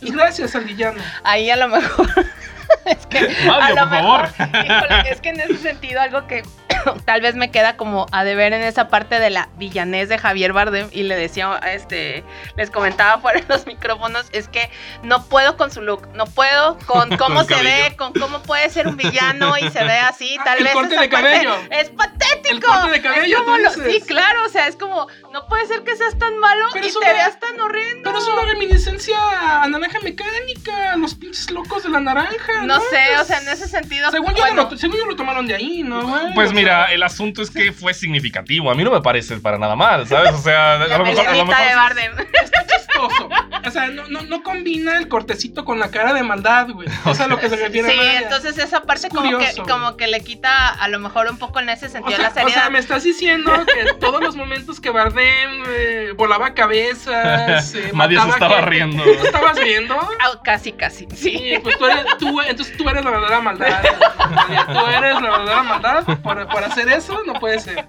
Es 0.00 0.10
gracias 0.12 0.54
al 0.54 0.64
villano. 0.64 1.00
Ahí 1.24 1.48
a 1.48 1.56
lo 1.56 1.68
mejor. 1.68 2.08
es 2.84 3.06
que. 3.06 3.18
a 3.18 3.58
Mario, 3.58 3.76
lo 3.76 3.80
por 3.82 3.90
mejor, 3.90 4.26
favor. 4.28 4.64
híjole, 4.64 5.10
es 5.10 5.20
que 5.20 5.28
en 5.30 5.40
ese 5.40 5.56
sentido, 5.58 6.00
algo 6.00 6.26
que 6.26 6.42
tal 7.04 7.20
vez 7.20 7.34
me 7.34 7.50
queda 7.50 7.76
como 7.76 8.06
a 8.12 8.24
deber 8.24 8.52
en 8.52 8.62
esa 8.62 8.88
parte 8.88 9.18
de 9.20 9.30
la 9.30 9.48
villanés 9.56 10.08
de 10.08 10.18
Javier 10.18 10.52
Bardem 10.52 10.88
y 10.92 11.02
le 11.04 11.16
decía, 11.16 11.58
este, 11.72 12.24
les 12.56 12.70
comentaba 12.70 13.18
fuera 13.22 13.40
de 13.40 13.46
los 13.48 13.66
micrófonos, 13.66 14.26
es 14.32 14.48
que 14.48 14.70
no 15.02 15.24
puedo 15.24 15.56
con 15.56 15.70
su 15.70 15.82
look, 15.82 16.08
no 16.14 16.26
puedo 16.26 16.78
con 16.86 17.16
cómo 17.18 17.44
se 17.44 17.54
ve, 17.62 17.94
con 17.96 18.12
cómo 18.12 18.42
puede 18.42 18.70
ser 18.70 18.86
un 18.88 18.96
villano 18.96 19.56
y 19.58 19.70
se 19.70 19.82
ve 19.84 19.98
así, 19.98 20.38
tal 20.44 20.58
el 20.58 20.64
vez 20.64 20.72
corte 20.72 20.94
esa 20.94 21.02
de 21.02 21.08
parte 21.08 21.30
cabello. 21.30 21.54
es 21.70 21.90
patético. 21.90 22.26
El 22.50 22.62
corte 22.62 22.90
de 22.90 23.02
cabello, 23.02 23.38
Es 23.38 23.42
como 23.44 23.56
tú 23.56 23.62
lo- 23.62 23.70
dices. 23.70 23.92
sí, 23.92 24.00
claro, 24.06 24.44
o 24.44 24.48
sea, 24.48 24.66
es 24.68 24.76
como 24.76 25.06
no 25.32 25.46
puede 25.48 25.66
ser 25.66 25.82
que 25.82 25.96
seas 25.96 26.16
tan 26.18 26.38
malo 26.38 26.66
Pero 26.72 26.86
y 26.86 26.90
te 26.92 26.98
una- 26.98 27.12
veas 27.12 27.38
tan 27.40 27.60
horrendo. 27.60 28.02
Pero 28.04 28.18
es 28.18 28.26
una 28.28 28.42
reminiscencia 28.42 29.16
a 29.62 29.66
naranja 29.68 29.98
mecánica, 30.02 30.96
los 30.96 31.14
pinches 31.14 31.50
locos 31.50 31.82
de 31.82 31.88
la 31.90 32.00
naranja. 32.00 32.62
No 32.62 32.80
sé, 32.80 33.18
o 33.20 33.24
sea, 33.24 33.38
en 33.40 33.48
ese 33.48 33.68
sentido, 33.68 34.10
Según 34.10 34.34
yo, 34.34 34.38
bueno. 34.42 34.68
lo, 34.70 34.76
según 34.78 34.96
yo 34.96 35.06
lo 35.06 35.16
tomaron 35.16 35.46
de 35.46 35.54
ahí, 35.56 35.82
¿no? 35.82 36.18
Pues 36.34 36.52
mira, 36.52 36.75
sea, 36.84 36.84
el 36.94 37.02
asunto 37.02 37.42
es 37.42 37.50
que 37.50 37.72
fue 37.72 37.94
significativo. 37.94 38.70
A 38.70 38.74
mí 38.74 38.84
no 38.84 38.90
me 38.90 39.00
parece 39.00 39.36
para 39.38 39.58
nada 39.58 39.76
mal, 39.76 40.06
¿sabes? 40.06 40.32
O 40.34 40.38
sea, 40.38 40.74
a 40.74 40.78
lo 40.98 41.04
mejor. 41.04 41.26
a 41.26 41.34
lo 41.36 41.44
mejor 41.46 41.62
de 41.64 41.70
sí- 41.70 41.76
Bardem. 41.76 42.12
Está 42.42 42.66
chistoso. 42.66 43.28
O 43.66 43.70
sea, 43.70 43.88
no, 43.88 44.06
no, 44.08 44.22
no 44.22 44.42
combina 44.42 44.96
el 44.98 45.08
cortecito 45.08 45.64
con 45.64 45.78
la 45.78 45.90
cara 45.90 46.12
de 46.14 46.22
maldad, 46.22 46.68
güey. 46.70 46.88
O 47.04 47.14
sea, 47.14 47.26
lo 47.26 47.38
que 47.38 47.48
se 47.48 47.56
refiere 47.56 47.90
Sí, 47.90 47.96
Maya. 47.96 48.20
entonces 48.22 48.56
esa 48.58 48.82
parte 48.82 49.08
Es 49.08 49.12
como 49.12 49.38
que, 49.38 49.52
como 49.68 49.96
que 49.96 50.06
le 50.06 50.20
quita 50.22 50.68
a 50.68 50.88
lo 50.88 50.98
mejor 51.00 51.28
un 51.30 51.38
poco 51.38 51.58
en 51.60 51.68
ese 51.68 51.86
O 51.86 51.88
sentido 51.88 52.16
sea, 52.16 52.26
la 52.26 52.30
o 52.30 52.34
seriedad. 52.34 52.60
sea, 52.62 52.70
me 52.70 52.78
estás 52.78 53.02
diciendo 53.04 53.52
que 53.66 53.92
todos 53.94 54.22
los 54.22 54.36
momentos 54.36 54.80
que 54.80 54.90
Bardem 54.90 55.64
eh, 55.68 56.12
volaba 56.16 56.54
cabezas, 56.54 57.74
eh, 57.74 57.90
Nadie 57.94 58.20
se 58.20 58.28
estaba 58.28 58.54
gente, 58.56 58.70
riendo. 58.70 59.02
¿Tú 59.02 59.10
te 59.20 59.26
estabas 59.26 59.58
riendo? 59.58 59.96
Ah, 60.20 60.40
casi, 60.44 60.72
casi. 60.72 61.06
Sí. 61.14 61.36
Sí, 61.36 61.54
pues 61.62 61.76
tú 61.78 61.86
eres, 61.86 62.04
tú, 62.18 62.40
entonces 62.40 62.76
tú 62.76 62.88
eres 62.88 63.04
la 63.04 63.10
verdadera 63.10 63.40
maldad. 63.40 63.82
Tú 64.66 64.86
eres 64.86 65.14
la 65.20 65.30
verdadera 65.30 65.62
maldad. 65.62 66.04
Por, 66.22 66.48
por 66.48 66.62
hacer 66.66 66.88
eso, 66.88 67.22
no 67.24 67.34
puede 67.34 67.60
ser. 67.60 67.86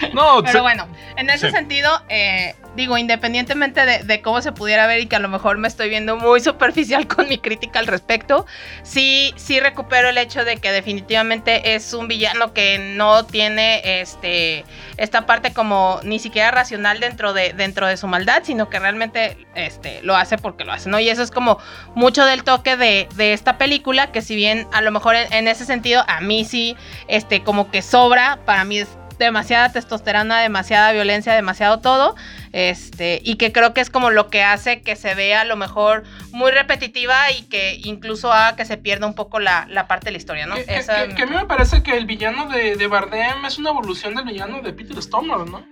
No, 0.14 0.42
Pero 0.44 0.62
bueno, 0.62 0.86
en 1.16 1.30
ese 1.30 1.48
Sí. 1.48 1.52
sentido, 1.56 1.90
eh, 2.08 2.54
digo, 2.76 2.96
independientemente 2.98 3.84
de, 3.84 3.98
de 4.04 4.22
cómo 4.22 4.40
se 4.42 4.52
pudiera 4.52 4.86
ver 4.86 5.00
y 5.00 5.06
que 5.06 5.16
a 5.16 5.18
lo 5.18 5.28
mejor 5.28 5.58
me 5.58 5.68
estoy 5.68 5.88
viendo 5.88 6.16
muy 6.16 6.40
superficial 6.48 7.06
con 7.06 7.28
mi 7.28 7.38
crítica 7.38 7.78
al 7.78 7.86
respecto, 7.86 8.46
sí, 8.82 9.32
sí 9.36 9.60
recupero 9.60 10.08
el 10.08 10.18
hecho 10.18 10.44
de 10.44 10.56
que 10.56 10.72
definitivamente 10.72 11.74
es 11.74 11.92
un 11.94 12.08
villano 12.08 12.52
que 12.52 12.78
no 12.78 13.24
tiene 13.26 14.00
este 14.00 14.64
esta 14.96 15.26
parte 15.26 15.52
como 15.52 16.00
ni 16.04 16.18
siquiera 16.18 16.50
racional 16.50 17.00
dentro 17.00 17.32
de, 17.32 17.52
dentro 17.52 17.86
de 17.86 17.96
su 17.96 18.06
maldad, 18.06 18.42
sino 18.44 18.68
que 18.68 18.78
realmente 18.78 19.46
este, 19.54 20.00
lo 20.02 20.16
hace 20.16 20.38
porque 20.38 20.64
lo 20.64 20.72
hace, 20.72 20.88
¿no? 20.88 21.00
Y 21.00 21.08
eso 21.08 21.22
es 21.22 21.30
como 21.30 21.58
mucho 21.94 22.24
del 22.24 22.44
toque 22.44 22.76
de, 22.76 23.08
de 23.16 23.32
esta 23.32 23.58
película, 23.58 24.12
que 24.12 24.22
si 24.22 24.36
bien 24.36 24.66
a 24.72 24.80
lo 24.80 24.90
mejor 24.92 25.16
en, 25.16 25.32
en 25.32 25.48
ese 25.48 25.64
sentido 25.64 26.04
a 26.06 26.20
mí 26.20 26.44
sí, 26.44 26.76
este, 27.08 27.42
como 27.42 27.70
que 27.70 27.82
sobra, 27.82 28.38
para 28.44 28.64
mí 28.64 28.78
es 28.78 28.88
demasiada 29.24 29.70
testosterona, 29.72 30.40
demasiada 30.40 30.92
violencia, 30.92 31.34
demasiado 31.34 31.80
todo, 31.80 32.14
este, 32.52 33.20
y 33.24 33.36
que 33.36 33.52
creo 33.52 33.72
que 33.74 33.80
es 33.80 33.90
como 33.90 34.10
lo 34.10 34.28
que 34.28 34.42
hace 34.42 34.82
que 34.82 34.96
se 34.96 35.14
vea 35.14 35.40
a 35.42 35.44
lo 35.44 35.56
mejor 35.56 36.04
muy 36.32 36.50
repetitiva 36.52 37.30
y 37.32 37.42
que 37.44 37.80
incluso 37.84 38.32
haga 38.32 38.56
que 38.56 38.64
se 38.64 38.76
pierda 38.76 39.06
un 39.06 39.14
poco 39.14 39.40
la, 39.40 39.66
la 39.70 39.86
parte 39.86 40.06
de 40.06 40.12
la 40.12 40.18
historia, 40.18 40.46
¿no? 40.46 40.54
Que, 40.54 40.64
que- 40.64 40.76
Esa- 40.76 41.08
que- 41.08 41.14
que 41.14 41.22
a 41.22 41.26
mí 41.26 41.34
me 41.34 41.46
parece 41.46 41.82
que 41.82 41.96
el 41.96 42.06
villano 42.06 42.48
de, 42.48 42.76
de 42.76 42.86
Bardem 42.86 43.44
es 43.46 43.58
una 43.58 43.70
evolución 43.70 44.14
del 44.14 44.24
villano 44.26 44.60
de 44.60 44.72
Peter 44.72 45.00
Stormare, 45.02 45.50
¿no? 45.50 45.64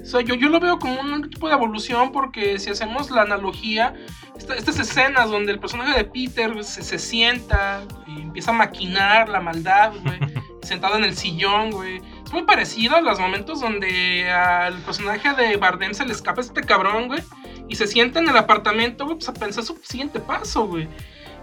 O 0.00 0.04
sea, 0.04 0.20
yo, 0.20 0.34
yo 0.34 0.48
lo 0.48 0.58
veo 0.58 0.80
como 0.80 1.00
un 1.00 1.30
tipo 1.30 1.46
de 1.48 1.54
evolución 1.54 2.10
porque 2.10 2.58
si 2.58 2.70
hacemos 2.70 3.10
la 3.12 3.22
analogía, 3.22 3.94
esta- 4.36 4.56
estas 4.56 4.78
escenas 4.80 5.30
donde 5.30 5.52
el 5.52 5.60
personaje 5.60 5.96
de 5.96 6.04
Peter 6.04 6.64
se, 6.64 6.82
se 6.82 6.98
sienta 6.98 7.82
y 8.08 8.22
empieza 8.22 8.50
a 8.50 8.54
maquinar 8.54 9.28
la 9.28 9.40
maldad, 9.40 9.92
güey, 10.02 10.18
sentado 10.62 10.96
en 10.96 11.04
el 11.04 11.16
sillón, 11.16 11.70
güey. 11.70 12.00
Muy 12.32 12.42
parecido 12.44 12.96
a 12.96 13.02
los 13.02 13.20
momentos 13.20 13.60
donde 13.60 14.30
al 14.30 14.78
personaje 14.78 15.34
de 15.34 15.56
Bardem 15.58 15.92
se 15.92 16.06
le 16.06 16.12
escapa 16.12 16.40
este 16.40 16.62
cabrón, 16.62 17.08
güey, 17.08 17.22
y 17.68 17.76
se 17.76 17.86
sienta 17.86 18.20
en 18.20 18.28
el 18.28 18.36
apartamento, 18.36 19.04
güey, 19.04 19.16
pues 19.16 19.28
a 19.28 19.34
pensar 19.34 19.64
su 19.64 19.78
siguiente 19.82 20.18
paso, 20.18 20.66
güey. 20.66 20.88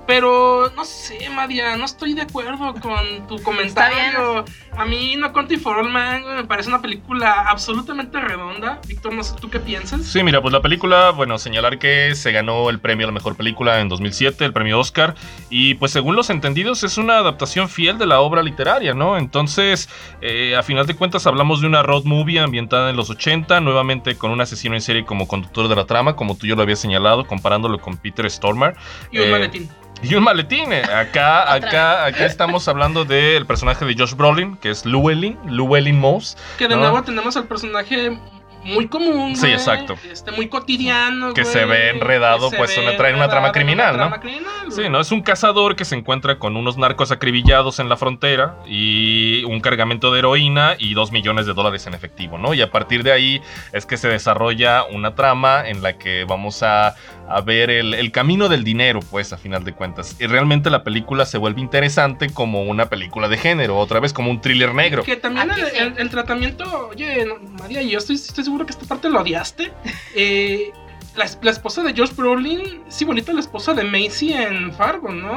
Pero 0.10 0.72
no 0.76 0.86
sé, 0.86 1.30
Madia, 1.30 1.78
no 1.78 1.86
estoy 1.86 2.16
de 2.16 2.24
acuerdo 2.24 2.74
con 2.82 3.28
tu 3.28 3.40
comentario. 3.44 4.44
A 4.76 4.84
mí 4.84 5.16
No 5.16 5.32
Country 5.32 5.58
for 5.58 5.78
All 5.78 5.88
Man 5.88 6.24
me 6.36 6.46
parece 6.46 6.70
una 6.70 6.82
película 6.82 7.46
absolutamente 7.48 8.20
redonda. 8.20 8.82
Víctor, 8.88 9.14
no 9.14 9.22
sé 9.22 9.36
tú 9.40 9.52
qué 9.52 9.60
piensas. 9.60 10.04
Sí, 10.08 10.24
mira, 10.24 10.42
pues 10.42 10.52
la 10.52 10.64
película, 10.64 11.12
bueno, 11.12 11.38
señalar 11.38 11.78
que 11.78 12.16
se 12.16 12.32
ganó 12.32 12.72
el 12.72 12.80
premio 12.80 13.06
a 13.06 13.10
la 13.10 13.14
mejor 13.14 13.36
película 13.36 13.82
en 13.82 13.88
2007, 13.88 14.46
el 14.46 14.52
premio 14.52 14.80
Oscar, 14.80 15.14
y 15.52 15.76
pues 15.76 15.92
según 15.92 16.16
los 16.16 16.32
entendidos 16.32 16.84
es 16.84 16.98
una 16.98 17.20
adaptación 17.20 17.70
fiel 17.70 18.00
de 18.00 18.08
la 18.08 18.20
obra 18.22 18.42
literaria, 18.42 18.96
¿no? 18.96 19.16
Entonces, 19.16 19.90
eh, 20.22 20.56
a 20.56 20.64
final 20.64 20.88
de 20.88 20.96
cuentas 20.96 21.28
hablamos 21.28 21.62
de 21.62 21.68
una 21.68 21.84
road 21.84 22.06
movie 22.06 22.40
ambientada 22.40 22.90
en 22.90 22.96
los 22.96 23.12
80, 23.12 23.60
nuevamente 23.60 24.16
con 24.16 24.32
un 24.32 24.42
asesino 24.42 24.74
en 24.74 24.82
serie 24.82 25.06
como 25.06 25.28
conductor 25.28 25.68
de 25.68 25.76
la 25.76 25.86
trama, 25.86 26.16
como 26.16 26.36
tú 26.36 26.48
ya 26.48 26.56
lo 26.56 26.64
habías 26.64 26.80
señalado, 26.80 27.28
comparándolo 27.28 27.78
con 27.78 27.96
Peter 27.98 28.28
Stormare. 28.28 28.76
Y 29.12 29.20
un 29.20 29.26
Eh, 29.28 29.32
maletín. 29.32 29.70
Y 30.02 30.16
un 30.16 30.24
maletín. 30.24 30.72
eh. 30.72 30.84
Acá, 30.84 31.52
acá, 31.54 32.06
acá 32.06 32.26
estamos 32.26 32.68
hablando 32.68 33.06
del 33.06 33.46
personaje 33.46 33.86
de 33.86 33.96
Josh 33.98 34.14
Brolin, 34.14 34.56
que 34.58 34.70
es 34.70 34.86
Llewellyn, 34.86 35.38
Llewellyn 35.46 36.00
Moss. 36.00 36.38
Que 36.58 36.68
de 36.68 36.76
¿no? 36.76 36.82
nuevo 36.82 37.04
tenemos 37.04 37.36
al 37.38 37.46
personaje 37.46 38.18
muy 38.64 38.88
común. 38.88 39.36
Sí, 39.36 39.48
exacto. 39.48 39.96
Este, 40.12 40.32
muy 40.32 40.48
cotidiano. 40.48 41.34
que 41.34 41.42
güey, 41.44 41.54
se 41.54 41.66
ve 41.66 41.90
enredado 41.90 42.50
se 42.50 42.58
pues 42.58 42.76
ve 42.76 42.82
una- 42.88 42.98
trae 42.98 43.14
una 43.14 43.30
trama 43.30 43.52
criminal, 43.52 43.96
una 43.96 44.04
¿no? 44.06 44.10
trama 44.10 44.22
criminal. 44.22 44.72
Sí, 44.72 44.90
¿no? 44.90 45.00
Es 45.00 45.12
un 45.12 45.22
cazador 45.22 45.76
que 45.76 45.86
se 45.86 45.96
encuentra 45.96 46.38
con 46.40 46.56
unos 46.58 46.78
narcos 46.78 47.12
acribillados 47.12 47.80
en 47.80 47.90
la 47.90 47.98
frontera 47.98 48.58
y 48.68 49.44
un 49.46 49.60
cargamento 49.62 50.12
de 50.12 50.20
heroína 50.20 50.76
y 50.78 50.94
dos 50.94 51.12
millones 51.12 51.46
de 51.46 51.54
dólares 51.54 51.88
en 51.88 51.94
efectivo, 51.94 52.38
¿no? 52.38 52.54
Y 52.54 52.62
a 52.62 52.70
partir 52.72 53.04
de 53.04 53.12
ahí 53.12 53.42
es 53.74 53.86
que 53.86 53.98
se 53.98 54.08
desarrolla 54.08 54.84
una 54.84 55.16
trama 55.16 55.68
en 55.68 55.82
la 55.82 55.98
que 55.98 56.26
vamos 56.26 56.62
a, 56.64 56.96
a 57.30 57.42
ver 57.42 57.70
el, 57.70 57.94
el 57.94 58.12
camino 58.12 58.50
del 58.50 58.64
dinero, 58.64 59.00
pues, 59.10 59.34
a 59.34 59.38
final 59.38 59.64
de 59.64 59.74
cuentas. 59.74 60.16
Y 60.20 60.28
realmente 60.28 60.70
la 60.70 60.84
película 60.84 61.26
se 61.26 61.38
vuelve 61.38 61.62
interesante 61.62 62.30
como 62.32 62.64
una 62.64 62.90
película 62.90 63.28
de 63.28 63.38
género, 63.38 63.78
otra 63.78 64.00
vez 64.00 64.14
como 64.14 64.30
un 64.32 64.42
thriller 64.42 64.74
negro. 64.74 65.04
Que 65.04 65.16
también 65.16 65.50
el, 65.52 65.56
sí. 65.66 65.72
el- 65.78 65.94
el 65.98 66.10
tratamiento, 66.10 66.90
oye, 66.92 67.26
María, 67.60 67.82
yo 67.82 67.98
estoy, 67.98 68.16
estoy 68.16 68.44
seguro 68.50 68.66
que 68.66 68.72
esta 68.72 68.86
parte 68.86 69.10
lo 69.10 69.22
odiaste. 69.22 69.72
Eh, 70.16 70.72
la, 71.16 71.26
es- 71.26 71.38
la 71.42 71.52
esposa 71.52 71.84
de 71.84 71.94
Josh 71.96 72.16
Brolin 72.16 72.84
es 72.88 73.02
igualita 73.02 73.32
a 73.32 73.36
la 73.36 73.42
esposa 73.42 73.74
de 73.74 73.84
Macy 73.84 74.34
en 74.34 74.74
Fargo, 74.74 75.12
¿no? 75.12 75.36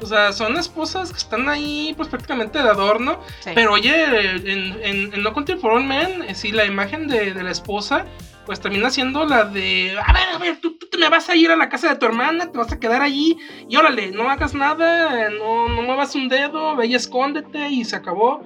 O 0.00 0.06
sea, 0.06 0.32
son 0.32 0.56
esposas 0.56 1.10
que 1.10 1.18
están 1.18 1.48
ahí, 1.48 1.92
pues 1.96 2.08
prácticamente 2.08 2.62
de 2.62 2.68
adorno. 2.68 3.18
Sí. 3.40 3.50
Pero 3.54 3.72
oye, 3.72 3.92
en, 4.36 4.80
en, 4.82 5.14
en 5.14 5.22
No 5.22 5.32
Country 5.32 5.56
for 5.56 5.72
All 5.72 5.84
Men, 5.84 6.22
eh, 6.22 6.34
sí, 6.36 6.52
la 6.52 6.64
imagen 6.66 7.08
de, 7.08 7.34
de 7.34 7.42
la 7.42 7.50
esposa, 7.50 8.04
pues 8.46 8.60
termina 8.60 8.90
siendo 8.90 9.24
la 9.26 9.44
de, 9.44 9.96
a 10.00 10.12
ver, 10.12 10.22
a 10.34 10.38
ver, 10.38 10.60
tú, 10.60 10.78
tú 10.78 10.86
te 10.88 10.98
me 10.98 11.08
vas 11.08 11.28
a 11.28 11.34
ir 11.34 11.50
a 11.50 11.56
la 11.56 11.68
casa 11.68 11.88
de 11.88 11.96
tu 11.96 12.06
hermana, 12.06 12.50
te 12.52 12.56
vas 12.58 12.70
a 12.72 12.78
quedar 12.78 13.02
allí 13.02 13.36
y 13.68 13.74
órale, 13.76 14.12
no 14.12 14.30
hagas 14.30 14.54
nada, 14.54 15.30
no, 15.30 15.68
no 15.68 15.82
muevas 15.82 16.14
un 16.14 16.28
dedo, 16.28 16.74
ve 16.76 16.86
y 16.86 16.94
escóndete 16.94 17.68
y 17.68 17.84
se 17.84 17.96
acabó. 17.96 18.44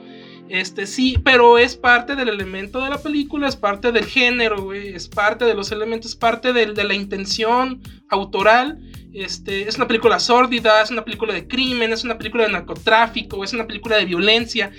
Este 0.53 0.86
sí, 0.86 1.16
pero 1.24 1.57
es 1.57 1.76
parte 1.76 2.14
del 2.14 2.28
elemento 2.28 2.82
de 2.84 2.90
la 2.90 2.98
película, 3.03 3.48
es 3.48 3.57
parte 3.57 3.90
del 3.90 4.05
género, 4.05 4.61
güey, 4.64 4.88
es 4.94 5.09
parte 5.09 5.46
de 5.46 5.55
los 5.55 5.72
elementos, 5.72 6.11
es 6.11 6.16
parte 6.16 6.53
del- 6.53 6.74
de 6.74 6.84
la 6.84 6.92
intención 6.92 7.80
autoral. 8.11 8.78
Este, 9.14 9.66
es 9.66 9.76
una 9.76 9.86
película 9.88 10.20
sórdida, 10.20 10.82
es 10.82 10.90
una 10.90 11.05
película 11.07 11.32
de 11.32 11.48
crimen, 11.48 11.92
es 11.94 12.05
una 12.05 12.18
película 12.18 12.44
de 12.44 12.53
narcotráfico, 12.53 13.42
es 13.42 13.55
una 13.55 13.66
película 13.66 13.96
de 13.96 14.05
violencia. 14.05 14.70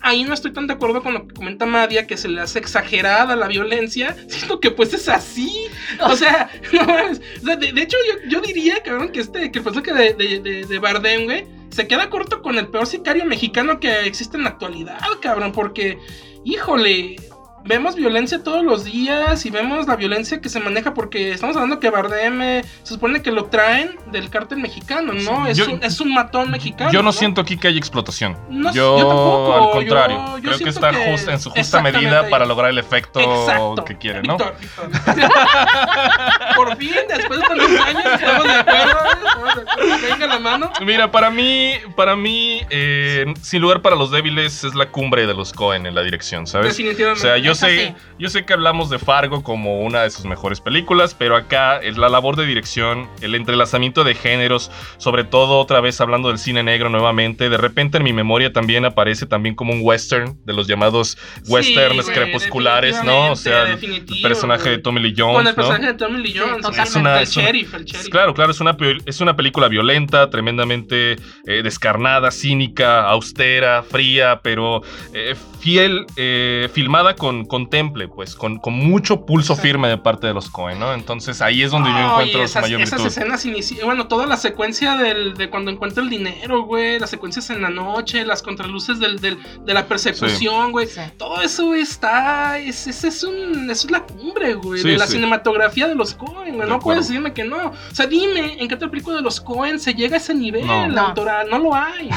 Ahí 0.00 0.24
no 0.24 0.34
estoy 0.34 0.52
tan 0.52 0.66
de 0.66 0.72
acuerdo 0.72 1.00
con 1.00 1.12
lo 1.14 1.28
que 1.28 1.34
comenta 1.34 1.64
Madia, 1.64 2.08
que 2.08 2.16
se 2.16 2.28
le 2.28 2.40
hace 2.40 2.58
exagerada 2.58 3.36
la 3.36 3.46
violencia, 3.46 4.16
siento 4.28 4.58
que 4.58 4.72
pues 4.72 4.92
es 4.94 5.08
así. 5.08 5.66
O 6.00 6.16
sea, 6.16 6.50
no. 6.72 6.82
O 6.82 7.44
sea, 7.44 7.54
de, 7.54 7.72
de 7.72 7.82
hecho 7.82 7.96
yo, 8.08 8.30
yo 8.30 8.40
diría, 8.40 8.82
cabrón, 8.82 9.10
que 9.12 9.20
este, 9.20 9.52
que 9.52 9.58
el 9.60 9.64
personaje 9.64 9.92
de, 9.92 10.14
de, 10.14 10.40
de, 10.40 10.66
de 10.66 10.78
Bardem, 10.80 11.24
güey, 11.26 11.44
se 11.70 11.86
queda 11.86 12.10
corto 12.10 12.42
con 12.42 12.58
el 12.58 12.68
peor 12.68 12.86
sicario 12.86 13.24
mexicano 13.24 13.80
que 13.80 14.06
existe 14.06 14.36
en 14.36 14.44
la 14.44 14.50
actualidad, 14.50 14.98
cabrón, 15.20 15.52
porque, 15.52 15.98
híjole, 16.44 17.16
vemos 17.64 17.94
violencia 17.94 18.42
todos 18.42 18.64
los 18.64 18.84
días 18.84 19.44
y 19.46 19.50
vemos 19.50 19.86
la 19.86 19.96
violencia 19.96 20.40
que 20.40 20.48
se 20.48 20.60
maneja 20.60 20.94
porque 20.94 21.32
estamos 21.32 21.56
hablando 21.56 21.78
que 21.78 21.90
Bardem 21.90 22.40
eh, 22.42 22.64
se 22.82 22.94
supone 22.94 23.22
que 23.22 23.30
lo 23.30 23.44
traen 23.46 23.96
del 24.10 24.30
cártel 24.30 24.58
mexicano, 24.58 25.12
¿no? 25.12 25.44
Sí, 25.46 25.50
es, 25.50 25.56
yo- 25.58 25.70
un, 25.70 25.82
es 25.84 26.00
un 26.00 26.12
matón 26.14 26.50
mexicano. 26.50 26.90
Yo 26.90 27.02
no 27.02 27.12
siento 27.12 27.40
aquí 27.40 27.56
que 27.56 27.68
haya 27.68 27.78
explotación. 27.78 28.36
No, 28.48 28.72
yo, 28.72 28.98
yo 28.98 29.06
tampoco, 29.06 29.54
al 29.54 29.70
contrario, 29.72 30.38
yo- 30.38 30.42
creo 30.42 30.58
que 30.58 30.68
está 30.70 30.90
que- 30.90 31.10
just- 31.12 31.28
en 31.28 31.40
su 31.40 31.50
justa 31.50 31.80
medida 31.82 32.28
para 32.28 32.46
lograr 32.46 32.70
el 32.70 32.78
efecto 32.78 33.20
Exacto. 33.20 33.84
que 33.84 33.98
quiere, 33.98 34.22
¿no? 34.22 34.36
Víctor. 34.38 34.54
Por 36.56 36.76
fin, 36.76 36.92
después 37.08 37.40
de 37.40 37.46
tantos 37.46 37.80
años, 37.80 38.04
estamos 38.14 38.44
de 38.44 38.52
acuerdo. 38.52 38.98
Estamos 39.26 39.54
de 39.54 39.62
acuerdo. 39.62 39.98
Venga 40.10 40.26
la 40.26 40.38
mano. 40.38 40.72
Mira, 40.84 41.10
para 41.10 41.30
mí, 41.30 41.72
para 41.96 42.16
mí, 42.16 42.60
eh, 42.70 43.26
sin 43.42 43.62
lugar 43.62 43.82
para 43.82 43.96
los 43.96 44.10
débiles, 44.10 44.64
es 44.64 44.74
la 44.74 44.86
cumbre 44.90 45.26
de 45.26 45.34
los 45.34 45.52
Cohen 45.52 45.86
en 45.86 45.94
la 45.94 46.02
dirección, 46.02 46.46
¿sabes? 46.46 46.68
Definitivamente. 46.76 47.20
O 47.20 47.22
sea, 47.22 47.38
yo 47.38 47.49
yo 47.50 47.54
sé, 47.54 47.94
yo 48.18 48.28
sé 48.28 48.44
que 48.44 48.52
hablamos 48.52 48.90
de 48.90 48.98
Fargo 48.98 49.42
como 49.42 49.80
una 49.80 50.02
de 50.02 50.10
sus 50.10 50.24
mejores 50.24 50.60
películas, 50.60 51.14
pero 51.14 51.36
acá 51.36 51.78
es 51.78 51.96
la 51.96 52.08
labor 52.08 52.36
de 52.36 52.46
dirección, 52.46 53.08
el 53.20 53.34
entrelazamiento 53.34 54.04
de 54.04 54.14
géneros, 54.14 54.70
sobre 54.98 55.24
todo 55.24 55.58
otra 55.58 55.80
vez 55.80 56.00
hablando 56.00 56.28
del 56.28 56.38
cine 56.38 56.62
negro 56.62 56.88
nuevamente, 56.88 57.48
de 57.48 57.56
repente 57.56 57.98
en 57.98 58.04
mi 58.04 58.12
memoria 58.12 58.52
también 58.52 58.84
aparece 58.84 59.26
también 59.26 59.54
como 59.54 59.72
un 59.72 59.80
western 59.82 60.38
de 60.44 60.52
los 60.52 60.66
llamados 60.66 61.18
westerns 61.48 62.08
crepusculares, 62.10 63.02
¿no? 63.04 63.32
O 63.32 63.36
sea, 63.36 63.72
el 63.72 64.22
personaje 64.22 64.70
de 64.70 64.78
Tommy 64.78 65.00
Lee 65.00 65.14
Jones, 65.16 65.36
Con 65.36 65.46
el 65.46 65.54
personaje 65.54 65.86
de 65.86 65.94
Tommy 65.94 66.22
Lee 66.22 66.34
Jones, 66.38 66.66
es 66.78 66.96
una, 66.96 67.20
el, 67.20 67.26
sheriff, 67.26 67.74
el 67.74 67.84
sheriff. 67.84 68.08
Claro, 68.10 68.34
claro, 68.34 68.52
es 68.52 68.60
una 68.60 68.76
es 69.06 69.20
una 69.20 69.36
película 69.36 69.68
violenta, 69.68 70.30
tremendamente 70.30 71.16
eh, 71.46 71.62
descarnada, 71.62 72.30
cínica, 72.30 73.08
austera, 73.08 73.82
fría, 73.82 74.40
pero 74.42 74.82
eh, 75.12 75.34
fiel, 75.60 76.06
eh, 76.16 76.68
filmada 76.72 77.14
con, 77.14 77.39
con 77.44 77.68
temple, 77.68 78.08
pues, 78.08 78.34
con, 78.34 78.58
con 78.58 78.74
mucho 78.74 79.24
pulso 79.26 79.56
firme 79.56 79.88
de 79.88 79.98
parte 79.98 80.26
de 80.26 80.34
los 80.34 80.50
Cohen, 80.50 80.78
¿no? 80.78 80.94
Entonces 80.94 81.40
ahí 81.40 81.62
es 81.62 81.70
donde 81.70 81.90
yo 81.90 81.98
encuentro 81.98 82.42
esas, 82.42 82.62
mayor 82.62 82.80
Esas 82.80 83.04
escenas 83.04 83.44
iniciales, 83.44 83.84
bueno, 83.84 84.06
toda 84.06 84.26
la 84.26 84.36
secuencia 84.36 84.96
del, 84.96 85.34
de 85.34 85.50
cuando 85.50 85.70
encuentra 85.70 86.02
el 86.02 86.10
dinero, 86.10 86.62
güey, 86.64 86.98
las 86.98 87.10
secuencias 87.10 87.50
en 87.50 87.62
la 87.62 87.70
noche, 87.70 88.24
las 88.24 88.42
contraluces 88.42 88.98
del, 88.98 89.20
del, 89.20 89.38
de 89.64 89.74
la 89.74 89.86
persecución, 89.86 90.72
güey, 90.72 90.88
todo 91.16 91.42
eso 91.42 91.74
está, 91.74 92.58
es, 92.58 92.86
es, 92.86 93.04
es, 93.04 93.22
un, 93.24 93.70
es 93.70 93.90
la 93.90 94.00
cumbre, 94.00 94.54
güey, 94.54 94.82
de 94.82 94.96
la 94.96 95.06
cinematografía 95.06 95.88
de 95.88 95.94
los 95.94 96.14
Cohen, 96.14 96.56
güey, 96.56 96.68
no 96.68 96.78
puedes 96.78 97.08
decirme 97.08 97.32
que 97.32 97.44
no. 97.44 97.68
O 97.68 97.94
sea, 97.94 98.06
dime, 98.06 98.56
¿en 98.60 98.68
qué 98.68 98.74
otra 98.74 98.90
película 98.90 99.16
de 99.16 99.22
los 99.22 99.40
Cohen 99.40 99.78
se 99.78 99.94
llega 99.94 100.16
a 100.16 100.18
ese 100.18 100.34
nivel 100.34 100.66
no. 100.66 101.00
autoral? 101.00 101.48
No 101.50 101.58
lo 101.58 101.74
hay. 101.74 102.10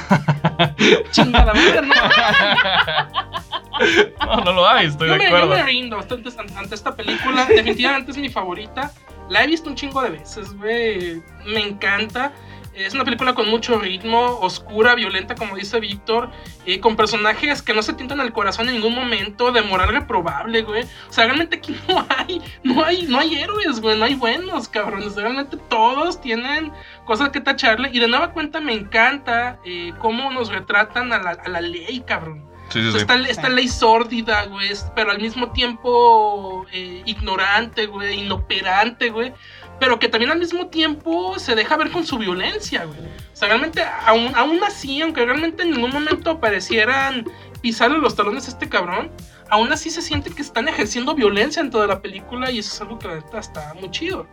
Chingada 1.12 1.54
madre, 1.54 1.82
no. 1.82 1.94
No, 4.26 4.38
no 4.44 4.54
lo 4.54 4.68
hay, 4.68 4.88
estoy 4.88 5.10
de 5.10 5.16
acuerdo. 5.16 5.50
Yo 5.50 5.56
me 5.56 5.64
rindo 5.64 5.98
ante, 6.00 6.32
ante 6.56 6.76
esta 6.76 6.95
película. 6.95 7.45
Definitivamente 7.45 8.12
es 8.12 8.18
mi 8.18 8.30
favorita. 8.30 8.91
La 9.30 9.44
he 9.44 9.48
visto 9.48 9.70
un 9.70 9.76
chingo 9.76 10.02
de 10.02 10.10
veces, 10.12 10.54
güey. 10.54 11.22
Me 11.45 11.62
encanta. 11.62 12.34
Es 12.74 12.95
una 12.95 13.06
película 13.06 13.36
con 13.36 13.48
mucho 13.50 13.78
ritmo, 13.78 14.40
oscura, 14.40 14.95
violenta, 14.95 15.36
como 15.36 15.56
dice 15.56 15.80
Víctor, 15.80 16.32
y 16.66 16.80
con 16.80 16.95
personajes 16.95 17.62
que 17.62 17.72
no 17.72 17.84
se 17.84 17.94
tientan 17.94 18.20
al 18.20 18.34
corazón 18.34 18.68
en 18.68 18.76
ningún 18.76 18.95
momento, 18.95 19.52
de 19.52 19.62
moral 19.62 19.90
reprobable, 19.90 20.64
güey. 20.64 20.84
O 21.08 21.14
sea, 21.14 21.26
realmente 21.26 21.58
aquí 21.58 21.78
no 21.88 22.04
hay, 22.10 22.41
no 22.64 22.84
hay, 22.84 23.04
no 23.04 23.20
hay 23.20 23.36
héroes, 23.36 23.80
güey, 23.80 23.98
no 24.00 24.06
hay 24.06 24.16
buenos, 24.16 24.68
cabrones. 24.68 25.16
Realmente 25.16 25.58
todos 25.70 26.20
tienen 26.20 26.72
cosas 27.06 27.30
que 27.30 27.41
tacharle. 27.41 27.91
Y 27.94 28.00
de 28.00 28.08
nueva 28.08 28.32
cuenta 28.32 28.60
me 28.60 28.74
encanta 28.74 29.60
eh, 29.66 29.94
cómo 30.00 30.32
nos 30.32 30.50
retratan 30.50 31.14
a 31.14 31.20
la, 31.20 31.32
a 31.32 31.50
la 31.50 31.62
ley, 31.62 32.04
cabrón. 32.08 32.53
Esta, 32.76 33.50
ley 33.50 33.68
sórdida, 33.68 34.45
güey, 34.45 34.70
pero 34.95 35.12
al 35.12 35.20
mismo 35.20 35.52
tiempo 35.52 36.66
eh, 36.72 37.02
ignorante, 37.06 37.88
güey, 37.88 38.22
inoperante, 38.22 39.10
güey. 39.10 39.34
Pero 39.80 40.00
que 40.00 40.08
también 40.08 40.32
al 40.32 40.40
mismo 40.40 40.68
tiempo 40.68 41.38
se 41.40 41.56
deja 41.56 41.76
ver 41.78 41.91
con 41.91 42.06
su 42.06 42.18
violencia, 42.18 42.86
güey. 42.86 43.00
O 43.00 43.36
sea, 43.36 43.50
realmente, 43.50 43.84
aún, 44.06 44.32
aún 44.36 44.64
así, 44.64 45.02
aunque 45.02 45.26
realmente 45.26 45.64
en 45.64 45.72
ningún 45.72 45.91
momento 45.91 46.40
parecieran 46.40 47.26
pisarle 47.62 47.98
los 47.98 48.16
talones 48.16 48.48
a 48.48 48.52
este 48.52 48.70
cabrón, 48.70 49.12
aún 49.50 49.72
así 49.72 49.90
se 49.90 50.02
siente 50.02 50.30
que 50.32 50.41
están 50.41 50.68
ejerciendo 50.68 51.16
violencia 51.16 51.62
en 51.62 51.70
toda 51.70 51.88
la 51.88 52.02
película 52.02 52.52
y 52.52 52.60
eso 52.60 52.74
es 52.74 52.82
algo 52.82 53.00
que 53.00 53.08
la 53.08 53.40
está 53.40 53.74
muy 53.76 53.90
chido. 53.91 54.28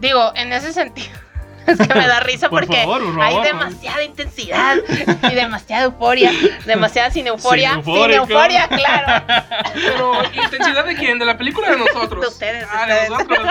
Digo, 0.00 0.32
en 0.34 0.52
ese 0.52 0.72
sentido 0.72 1.29
es 1.70 1.88
que 1.88 1.94
me 1.94 2.06
da 2.06 2.20
risa 2.20 2.48
porque 2.48 2.86
hay 3.20 3.40
demasiada 3.42 4.02
intensidad 4.02 4.76
y 5.30 5.34
demasiada 5.34 5.84
euforia, 5.84 6.30
demasiada 6.66 7.10
sin 7.10 7.26
euforia, 7.26 7.80
sin, 7.84 8.10
euforia, 8.10 8.68
claro. 8.68 9.24
Pero 9.74 10.12
intensidad 10.32 10.84
de 10.84 10.94
quién, 10.94 11.18
de 11.18 11.24
la 11.24 11.36
película 11.36 11.70
de 11.70 11.78
nosotros. 11.78 12.20
De 12.20 12.28
ustedes, 12.28 12.66
ah, 12.72 12.86
de 12.86 13.08
nosotros. 13.08 13.48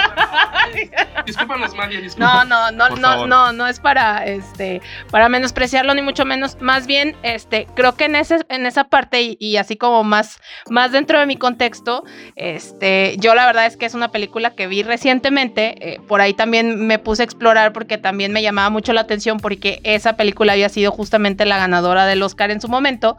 discúlpanos, 1.26 1.74
María, 1.76 2.02
discúlpanos. 2.02 2.48
No, 2.48 2.72
no, 2.72 2.90
no, 2.90 2.96
no, 2.96 3.28
no, 3.28 3.54
no 3.54 3.68
es 3.68 3.80
para 3.80 4.26
este 4.26 4.82
para 5.12 5.30
menospreciarlo 5.30 5.94
ni 5.94 6.02
mucho 6.02 6.26
menos, 6.26 6.58
más 6.62 6.88
bien 6.88 7.16
este 7.24 7.68
creo 7.76 7.96
que 7.96 8.06
en 8.06 8.16
ese 8.16 8.40
en 8.50 8.66
esa 8.66 8.86
parte 8.86 9.38
y, 9.40 9.58
así 9.58 9.78
como 9.78 10.04
más 10.04 10.40
más 10.70 10.92
dentro 10.92 11.20
de 11.20 11.26
mi 11.26 11.38
contexto, 11.38 12.04
este 12.36 13.16
yo 13.18 13.36
la 13.36 13.46
verdad 13.46 13.66
es 13.66 13.78
que 13.78 13.86
es 13.86 13.94
una 13.94 14.12
película 14.12 14.56
que 14.56 14.68
vi 14.68 14.84
recientemente, 14.84 15.94
eh, 15.94 16.02
por 16.08 16.22
ahí 16.22 16.34
también 16.34 16.88
me 16.88 17.00
puse 17.00 17.24
a 17.24 17.26
explorar 17.26 17.74
porque 17.74 17.98
también 17.98 18.09
me 18.12 18.42
llamaba 18.42 18.70
mucho 18.70 18.94
la 18.94 19.02
atención 19.02 19.40
porque 19.40 19.80
esa 19.84 20.14
película 20.14 20.54
había 20.54 20.70
sido 20.70 20.92
justamente 20.92 21.46
la 21.46 21.58
ganadora 21.58 22.06
del 22.06 22.22
Oscar 22.24 22.52
en 22.52 22.62
su 22.62 22.68
momento. 22.68 23.18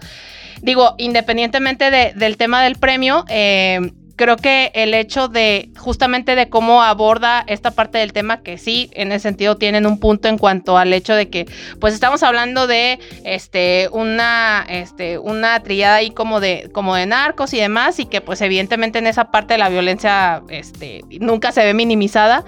Digo, 0.62 0.94
independientemente 0.98 1.90
del 1.90 2.36
tema 2.36 2.62
del 2.62 2.76
premio, 2.76 3.24
eh, 3.28 3.92
creo 4.20 4.36
que 4.36 4.70
el 4.74 4.92
hecho 4.92 5.28
de 5.28 5.70
justamente 5.78 6.34
de 6.34 6.50
cómo 6.50 6.82
aborda 6.82 7.42
esta 7.46 7.70
parte 7.70 7.96
del 7.96 8.12
tema, 8.12 8.42
que 8.42 8.58
sí, 8.58 8.90
en 8.92 9.12
ese 9.12 9.20
sentido 9.20 9.56
tienen 9.56 9.86
un 9.86 9.98
punto 9.98 10.28
en 10.28 10.36
cuanto 10.36 10.76
al 10.76 10.92
hecho 10.92 11.14
de 11.14 11.30
que, 11.30 11.46
pues 11.80 11.94
estamos 11.94 12.22
hablando 12.22 12.66
de 12.66 12.98
este, 13.24 13.88
una, 13.92 14.66
este, 14.68 15.16
una 15.16 15.62
trillada 15.62 15.94
ahí 15.94 16.10
como 16.10 16.38
de, 16.38 16.68
como 16.74 16.96
de 16.96 17.06
narcos 17.06 17.54
y 17.54 17.60
demás, 17.60 17.98
y 17.98 18.04
que 18.04 18.20
pues 18.20 18.42
evidentemente 18.42 18.98
en 18.98 19.06
esa 19.06 19.30
parte 19.30 19.54
de 19.54 19.58
la 19.58 19.70
violencia 19.70 20.42
este, 20.50 21.00
nunca 21.18 21.50
se 21.50 21.64
ve 21.64 21.72
minimizada. 21.72 22.44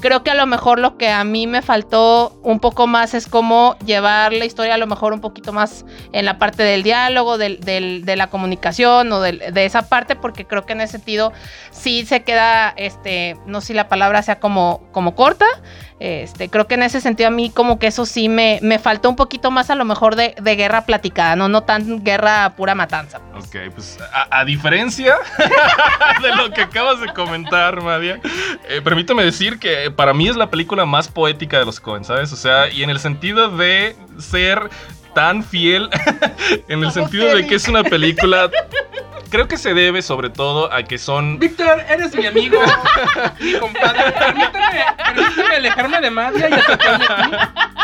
Creo 0.00 0.22
que 0.22 0.30
a 0.30 0.36
lo 0.36 0.46
mejor 0.46 0.78
lo 0.78 0.96
que 0.96 1.08
a 1.10 1.24
mí 1.24 1.48
me 1.48 1.60
faltó 1.60 2.38
un 2.44 2.60
poco 2.60 2.86
más 2.86 3.14
es 3.14 3.26
cómo 3.26 3.74
llevar 3.84 4.32
la 4.32 4.44
historia 4.44 4.74
a 4.74 4.78
lo 4.78 4.86
mejor 4.86 5.12
un 5.12 5.20
poquito 5.20 5.52
más 5.52 5.86
en 6.12 6.24
la 6.24 6.38
parte 6.38 6.62
del 6.62 6.84
diálogo, 6.84 7.36
del, 7.36 7.58
de 7.58 8.16
la 8.16 8.28
comunicación 8.28 9.10
o 9.10 9.20
de 9.20 9.64
esa 9.64 9.88
parte, 9.88 10.14
porque 10.14 10.46
creo 10.46 10.64
que 10.66 10.74
en 10.74 10.82
ese 10.82 10.98
sentido 10.98 11.15
sí 11.70 12.04
se 12.06 12.22
queda, 12.22 12.70
este, 12.76 13.36
no 13.46 13.60
sé 13.60 13.68
si 13.68 13.74
la 13.74 13.88
palabra 13.88 14.22
sea 14.22 14.38
como, 14.38 14.82
como 14.92 15.14
corta. 15.14 15.46
Este, 15.98 16.50
creo 16.50 16.66
que 16.66 16.74
en 16.74 16.82
ese 16.82 17.00
sentido 17.00 17.28
a 17.28 17.30
mí 17.30 17.48
como 17.48 17.78
que 17.78 17.86
eso 17.86 18.04
sí 18.04 18.28
me, 18.28 18.58
me 18.60 18.78
faltó 18.78 19.08
un 19.08 19.16
poquito 19.16 19.50
más 19.50 19.70
a 19.70 19.74
lo 19.74 19.86
mejor 19.86 20.14
de, 20.14 20.34
guerra 20.56 20.84
platicada, 20.84 21.36
no, 21.36 21.48
no 21.48 21.62
tan 21.62 22.04
guerra 22.04 22.54
pura 22.54 22.74
matanza. 22.74 23.18
Ok, 23.34 23.56
pues 23.74 23.98
a, 24.12 24.44
diferencia 24.44 25.16
de 26.22 26.36
lo 26.36 26.50
que 26.50 26.62
acabas 26.62 27.00
de 27.00 27.12
comentar, 27.14 27.80
Madia, 27.80 28.20
eh, 28.68 28.82
permítame 28.82 29.24
decir 29.24 29.58
que 29.58 29.90
para 29.90 30.12
mí 30.12 30.28
es 30.28 30.36
la 30.36 30.50
película 30.50 30.84
más 30.84 31.08
poética 31.08 31.58
de 31.58 31.64
los 31.64 31.80
Coen, 31.80 32.04
¿sabes? 32.04 32.30
O 32.32 32.36
sea, 32.36 32.68
y 32.68 32.82
en 32.82 32.90
el 32.90 32.98
sentido 32.98 33.56
de 33.56 33.96
ser 34.18 34.68
tan 35.16 35.42
fiel, 35.42 35.88
en 36.68 36.84
el 36.84 36.92
sentido 36.92 37.34
de 37.34 37.46
que 37.46 37.54
es 37.54 37.66
una 37.68 37.82
película 37.82 38.50
creo 39.30 39.48
que 39.48 39.56
se 39.56 39.72
debe 39.72 40.02
sobre 40.02 40.28
todo 40.28 40.70
a 40.70 40.82
que 40.82 40.98
son. 40.98 41.38
Víctor, 41.38 41.82
eres 41.88 42.14
mi 42.14 42.26
amigo, 42.26 42.60
mi 43.40 43.54
compadre. 43.54 44.12
Permítame, 44.12 44.84
permítame 45.06 45.56
alejarme 45.56 46.00
de 46.02 46.10
Madia 46.10 46.50
y 46.50 46.52
acercarme 46.52 47.06
a 47.08 47.30
ti. 47.30 47.75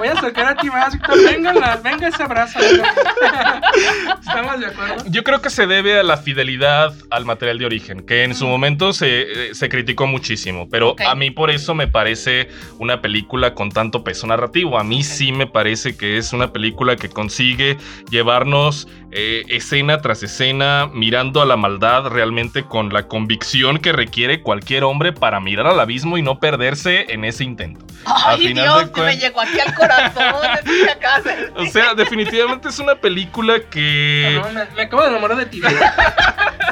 Voy 0.00 0.08
a 0.08 0.12
acercar 0.12 0.46
a 0.46 0.56
ti 0.56 0.70
más, 0.70 0.94
Víctor. 0.94 1.22
Venga, 1.22 1.76
venga 1.84 2.08
ese 2.08 2.22
abrazo. 2.22 2.58
¿Estamos 4.18 4.58
de 4.58 4.66
acuerdo? 4.66 5.04
Yo 5.10 5.22
creo 5.22 5.42
que 5.42 5.50
se 5.50 5.66
debe 5.66 6.00
a 6.00 6.02
la 6.02 6.16
fidelidad 6.16 6.94
al 7.10 7.26
material 7.26 7.58
de 7.58 7.66
origen, 7.66 8.06
que 8.06 8.24
en 8.24 8.34
su 8.34 8.46
momento 8.46 8.94
se, 8.94 9.54
se 9.54 9.68
criticó 9.68 10.06
muchísimo, 10.06 10.70
pero 10.70 10.96
a 11.06 11.14
mí 11.14 11.30
por 11.30 11.50
eso 11.50 11.74
me 11.74 11.86
parece 11.86 12.48
una 12.78 13.02
película 13.02 13.52
con 13.52 13.70
tanto 13.70 14.02
peso 14.02 14.26
narrativo. 14.26 14.78
A 14.78 14.84
mí 14.84 15.02
sí 15.02 15.32
me 15.32 15.46
parece 15.46 15.94
que 15.94 16.16
es 16.16 16.32
una 16.32 16.50
película 16.50 16.96
que 16.96 17.10
consigue 17.10 17.76
llevarnos 18.10 18.88
eh, 19.12 19.44
escena 19.48 19.98
tras 19.98 20.22
escena, 20.22 20.88
mirando 20.92 21.42
a 21.42 21.44
la 21.44 21.56
maldad 21.56 22.06
realmente 22.06 22.62
con 22.62 22.92
la 22.92 23.08
convicción 23.08 23.78
que 23.78 23.92
requiere 23.92 24.40
cualquier 24.40 24.84
hombre 24.84 25.12
para 25.12 25.40
mirar 25.40 25.66
al 25.66 25.80
abismo 25.80 26.16
y 26.16 26.22
no 26.22 26.38
perderse 26.38 27.12
en 27.12 27.24
ese 27.24 27.44
intento. 27.44 27.84
Ay, 28.04 28.52
Dios, 28.52 28.90
que 28.90 29.00
me 29.02 29.16
llegó 29.16 29.40
aquí 29.40 29.58
al 29.58 29.74
corazón. 29.90 31.52
o 31.56 31.66
sea, 31.66 31.94
definitivamente 31.94 32.68
es 32.68 32.78
una 32.78 32.94
película 32.94 33.60
que. 33.70 34.40
me, 34.74 34.82
acabo 34.82 35.02
de 35.02 35.08
enamorar 35.08 35.38
de 35.38 35.46
ti. 35.46 35.60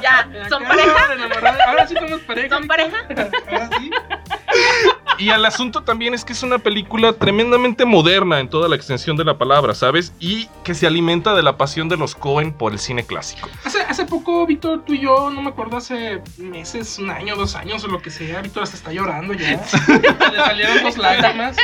ya, 0.02 0.28
¿son 0.48 0.64
pareja? 0.64 1.66
Ahora 1.66 1.86
sí 1.86 1.94
somos 1.94 2.20
pareja. 2.20 2.56
¿Son 2.56 2.66
pareja? 2.66 2.96
Ahora 3.50 3.70
sí. 3.78 3.90
Y 5.18 5.30
el 5.30 5.44
asunto 5.44 5.82
también 5.82 6.14
es 6.14 6.24
que 6.24 6.32
es 6.32 6.44
una 6.44 6.58
película 6.58 7.12
tremendamente 7.12 7.84
moderna 7.84 8.38
en 8.38 8.48
toda 8.48 8.68
la 8.68 8.76
extensión 8.76 9.16
de 9.16 9.24
la 9.24 9.36
palabra, 9.36 9.74
¿sabes? 9.74 10.12
Y 10.20 10.46
que 10.62 10.74
se 10.74 10.86
alimenta 10.86 11.34
de 11.34 11.42
la 11.42 11.56
pasión 11.56 11.88
de 11.88 11.96
los 11.96 12.14
Cohen 12.14 12.52
por 12.52 12.72
el 12.72 12.78
cine 12.78 13.04
clásico. 13.04 13.48
Hace, 13.64 13.82
hace 13.82 14.04
poco, 14.04 14.46
Víctor, 14.46 14.84
tú 14.86 14.94
y 14.94 15.00
yo, 15.00 15.30
no 15.30 15.42
me 15.42 15.50
acuerdo, 15.50 15.76
hace 15.76 16.22
meses, 16.38 17.00
un 17.00 17.10
año, 17.10 17.34
dos 17.34 17.56
años 17.56 17.82
o 17.82 17.88
lo 17.88 18.00
que 18.00 18.10
sea, 18.10 18.40
Víctor 18.42 18.66
se 18.68 18.76
está 18.76 18.92
llorando 18.92 19.34
ya. 19.34 19.60
Le 20.32 20.36
salieron 20.36 20.84
dos 20.84 20.96
lágrimas. 20.96 21.56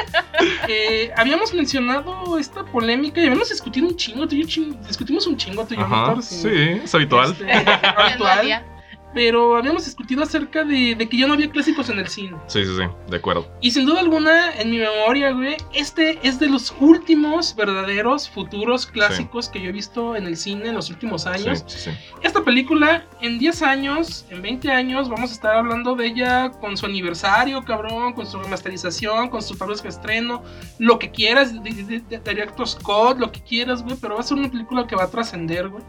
Eh, 0.67 1.13
habíamos 1.17 1.55
mencionado 1.55 2.37
esta 2.39 2.65
polémica 2.65 3.21
y 3.21 3.27
habíamos 3.27 3.51
discutido 3.51 3.87
un 3.87 3.97
chingo, 3.97 4.27
tú 4.27 4.35
y 4.35 4.45
yo 4.45 4.63
discutimos 4.87 5.27
un 5.29 5.37
chingo, 5.37 5.65
tú 5.65 5.75
y 5.75 5.77
yo, 5.77 5.85
Víctor. 5.85 6.23
Sí, 6.23 6.49
es 6.83 6.93
habitual. 6.93 7.31
Este, 7.31 7.53
habitual. 7.53 8.65
pero 9.15 9.57
habíamos 9.57 9.85
discutido 9.85 10.23
acerca 10.23 10.65
de, 10.65 10.97
que 11.09 11.17
ya 11.17 11.27
no 11.27 11.35
había 11.35 11.51
clásicos 11.51 11.89
en 11.89 11.99
el 11.99 12.09
cine. 12.09 12.37
Sí, 12.49 12.65
sí, 12.65 12.77
sí, 12.77 12.83
de 13.09 13.17
acuerdo. 13.17 13.49
Y 13.61 13.71
sin 13.71 13.87
duda 13.87 14.01
alguna, 14.01 14.53
en 14.53 14.71
mi 14.71 14.79
memoria, 14.79 15.33
güey, 15.33 15.57
este 15.73 16.19
es 16.27 16.39
de 16.39 16.49
los 16.49 16.75
últimos 16.81 17.55
verdaderos 17.55 18.29
futuros 18.29 18.87
clásicos 18.87 19.49
que 19.49 19.61
yo 19.61 19.69
he 19.69 19.73
visto 19.73 20.17
en 20.17 20.27
el 20.27 20.37
cine 20.37 20.69
en 20.69 20.75
los 20.75 20.91
últimos 20.91 21.27
años. 21.27 21.65
Sí, 21.67 21.79
sí, 21.79 21.91
Esta 22.23 22.43
película, 22.45 23.05
en 23.21 23.39
10 23.39 23.63
años, 23.63 24.27
en 24.31 24.43
20 24.43 24.71
años, 24.71 25.09
vamos 25.09 25.31
a 25.31 25.35
estar 25.35 25.57
hablando 25.57 25.95
de 25.95 26.07
ella 26.07 26.51
con 26.51 26.77
su 26.77 26.87
aniversario, 26.87 27.63
cabrón, 27.65 28.13
con 28.13 28.27
su 28.27 28.39
remasterización, 28.39 29.29
con 29.29 29.43
su 29.43 29.55
de 29.55 29.89
estreno, 29.89 30.43
lo 30.79 30.99
que 30.99 31.11
quieras, 31.11 31.53
de, 31.63 31.71
de, 31.71 32.01
de, 32.01 32.19
Director 32.19 32.69
Scott, 32.69 33.19
lo 33.19 33.31
que 33.31 33.41
quieras, 33.43 33.83
güey, 33.83 33.97
pero 34.01 34.15
va 34.15 34.21
a 34.21 34.25
ser 34.25 34.37
una 34.37 34.51
película 34.51 34.87
que 34.87 34.97
va 34.97 35.05
a 35.05 35.11
trascender, 35.11 35.69
güey. 35.69 35.83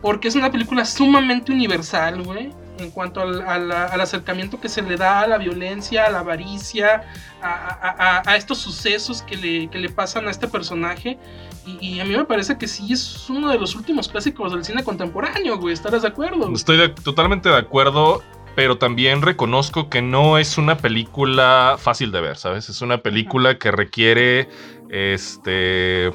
Porque 0.00 0.28
es 0.28 0.36
una 0.36 0.50
película 0.50 0.84
sumamente 0.84 1.52
universal, 1.52 2.22
güey. 2.22 2.50
En 2.78 2.92
cuanto 2.92 3.20
al, 3.20 3.72
acercamiento 3.72 4.60
que 4.60 4.68
se 4.68 4.82
le 4.82 4.96
da 4.96 5.22
a 5.22 5.26
la 5.26 5.36
violencia, 5.38 6.06
a 6.06 6.10
la 6.10 6.20
avaricia, 6.20 7.02
a, 7.42 8.36
estos 8.36 8.58
sucesos 8.58 9.22
que 9.22 9.36
le, 9.36 9.88
pasan 9.88 10.28
a 10.28 10.30
este 10.30 10.46
personaje. 10.46 11.18
Y, 11.66 11.98
a 11.98 12.04
mí 12.04 12.16
me 12.16 12.24
parece 12.24 12.56
que 12.56 12.68
sí 12.68 12.92
es 12.92 13.28
uno 13.28 13.50
de 13.50 13.58
los 13.58 13.74
últimos 13.74 14.08
clásicos 14.08 14.52
del 14.52 14.64
cine 14.64 14.84
contemporáneo, 14.84 15.58
güey. 15.58 15.74
¿Estarás 15.74 16.02
de 16.02 16.08
acuerdo? 16.08 16.52
Estoy 16.52 16.94
totalmente 16.94 17.48
de 17.48 17.56
acuerdo 17.56 18.22
pero 18.58 18.76
también 18.76 19.22
reconozco 19.22 19.88
que 19.88 20.02
no 20.02 20.36
es 20.36 20.58
una 20.58 20.78
película 20.78 21.76
fácil 21.78 22.10
de 22.10 22.20
ver, 22.20 22.36
¿sabes? 22.36 22.68
Es 22.68 22.82
una 22.82 22.98
película 22.98 23.56
que 23.56 23.70
requiere 23.70 24.48
este 24.90 26.10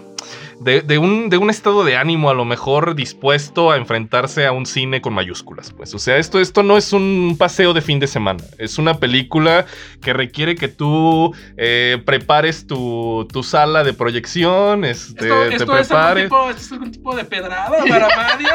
de, 0.60 0.98
un, 0.98 1.30
de, 1.30 1.38
un, 1.38 1.50
estado 1.50 1.84
de 1.84 1.98
ánimo 1.98 2.30
a 2.30 2.34
lo 2.34 2.46
mejor 2.46 2.96
dispuesto 2.96 3.72
a 3.72 3.78
enfrentarse 3.78 4.46
a 4.46 4.52
un 4.52 4.66
cine 4.66 5.02
con 5.02 5.14
mayúsculas. 5.14 5.72
Pues, 5.72 5.94
o 5.94 6.00
sea, 6.00 6.18
esto, 6.18 6.40
esto 6.40 6.64
no 6.64 6.78
es 6.78 6.94
un 6.94 7.36
paseo 7.38 7.74
de 7.74 7.82
fin 7.82 8.00
de 8.00 8.08
semana. 8.08 8.44
Es 8.58 8.78
una 8.78 9.00
película 9.00 9.66
que 10.02 10.14
requiere 10.14 10.56
que 10.56 10.68
tú 10.68 11.34
eh, 11.58 12.02
prepares 12.06 12.68
tu, 12.68 13.28
tu, 13.32 13.44
sala 13.44 13.84
de 13.84 13.94
proyección, 13.94 14.86
este, 14.86 15.28
te 15.28 15.66
prepares. 15.66 16.24
Es 16.24 16.30
tipo, 16.30 16.50
¿Esto 16.50 16.62
es 16.62 16.72
algún 16.72 16.92
tipo 16.92 17.16
de 17.16 17.26
pedrada 17.26 17.84
para 17.88 18.08
Mario? 18.16 18.50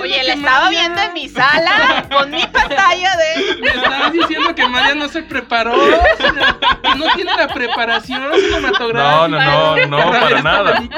Oye, 0.00 0.24
le 0.24 0.32
estaba 0.32 0.70
viendo 0.70 1.00
en 1.00 1.12
mi 1.14 1.28
sala 1.28 2.06
con 2.10 2.30
mi 2.30 2.44
pantalla 2.46 3.16
de. 3.16 3.54
Me 3.60 3.68
estabas 3.68 4.12
diciendo 4.12 4.54
que 4.54 4.68
María 4.68 4.94
no 4.94 5.08
se 5.08 5.22
preparó, 5.22 5.74
que 5.74 6.94
no 6.96 7.06
tiene 7.14 7.32
la 7.36 7.48
preparación 7.48 8.22
cinematográfica. 8.34 9.28
No, 9.28 9.28
no, 9.28 9.76
no, 9.76 9.86
no, 9.86 10.13
para 10.20 10.42
nada. 10.42 10.88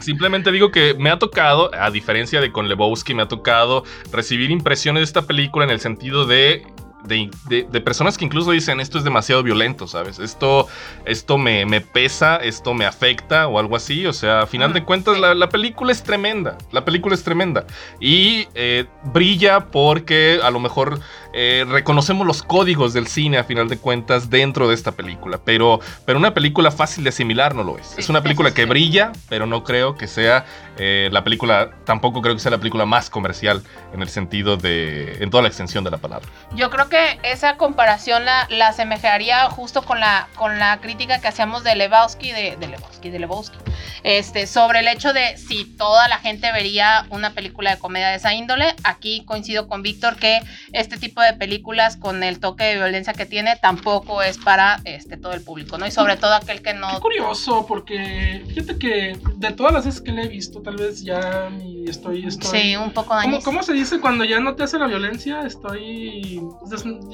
Simplemente 0.00 0.52
digo 0.52 0.70
que 0.70 0.94
me 0.94 1.10
ha 1.10 1.18
tocado, 1.18 1.70
a 1.74 1.90
diferencia 1.90 2.40
de 2.40 2.52
con 2.52 2.68
Lebowski, 2.68 3.14
me 3.14 3.22
ha 3.22 3.28
tocado 3.28 3.84
recibir 4.12 4.50
impresiones 4.50 5.00
de 5.00 5.04
esta 5.04 5.22
película 5.22 5.64
en 5.64 5.70
el 5.70 5.80
sentido 5.80 6.26
de 6.26 6.66
de, 7.04 7.80
personas 7.80 8.16
que 8.16 8.24
incluso 8.24 8.50
dicen 8.50 8.80
esto 8.80 8.98
es 8.98 9.04
demasiado 9.04 9.42
violento, 9.42 9.86
¿sabes? 9.86 10.18
Esto, 10.18 10.68
esto 11.04 11.38
me, 11.38 11.66
me 11.66 11.80
pesa, 11.80 12.36
esto 12.36 12.74
me 12.74 12.86
afecta 12.86 13.48
o 13.48 13.58
algo 13.58 13.76
así. 13.76 14.06
O 14.06 14.12
sea, 14.12 14.42
a 14.42 14.46
final 14.46 14.72
de 14.72 14.84
cuentas, 14.84 15.18
la, 15.18 15.48
película 15.48 15.92
es 15.92 16.02
tremenda. 16.02 16.58
La 16.70 16.84
película 16.84 17.14
es 17.14 17.24
tremenda. 17.24 17.66
Y 18.00 18.46
eh, 18.54 18.86
brilla 19.04 19.66
porque 19.66 20.40
a 20.42 20.50
lo 20.50 20.60
mejor 20.60 21.00
eh, 21.32 21.64
reconocemos 21.68 22.26
los 22.26 22.42
códigos 22.42 22.92
del 22.92 23.06
cine, 23.06 23.38
a 23.38 23.44
final 23.44 23.68
de 23.68 23.78
cuentas, 23.78 24.30
dentro 24.30 24.68
de 24.68 24.74
esta 24.74 24.92
película. 24.92 25.40
Pero, 25.44 25.80
pero 26.04 26.18
una 26.18 26.34
película 26.34 26.70
fácil 26.70 27.04
de 27.04 27.10
asimilar 27.10 27.54
no 27.54 27.64
lo 27.64 27.78
es. 27.78 27.94
es 27.96 28.08
una 28.08 28.22
película 28.22 28.52
que 28.52 28.66
brilla, 28.66 29.12
pero 29.28 29.46
no 29.46 29.64
creo 29.64 29.96
que 29.96 30.06
sea 30.06 30.44
eh, 30.78 31.08
la 31.12 31.24
película, 31.24 31.70
tampoco 31.84 32.22
creo 32.22 32.34
que 32.34 32.40
sea 32.40 32.50
la 32.50 32.58
película 32.58 32.84
más 32.86 33.10
comercial 33.10 33.62
en 33.94 34.02
el 34.02 34.08
sentido 34.08 34.56
de, 34.56 35.22
en 35.22 35.30
toda 35.30 35.42
la 35.42 35.48
extensión 35.48 35.84
de 35.84 35.90
la 35.90 35.98
palabra. 35.98 36.28
Yo 36.54 36.70
creo 36.70 36.88
que 36.88 37.18
esa 37.22 37.56
comparación 37.56 38.24
la, 38.24 38.46
la 38.50 38.68
asemejaría 38.68 39.48
justo 39.50 39.82
con 39.82 40.00
la, 40.00 40.28
con 40.36 40.58
la 40.58 40.80
crítica 40.80 41.20
que 41.20 41.28
hacíamos 41.28 41.64
de 41.64 41.76
Lebowski, 41.76 42.32
de, 42.32 42.56
de 42.56 42.66
Lebowski, 42.68 43.10
de 43.10 43.18
Lebowski, 43.18 43.58
este, 44.02 44.46
sobre 44.46 44.80
el 44.80 44.88
hecho 44.88 45.12
de 45.12 45.36
si 45.36 45.64
toda 45.64 46.08
la 46.08 46.18
gente 46.18 46.52
vería 46.52 47.06
una 47.10 47.30
película 47.30 47.70
de 47.70 47.78
comedia 47.78 48.08
de 48.08 48.16
esa 48.16 48.34
índole. 48.34 48.74
Aquí 48.84 49.24
coincido 49.24 49.68
con 49.68 49.82
Víctor 49.82 50.16
que 50.16 50.40
este 50.72 50.98
tipo 50.98 51.21
de 51.22 51.32
películas 51.34 51.96
con 51.96 52.22
el 52.22 52.40
toque 52.40 52.64
de 52.64 52.74
violencia 52.74 53.12
que 53.12 53.26
tiene 53.26 53.56
tampoco 53.56 54.22
es 54.22 54.38
para 54.38 54.80
este, 54.84 55.16
todo 55.16 55.32
el 55.32 55.42
público, 55.42 55.78
¿no? 55.78 55.86
Y 55.86 55.90
sobre 55.90 56.16
todo 56.16 56.34
aquel 56.34 56.62
que 56.62 56.74
no... 56.74 56.88
Qué 56.90 57.00
curioso, 57.00 57.66
porque 57.66 58.42
fíjate 58.48 58.78
que 58.78 59.18
de 59.36 59.50
todas 59.52 59.72
las 59.72 59.84
veces 59.86 60.00
que 60.00 60.12
le 60.12 60.24
he 60.24 60.28
visto, 60.28 60.60
tal 60.62 60.76
vez 60.76 61.02
ya 61.02 61.50
estoy, 61.86 62.26
estoy... 62.26 62.60
Sí, 62.60 62.76
un 62.76 62.92
poco 62.92 63.14
¿Cómo, 63.22 63.40
¿Cómo, 63.42 63.62
se 63.62 63.72
dice 63.72 64.00
cuando 64.00 64.24
ya 64.24 64.40
no 64.40 64.54
te 64.54 64.64
hace 64.64 64.78
la 64.78 64.86
violencia? 64.86 65.42
Estoy... 65.42 66.40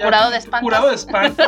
curado 0.02 0.30
de 0.30 0.38
espanto. 0.38 0.64
Curado 0.64 0.88
de 0.88 0.94
espanto. 0.94 1.42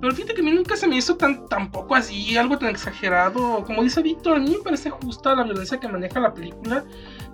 Pero 0.00 0.14
fíjate 0.14 0.34
que 0.34 0.40
a 0.40 0.44
mí 0.44 0.50
nunca 0.50 0.76
se 0.76 0.88
me 0.88 0.96
hizo 0.96 1.16
tan 1.16 1.48
tampoco 1.48 1.94
así, 1.94 2.36
algo 2.36 2.58
tan 2.58 2.70
exagerado. 2.70 3.64
Como 3.64 3.82
dice 3.82 4.02
Víctor, 4.02 4.36
a 4.36 4.40
mí 4.40 4.50
me 4.50 4.58
parece 4.58 4.90
justa 4.90 5.34
la 5.34 5.44
violencia 5.44 5.78
que 5.78 5.88
maneja 5.88 6.18
la 6.20 6.34
película. 6.34 6.84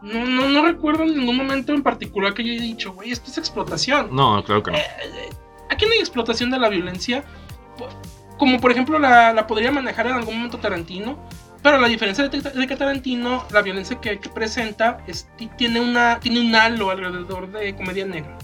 No, 0.02 0.24
no, 0.24 0.48
no 0.48 0.64
recuerdo 0.64 1.04
en 1.04 1.16
ningún 1.16 1.36
momento 1.36 1.72
en 1.72 1.82
particular 1.82 2.34
que 2.34 2.44
yo 2.44 2.52
haya 2.52 2.62
dicho, 2.62 2.92
güey, 2.92 3.10
esto 3.10 3.30
es 3.30 3.38
explotación. 3.38 4.08
No, 4.14 4.42
claro 4.44 4.62
que 4.62 4.70
no. 4.70 4.78
Eh, 4.78 4.82
eh, 5.02 5.30
aquí 5.70 5.86
no 5.86 5.92
hay 5.92 5.98
explotación 5.98 6.50
de 6.50 6.58
la 6.58 6.68
violencia. 6.68 7.24
Como 8.38 8.60
por 8.60 8.70
ejemplo 8.70 8.98
la, 8.98 9.32
la 9.32 9.46
podría 9.46 9.72
manejar 9.72 10.06
en 10.06 10.12
algún 10.14 10.36
momento 10.36 10.58
Tarantino. 10.58 11.18
Pero 11.62 11.78
la 11.78 11.88
diferencia 11.88 12.28
de, 12.28 12.40
de 12.40 12.66
que 12.66 12.76
Tarantino, 12.76 13.44
la 13.50 13.62
violencia 13.62 14.00
que, 14.00 14.16
presenta, 14.32 14.98
es, 15.08 15.28
tiene, 15.56 15.80
una, 15.80 16.20
tiene 16.20 16.40
un 16.40 16.54
halo 16.54 16.90
alrededor 16.90 17.50
de 17.50 17.74
comedia 17.74 18.06
negra. 18.06 18.38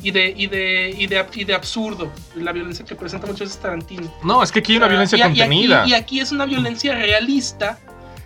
Y 0.00 0.10
de, 0.10 0.32
y, 0.36 0.46
de, 0.46 0.94
y, 0.96 1.06
de, 1.06 1.26
y 1.34 1.44
de 1.44 1.54
absurdo, 1.54 2.12
la 2.34 2.52
violencia 2.52 2.84
que 2.84 2.94
presenta 2.94 3.26
muchas 3.26 3.48
veces 3.48 3.60
Tarantino. 3.60 4.12
No, 4.22 4.42
es 4.42 4.50
que 4.52 4.60
aquí 4.60 4.72
hay 4.72 4.78
una 4.78 4.88
violencia 4.88 5.22
contenida. 5.22 5.84
y 5.86 5.94
aquí 5.94 6.20
es 6.20 6.32
una 6.32 6.44
violencia 6.44 6.94
realista 6.94 7.78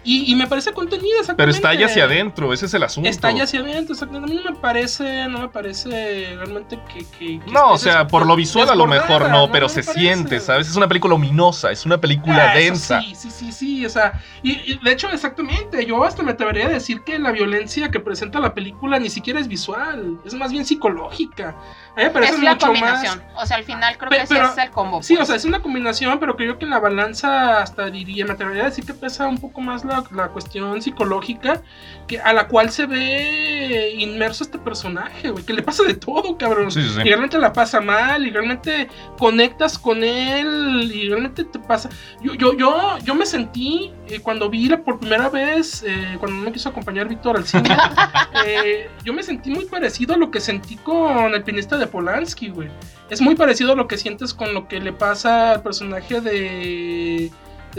y, 0.08 0.34
me 0.36 0.46
parece 0.46 0.72
contenida, 0.72 1.20
exactamente. 1.20 1.36
Pero 1.36 1.50
está 1.50 1.70
allá 1.70 1.86
hacia 1.86 2.04
adentro, 2.04 2.52
ese 2.52 2.66
es 2.66 2.74
el 2.74 2.82
asunto. 2.84 3.10
Está 3.10 3.28
allá 3.28 3.42
hacia 3.42 3.58
adentro, 3.58 3.92
exactamente. 3.94 4.32
A 4.32 4.34
mí 4.34 4.40
no 4.42 4.52
me 4.52 4.56
parece, 4.56 5.28
no 5.28 5.40
me 5.40 5.48
parece 5.48 6.34
realmente 6.36 6.78
que... 7.18 7.40
no, 7.50 7.72
o 7.72 7.78
sea, 7.78 8.06
por 8.06 8.24
lo 8.24 8.36
visual 8.36 8.70
a 8.70 8.76
lo 8.76 8.86
mejor 8.86 9.28
no, 9.30 9.50
pero 9.50 9.68
se 9.68 9.82
siente, 9.82 10.38
¿sabes? 10.38 10.68
Es 10.68 10.76
una 10.76 10.86
película 10.86 11.14
luminosa, 11.14 11.72
es 11.72 11.84
una 11.84 11.98
película 12.00 12.52
ah, 12.52 12.56
densa. 12.56 13.00
Sí, 13.02 13.14
sí, 13.16 13.30
sí, 13.30 13.52
sí, 13.52 13.86
o 13.86 13.90
sea, 13.90 14.22
y, 14.42 14.78
de 14.78 14.92
hecho, 14.92 15.08
exactamente, 15.10 15.84
yo 15.84 16.04
hasta 16.04 16.22
me 16.22 16.32
atrevería 16.32 16.66
a 16.66 16.70
decir 16.70 17.02
que 17.02 17.18
la 17.18 17.32
violencia 17.32 17.90
que 17.90 17.98
presenta 17.98 18.38
la 18.38 18.54
película 18.54 19.00
ni 19.00 19.10
siquiera 19.10 19.40
es 19.40 19.48
visual, 19.48 20.20
es 20.24 20.34
más 20.34 20.52
bien 20.52 20.64
psicológica. 20.64 21.56
Me 21.96 22.10
parece 22.10 22.34
es 22.34 22.42
la 22.42 22.58
combinación, 22.58 23.22
o 23.34 23.46
sea, 23.46 23.56
al 23.56 23.64
final 23.64 23.96
creo 23.98 24.10
que 24.10 24.22
ese 24.22 24.40
es 24.40 24.58
el 24.58 24.70
combo. 24.70 25.02
Sí, 25.02 25.14
o 25.14 25.18
pues. 25.18 25.28
sea, 25.28 25.36
es 25.36 25.44
una 25.44 25.60
combinación, 25.60 26.20
pero 26.20 26.36
creo 26.36 26.58
que 26.58 26.64
en 26.64 26.70
la 26.70 26.78
balanza 26.78 27.60
hasta 27.60 27.90
diría, 27.90 28.24
me 28.24 28.32
atrevería 28.32 28.62
a 28.62 28.66
decir 28.66 28.84
que 28.84 28.94
pesa 28.94 29.26
un 29.26 29.38
poco 29.38 29.60
más 29.60 29.84
la 29.84 29.96
la, 30.12 30.28
cuestión 30.28 30.82
psicológica 30.82 31.62
que, 32.06 32.20
a 32.20 32.32
la 32.32 32.48
cual 32.48 32.70
se 32.70 32.86
ve 32.86 33.94
inmerso 33.98 34.44
este 34.44 34.58
personaje, 34.58 35.30
güey, 35.30 35.44
que 35.44 35.52
le 35.52 35.62
pasa 35.62 35.82
de 35.84 35.94
todo, 35.94 36.36
cabrón. 36.36 36.68
Y 36.76 37.08
realmente 37.08 37.38
la 37.38 37.52
pasa 37.52 37.80
mal, 37.80 38.26
y 38.26 38.30
realmente 38.30 38.88
conectas 39.18 39.78
con 39.78 40.04
él, 40.04 40.90
y 40.92 41.08
realmente 41.08 41.44
te 41.44 41.58
pasa. 41.58 41.88
Yo, 42.20 42.34
yo, 42.34 42.56
yo, 42.56 42.98
yo 42.98 43.14
me 43.14 43.26
sentí 43.26 43.92
eh, 44.08 44.20
cuando 44.20 44.48
vi 44.50 44.68
por 44.76 44.98
primera 44.98 45.28
vez, 45.28 45.82
eh, 45.86 46.16
cuando 46.18 46.38
me 46.38 46.52
quiso 46.52 46.68
acompañar 46.68 47.08
Víctor 47.08 47.36
al 47.36 47.46
cine, 47.46 47.68
eh, 48.46 48.90
yo 49.04 49.12
me 49.12 49.22
sentí 49.22 49.50
muy 49.50 49.64
parecido 49.66 50.14
a 50.14 50.16
lo 50.16 50.30
que 50.30 50.40
sentí 50.40 50.76
con 50.76 51.34
el 51.34 51.42
pianista 51.42 51.76
de 51.76 51.85
Polanski, 51.86 52.48
güey. 52.48 52.68
Es 53.10 53.20
muy 53.20 53.34
parecido 53.34 53.72
a 53.72 53.76
lo 53.76 53.88
que 53.88 53.98
sientes 53.98 54.34
con 54.34 54.54
lo 54.54 54.68
que 54.68 54.80
le 54.80 54.92
pasa 54.92 55.52
al 55.52 55.62
personaje 55.62 56.20
de 56.20 57.30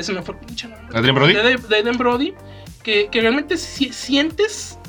se 0.04 0.14
me 0.14 0.22
fue 0.22 0.36
pinche 0.36 0.68
¿Adrian 0.94 1.16
Brody? 1.16 1.34
De, 1.34 1.92
Brody, 1.98 2.34
que, 2.84 3.10
realmente 3.14 3.58
sientes 3.58 4.80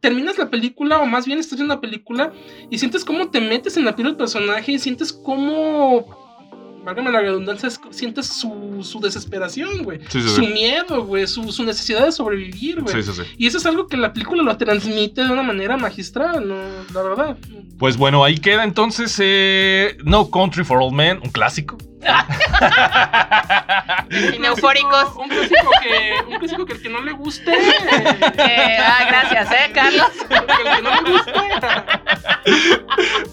terminas 0.00 0.36
la 0.36 0.50
película, 0.50 1.00
o 1.00 1.06
más 1.06 1.24
bien 1.24 1.38
estás 1.38 1.58
viendo 1.58 1.74
la 1.74 1.80
película, 1.80 2.32
y 2.70 2.78
sientes 2.78 3.04
cómo 3.04 3.30
te 3.30 3.40
metes 3.40 3.76
en 3.76 3.84
la 3.84 3.96
piel 3.96 4.08
del 4.08 4.16
personaje, 4.16 4.72
y 4.72 4.78
sientes 4.78 5.12
cómo. 5.12 6.23
Válgame 6.84 7.10
la 7.10 7.20
redundancia, 7.20 7.70
sientes 7.90 8.26
su, 8.26 9.00
desesperación, 9.00 9.82
güey. 9.82 10.00
su 10.08 10.42
miedo, 10.42 11.04
güey. 11.04 11.26
Su, 11.26 11.64
necesidad 11.64 12.04
de 12.04 12.12
sobrevivir, 12.12 12.82
güey. 12.82 12.96
Y 13.38 13.46
eso 13.46 13.58
es 13.58 13.66
algo 13.66 13.86
que 13.86 13.96
la 13.96 14.12
película 14.12 14.42
lo 14.42 14.56
transmite 14.56 15.24
de 15.24 15.32
una 15.32 15.42
manera 15.42 15.76
magistral, 15.76 16.46
¿no? 16.46 16.56
la 16.92 17.02
verdad. 17.02 17.38
Pues 17.78 17.96
bueno, 17.96 18.22
ahí 18.22 18.38
queda 18.38 18.64
entonces 18.64 19.16
eh, 19.18 19.96
No 20.04 20.30
Country 20.30 20.64
for 20.64 20.80
Old 20.80 20.94
Men, 20.94 21.20
un 21.22 21.30
clásico 21.30 21.78
Sin 24.10 24.44
eufóricos. 24.44 25.16
Un 25.16 25.28
clásico 25.28 25.70
que, 25.82 26.12
un 26.28 26.38
clásico 26.38 26.66
que 26.66 26.72
el 26.74 26.82
que 26.82 26.88
no 26.88 27.00
le 27.02 27.12
guste. 27.12 27.52
Eh, 27.52 28.76
ah, 28.80 29.04
gracias, 29.08 29.50
¿eh, 29.52 29.70
Carlos? 29.74 30.10
el 30.30 30.76
que 30.76 30.82
no 30.82 31.02
le 31.02 31.10
guste. 31.10 31.32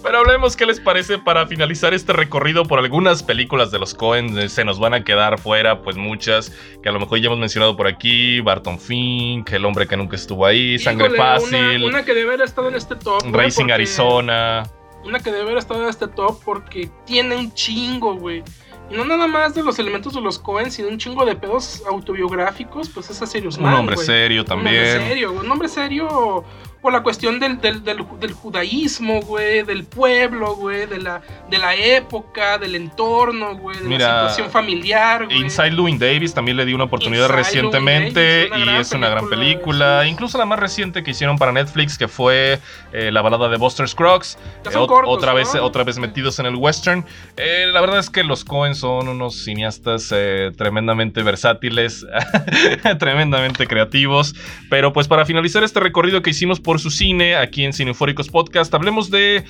Pero 0.03 0.19
hablemos 0.19 0.55
qué 0.55 0.65
les 0.65 0.79
parece 0.79 1.17
para 1.17 1.45
finalizar 1.47 1.93
este 1.93 2.13
recorrido 2.13 2.65
por 2.65 2.79
algunas 2.79 3.23
películas 3.23 3.71
de 3.71 3.79
los 3.79 3.93
Cohen. 3.93 4.49
Se 4.49 4.63
nos 4.65 4.79
van 4.79 4.93
a 4.93 5.03
quedar 5.03 5.39
fuera, 5.39 5.81
pues 5.81 5.97
muchas 5.97 6.51
que 6.81 6.89
a 6.89 6.91
lo 6.91 6.99
mejor 6.99 7.19
ya 7.19 7.27
hemos 7.27 7.39
mencionado 7.39 7.75
por 7.75 7.87
aquí. 7.87 8.39
Barton 8.41 8.79
Fink, 8.79 9.51
El 9.51 9.65
hombre 9.65 9.87
que 9.87 9.97
nunca 9.97 10.15
estuvo 10.15 10.45
ahí, 10.45 10.79
Sangre 10.79 11.07
Híjole, 11.07 11.17
Fácil, 11.19 11.83
Una, 11.83 11.85
una 11.85 12.05
que 12.05 12.13
debe 12.13 12.33
haber 12.33 12.45
estado 12.45 12.69
en 12.69 12.75
este 12.75 12.95
top. 12.95 13.21
güey, 13.23 13.33
Racing 13.33 13.63
porque- 13.63 13.73
Arizona. 13.73 14.63
Una 15.03 15.19
que 15.19 15.31
debe 15.31 15.43
haber 15.43 15.57
estado 15.57 15.83
en 15.83 15.89
este 15.89 16.07
top 16.07 16.39
porque 16.43 16.89
tiene 17.05 17.35
un 17.35 17.53
chingo, 17.53 18.15
güey. 18.15 18.43
Y 18.89 18.95
no 18.95 19.05
nada 19.05 19.25
más 19.25 19.55
de 19.55 19.63
los 19.63 19.79
elementos 19.79 20.13
de 20.13 20.21
los 20.21 20.37
Cohen, 20.37 20.69
sino 20.69 20.89
un 20.89 20.97
chingo 20.97 21.25
de 21.25 21.35
pedos 21.35 21.81
autobiográficos, 21.87 22.89
pues 22.89 23.09
es 23.09 23.21
a 23.21 23.25
Serious 23.25 23.57
Un 23.57 23.63
Man, 23.63 23.75
hombre 23.75 23.97
serio 23.97 24.43
Un 24.43 24.51
hombre 24.51 24.73
también. 24.75 25.07
serio. 25.07 25.31
Un 25.31 25.49
hombre 25.49 25.69
serio 25.69 26.43
por 26.81 26.91
la 26.91 27.03
cuestión 27.03 27.39
del, 27.39 27.61
del, 27.61 27.83
del, 27.83 28.03
del 28.19 28.33
judaísmo, 28.33 29.21
güey, 29.21 29.63
del 29.63 29.83
pueblo, 29.83 30.55
güey, 30.55 30.87
de 30.87 30.99
la, 30.99 31.21
de 31.49 31.57
la 31.57 31.75
época, 31.75 32.57
del 32.57 32.75
entorno, 32.75 33.55
güey, 33.55 33.77
de 33.77 33.83
Mira, 33.87 34.07
la 34.07 34.29
situación 34.29 34.49
familiar, 34.49 35.25
güey. 35.25 35.41
Inside 35.41 35.71
Llewyn 35.71 35.99
Davis 35.99 36.33
también 36.33 36.57
le 36.57 36.65
di 36.65 36.73
una 36.73 36.85
oportunidad 36.85 37.25
Inside 37.25 37.37
recientemente 37.37 38.21
Llewyn 38.21 38.49
Davis, 38.49 38.63
una 38.63 38.77
y 38.77 38.81
es 38.81 38.91
una 38.93 39.09
gran 39.09 39.29
película. 39.29 40.07
Incluso 40.07 40.37
la 40.37 40.45
más 40.45 40.59
reciente 40.59 41.03
que 41.03 41.11
hicieron 41.11 41.37
para 41.37 41.51
Netflix, 41.51 41.97
que 41.97 42.07
fue 42.07 42.59
eh, 42.93 43.11
la 43.11 43.21
balada 43.21 43.47
de 43.47 43.57
Buster 43.57 43.87
Scruggs. 43.87 44.37
Eh, 44.65 44.73
cortos, 44.73 45.03
otra, 45.05 45.31
¿no? 45.31 45.37
vez, 45.37 45.53
otra 45.55 45.83
vez 45.83 45.97
metidos 45.99 46.39
en 46.39 46.45
el 46.45 46.55
western. 46.55 47.05
Eh, 47.37 47.69
la 47.71 47.81
verdad 47.81 47.99
es 47.99 48.09
que 48.09 48.23
los 48.23 48.43
Cohen 48.43 48.75
son 48.75 49.07
unos 49.07 49.43
cineastas 49.43 50.11
eh, 50.11 50.51
tremendamente 50.57 51.21
versátiles, 51.23 52.05
tremendamente 52.99 53.67
creativos. 53.67 54.33
Pero 54.69 54.93
pues 54.93 55.07
para 55.07 55.25
finalizar 55.25 55.63
este 55.63 55.79
recorrido 55.79 56.21
que 56.21 56.31
hicimos 56.31 56.59
por 56.59 56.70
su 56.79 56.91
cine 56.91 57.35
aquí 57.35 57.65
en 57.65 57.73
Cineufóricos 57.73 58.29
Podcast, 58.29 58.73
hablemos 58.73 59.09
de 59.09 59.37
eh, 59.37 59.43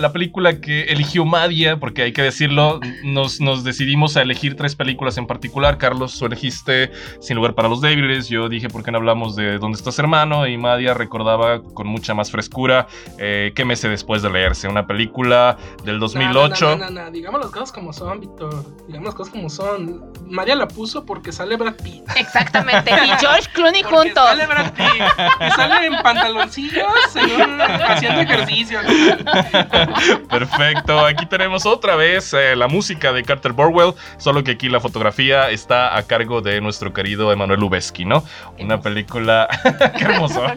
la 0.00 0.12
película 0.12 0.60
que 0.60 0.84
eligió 0.84 1.24
Madia, 1.24 1.78
porque 1.78 2.02
hay 2.02 2.12
que 2.12 2.22
decirlo, 2.22 2.80
nos, 3.04 3.40
nos 3.40 3.64
decidimos 3.64 4.16
a 4.16 4.22
elegir 4.22 4.56
tres 4.56 4.74
películas 4.74 5.18
en 5.18 5.26
particular. 5.26 5.78
Carlos, 5.78 6.18
tú 6.18 6.26
elegiste 6.26 6.90
Sin 7.20 7.36
lugar 7.36 7.54
para 7.54 7.68
los 7.68 7.80
débiles, 7.80 8.28
yo 8.28 8.48
dije, 8.48 8.68
¿por 8.68 8.82
qué 8.82 8.90
no 8.90 8.98
hablamos 8.98 9.36
de 9.36 9.58
¿Dónde 9.58 9.76
estás 9.76 9.98
hermano? 9.98 10.46
Y 10.46 10.56
Madia 10.56 10.94
recordaba 10.94 11.62
con 11.62 11.86
mucha 11.86 12.14
más 12.14 12.30
frescura 12.30 12.86
eh, 13.18 13.52
¿Qué 13.54 13.64
meses 13.64 13.90
después 13.90 14.22
de 14.22 14.30
leerse? 14.30 14.68
Una 14.68 14.86
película 14.86 15.56
del 15.84 15.98
2008. 15.98 16.66
No, 16.66 16.76
no, 16.76 16.90
no, 16.90 17.04
no, 17.04 17.10
Digamos 17.10 17.40
las 17.40 17.50
cosas 17.50 17.72
como 17.72 17.92
son, 17.92 18.20
Víctor. 18.20 18.64
Digamos 18.86 19.06
las 19.06 19.14
cosas 19.14 19.32
como 19.32 19.50
son. 19.50 20.04
María 20.26 20.54
la 20.54 20.68
puso 20.68 21.04
porque 21.04 21.32
sale 21.32 21.56
Brad 21.56 21.76
Pitt. 21.76 22.02
Exactamente. 22.16 22.90
Y 22.90 23.08
George 23.20 23.48
Clooney 23.52 23.82
Porque 23.82 23.96
juntos. 23.96 24.24
Sale 24.24 24.46
Brad 24.46 24.72
Pitt. 24.74 25.02
Y 25.46 25.50
sale 25.52 25.86
en 25.86 26.02
pantaloncillos 26.70 27.16
en 27.16 27.50
un- 27.50 27.60
haciendo 27.60 28.20
ejercicio. 28.22 28.80
Perfecto, 30.28 31.04
aquí 31.04 31.26
tenemos 31.26 31.66
otra 31.66 31.96
vez 31.96 32.32
eh, 32.34 32.56
la 32.56 32.68
música 32.68 33.12
de 33.12 33.22
Carter 33.22 33.52
Burwell, 33.52 33.94
solo 34.18 34.42
que 34.44 34.52
aquí 34.52 34.68
la 34.68 34.80
fotografía 34.80 35.50
está 35.50 35.96
a 35.96 36.02
cargo 36.02 36.40
de 36.40 36.60
nuestro 36.60 36.92
querido 36.92 37.32
Emanuel 37.32 37.60
Lubezki, 37.60 38.04
¿no? 38.04 38.24
Una 38.58 38.80
película... 38.80 39.48
¡Qué 39.98 40.04
hermoso! 40.04 40.42
Un 40.46 40.56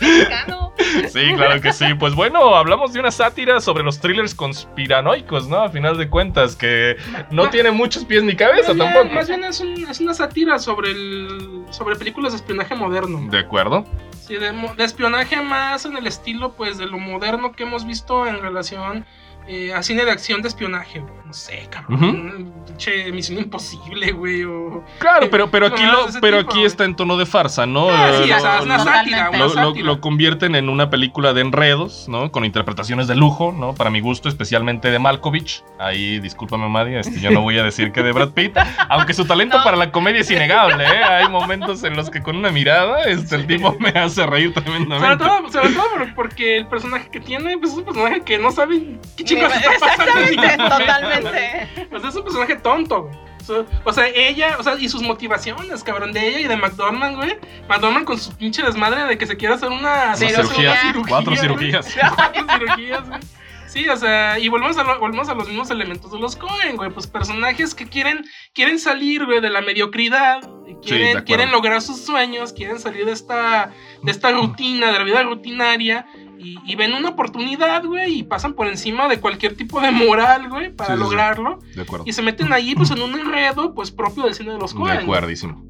mexicano. 0.00 0.72
Sí, 1.10 1.32
claro 1.36 1.60
que 1.60 1.72
sí. 1.72 1.86
Pues 1.98 2.14
bueno, 2.14 2.54
hablamos 2.54 2.92
de 2.92 3.00
una 3.00 3.10
sátira 3.10 3.60
sobre 3.60 3.82
los 3.82 4.00
thrillers 4.00 4.34
conspiranoicos, 4.34 5.48
¿no? 5.48 5.58
A 5.62 5.68
final 5.68 5.98
de 5.98 6.08
cuentas, 6.08 6.54
que 6.56 6.96
no 7.30 7.50
tiene 7.50 7.70
muchos 7.70 8.04
pies 8.04 8.22
ni 8.22 8.36
cabeza 8.36 8.72
bien- 8.72 8.86
tampoco. 8.92 9.14
Más 9.14 9.28
bien 9.28 9.44
es, 9.44 9.60
un- 9.60 9.86
es 9.88 10.00
una 10.00 10.14
sátira 10.14 10.58
sobre 10.58 10.90
el 10.92 11.64
sobre 11.70 11.96
películas 11.96 12.32
de 12.32 12.36
espionaje 12.38 12.74
moderno. 12.74 13.28
De 13.30 13.38
acuerdo. 13.40 13.84
Sí, 14.28 14.36
de, 14.36 14.52
mo- 14.52 14.74
de 14.74 14.84
espionaje 14.84 15.40
más 15.40 15.86
en 15.86 15.96
el 15.96 16.06
estilo 16.06 16.52
pues 16.52 16.76
de 16.76 16.84
lo 16.84 16.98
moderno 16.98 17.52
que 17.52 17.62
hemos 17.62 17.86
visto 17.86 18.26
en 18.26 18.42
relación 18.42 19.06
eh, 19.46 19.72
a 19.72 19.82
cine 19.82 20.04
de 20.04 20.10
acción 20.10 20.42
de 20.42 20.48
espionaje. 20.48 21.02
No 21.28 21.34
sé, 21.34 21.68
cabrón. 21.68 22.50
Che, 22.78 23.12
misión 23.12 23.38
imposible, 23.38 24.12
güey. 24.12 24.44
O... 24.44 24.82
Claro, 24.98 25.28
pero, 25.30 25.50
pero 25.50 25.66
aquí, 25.66 25.82
lo, 25.84 26.06
pero 26.22 26.38
tipo, 26.38 26.50
aquí 26.50 26.58
güey. 26.60 26.64
está 26.66 26.84
en 26.86 26.96
tono 26.96 27.18
de 27.18 27.26
farsa, 27.26 27.66
¿no? 27.66 27.90
Ah, 27.90 28.12
sí, 28.24 28.30
o 28.32 28.40
sea, 28.40 28.52
lo- 28.54 28.58
es 28.60 28.64
una 28.64 28.78
lo- 28.78 28.84
sátira, 28.84 29.28
una 29.30 29.38
lo, 29.62 29.74
lo- 29.74 30.00
convierten 30.00 30.54
en 30.54 30.70
una 30.70 30.88
película 30.88 31.34
de 31.34 31.42
enredos, 31.42 32.06
¿no? 32.08 32.32
Con 32.32 32.46
interpretaciones 32.46 33.08
de 33.08 33.14
lujo, 33.14 33.52
¿no? 33.52 33.74
Para 33.74 33.90
mi 33.90 34.00
gusto, 34.00 34.30
especialmente 34.30 34.90
de 34.90 34.98
Malkovich. 34.98 35.62
Ahí, 35.78 36.18
discúlpame, 36.18 36.66
Madia, 36.68 37.00
este, 37.00 37.20
yo 37.20 37.30
no 37.30 37.42
voy 37.42 37.58
a 37.58 37.62
decir 37.62 37.92
que 37.92 38.02
de 38.02 38.12
Brad 38.12 38.30
Pitt. 38.30 38.56
Aunque 38.88 39.12
su 39.12 39.26
talento 39.26 39.58
para 39.62 39.76
la 39.76 39.92
comedia 39.92 40.22
es 40.22 40.30
innegable, 40.30 40.82
¿eh? 40.84 41.02
Hay 41.04 41.28
momentos 41.28 41.84
en 41.84 41.94
los 41.94 42.08
que 42.08 42.22
con 42.22 42.36
una 42.36 42.50
mirada, 42.50 43.02
este, 43.02 43.34
el 43.36 43.46
tipo 43.46 43.76
me 43.80 43.90
hace 43.90 44.24
reír 44.24 44.54
Sobre 44.54 44.64
tremendamente. 44.66 45.24
todo, 45.24 45.52
sobre 45.52 45.68
todo 45.74 45.90
por- 45.90 46.14
porque 46.14 46.56
el 46.56 46.66
personaje 46.68 47.10
que 47.10 47.20
tiene 47.20 47.58
pues, 47.58 47.72
es 47.72 47.78
un 47.78 47.84
personaje 47.84 48.22
que 48.22 48.38
no 48.38 48.50
sabe 48.50 48.98
qué 49.16 49.24
chicos 49.24 49.52
está 49.52 49.70
pasando. 49.78 50.20
en 50.20 50.38
Exactamente, 50.38 51.02
momento, 51.02 51.17
totalmente. 51.22 51.88
O 51.96 52.00
sea, 52.00 52.08
es 52.10 52.16
un 52.16 52.22
personaje 52.24 52.56
tonto, 52.56 53.02
güey. 53.04 53.18
So- 53.44 53.64
O 53.84 53.92
sea, 53.92 54.06
ella, 54.08 54.56
o 54.58 54.62
sea, 54.62 54.74
y 54.78 54.88
sus 54.88 55.02
motivaciones, 55.02 55.82
cabrón, 55.82 56.12
de 56.12 56.28
ella 56.28 56.40
y 56.40 56.44
de 56.48 56.56
McDormand, 56.56 57.16
güey. 57.16 57.38
McDormand 57.68 58.04
con 58.04 58.18
su 58.18 58.36
pinche 58.36 58.62
desmadre 58.62 59.04
de 59.04 59.16
que 59.16 59.26
se 59.26 59.36
quiere 59.36 59.54
hacer 59.54 59.70
una, 59.70 60.14
cirugía, 60.16 60.76
cuatro 61.08 61.30
güey. 61.32 61.38
cirugías. 61.40 61.96
Cuatro 62.16 62.44
cirugías, 62.58 63.08
güey. 63.08 63.20
Sí, 63.68 63.86
o 63.88 63.96
sea, 63.98 64.38
y 64.38 64.48
volvemos 64.48 64.78
a, 64.78 64.82
lo- 64.84 64.98
volvemos 64.98 65.28
a 65.28 65.34
los 65.34 65.46
mismos 65.46 65.70
elementos 65.70 66.10
de 66.10 66.18
los 66.18 66.36
Cohen, 66.36 66.76
güey. 66.76 66.90
Pues 66.90 67.06
personajes 67.06 67.74
que 67.74 67.86
quieren, 67.86 68.24
quieren 68.54 68.78
salir, 68.78 69.24
güey, 69.26 69.40
de 69.40 69.50
la 69.50 69.60
mediocridad. 69.60 70.40
Quieren, 70.82 71.22
quieren 71.24 71.50
lograr 71.50 71.82
sus 71.82 72.04
sueños, 72.04 72.52
quieren 72.52 72.78
salir 72.78 73.04
de 73.04 73.12
esta, 73.12 73.72
de 74.02 74.10
esta 74.12 74.30
rutina, 74.30 74.92
de 74.92 74.98
la 74.98 75.04
vida 75.04 75.22
rutinaria. 75.22 76.06
Y, 76.38 76.58
y 76.64 76.76
ven 76.76 76.92
una 76.94 77.08
oportunidad, 77.10 77.84
güey, 77.84 78.20
y 78.20 78.22
pasan 78.22 78.54
por 78.54 78.66
encima 78.68 79.08
de 79.08 79.20
cualquier 79.20 79.56
tipo 79.56 79.80
de 79.80 79.90
moral, 79.90 80.48
güey, 80.48 80.70
para 80.70 80.94
Sí, 80.94 81.00
lograrlo. 81.00 81.58
De 81.74 81.82
acuerdo. 81.82 82.04
Y 82.06 82.12
se 82.12 82.22
meten 82.22 82.52
ahí, 82.52 82.74
pues, 82.74 82.90
en 82.90 83.02
un 83.02 83.18
enredo, 83.18 83.74
pues, 83.74 83.90
propio 83.90 84.24
del 84.24 84.34
cine 84.34 84.52
de 84.52 84.58
los 84.58 84.72
De 84.72 84.78
Cohen. 84.78 84.98
acuerdísimo. 84.98 85.64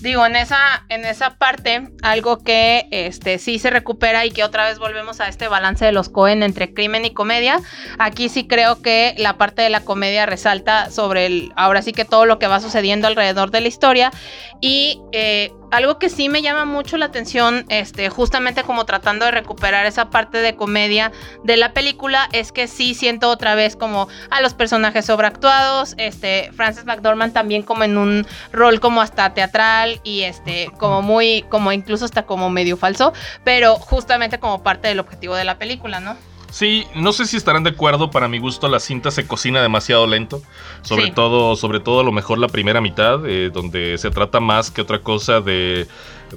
Digo, 0.00 0.24
en 0.24 0.36
esa, 0.36 0.84
en 0.90 1.04
esa 1.04 1.38
parte, 1.38 1.90
algo 2.02 2.38
que 2.44 2.86
este 2.92 3.38
sí 3.38 3.58
se 3.58 3.68
recupera 3.68 4.24
y 4.24 4.30
que 4.30 4.44
otra 4.44 4.64
vez 4.68 4.78
volvemos 4.78 5.18
a 5.20 5.26
este 5.26 5.48
balance 5.48 5.84
de 5.84 5.90
los 5.90 6.08
Cohen 6.08 6.44
entre 6.44 6.72
crimen 6.72 7.04
y 7.04 7.12
comedia. 7.12 7.60
Aquí 7.98 8.28
sí 8.28 8.46
creo 8.46 8.80
que 8.80 9.16
la 9.18 9.36
parte 9.38 9.62
de 9.62 9.70
la 9.70 9.80
comedia 9.80 10.24
resalta 10.24 10.92
sobre 10.92 11.26
el, 11.26 11.52
ahora 11.56 11.82
sí 11.82 11.90
que 11.92 12.04
todo 12.04 12.26
lo 12.26 12.38
que 12.38 12.46
va 12.46 12.60
sucediendo 12.60 13.08
alrededor 13.08 13.50
de 13.50 13.60
la 13.60 13.66
historia. 13.66 14.12
Y 14.60 15.00
eh, 15.10 15.50
algo 15.70 15.98
que 15.98 16.08
sí 16.08 16.28
me 16.28 16.42
llama 16.42 16.64
mucho 16.64 16.96
la 16.96 17.06
atención, 17.06 17.64
este, 17.68 18.08
justamente 18.08 18.62
como 18.62 18.84
tratando 18.84 19.24
de 19.24 19.30
recuperar 19.30 19.86
esa 19.86 20.10
parte 20.10 20.38
de 20.38 20.56
comedia 20.56 21.12
de 21.44 21.56
la 21.56 21.72
película, 21.72 22.28
es 22.32 22.52
que 22.52 22.66
sí 22.66 22.94
siento 22.94 23.28
otra 23.28 23.54
vez 23.54 23.76
como 23.76 24.08
a 24.30 24.40
los 24.40 24.54
personajes 24.54 25.06
sobreactuados, 25.06 25.94
este, 25.98 26.50
Frances 26.54 26.84
McDormand 26.84 27.32
también 27.32 27.62
como 27.62 27.84
en 27.84 27.98
un 27.98 28.26
rol 28.52 28.80
como 28.80 29.00
hasta 29.00 29.34
teatral 29.34 30.00
y 30.04 30.22
este, 30.22 30.70
como 30.78 31.02
muy, 31.02 31.44
como 31.48 31.72
incluso 31.72 32.04
hasta 32.04 32.24
como 32.24 32.50
medio 32.50 32.76
falso, 32.76 33.12
pero 33.44 33.76
justamente 33.76 34.38
como 34.38 34.62
parte 34.62 34.88
del 34.88 35.00
objetivo 35.00 35.34
de 35.34 35.44
la 35.44 35.58
película, 35.58 36.00
¿no? 36.00 36.16
Sí, 36.50 36.86
no 36.94 37.12
sé 37.12 37.26
si 37.26 37.36
estarán 37.36 37.62
de 37.62 37.70
acuerdo, 37.70 38.10
para 38.10 38.26
mi 38.26 38.38
gusto 38.38 38.68
la 38.68 38.80
cinta 38.80 39.10
se 39.10 39.26
cocina 39.26 39.60
demasiado 39.60 40.06
lento, 40.06 40.40
sobre 40.82 41.06
Sí. 41.06 41.12
todo, 41.12 41.56
sobre 41.56 41.78
todo 41.78 42.00
a 42.00 42.04
lo 42.04 42.10
mejor 42.12 42.38
la 42.38 42.48
primera 42.48 42.80
mitad, 42.80 43.20
eh, 43.26 43.50
donde 43.52 43.98
se 43.98 44.10
trata 44.10 44.40
más 44.40 44.70
que 44.70 44.80
otra 44.80 45.00
cosa 45.00 45.42
de, 45.42 45.86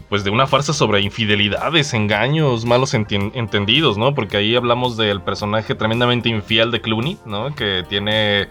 pues 0.09 0.25
de 0.25 0.29
una 0.29 0.47
farsa 0.47 0.73
sobre 0.73 0.99
infidelidades, 1.01 1.93
engaños, 1.93 2.65
malos 2.65 2.93
entendidos, 2.93 3.97
¿no? 3.97 4.13
Porque 4.13 4.35
ahí 4.37 4.53
hablamos 4.55 4.97
del 4.97 5.21
personaje 5.21 5.75
tremendamente 5.75 6.27
infiel 6.27 6.71
de 6.71 6.81
Clooney, 6.81 7.17
¿no? 7.25 7.55
Que 7.55 7.85
tiene 7.87 8.49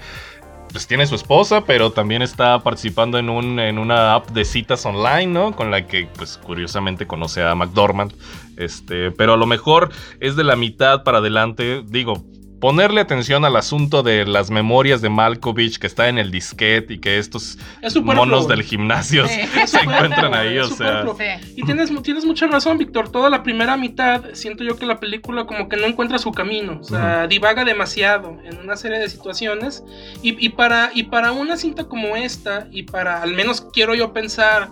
pues 0.73 0.87
tiene 0.87 1.05
su 1.05 1.16
esposa, 1.16 1.62
pero 1.65 1.91
también 1.91 2.23
está 2.23 2.61
participando 2.61 3.19
en, 3.19 3.28
un, 3.28 3.59
en 3.59 3.77
una 3.77 4.15
app 4.15 4.31
de 4.31 4.45
citas 4.45 4.87
online, 4.87 5.27
¿no? 5.27 5.51
Con 5.57 5.73
la 5.73 5.85
que, 5.85 6.07
pues, 6.16 6.39
curiosamente 6.39 7.09
conoce 7.09 7.43
a 7.43 7.57
McDormand. 7.57 8.12
Este, 8.61 9.11
pero 9.11 9.35
a 9.35 9.37
lo 9.37 9.47
mejor 9.47 9.91
es 10.20 10.37
de 10.37 10.45
la 10.45 10.57
mitad 10.57 11.03
para 11.03 11.19
adelante. 11.19 11.82
Digo, 11.87 12.24
ponerle 12.61 13.01
atención 13.01 13.45
al 13.45 13.57
asunto 13.57 14.03
de 14.03 14.27
las 14.27 14.51
memorias 14.51 15.01
de 15.01 15.09
Malkovich 15.09 15.78
que 15.78 15.87
está 15.87 16.09
en 16.09 16.19
el 16.19 16.31
disquete 16.31 16.95
y 16.95 16.99
que 16.99 17.19
estos 17.19 17.59
Es 17.81 17.97
monos 17.97 18.47
del 18.49 18.62
gimnasio 18.62 19.27
Sí, 19.27 19.41
se 19.66 19.78
encuentran 19.78 20.35
ahí, 20.35 20.59
o 20.59 20.66
sea. 20.66 21.01
superfluo. 21.01 21.16
Y 21.57 21.62
tienes, 21.65 21.91
tienes 22.03 22.24
mucha 22.24 22.47
razón, 22.47 22.77
Víctor. 22.78 23.11
Toda 23.11 23.31
la 23.31 23.43
primera 23.43 23.77
mitad, 23.77 24.23
siento 24.35 24.62
yo 24.62 24.77
que 24.77 24.85
la 24.87 25.01
película 25.01 25.47
como 25.47 25.69
que 25.69 25.77
no 25.78 25.87
encuentra 25.87 26.19
su 26.19 26.32
camino. 26.32 26.78
O 26.81 26.85
sea, 26.85 27.27
divaga 27.27 27.65
demasiado 27.65 28.39
en 28.45 28.59
una 28.59 28.77
serie 28.77 28.99
de 28.99 29.09
situaciones. 29.09 29.82
Y, 30.23 30.45
y 30.45 30.51
para, 30.51 30.91
y 30.95 31.05
para 31.05 31.32
una 31.32 31.57
cinta 31.57 31.85
como 31.85 32.15
esta, 32.15 32.69
y 32.70 32.82
para, 32.82 33.23
al 33.23 33.32
menos 33.32 33.62
quiero 33.73 33.95
yo 33.95 34.12
pensar 34.12 34.69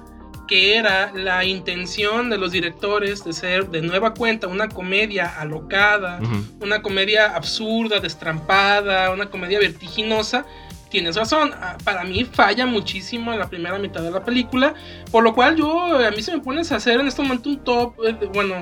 que 0.48 0.76
era 0.76 1.12
la 1.14 1.44
intención 1.44 2.30
de 2.30 2.38
los 2.38 2.50
directores 2.50 3.22
de 3.22 3.32
ser 3.32 3.68
de 3.68 3.82
nueva 3.82 4.14
cuenta 4.14 4.48
una 4.48 4.68
comedia 4.68 5.38
alocada, 5.38 6.18
una 6.60 6.82
comedia 6.82 7.36
absurda, 7.36 8.00
destrampada, 8.00 9.12
una 9.12 9.30
comedia 9.30 9.60
vertiginosa. 9.60 10.44
tienes 10.90 11.16
razón. 11.16 11.52
Ah, 11.54 11.76
para 11.84 12.02
mí 12.02 12.24
falla 12.24 12.66
muchísimo 12.66 13.32
en 13.32 13.38
la 13.38 13.48
primera 13.48 13.78
mitad 13.78 14.02
de 14.02 14.10
la 14.10 14.24
película. 14.24 14.74
Por 15.12 15.22
lo 15.22 15.34
cual 15.34 15.56
yo, 15.56 15.98
a 16.04 16.10
mí 16.10 16.22
se 16.22 16.32
me 16.32 16.42
pones 16.42 16.72
a 16.72 16.76
hacer 16.76 16.98
en 16.98 17.06
este 17.06 17.22
momento 17.22 17.50
un 17.50 17.62
top, 17.62 17.94
eh, 18.04 18.16
bueno, 18.32 18.54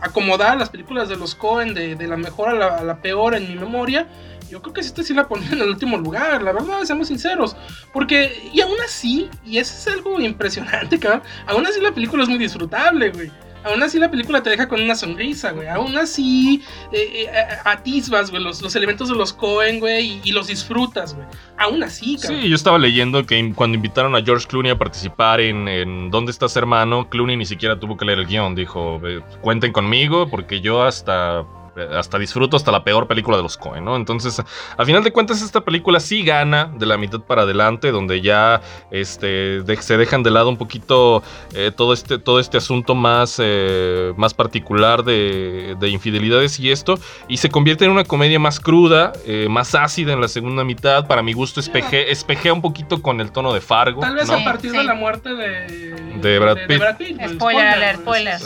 acomodar 0.00 0.56
las 0.56 0.70
películas 0.70 1.08
de 1.08 1.16
los 1.16 1.34
Cohen 1.34 1.74
de, 1.74 1.96
la 2.06 2.16
mejor 2.16 2.50
a 2.50 2.54
la, 2.54 2.66
a 2.78 2.84
la, 2.84 3.02
peor 3.02 3.34
en 3.34 3.48
mi 3.48 3.56
memoria. 3.56 4.06
Yo 4.50 4.60
creo 4.60 4.74
que 4.74 4.80
esta 4.80 5.02
sí 5.02 5.14
la 5.14 5.28
ponía 5.28 5.50
en 5.52 5.60
el 5.60 5.68
último 5.68 5.96
lugar, 5.96 6.42
la 6.42 6.52
verdad, 6.52 6.82
seamos 6.82 7.08
sinceros. 7.08 7.56
Porque, 7.92 8.50
y 8.52 8.60
aún 8.60 8.76
así, 8.84 9.28
y 9.44 9.58
eso 9.58 9.74
es 9.74 9.94
algo 9.94 10.20
impresionante, 10.20 10.98
cabrón, 10.98 11.22
aún 11.46 11.66
así 11.66 11.80
la 11.80 11.92
película 11.92 12.24
es 12.24 12.28
muy 12.28 12.38
disfrutable, 12.38 13.10
güey. 13.10 13.30
Aún 13.62 13.82
así 13.82 13.98
la 13.98 14.10
película 14.10 14.42
te 14.42 14.50
deja 14.50 14.68
con 14.68 14.80
una 14.80 14.94
sonrisa, 14.94 15.50
güey. 15.52 15.68
Aún 15.68 15.96
así 15.98 16.62
eh, 16.92 17.26
eh, 17.26 17.28
atisbas, 17.64 18.30
güey, 18.30 18.42
los, 18.42 18.74
elementos 18.74 19.10
de 19.10 19.14
los 19.14 19.32
Cohen, 19.34 19.80
güey, 19.80 20.20
y, 20.24 20.32
los 20.32 20.46
disfrutas, 20.46 21.14
güey. 21.14 21.26
Aún 21.58 21.82
así, 21.82 22.16
cabrón. 22.16 22.40
Sí, 22.40 22.48
yo 22.48 22.54
estaba 22.54 22.78
leyendo 22.78 23.26
que 23.26 23.52
cuando 23.54 23.76
invitaron 23.76 24.16
a 24.16 24.22
George 24.22 24.46
Clooney 24.48 24.72
a 24.72 24.78
participar 24.78 25.40
en, 25.40 25.68
en 25.68 26.10
¿Dónde 26.10 26.32
estás, 26.32 26.56
hermano? 26.56 27.10
Clooney 27.10 27.36
ni 27.36 27.44
siquiera 27.44 27.78
tuvo 27.78 27.98
que 27.98 28.06
leer 28.06 28.20
el 28.20 28.26
guion. 28.26 28.54
Dijo, 28.54 28.98
cuenten 29.42 29.72
conmigo 29.72 30.28
porque 30.30 30.62
yo 30.62 30.82
hasta 30.82 31.44
hasta 31.76 32.18
disfruto 32.18 32.56
hasta 32.56 32.72
la 32.72 32.84
peor 32.84 33.06
película 33.06 33.36
de 33.36 33.42
los 33.42 33.56
Coen, 33.56 33.84
¿no? 33.84 33.96
Entonces, 33.96 34.42
a 34.76 34.84
final 34.84 35.04
de 35.04 35.12
cuentas, 35.12 35.42
esta 35.42 35.60
película 35.60 36.00
sí 36.00 36.22
gana 36.22 36.70
de 36.76 36.86
la 36.86 36.96
mitad 36.96 37.20
para 37.20 37.42
adelante, 37.42 37.92
donde 37.92 38.20
ya 38.20 38.60
este, 38.90 39.62
se 39.80 39.96
dejan 39.96 40.22
de 40.22 40.30
lado 40.30 40.48
un 40.48 40.56
poquito 40.56 41.22
eh, 41.54 41.70
todo, 41.74 41.92
este, 41.92 42.18
todo 42.18 42.40
este 42.40 42.58
asunto 42.58 42.94
más, 42.94 43.36
eh, 43.38 44.12
más 44.16 44.34
particular 44.34 45.04
de, 45.04 45.76
infidelidades 45.90 46.60
y 46.60 46.70
esto, 46.70 46.98
y 47.28 47.38
se 47.38 47.48
convierte 47.48 47.84
en 47.84 47.90
una 47.90 48.04
comedia 48.04 48.38
más 48.38 48.60
cruda, 48.60 49.12
eh, 49.26 49.46
más 49.48 49.74
ácida 49.74 50.12
en 50.12 50.20
la 50.20 50.28
segunda 50.28 50.64
mitad. 50.64 51.06
Para 51.06 51.22
mi 51.22 51.32
gusto, 51.32 51.60
espeje, 51.60 52.10
espejea 52.10 52.52
un 52.52 52.62
poquito 52.62 53.02
con 53.02 53.20
el 53.20 53.32
tono 53.32 53.52
de 53.52 53.60
Fargo. 53.60 54.00
Tal 54.00 54.14
vez 54.14 54.30
a 54.30 54.42
partir 54.44 54.72
de 54.72 54.84
la 54.84 54.94
muerte 54.94 55.34
de, 55.34 55.94
de 56.20 56.38
Brad 56.38 56.58
Pitt. 56.66 56.82
spoiler, 57.34 57.96
spoiler. 57.96 58.38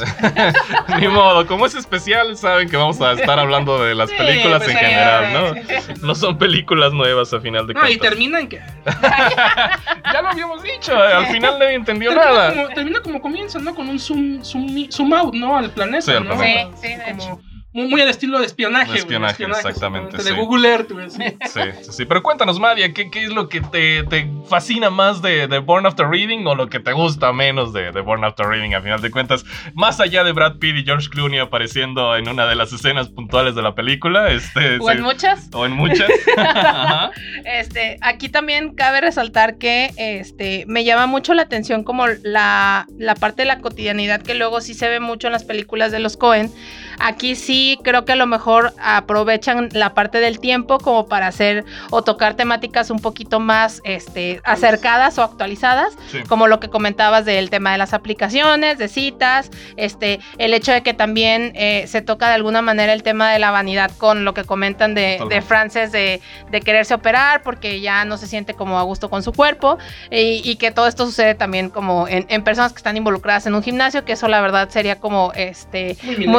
Ni 1.01 1.09
modo, 1.09 1.47
como 1.47 1.67
es 1.67 1.75
especial, 1.75 2.37
saben 2.37 2.69
que 2.69 2.77
vamos 2.77 3.01
a 3.01 3.15
estar 3.25 3.39
hablando 3.39 3.83
de 3.83 3.95
las 3.95 4.11
películas 4.11 4.63
pues 4.63 4.71
en 4.71 4.77
general, 4.77 5.33
¿no? 5.33 6.07
No 6.07 6.15
son 6.15 6.39
películas 6.39 6.93
nuevas 6.93 7.33
a 7.33 7.41
final 7.41 7.67
de 7.67 7.75
cuentas. 7.75 7.91
No, 7.91 7.97
y 7.97 7.99
terminan 7.99 8.49
que. 8.49 8.61
ya 10.13 10.23
lo 10.23 10.29
habíamos 10.29 10.63
dicho, 10.63 10.97
al 10.97 11.27
final 11.27 11.59
nadie 11.59 11.75
entendió 11.75 12.11
termina 12.11 12.31
nada. 12.31 12.51
Como, 12.51 12.69
termina 12.69 13.01
como 13.01 13.21
comienza, 13.21 13.59
¿no? 13.59 13.75
Con 13.75 13.89
un 13.89 13.99
zoom, 13.99 14.43
zoom, 14.43 14.91
zoom 14.91 15.13
out, 15.13 15.35
¿no? 15.35 15.57
Al 15.57 15.71
planeta. 15.71 16.03
Sí, 16.03 16.13
al 16.13 16.27
planeta. 16.27 16.77
Sí, 16.77 16.89
sí, 16.89 16.95
de 16.97 17.11
hecho 17.11 17.41
muy, 17.75 18.01
al 18.01 18.09
estilo 18.09 18.39
de 18.39 18.47
espionaje. 18.47 18.99
espionaje, 18.99 19.43
exactamente. 19.45 20.23
De 20.23 20.31
Google 20.31 20.69
Earth, 20.69 20.91
Sí, 21.09 21.61
sí, 21.83 21.93
sí, 21.93 22.05
Pero 22.05 22.23
cuéntanos, 22.23 22.61
Madia, 22.61 22.93
¿qué, 22.93 23.11
¿qué, 23.11 23.25
es 23.25 23.31
lo 23.31 23.49
que 23.49 23.61
te, 23.61 24.05
te 24.05 24.31
fascina 24.49 24.91
más 24.91 25.21
de, 25.23 25.49
de, 25.49 25.59
Born 25.59 25.85
After 25.85 26.09
Reading 26.09 26.47
o 26.47 26.55
lo 26.55 26.69
que 26.69 26.79
te 26.79 26.93
gusta 26.93 27.33
menos 27.33 27.73
de, 27.73 27.91
de 27.91 28.01
Born 28.01 28.25
After 28.25 28.47
Reading, 28.47 28.75
a 28.75 28.81
final 28.81 29.03
de 29.03 29.11
cuentas? 29.11 29.45
Más 29.75 29.99
allá 29.99 30.23
de 30.23 30.31
Brad 30.31 30.59
Pitt 30.59 30.77
y 30.77 30.85
George 30.85 31.09
Clooney 31.09 31.41
apareciendo 31.41 32.17
en 32.17 32.29
una 32.29 32.47
de 32.47 32.55
las 32.55 32.73
escenas 32.73 33.09
puntuales 33.09 33.57
de 33.57 33.63
la 33.63 33.75
película. 33.75 34.31
Este, 34.31 34.79
o 34.81 34.91
en 34.93 35.03
muchas. 35.03 35.49
O 35.53 35.67
en 35.67 35.73
muchas. 35.73 36.09
Este, 37.45 37.99
aquí 38.01 38.29
también 38.29 38.75
cabe 38.75 39.01
resaltar 39.01 39.59
que 39.59 39.91
este, 39.97 40.65
me 40.67 40.85
llama 40.85 41.07
mucho 41.07 41.35
la 41.35 41.43
atención 41.43 41.85
como 41.85 42.07
la, 42.23 42.87
la 42.99 43.15
parte 43.15 43.43
de 43.43 43.47
la 43.47 43.61
cotidianidad 43.61 44.23
que 44.23 44.35
luego 44.35 44.61
sí 44.61 44.75
se 44.75 44.89
ve 44.89 45.01
mucho 45.01 45.27
en 45.27 45.33
las 45.33 45.45
películas 45.45 45.93
de 45.93 45.99
los 45.99 46.17
Cohen. 46.17 46.51
Aquí 46.99 47.35
sí 47.35 47.64
creo 47.83 48.05
que 48.05 48.13
a 48.13 48.17
lo 48.17 48.27
mejor 48.27 48.73
aprovechan 48.83 49.69
la 49.73 49.95
parte 49.95 50.21
del 50.21 50.39
tiempo 50.41 50.79
como 50.79 51.07
para 51.07 51.27
hacer 51.27 51.65
o 51.91 52.03
tocar 52.03 52.35
temáticas 52.35 52.91
un 52.91 53.01
poquito 53.01 53.41
más 53.41 53.81
este, 53.85 54.41
acercadas 54.45 55.19
o 55.19 55.23
actualizadas, 55.23 55.97
como 56.29 56.47
lo 56.47 56.61
que 56.61 56.69
comentabas 56.69 57.25
del 57.25 57.51
tema 57.51 57.73
de 57.73 57.79
las 57.79 57.95
aplicaciones, 57.95 58.79
de 58.79 58.89
citas, 58.89 59.51
este, 59.77 60.21
el 60.39 60.55
hecho 60.55 60.73
de 60.73 60.83
que 60.83 60.95
también 60.95 61.53
eh, 61.55 61.87
se 61.87 62.03
toca 62.03 62.29
de 62.29 62.35
alguna 62.35 62.63
manera 62.63 62.93
el 62.93 63.03
tema 63.03 63.33
de 63.33 63.39
la 63.39 63.51
vanidad 63.51 63.91
con 63.99 64.25
lo 64.25 64.35
que 64.35 64.45
comentan 64.45 64.95
de, 64.95 65.21
de 65.29 65.43
Frances 65.43 65.93
de, 65.93 66.21
quererse 66.65 66.95
operar 66.95 67.43
porque 67.43 67.81
ya 67.81 68.05
no 68.05 68.17
se 68.17 68.27
siente 68.27 68.55
como 68.55 68.79
a 68.79 68.83
gusto 68.83 69.11
con 69.11 69.23
su 69.23 69.33
cuerpo 69.33 69.79
y, 70.11 70.57
que 70.57 70.71
todo 70.71 70.87
esto 70.87 71.05
sucede 71.05 71.35
también 71.35 71.69
como 71.69 72.07
en, 72.09 72.45
personas 72.45 72.73
que 72.73 72.79
están 72.79 72.97
involucradas 72.97 73.47
en 73.47 73.55
un 73.55 73.63
gimnasio, 73.63 74.05
que 74.05 74.13
eso 74.13 74.29
la 74.29 74.41
verdad 74.41 74.69
sería 74.69 75.01
como, 75.01 75.33
este, 75.35 75.97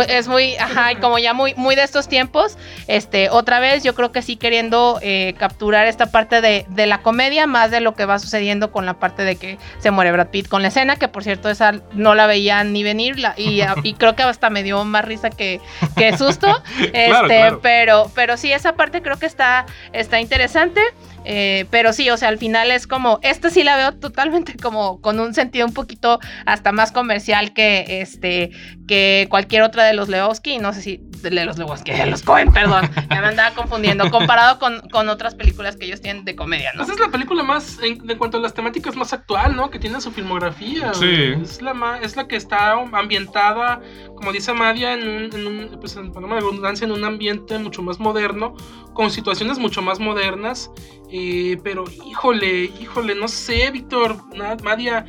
es 0.10 0.28
muy, 0.28 0.56
ajá, 0.56 1.00
como 1.00 1.15
ya 1.18 1.34
muy, 1.34 1.54
muy 1.56 1.76
de 1.76 1.84
estos 1.84 2.08
tiempos, 2.08 2.58
este, 2.88 3.30
otra 3.30 3.60
vez 3.60 3.84
yo 3.84 3.96
creo 3.96 4.12
que 4.12 4.22
sí 4.22 4.36
queriendo 4.36 5.00
eh, 5.02 5.36
capturar 5.38 5.88
esta 5.88 6.08
parte 6.08 6.42
de, 6.42 6.66
la 6.86 7.02
comedia, 7.02 7.48
más 7.48 7.72
de 7.72 7.82
lo 7.82 7.96
que 7.96 8.06
va 8.06 8.20
sucediendo 8.20 8.72
con 8.72 8.86
la 8.86 8.96
parte 9.00 9.24
de 9.24 9.36
que 9.38 9.58
se 9.80 9.92
muere 9.92 10.12
Brad 10.12 10.28
Pitt 10.28 10.48
con 10.48 10.62
la 10.62 10.68
escena, 10.68 10.98
que 10.98 11.08
por 11.08 11.24
cierto 11.24 11.50
esa 11.50 11.74
no 11.94 12.16
la 12.16 12.28
veía 12.28 12.64
ni 12.64 12.84
venir, 12.84 13.16
y, 13.38 13.62
creo 13.94 14.16
que 14.16 14.24
hasta 14.24 14.50
me 14.50 14.64
dio 14.64 14.84
más 14.84 15.06
risa 15.06 15.30
que, 15.30 15.62
que 15.96 16.18
susto, 16.18 16.48
este, 16.94 17.54
Pero, 17.62 18.12
pero 18.14 18.38
sí, 18.38 18.52
esa 18.52 18.74
parte 18.74 19.02
creo 19.02 19.18
que 19.18 19.26
está, 19.26 19.66
está 19.94 20.20
interesante. 20.20 20.82
Eh, 21.26 21.66
pero 21.72 21.92
sí, 21.94 22.10
o 22.10 22.18
sea, 22.18 22.30
al 22.30 22.38
final 22.38 22.72
es 22.72 22.88
como, 22.88 23.20
esta 23.22 23.50
sí 23.50 23.64
la 23.64 23.76
veo 23.76 23.94
totalmente 23.94 24.56
como 24.62 25.02
con 25.02 25.20
un 25.20 25.34
sentido 25.34 25.66
un 25.66 25.74
poquito 25.74 26.20
hasta 26.46 26.72
más 26.72 26.92
comercial 26.92 27.54
que 27.54 28.02
este, 28.02 28.52
que 28.88 29.28
cualquier 29.30 29.64
otra 29.64 29.84
de 29.84 29.94
los 29.94 30.10
Lewowski, 30.10 30.60
no 30.60 30.74
sé 30.74 30.82
si 30.82 31.02
de 31.32 31.46
los 31.46 31.58
Lewowski, 31.58 31.92
de 31.92 32.06
los 32.06 32.22
Cohen, 32.22 32.54
perdón, 32.54 32.90
me 33.10 33.16
andaba 33.16 33.56
confundiendo, 33.56 34.10
comparado 34.12 34.60
con, 34.60 34.82
con, 34.92 35.10
otras 35.10 35.36
películas 35.36 35.76
que 35.76 35.86
ellos 35.86 36.02
tienen 36.02 36.26
de 36.26 36.36
comedia, 36.36 36.72
¿no? 36.76 36.84
Esa 36.84 36.94
es 36.94 37.00
la 37.00 37.10
película 37.10 37.44
más, 37.44 37.80
en, 37.82 37.98
cuanto 38.18 38.38
a 38.38 38.42
las 38.42 38.54
temáticas, 38.54 38.96
más 38.96 39.14
actual, 39.14 39.56
¿no? 39.56 39.70
Que 39.70 39.80
tiene 39.80 40.00
su 40.02 40.12
filmografía. 40.12 40.94
Sí. 40.94 41.34
Es 41.42 41.62
la, 41.62 42.00
es 42.02 42.16
la 42.16 42.28
que 42.28 42.36
está 42.36 42.74
ambientada, 42.74 43.82
como 44.16 44.32
dice 44.32 44.54
Madia, 44.54 44.94
en 44.94 45.08
un, 45.08 45.24
en 45.34 45.48
un 45.48 45.80
pues, 45.80 45.96
en, 45.96 46.12
en 46.16 46.92
un 46.92 47.04
ambiente 47.04 47.58
mucho 47.58 47.82
más 47.82 48.00
moderno, 48.00 48.56
con 48.96 49.12
situaciones 49.12 49.60
mucho 49.60 49.84
más 49.84 50.00
modernas 50.00 50.72
eh, 51.12 51.58
pero 51.64 51.86
híjole, 52.06 52.72
híjole, 52.80 53.16
no 53.16 53.28
sé, 53.28 53.72
Víctor, 53.72 54.18
Madia. 54.64 55.06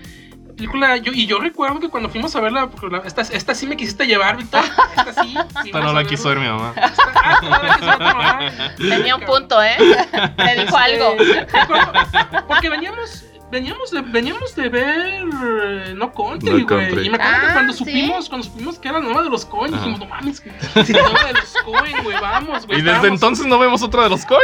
Película, 0.56 0.96
yo, 0.96 1.12
y 1.12 1.26
yo 1.26 1.38
recuerdo 1.38 1.80
que 1.80 1.90
cuando 1.90 2.08
fuimos 2.08 2.34
a 2.34 2.40
verla, 2.40 2.70
esta, 3.04 3.20
esta 3.20 3.54
sí 3.54 3.66
me 3.66 3.76
quisiste 3.76 4.06
llevar, 4.06 4.38
Víctor. 4.38 4.62
Esta 4.96 5.22
sí. 5.22 5.34
Esta 5.66 5.80
no 5.80 5.92
la 5.92 6.04
quiso 6.04 6.30
ver 6.30 6.38
mi 6.38 6.46
mamá. 6.46 6.72
Ah, 6.76 8.70
Tenía 8.78 9.16
un 9.16 9.22
punto, 9.22 9.62
¿eh? 9.62 9.76
Me 10.38 10.54
dijo 10.56 10.76
algo. 10.76 11.16
porque 12.48 12.70
veníamos, 12.70 13.24
veníamos 13.50 13.90
de, 13.90 14.00
veníamos 14.02 14.54
de 14.54 14.68
ver 14.68 15.24
eh, 15.44 15.94
No 15.96 16.12
Country, 16.12 16.62
güey. 16.62 17.06
Y 17.06 17.10
me 17.10 17.16
acuerdo 17.16 17.40
que 17.40 17.46
ah, 17.46 17.52
cuando 17.52 17.72
supimos, 17.72 18.28
cuando 18.28 18.46
supimos 18.46 18.78
que 18.78 18.88
era 18.88 18.98
la 18.98 19.04
nueva 19.04 19.22
de 19.22 19.30
los 19.30 19.44
Coen, 19.44 19.72
dijimos, 19.72 19.98
no 20.00 20.06
mames, 20.06 20.40
que 20.40 20.50
la 20.50 20.54
nueva 21.02 21.26
de 21.26 21.32
los 21.34 21.54
Coen, 21.64 22.04
güey, 22.04 22.20
vamos, 22.20 22.66
güey. 22.66 22.80
Y 22.80 22.82
desde 22.82 23.08
entonces 23.08 23.46
no 23.46 23.58
vemos 23.58 23.82
otra 23.82 24.04
de 24.04 24.10
los 24.10 24.26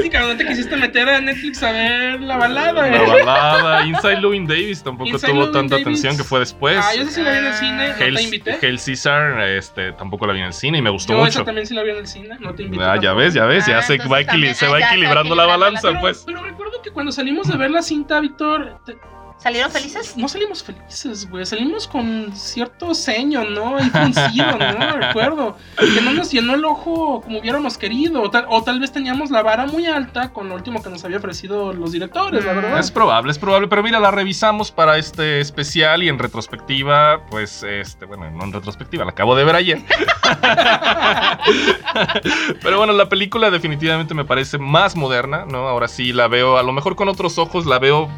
Coen. 0.00 0.10
Básicamente 0.10 0.46
quisiste 0.46 0.76
meter 0.76 1.08
a 1.08 1.20
Netflix 1.20 1.62
a 1.62 1.72
ver 1.72 2.20
la 2.20 2.36
balada. 2.36 2.86
La 2.86 3.02
balada. 3.02 3.86
Inside 3.86 4.20
Louis 4.20 4.46
Davis 4.46 4.82
tampoco 4.82 5.18
tuvo 5.18 5.50
tanta 5.50 5.76
atención 5.76 6.16
que 6.16 6.24
fue 6.24 6.40
después. 6.40 6.78
Ah, 6.82 6.94
yo 6.94 7.04
sé 7.04 7.12
si 7.12 7.22
la 7.22 7.32
vi 7.32 7.38
en 7.38 7.46
el 7.46 7.54
cine, 7.54 7.88
no 7.88 8.16
te 8.16 8.22
invité. 8.22 8.58
Hail 8.62 8.80
Caesar, 8.84 9.40
este, 9.40 9.92
tampoco 9.92 10.26
la 10.26 10.32
vi 10.32 10.40
en 10.40 10.46
el 10.46 10.52
cine 10.52 10.78
y 10.78 10.82
me 10.82 10.90
gustó 10.90 11.12
yo 11.12 11.18
mucho. 11.18 11.30
Esa 11.30 11.44
también 11.44 11.66
sí 11.66 11.74
la 11.74 11.82
vi 11.82 11.90
en 11.90 11.96
el 11.96 12.06
cine, 12.06 12.36
no 12.40 12.54
te 12.54 12.62
invité. 12.62 12.84
Ah, 12.84 12.96
ya 13.00 13.12
ves, 13.12 13.34
ya 13.34 13.44
ves, 13.44 13.66
ya 13.66 13.78
ah, 13.78 13.82
se, 13.82 13.98
va, 13.98 14.22
se 14.54 14.68
va 14.68 14.80
equilibrando 14.80 15.34
la 15.34 15.46
balanza, 15.46 15.98
pues. 16.00 16.22
Pero 16.26 16.42
recuerdo 16.42 16.80
que 16.82 16.90
cuando 16.90 17.12
salimos 17.12 17.48
de 17.48 17.56
ver 17.56 17.70
la 17.70 17.82
cinta, 17.82 18.20
Víctor, 18.20 18.80
¿Salieron 19.38 19.70
felices? 19.70 20.16
No 20.16 20.28
salimos 20.28 20.64
felices, 20.64 21.30
güey. 21.30 21.46
Salimos 21.46 21.86
con 21.86 22.32
cierto 22.34 22.92
ceño, 22.92 23.44
¿no? 23.44 23.78
Y 23.78 23.88
fruncido, 23.88 24.58
¿no? 24.58 24.96
Recuerdo. 24.96 25.56
Que 25.76 26.00
no 26.00 26.12
nos 26.12 26.32
llenó 26.32 26.54
el 26.54 26.64
ojo 26.64 27.20
como 27.20 27.38
hubiéramos 27.38 27.78
querido. 27.78 28.22
O 28.22 28.30
tal, 28.30 28.46
o 28.48 28.64
tal, 28.64 28.80
vez 28.80 28.90
teníamos 28.90 29.30
la 29.30 29.42
vara 29.42 29.66
muy 29.66 29.86
alta 29.86 30.32
con 30.32 30.48
lo 30.48 30.56
último 30.56 30.82
que 30.82 30.90
nos 30.90 31.04
había 31.04 31.18
ofrecido 31.18 31.72
los 31.72 31.92
directores, 31.92 32.44
la 32.44 32.52
verdad. 32.52 32.80
Es 32.80 32.90
probable, 32.90 33.30
es 33.30 33.38
probable. 33.38 33.68
Pero 33.68 33.84
mira, 33.84 34.00
la 34.00 34.10
revisamos 34.10 34.72
para 34.72 34.98
este 34.98 35.40
especial 35.40 36.02
y 36.02 36.08
en 36.08 36.18
retrospectiva, 36.18 37.24
pues, 37.30 37.62
este, 37.62 38.06
bueno, 38.06 38.28
no 38.32 38.42
en 38.42 38.52
retrospectiva, 38.52 39.04
la 39.04 39.12
acabo 39.12 39.36
de 39.36 39.44
ver 39.44 39.54
ayer. 39.54 39.78
pero 42.60 42.78
bueno, 42.78 42.92
la 42.92 43.08
película 43.08 43.52
definitivamente 43.52 44.14
me 44.14 44.24
parece 44.24 44.58
más 44.58 44.96
moderna, 44.96 45.44
¿no? 45.48 45.68
Ahora 45.68 45.86
sí 45.86 46.12
la 46.12 46.26
veo, 46.26 46.58
a 46.58 46.64
lo 46.64 46.72
mejor 46.72 46.96
con 46.96 47.08
otros 47.08 47.38
ojos, 47.38 47.66
la 47.66 47.78
veo 47.78 48.10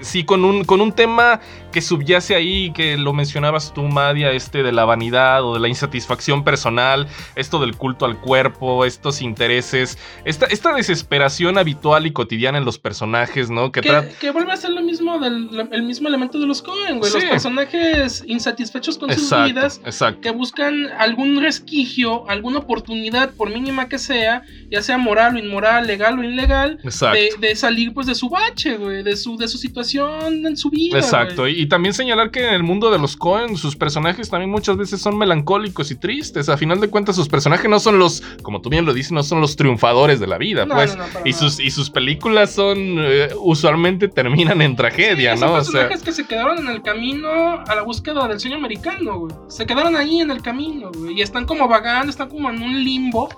sí, 0.00 0.24
con 0.24 0.44
un, 0.44 0.64
con 0.64 0.80
un 0.80 0.92
tema 0.92 1.40
que 1.72 1.80
subyace 1.80 2.34
ahí, 2.34 2.72
que 2.72 2.96
lo 2.96 3.12
mencionabas 3.12 3.72
tú, 3.72 3.82
Madia, 3.82 4.32
este 4.32 4.62
de 4.62 4.72
la 4.72 4.84
vanidad 4.84 5.44
o 5.44 5.54
de 5.54 5.60
la 5.60 5.68
insatisfacción 5.68 6.44
personal, 6.44 7.06
esto 7.36 7.58
del 7.58 7.76
culto 7.76 8.04
al 8.04 8.20
cuerpo, 8.20 8.84
estos 8.84 9.22
intereses, 9.22 9.98
esta, 10.24 10.46
esta 10.46 10.72
desesperación 10.74 11.58
habitual 11.58 12.06
y 12.06 12.12
cotidiana 12.12 12.58
en 12.58 12.64
los 12.64 12.78
personajes, 12.78 13.50
¿no? 13.50 13.72
Que, 13.72 13.80
que, 14.20 14.30
vuelve 14.30 14.52
a 14.52 14.56
ser 14.56 14.70
lo 14.70 14.82
mismo 14.82 15.18
del 15.18 15.68
el 15.70 15.82
mismo 15.82 16.08
elemento 16.08 16.38
de 16.38 16.46
los 16.46 16.62
Cohen, 16.62 16.98
güey. 16.98 17.12
Los 17.12 17.24
personajes 17.24 18.24
insatisfechos 18.26 18.98
con 18.98 19.12
sus 19.12 19.30
vidas, 19.44 19.80
que 20.20 20.30
buscan 20.30 20.88
algún 20.98 21.40
resquicio, 21.40 22.28
alguna 22.28 22.58
oportunidad, 22.58 23.30
por 23.34 23.50
mínima 23.50 23.88
que 23.88 23.98
sea, 23.98 24.42
ya 24.70 24.82
sea 24.82 24.98
moral 24.98 25.36
o 25.36 25.38
inmoral, 25.38 25.86
legal 25.86 26.18
o 26.18 26.24
ilegal, 26.24 26.78
de, 26.82 27.30
de, 27.38 27.56
salir 27.56 27.92
pues 27.92 28.06
de 28.06 28.14
su 28.14 28.28
bache, 28.28 28.76
güey, 28.76 29.02
de 29.02 29.16
su, 29.16 29.36
de 29.36 29.48
su 29.48 29.58
situación 29.58 30.46
en 30.46 30.56
su 30.56 30.70
vida. 30.70 30.98
Exacto, 30.98 31.48
y, 31.60 31.66
también 31.66 31.94
señalar 31.94 32.30
que 32.30 32.46
en 32.46 32.54
el 32.54 32.62
mundo 32.62 32.90
de 32.90 32.98
los 32.98 33.16
Cohen, 33.16 33.56
sus 33.56 33.76
personajes 33.76 34.30
también 34.30 34.50
muchas 34.50 34.76
veces 34.76 35.00
son 35.00 35.16
melancólicos 35.16 35.90
y 35.90 35.96
tristes. 35.96 36.48
A 36.48 36.56
final 36.56 36.80
de 36.80 36.88
cuentas, 36.88 37.16
sus 37.16 37.28
personajes 37.28 37.68
no 37.68 37.80
son 37.80 37.98
los, 37.98 38.22
como 38.42 38.60
tú 38.60 38.70
bien 38.70 38.84
lo 38.84 38.92
dices, 38.92 39.12
no 39.12 39.22
son 39.22 39.40
los 39.40 39.56
triunfadores 39.56 40.20
de 40.20 40.26
la 40.26 40.38
vida, 40.38 40.66
pues. 40.66 40.96
y, 41.24 41.32
sus, 41.32 41.60
y 41.60 41.70
sus 41.70 41.90
películas 41.90 42.52
son, 42.52 42.78
eh, 42.98 43.30
usualmente 43.38 44.08
terminan 44.08 44.62
en 44.62 44.76
tragedia, 44.76 45.34
¿no? 45.34 45.40
Son 45.40 45.56
personajes 45.56 46.02
que 46.02 46.12
se 46.12 46.26
quedaron 46.26 46.58
en 46.58 46.68
el 46.68 46.82
camino 46.82 47.28
a 47.66 47.74
la 47.74 47.82
búsqueda 47.82 48.26
del 48.28 48.40
sueño 48.40 48.56
americano, 48.56 49.18
güey. 49.18 49.34
Se 49.48 49.66
quedaron 49.66 49.96
ahí 49.96 50.20
en 50.20 50.30
el 50.30 50.42
camino, 50.42 50.90
güey. 50.92 51.18
Y 51.18 51.22
están 51.22 51.46
como 51.46 51.68
vagando, 51.68 52.10
están 52.10 52.28
como 52.28 52.50
en 52.50 52.62
un 52.62 52.82
limbo 52.84 53.28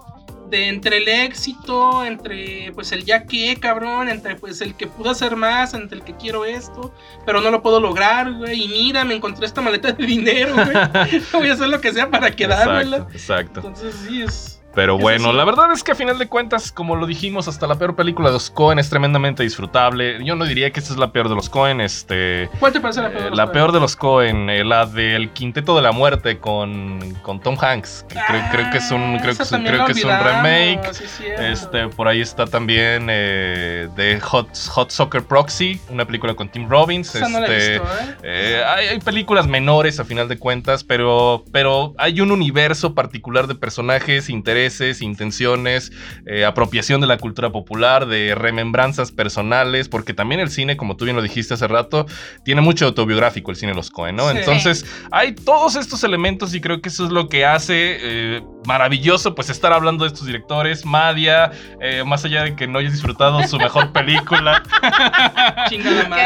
entre 0.52 0.98
el 0.98 1.08
éxito, 1.08 2.04
entre 2.04 2.72
pues 2.74 2.92
el 2.92 3.04
ya 3.04 3.24
que, 3.24 3.56
cabrón, 3.56 4.08
entre 4.08 4.36
pues 4.36 4.60
el 4.60 4.74
que 4.74 4.86
pudo 4.86 5.10
hacer 5.10 5.36
más, 5.36 5.74
entre 5.74 5.98
el 5.98 6.04
que 6.04 6.16
quiero 6.16 6.44
esto, 6.44 6.94
pero 7.26 7.40
no 7.40 7.50
lo 7.50 7.62
puedo 7.62 7.80
lograr, 7.80 8.32
güey. 8.32 8.64
Y 8.64 8.68
mira, 8.68 9.04
me 9.04 9.14
encontré 9.14 9.46
esta 9.46 9.60
maleta 9.60 9.92
de 9.92 10.06
dinero, 10.06 10.54
güey. 10.54 11.22
Voy 11.32 11.48
a 11.48 11.52
hacer 11.54 11.68
lo 11.68 11.80
que 11.80 11.92
sea 11.92 12.10
para 12.10 12.30
quedármela. 12.30 12.98
Exacto, 12.98 13.12
exacto. 13.12 13.60
Entonces 13.60 13.94
sí 14.06 14.22
es. 14.22 14.61
Pero 14.74 14.98
bueno, 14.98 15.32
la 15.32 15.44
verdad 15.44 15.70
es 15.72 15.82
que 15.82 15.92
a 15.92 15.94
final 15.94 16.18
de 16.18 16.28
cuentas, 16.28 16.72
como 16.72 16.96
lo 16.96 17.06
dijimos, 17.06 17.48
hasta 17.48 17.66
la 17.66 17.76
peor 17.76 17.94
película 17.94 18.28
de 18.28 18.34
los 18.34 18.50
Cohen 18.50 18.78
es 18.78 18.88
tremendamente 18.88 19.42
disfrutable. 19.42 20.24
Yo 20.24 20.34
no 20.34 20.44
diría 20.44 20.70
que 20.70 20.80
esta 20.80 20.92
es 20.92 20.98
la 20.98 21.12
peor 21.12 21.28
de 21.28 21.34
los 21.34 21.50
Cohen. 21.50 21.80
Este, 21.80 22.48
¿Cuál 22.58 22.72
te 22.72 22.80
parece 22.80 23.02
la 23.02 23.10
peor? 23.10 23.22
de 23.24 23.30
los 23.30 23.38
la 23.38 23.52
peor 23.52 23.72
de 23.72 23.80
los 23.80 23.96
Cohen, 23.96 24.48
eh, 24.48 24.64
la 24.64 24.86
del 24.86 25.30
Quinteto 25.30 25.76
de 25.76 25.82
la 25.82 25.92
Muerte 25.92 26.38
con, 26.38 27.14
con 27.22 27.40
Tom 27.40 27.56
Hanks. 27.60 28.06
creo, 28.50 28.70
que 28.70 28.78
es 28.78 28.90
un, 28.90 29.18
creo 29.18 29.36
que, 29.36 29.44
creo 29.44 29.86
que 29.86 29.92
es 29.92 30.04
un 30.04 30.10
remake. 30.10 30.90
este, 31.38 31.88
por 31.88 32.08
ahí 32.08 32.20
está 32.20 32.46
también 32.46 33.08
eh, 33.10 33.88
de 33.94 34.20
Hot, 34.20 34.48
Hot 34.70 34.90
Soccer 34.90 35.22
Proxy, 35.22 35.80
una 35.90 36.06
película 36.06 36.34
con 36.34 36.48
Tim 36.48 36.68
Robbins. 36.68 37.14
este, 37.14 37.76
¿eh? 38.22 38.62
hay, 38.66 38.88
hay, 38.88 39.00
películas 39.00 39.46
menores 39.46 40.00
a 40.00 40.04
final 40.04 40.28
de 40.28 40.38
cuentas, 40.38 40.84
pero, 40.84 41.44
pero 41.52 41.94
hay 41.98 42.20
un 42.20 42.30
universo 42.30 42.94
particular 42.94 43.46
de 43.46 43.54
personajes, 43.54 44.30
intereses 44.62 45.02
intenciones, 45.02 45.92
eh, 46.26 46.44
apropiación 46.44 47.00
de 47.00 47.06
la 47.06 47.18
cultura 47.18 47.50
popular, 47.50 48.06
de 48.06 48.34
remembranzas 48.34 49.10
personales, 49.10 49.88
porque 49.88 50.14
también 50.14 50.40
el 50.40 50.50
cine, 50.50 50.76
como 50.76 50.96
tú 50.96 51.04
bien 51.04 51.16
lo 51.16 51.22
dijiste 51.22 51.54
hace 51.54 51.66
rato, 51.66 52.06
tiene 52.44 52.60
mucho 52.60 52.86
autobiográfico 52.86 53.50
el 53.50 53.56
cine 53.56 53.72
de 53.72 53.76
los 53.76 53.90
Cohen, 53.90 54.16
¿no? 54.16 54.30
Entonces, 54.30 54.86
hay 55.10 55.32
todos 55.32 55.74
estos 55.76 56.04
elementos 56.04 56.54
y 56.54 56.60
creo 56.60 56.80
que 56.80 56.90
eso 56.90 57.04
es 57.04 57.10
lo 57.10 57.28
que 57.28 57.44
hace 57.44 57.98
eh, 58.00 58.42
maravilloso, 58.66 59.34
pues, 59.34 59.50
estar 59.50 59.72
hablando 59.72 60.04
de 60.04 60.08
estos 60.08 60.26
directores. 60.26 60.84
Madia, 60.84 61.50
eh, 61.80 62.04
más 62.06 62.24
allá 62.24 62.44
de 62.44 62.54
que 62.54 62.68
no 62.68 62.78
hayas 62.78 62.92
disfrutado 62.92 63.42
su 63.46 63.58
mejor 63.58 63.92
película. 63.92 64.62
Chingada 65.68 66.08
madre. 66.08 66.22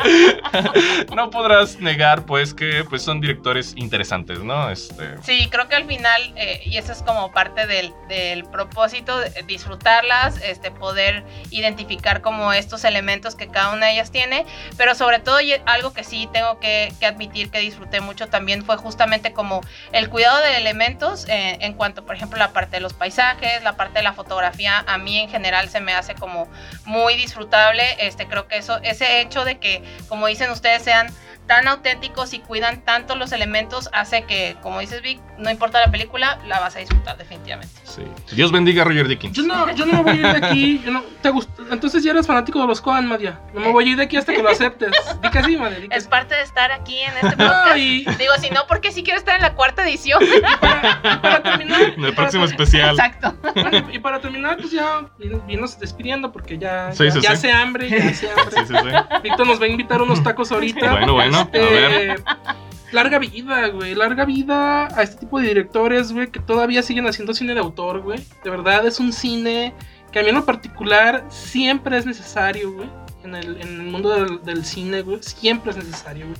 no 1.14 1.30
podrás 1.30 1.78
negar, 1.80 2.24
pues, 2.26 2.54
que 2.54 2.84
pues, 2.88 3.02
son 3.02 3.20
directores 3.20 3.74
interesantes, 3.76 4.40
¿no? 4.40 4.70
Este... 4.70 5.22
Sí, 5.22 5.48
creo 5.50 5.68
que 5.68 5.74
al 5.74 5.86
final, 5.86 6.32
eh, 6.36 6.62
y 6.64 6.76
eso 6.76 6.92
es 6.92 7.02
como 7.02 7.32
parte 7.32 7.66
del, 7.66 7.92
propósito, 8.50 9.20
disfrutarlas, 9.46 10.40
este, 10.42 10.70
poder 10.70 11.24
identificar 11.50 12.20
como 12.22 12.52
estos 12.52 12.84
elementos 12.84 13.34
que 13.34 13.48
cada 13.48 13.72
una 13.72 13.86
de 13.86 13.92
ellas 13.92 14.10
tiene, 14.10 14.46
pero 14.76 14.94
sobre 14.94 15.18
todo 15.18 15.38
algo 15.66 15.92
que 15.92 16.04
sí 16.04 16.28
tengo 16.32 16.58
que, 16.58 16.92
admitir 17.06 17.50
que 17.50 17.58
disfruté 17.58 18.00
mucho 18.00 18.28
también 18.28 18.64
fue 18.64 18.76
justamente 18.76 19.32
como 19.32 19.60
el 19.92 20.08
cuidado 20.08 20.42
de 20.42 20.56
elementos 20.56 21.26
eh, 21.28 21.58
en 21.60 21.74
cuanto, 21.74 22.04
por 22.04 22.14
ejemplo, 22.14 22.38
la 22.38 22.52
parte 22.52 22.76
de 22.76 22.80
los 22.80 22.94
paisajes, 22.94 23.62
la 23.62 23.76
parte 23.76 23.98
de 23.98 24.02
la 24.02 24.12
fotografía, 24.12 24.84
a 24.86 24.98
mí 24.98 25.18
en 25.18 25.28
general 25.28 25.68
se 25.68 25.80
me 25.80 25.92
hace 25.92 26.14
como 26.14 26.48
muy 26.84 27.14
disfrutable, 27.16 27.82
este, 27.98 28.26
creo 28.26 28.48
que 28.48 28.58
eso, 28.58 28.78
ese 28.82 29.20
hecho 29.20 29.44
de 29.44 29.58
que 29.58 29.82
como 30.08 30.26
dicen 30.26 30.50
ustedes, 30.50 30.82
sean 30.82 31.08
tan 31.46 31.66
auténticos 31.66 32.32
y 32.32 32.38
cuidan 32.38 32.84
tanto 32.84 33.16
los 33.16 33.32
elementos, 33.32 33.90
hace 33.92 34.22
que, 34.22 34.56
como 34.62 34.80
dices 34.80 35.02
Vic, 35.02 35.20
no 35.36 35.50
importa 35.50 35.80
la 35.80 35.90
película, 35.90 36.38
la 36.46 36.60
vas 36.60 36.76
a 36.76 36.78
disfrutar 36.78 37.16
definitivamente. 37.16 37.74
Sí. 37.84 38.02
Dios 38.32 38.52
bendiga 38.52 38.82
a 38.82 38.84
Roger 38.84 39.08
Dickens. 39.08 39.36
Yo 39.36 39.42
no, 39.42 39.74
yo 39.74 39.84
no 39.84 39.94
me 39.94 40.02
voy 40.02 40.12
a 40.12 40.14
ir 40.14 40.40
de 40.40 40.46
aquí. 40.46 40.84
¿te 41.22 41.30
Entonces 41.72 42.04
ya 42.04 42.12
eres 42.12 42.26
fanático 42.26 42.60
de 42.60 42.66
los 42.66 42.80
Cohen, 42.80 43.06
Madia. 43.06 43.40
No 43.52 43.60
me 43.60 43.72
voy 43.72 43.84
a 43.84 43.88
ir 43.88 43.96
de 43.96 44.04
aquí 44.04 44.16
hasta 44.16 44.32
que 44.32 44.42
lo 44.42 44.48
aceptes. 44.48 44.92
Di 45.22 45.30
que 45.30 45.42
sí, 45.42 45.56
Madia. 45.56 45.88
Es 45.90 46.06
parte 46.06 46.34
de 46.36 46.42
estar 46.42 46.70
aquí 46.70 46.98
en 47.00 47.14
este 47.14 47.36
podcast. 47.36 47.74
Digo, 47.76 48.32
si 48.40 48.50
no, 48.50 48.66
porque 48.68 48.92
sí 48.92 49.02
quiero 49.02 49.18
estar 49.18 49.34
en 49.36 49.42
la 49.42 49.54
cuarta 49.54 49.82
edición. 49.82 50.22
y, 50.22 50.40
para, 50.40 51.42
terminar. 51.42 51.82
En 51.96 52.04
el 52.04 52.14
próximo 52.14 52.44
especial. 52.44 52.90
Exacto. 52.90 53.34
y 53.92 53.98
para 53.98 54.20
terminar, 54.20 54.56
pues 54.58 54.70
ya 54.70 55.06
vienes 55.46 55.78
despidiendo 55.78 56.30
porque 56.30 56.58
ya, 56.58 56.90
ya, 56.92 57.32
hace 57.32 57.50
hambre, 57.50 57.90
ya 57.90 58.10
hace 58.10 58.30
hambre. 58.30 59.02
Víctor 59.22 59.46
nos 59.46 59.60
va 59.60 59.64
a 59.64 59.68
invitar 59.68 60.00
unos 60.00 60.22
tacos 60.22 60.52
ahorita. 60.52 60.92
Bueno, 60.92 61.14
bueno. 61.14 61.29
Este, 61.30 62.16
larga 62.92 63.18
vida, 63.18 63.68
güey. 63.68 63.94
Larga 63.94 64.24
vida 64.24 64.88
a 64.96 65.02
este 65.02 65.20
tipo 65.20 65.40
de 65.40 65.48
directores, 65.48 66.12
güey, 66.12 66.28
que 66.28 66.40
todavía 66.40 66.82
siguen 66.82 67.06
haciendo 67.06 67.34
cine 67.34 67.54
de 67.54 67.60
autor, 67.60 68.00
güey. 68.00 68.24
De 68.44 68.50
verdad, 68.50 68.86
es 68.86 69.00
un 69.00 69.12
cine 69.12 69.74
que 70.12 70.18
a 70.18 70.22
mí 70.22 70.28
en 70.28 70.34
lo 70.34 70.44
particular 70.44 71.24
siempre 71.28 71.96
es 71.96 72.06
necesario, 72.06 72.72
güey. 72.72 72.88
En 73.22 73.34
el, 73.34 73.82
mundo 73.82 74.38
del, 74.38 74.64
cine, 74.64 75.02
güey, 75.02 75.22
siempre 75.22 75.72
es 75.72 75.76
necesario, 75.76 76.26
güey. 76.26 76.38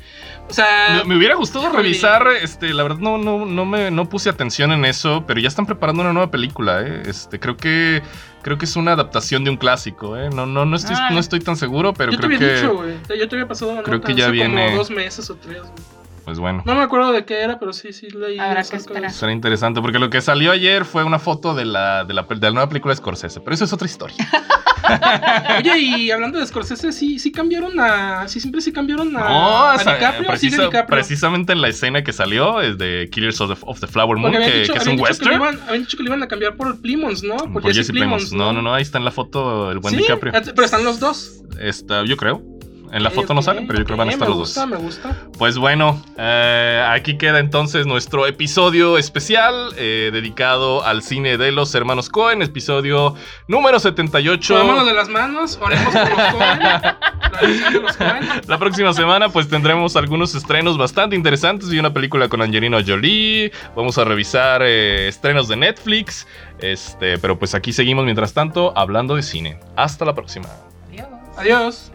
O 0.49 0.53
sea. 0.53 1.03
Me, 1.05 1.15
hubiera 1.15 1.35
gustado 1.35 1.69
revisar, 1.71 2.27
este, 2.43 2.73
la 2.73 2.83
verdad 2.83 2.99
no, 3.01 3.19
no, 3.19 3.45
no 3.45 3.67
me 3.67 3.91
no 3.91 4.09
puse 4.09 4.31
atención 4.31 4.73
en 4.73 4.87
eso, 4.87 5.25
pero 5.27 5.41
ya 5.41 5.49
están 5.49 5.67
preparando 5.67 6.03
una 6.03 6.15
nueva 6.15 6.31
película, 6.31 6.81
eh. 6.81 7.03
Este, 7.05 7.39
creo 7.39 7.59
que 7.59 8.03
creo 8.43 8.59
que 8.59 8.65
es 8.65 8.77
una 8.77 8.93
adaptación 8.93 9.45
de 9.45 9.51
un 9.51 9.57
clásico, 9.57 10.17
¿eh? 10.17 10.31
No, 10.31 10.47
no, 10.47 10.65
no, 10.65 10.77
estoy, 10.77 10.97
no 11.11 11.19
estoy 11.19 11.41
tan 11.41 11.57
seguro, 11.57 11.95
pero 11.95 12.13
creo 12.13 12.39
que. 12.39 12.55
Dicho, 12.55 12.75
güey. 12.77 12.95
Yo 13.19 13.29
te 13.29 13.37
había 13.37 13.49
pasado 13.49 13.83
creo 13.83 14.01
que 14.01 14.15
ya 14.15 14.29
viene. 14.29 14.67
Como 14.67 14.79
dos 14.79 14.91
meses 14.91 15.29
o 15.31 15.37
tres, 15.37 15.63
güey. 15.63 16.00
Pues 16.31 16.39
bueno. 16.39 16.63
No 16.65 16.77
me 16.77 16.83
acuerdo 16.83 17.11
de 17.11 17.25
qué 17.25 17.41
era, 17.41 17.59
pero 17.59 17.73
sí, 17.73 17.93
sí 17.93 18.09
leí. 18.09 18.39
Habrá 18.39 18.63
que 18.63 18.77
esperar. 18.77 19.11
Será 19.11 19.33
interesante, 19.33 19.81
porque 19.81 19.99
lo 19.99 20.11
que 20.11 20.21
salió 20.21 20.53
ayer 20.53 20.85
fue 20.85 21.03
una 21.03 21.19
foto 21.19 21.57
de 21.57 21.65
la, 21.65 22.05
de 22.05 22.15
la, 22.15 22.23
de 22.23 22.37
la 22.41 22.51
nueva 22.53 22.69
película 22.69 22.95
de 22.95 22.99
Scorsese, 22.99 23.41
pero 23.41 23.53
eso 23.53 23.65
es 23.65 23.73
otra 23.73 23.87
historia. 23.87 24.17
Oye, 25.59 25.79
y 25.81 26.11
hablando 26.13 26.39
de 26.39 26.47
Scorsese, 26.47 26.93
sí, 26.93 27.19
sí 27.19 27.33
cambiaron 27.33 27.81
a. 27.81 28.29
Sí, 28.29 28.39
siempre 28.39 28.61
sí 28.61 28.73
cambiaron 28.73 29.09
a. 29.17 29.29
No, 29.29 29.65
a 29.71 29.77
DiCaprio, 29.77 30.87
Precisamente 30.87 31.53
en 31.53 31.63
la 31.63 31.67
escena 31.67 32.05
que 32.05 32.13
salió 32.13 32.61
es 32.61 32.79
de 32.79 33.09
Killers 33.11 33.41
of 33.41 33.81
the, 33.81 33.87
Flower 33.89 34.17
Moon, 34.17 34.31
que, 34.35 34.63
es 34.63 34.87
un 34.87 35.01
western. 35.01 35.43
habían 35.67 35.83
dicho 35.83 35.97
que 35.97 36.05
le 36.05 36.11
iban 36.11 36.23
a 36.23 36.29
cambiar 36.29 36.55
por 36.55 36.81
Plymouth, 36.81 37.25
¿no? 37.25 37.39
Por, 37.53 37.75
Jesse, 37.75 37.91
Plymouth. 37.91 38.31
¿no? 38.31 38.53
no, 38.53 38.63
no, 38.63 38.73
ahí 38.73 38.83
está 38.83 38.99
en 38.99 39.05
la 39.05 39.11
foto 39.11 39.73
el 39.73 39.81
buen 39.81 39.97
DiCaprio. 39.97 40.33
Pero 40.33 40.65
están 40.65 40.85
los 40.85 41.01
dos. 41.01 41.43
Está, 41.59 42.05
yo 42.05 42.17
creo. 42.17 42.60
En 42.93 43.05
la 43.05 43.11
foto 43.11 43.35
no 43.35 43.43
salen, 43.43 43.67
pero 43.67 43.79
yo 43.79 43.85
creo 43.85 43.97
que 43.97 44.01
van 44.01 44.09
a 44.09 44.13
estar 44.13 44.29
los 44.29 44.39
dos. 44.39 44.57
Me 44.67 44.77
gusta, 44.77 45.05
me 45.05 45.13
gusta. 45.13 45.29
Pues 45.39 45.59
bueno, 45.59 46.03
eh, 46.19 46.85
aquí 46.89 47.17
queda 47.17 47.39
entonces 47.39 47.87
nuestro 47.87 48.27
episodio 48.27 48.99
especial 48.99 49.73
eh, 49.77 50.11
dedicado 50.13 50.85
al 50.85 51.03
cine 51.03 51.39
de 51.39 51.53
los 51.53 51.75
hermanos 51.75 52.09
Cohen, 52.09 52.43
episodio 52.43 53.15
número 53.47 53.79
78. 53.79 54.55
Tomémonos 54.55 54.87
de 54.87 54.95
las 54.95 55.09
manos, 55.09 55.59
oremos 55.61 55.95
por 55.95 56.11
los 57.83 57.97
Cohen. 57.97 58.29
La 58.47 58.59
próxima 58.59 58.93
semana 58.93 59.29
pues 59.29 59.49
tendremos 59.49 59.95
algunos 59.97 60.35
estrenos 60.35 60.77
bastante 60.77 61.15
interesantes 61.15 61.73
y 61.73 61.79
una 61.79 61.93
película 61.93 62.29
con 62.29 62.43
Angelina 62.43 62.79
Jolie. 62.85 63.53
Vamos 63.77 63.99
a 63.99 64.05
revisar 64.05 64.63
eh, 64.65 65.09
estrenos 65.09 65.47
de 65.49 65.57
Netflix. 65.57 66.27
Este, 66.59 67.19
pero 67.19 67.39
pues 67.39 67.55
aquí 67.55 67.73
seguimos 67.73 68.05
mientras 68.05 68.33
tanto 68.35 68.73
hablando 68.77 69.15
de 69.15 69.23
cine. 69.23 69.61
Hasta 69.77 70.05
la 70.05 70.15
próxima. 70.15 70.49
Adiós. 70.89 71.09
Adiós. 71.37 71.93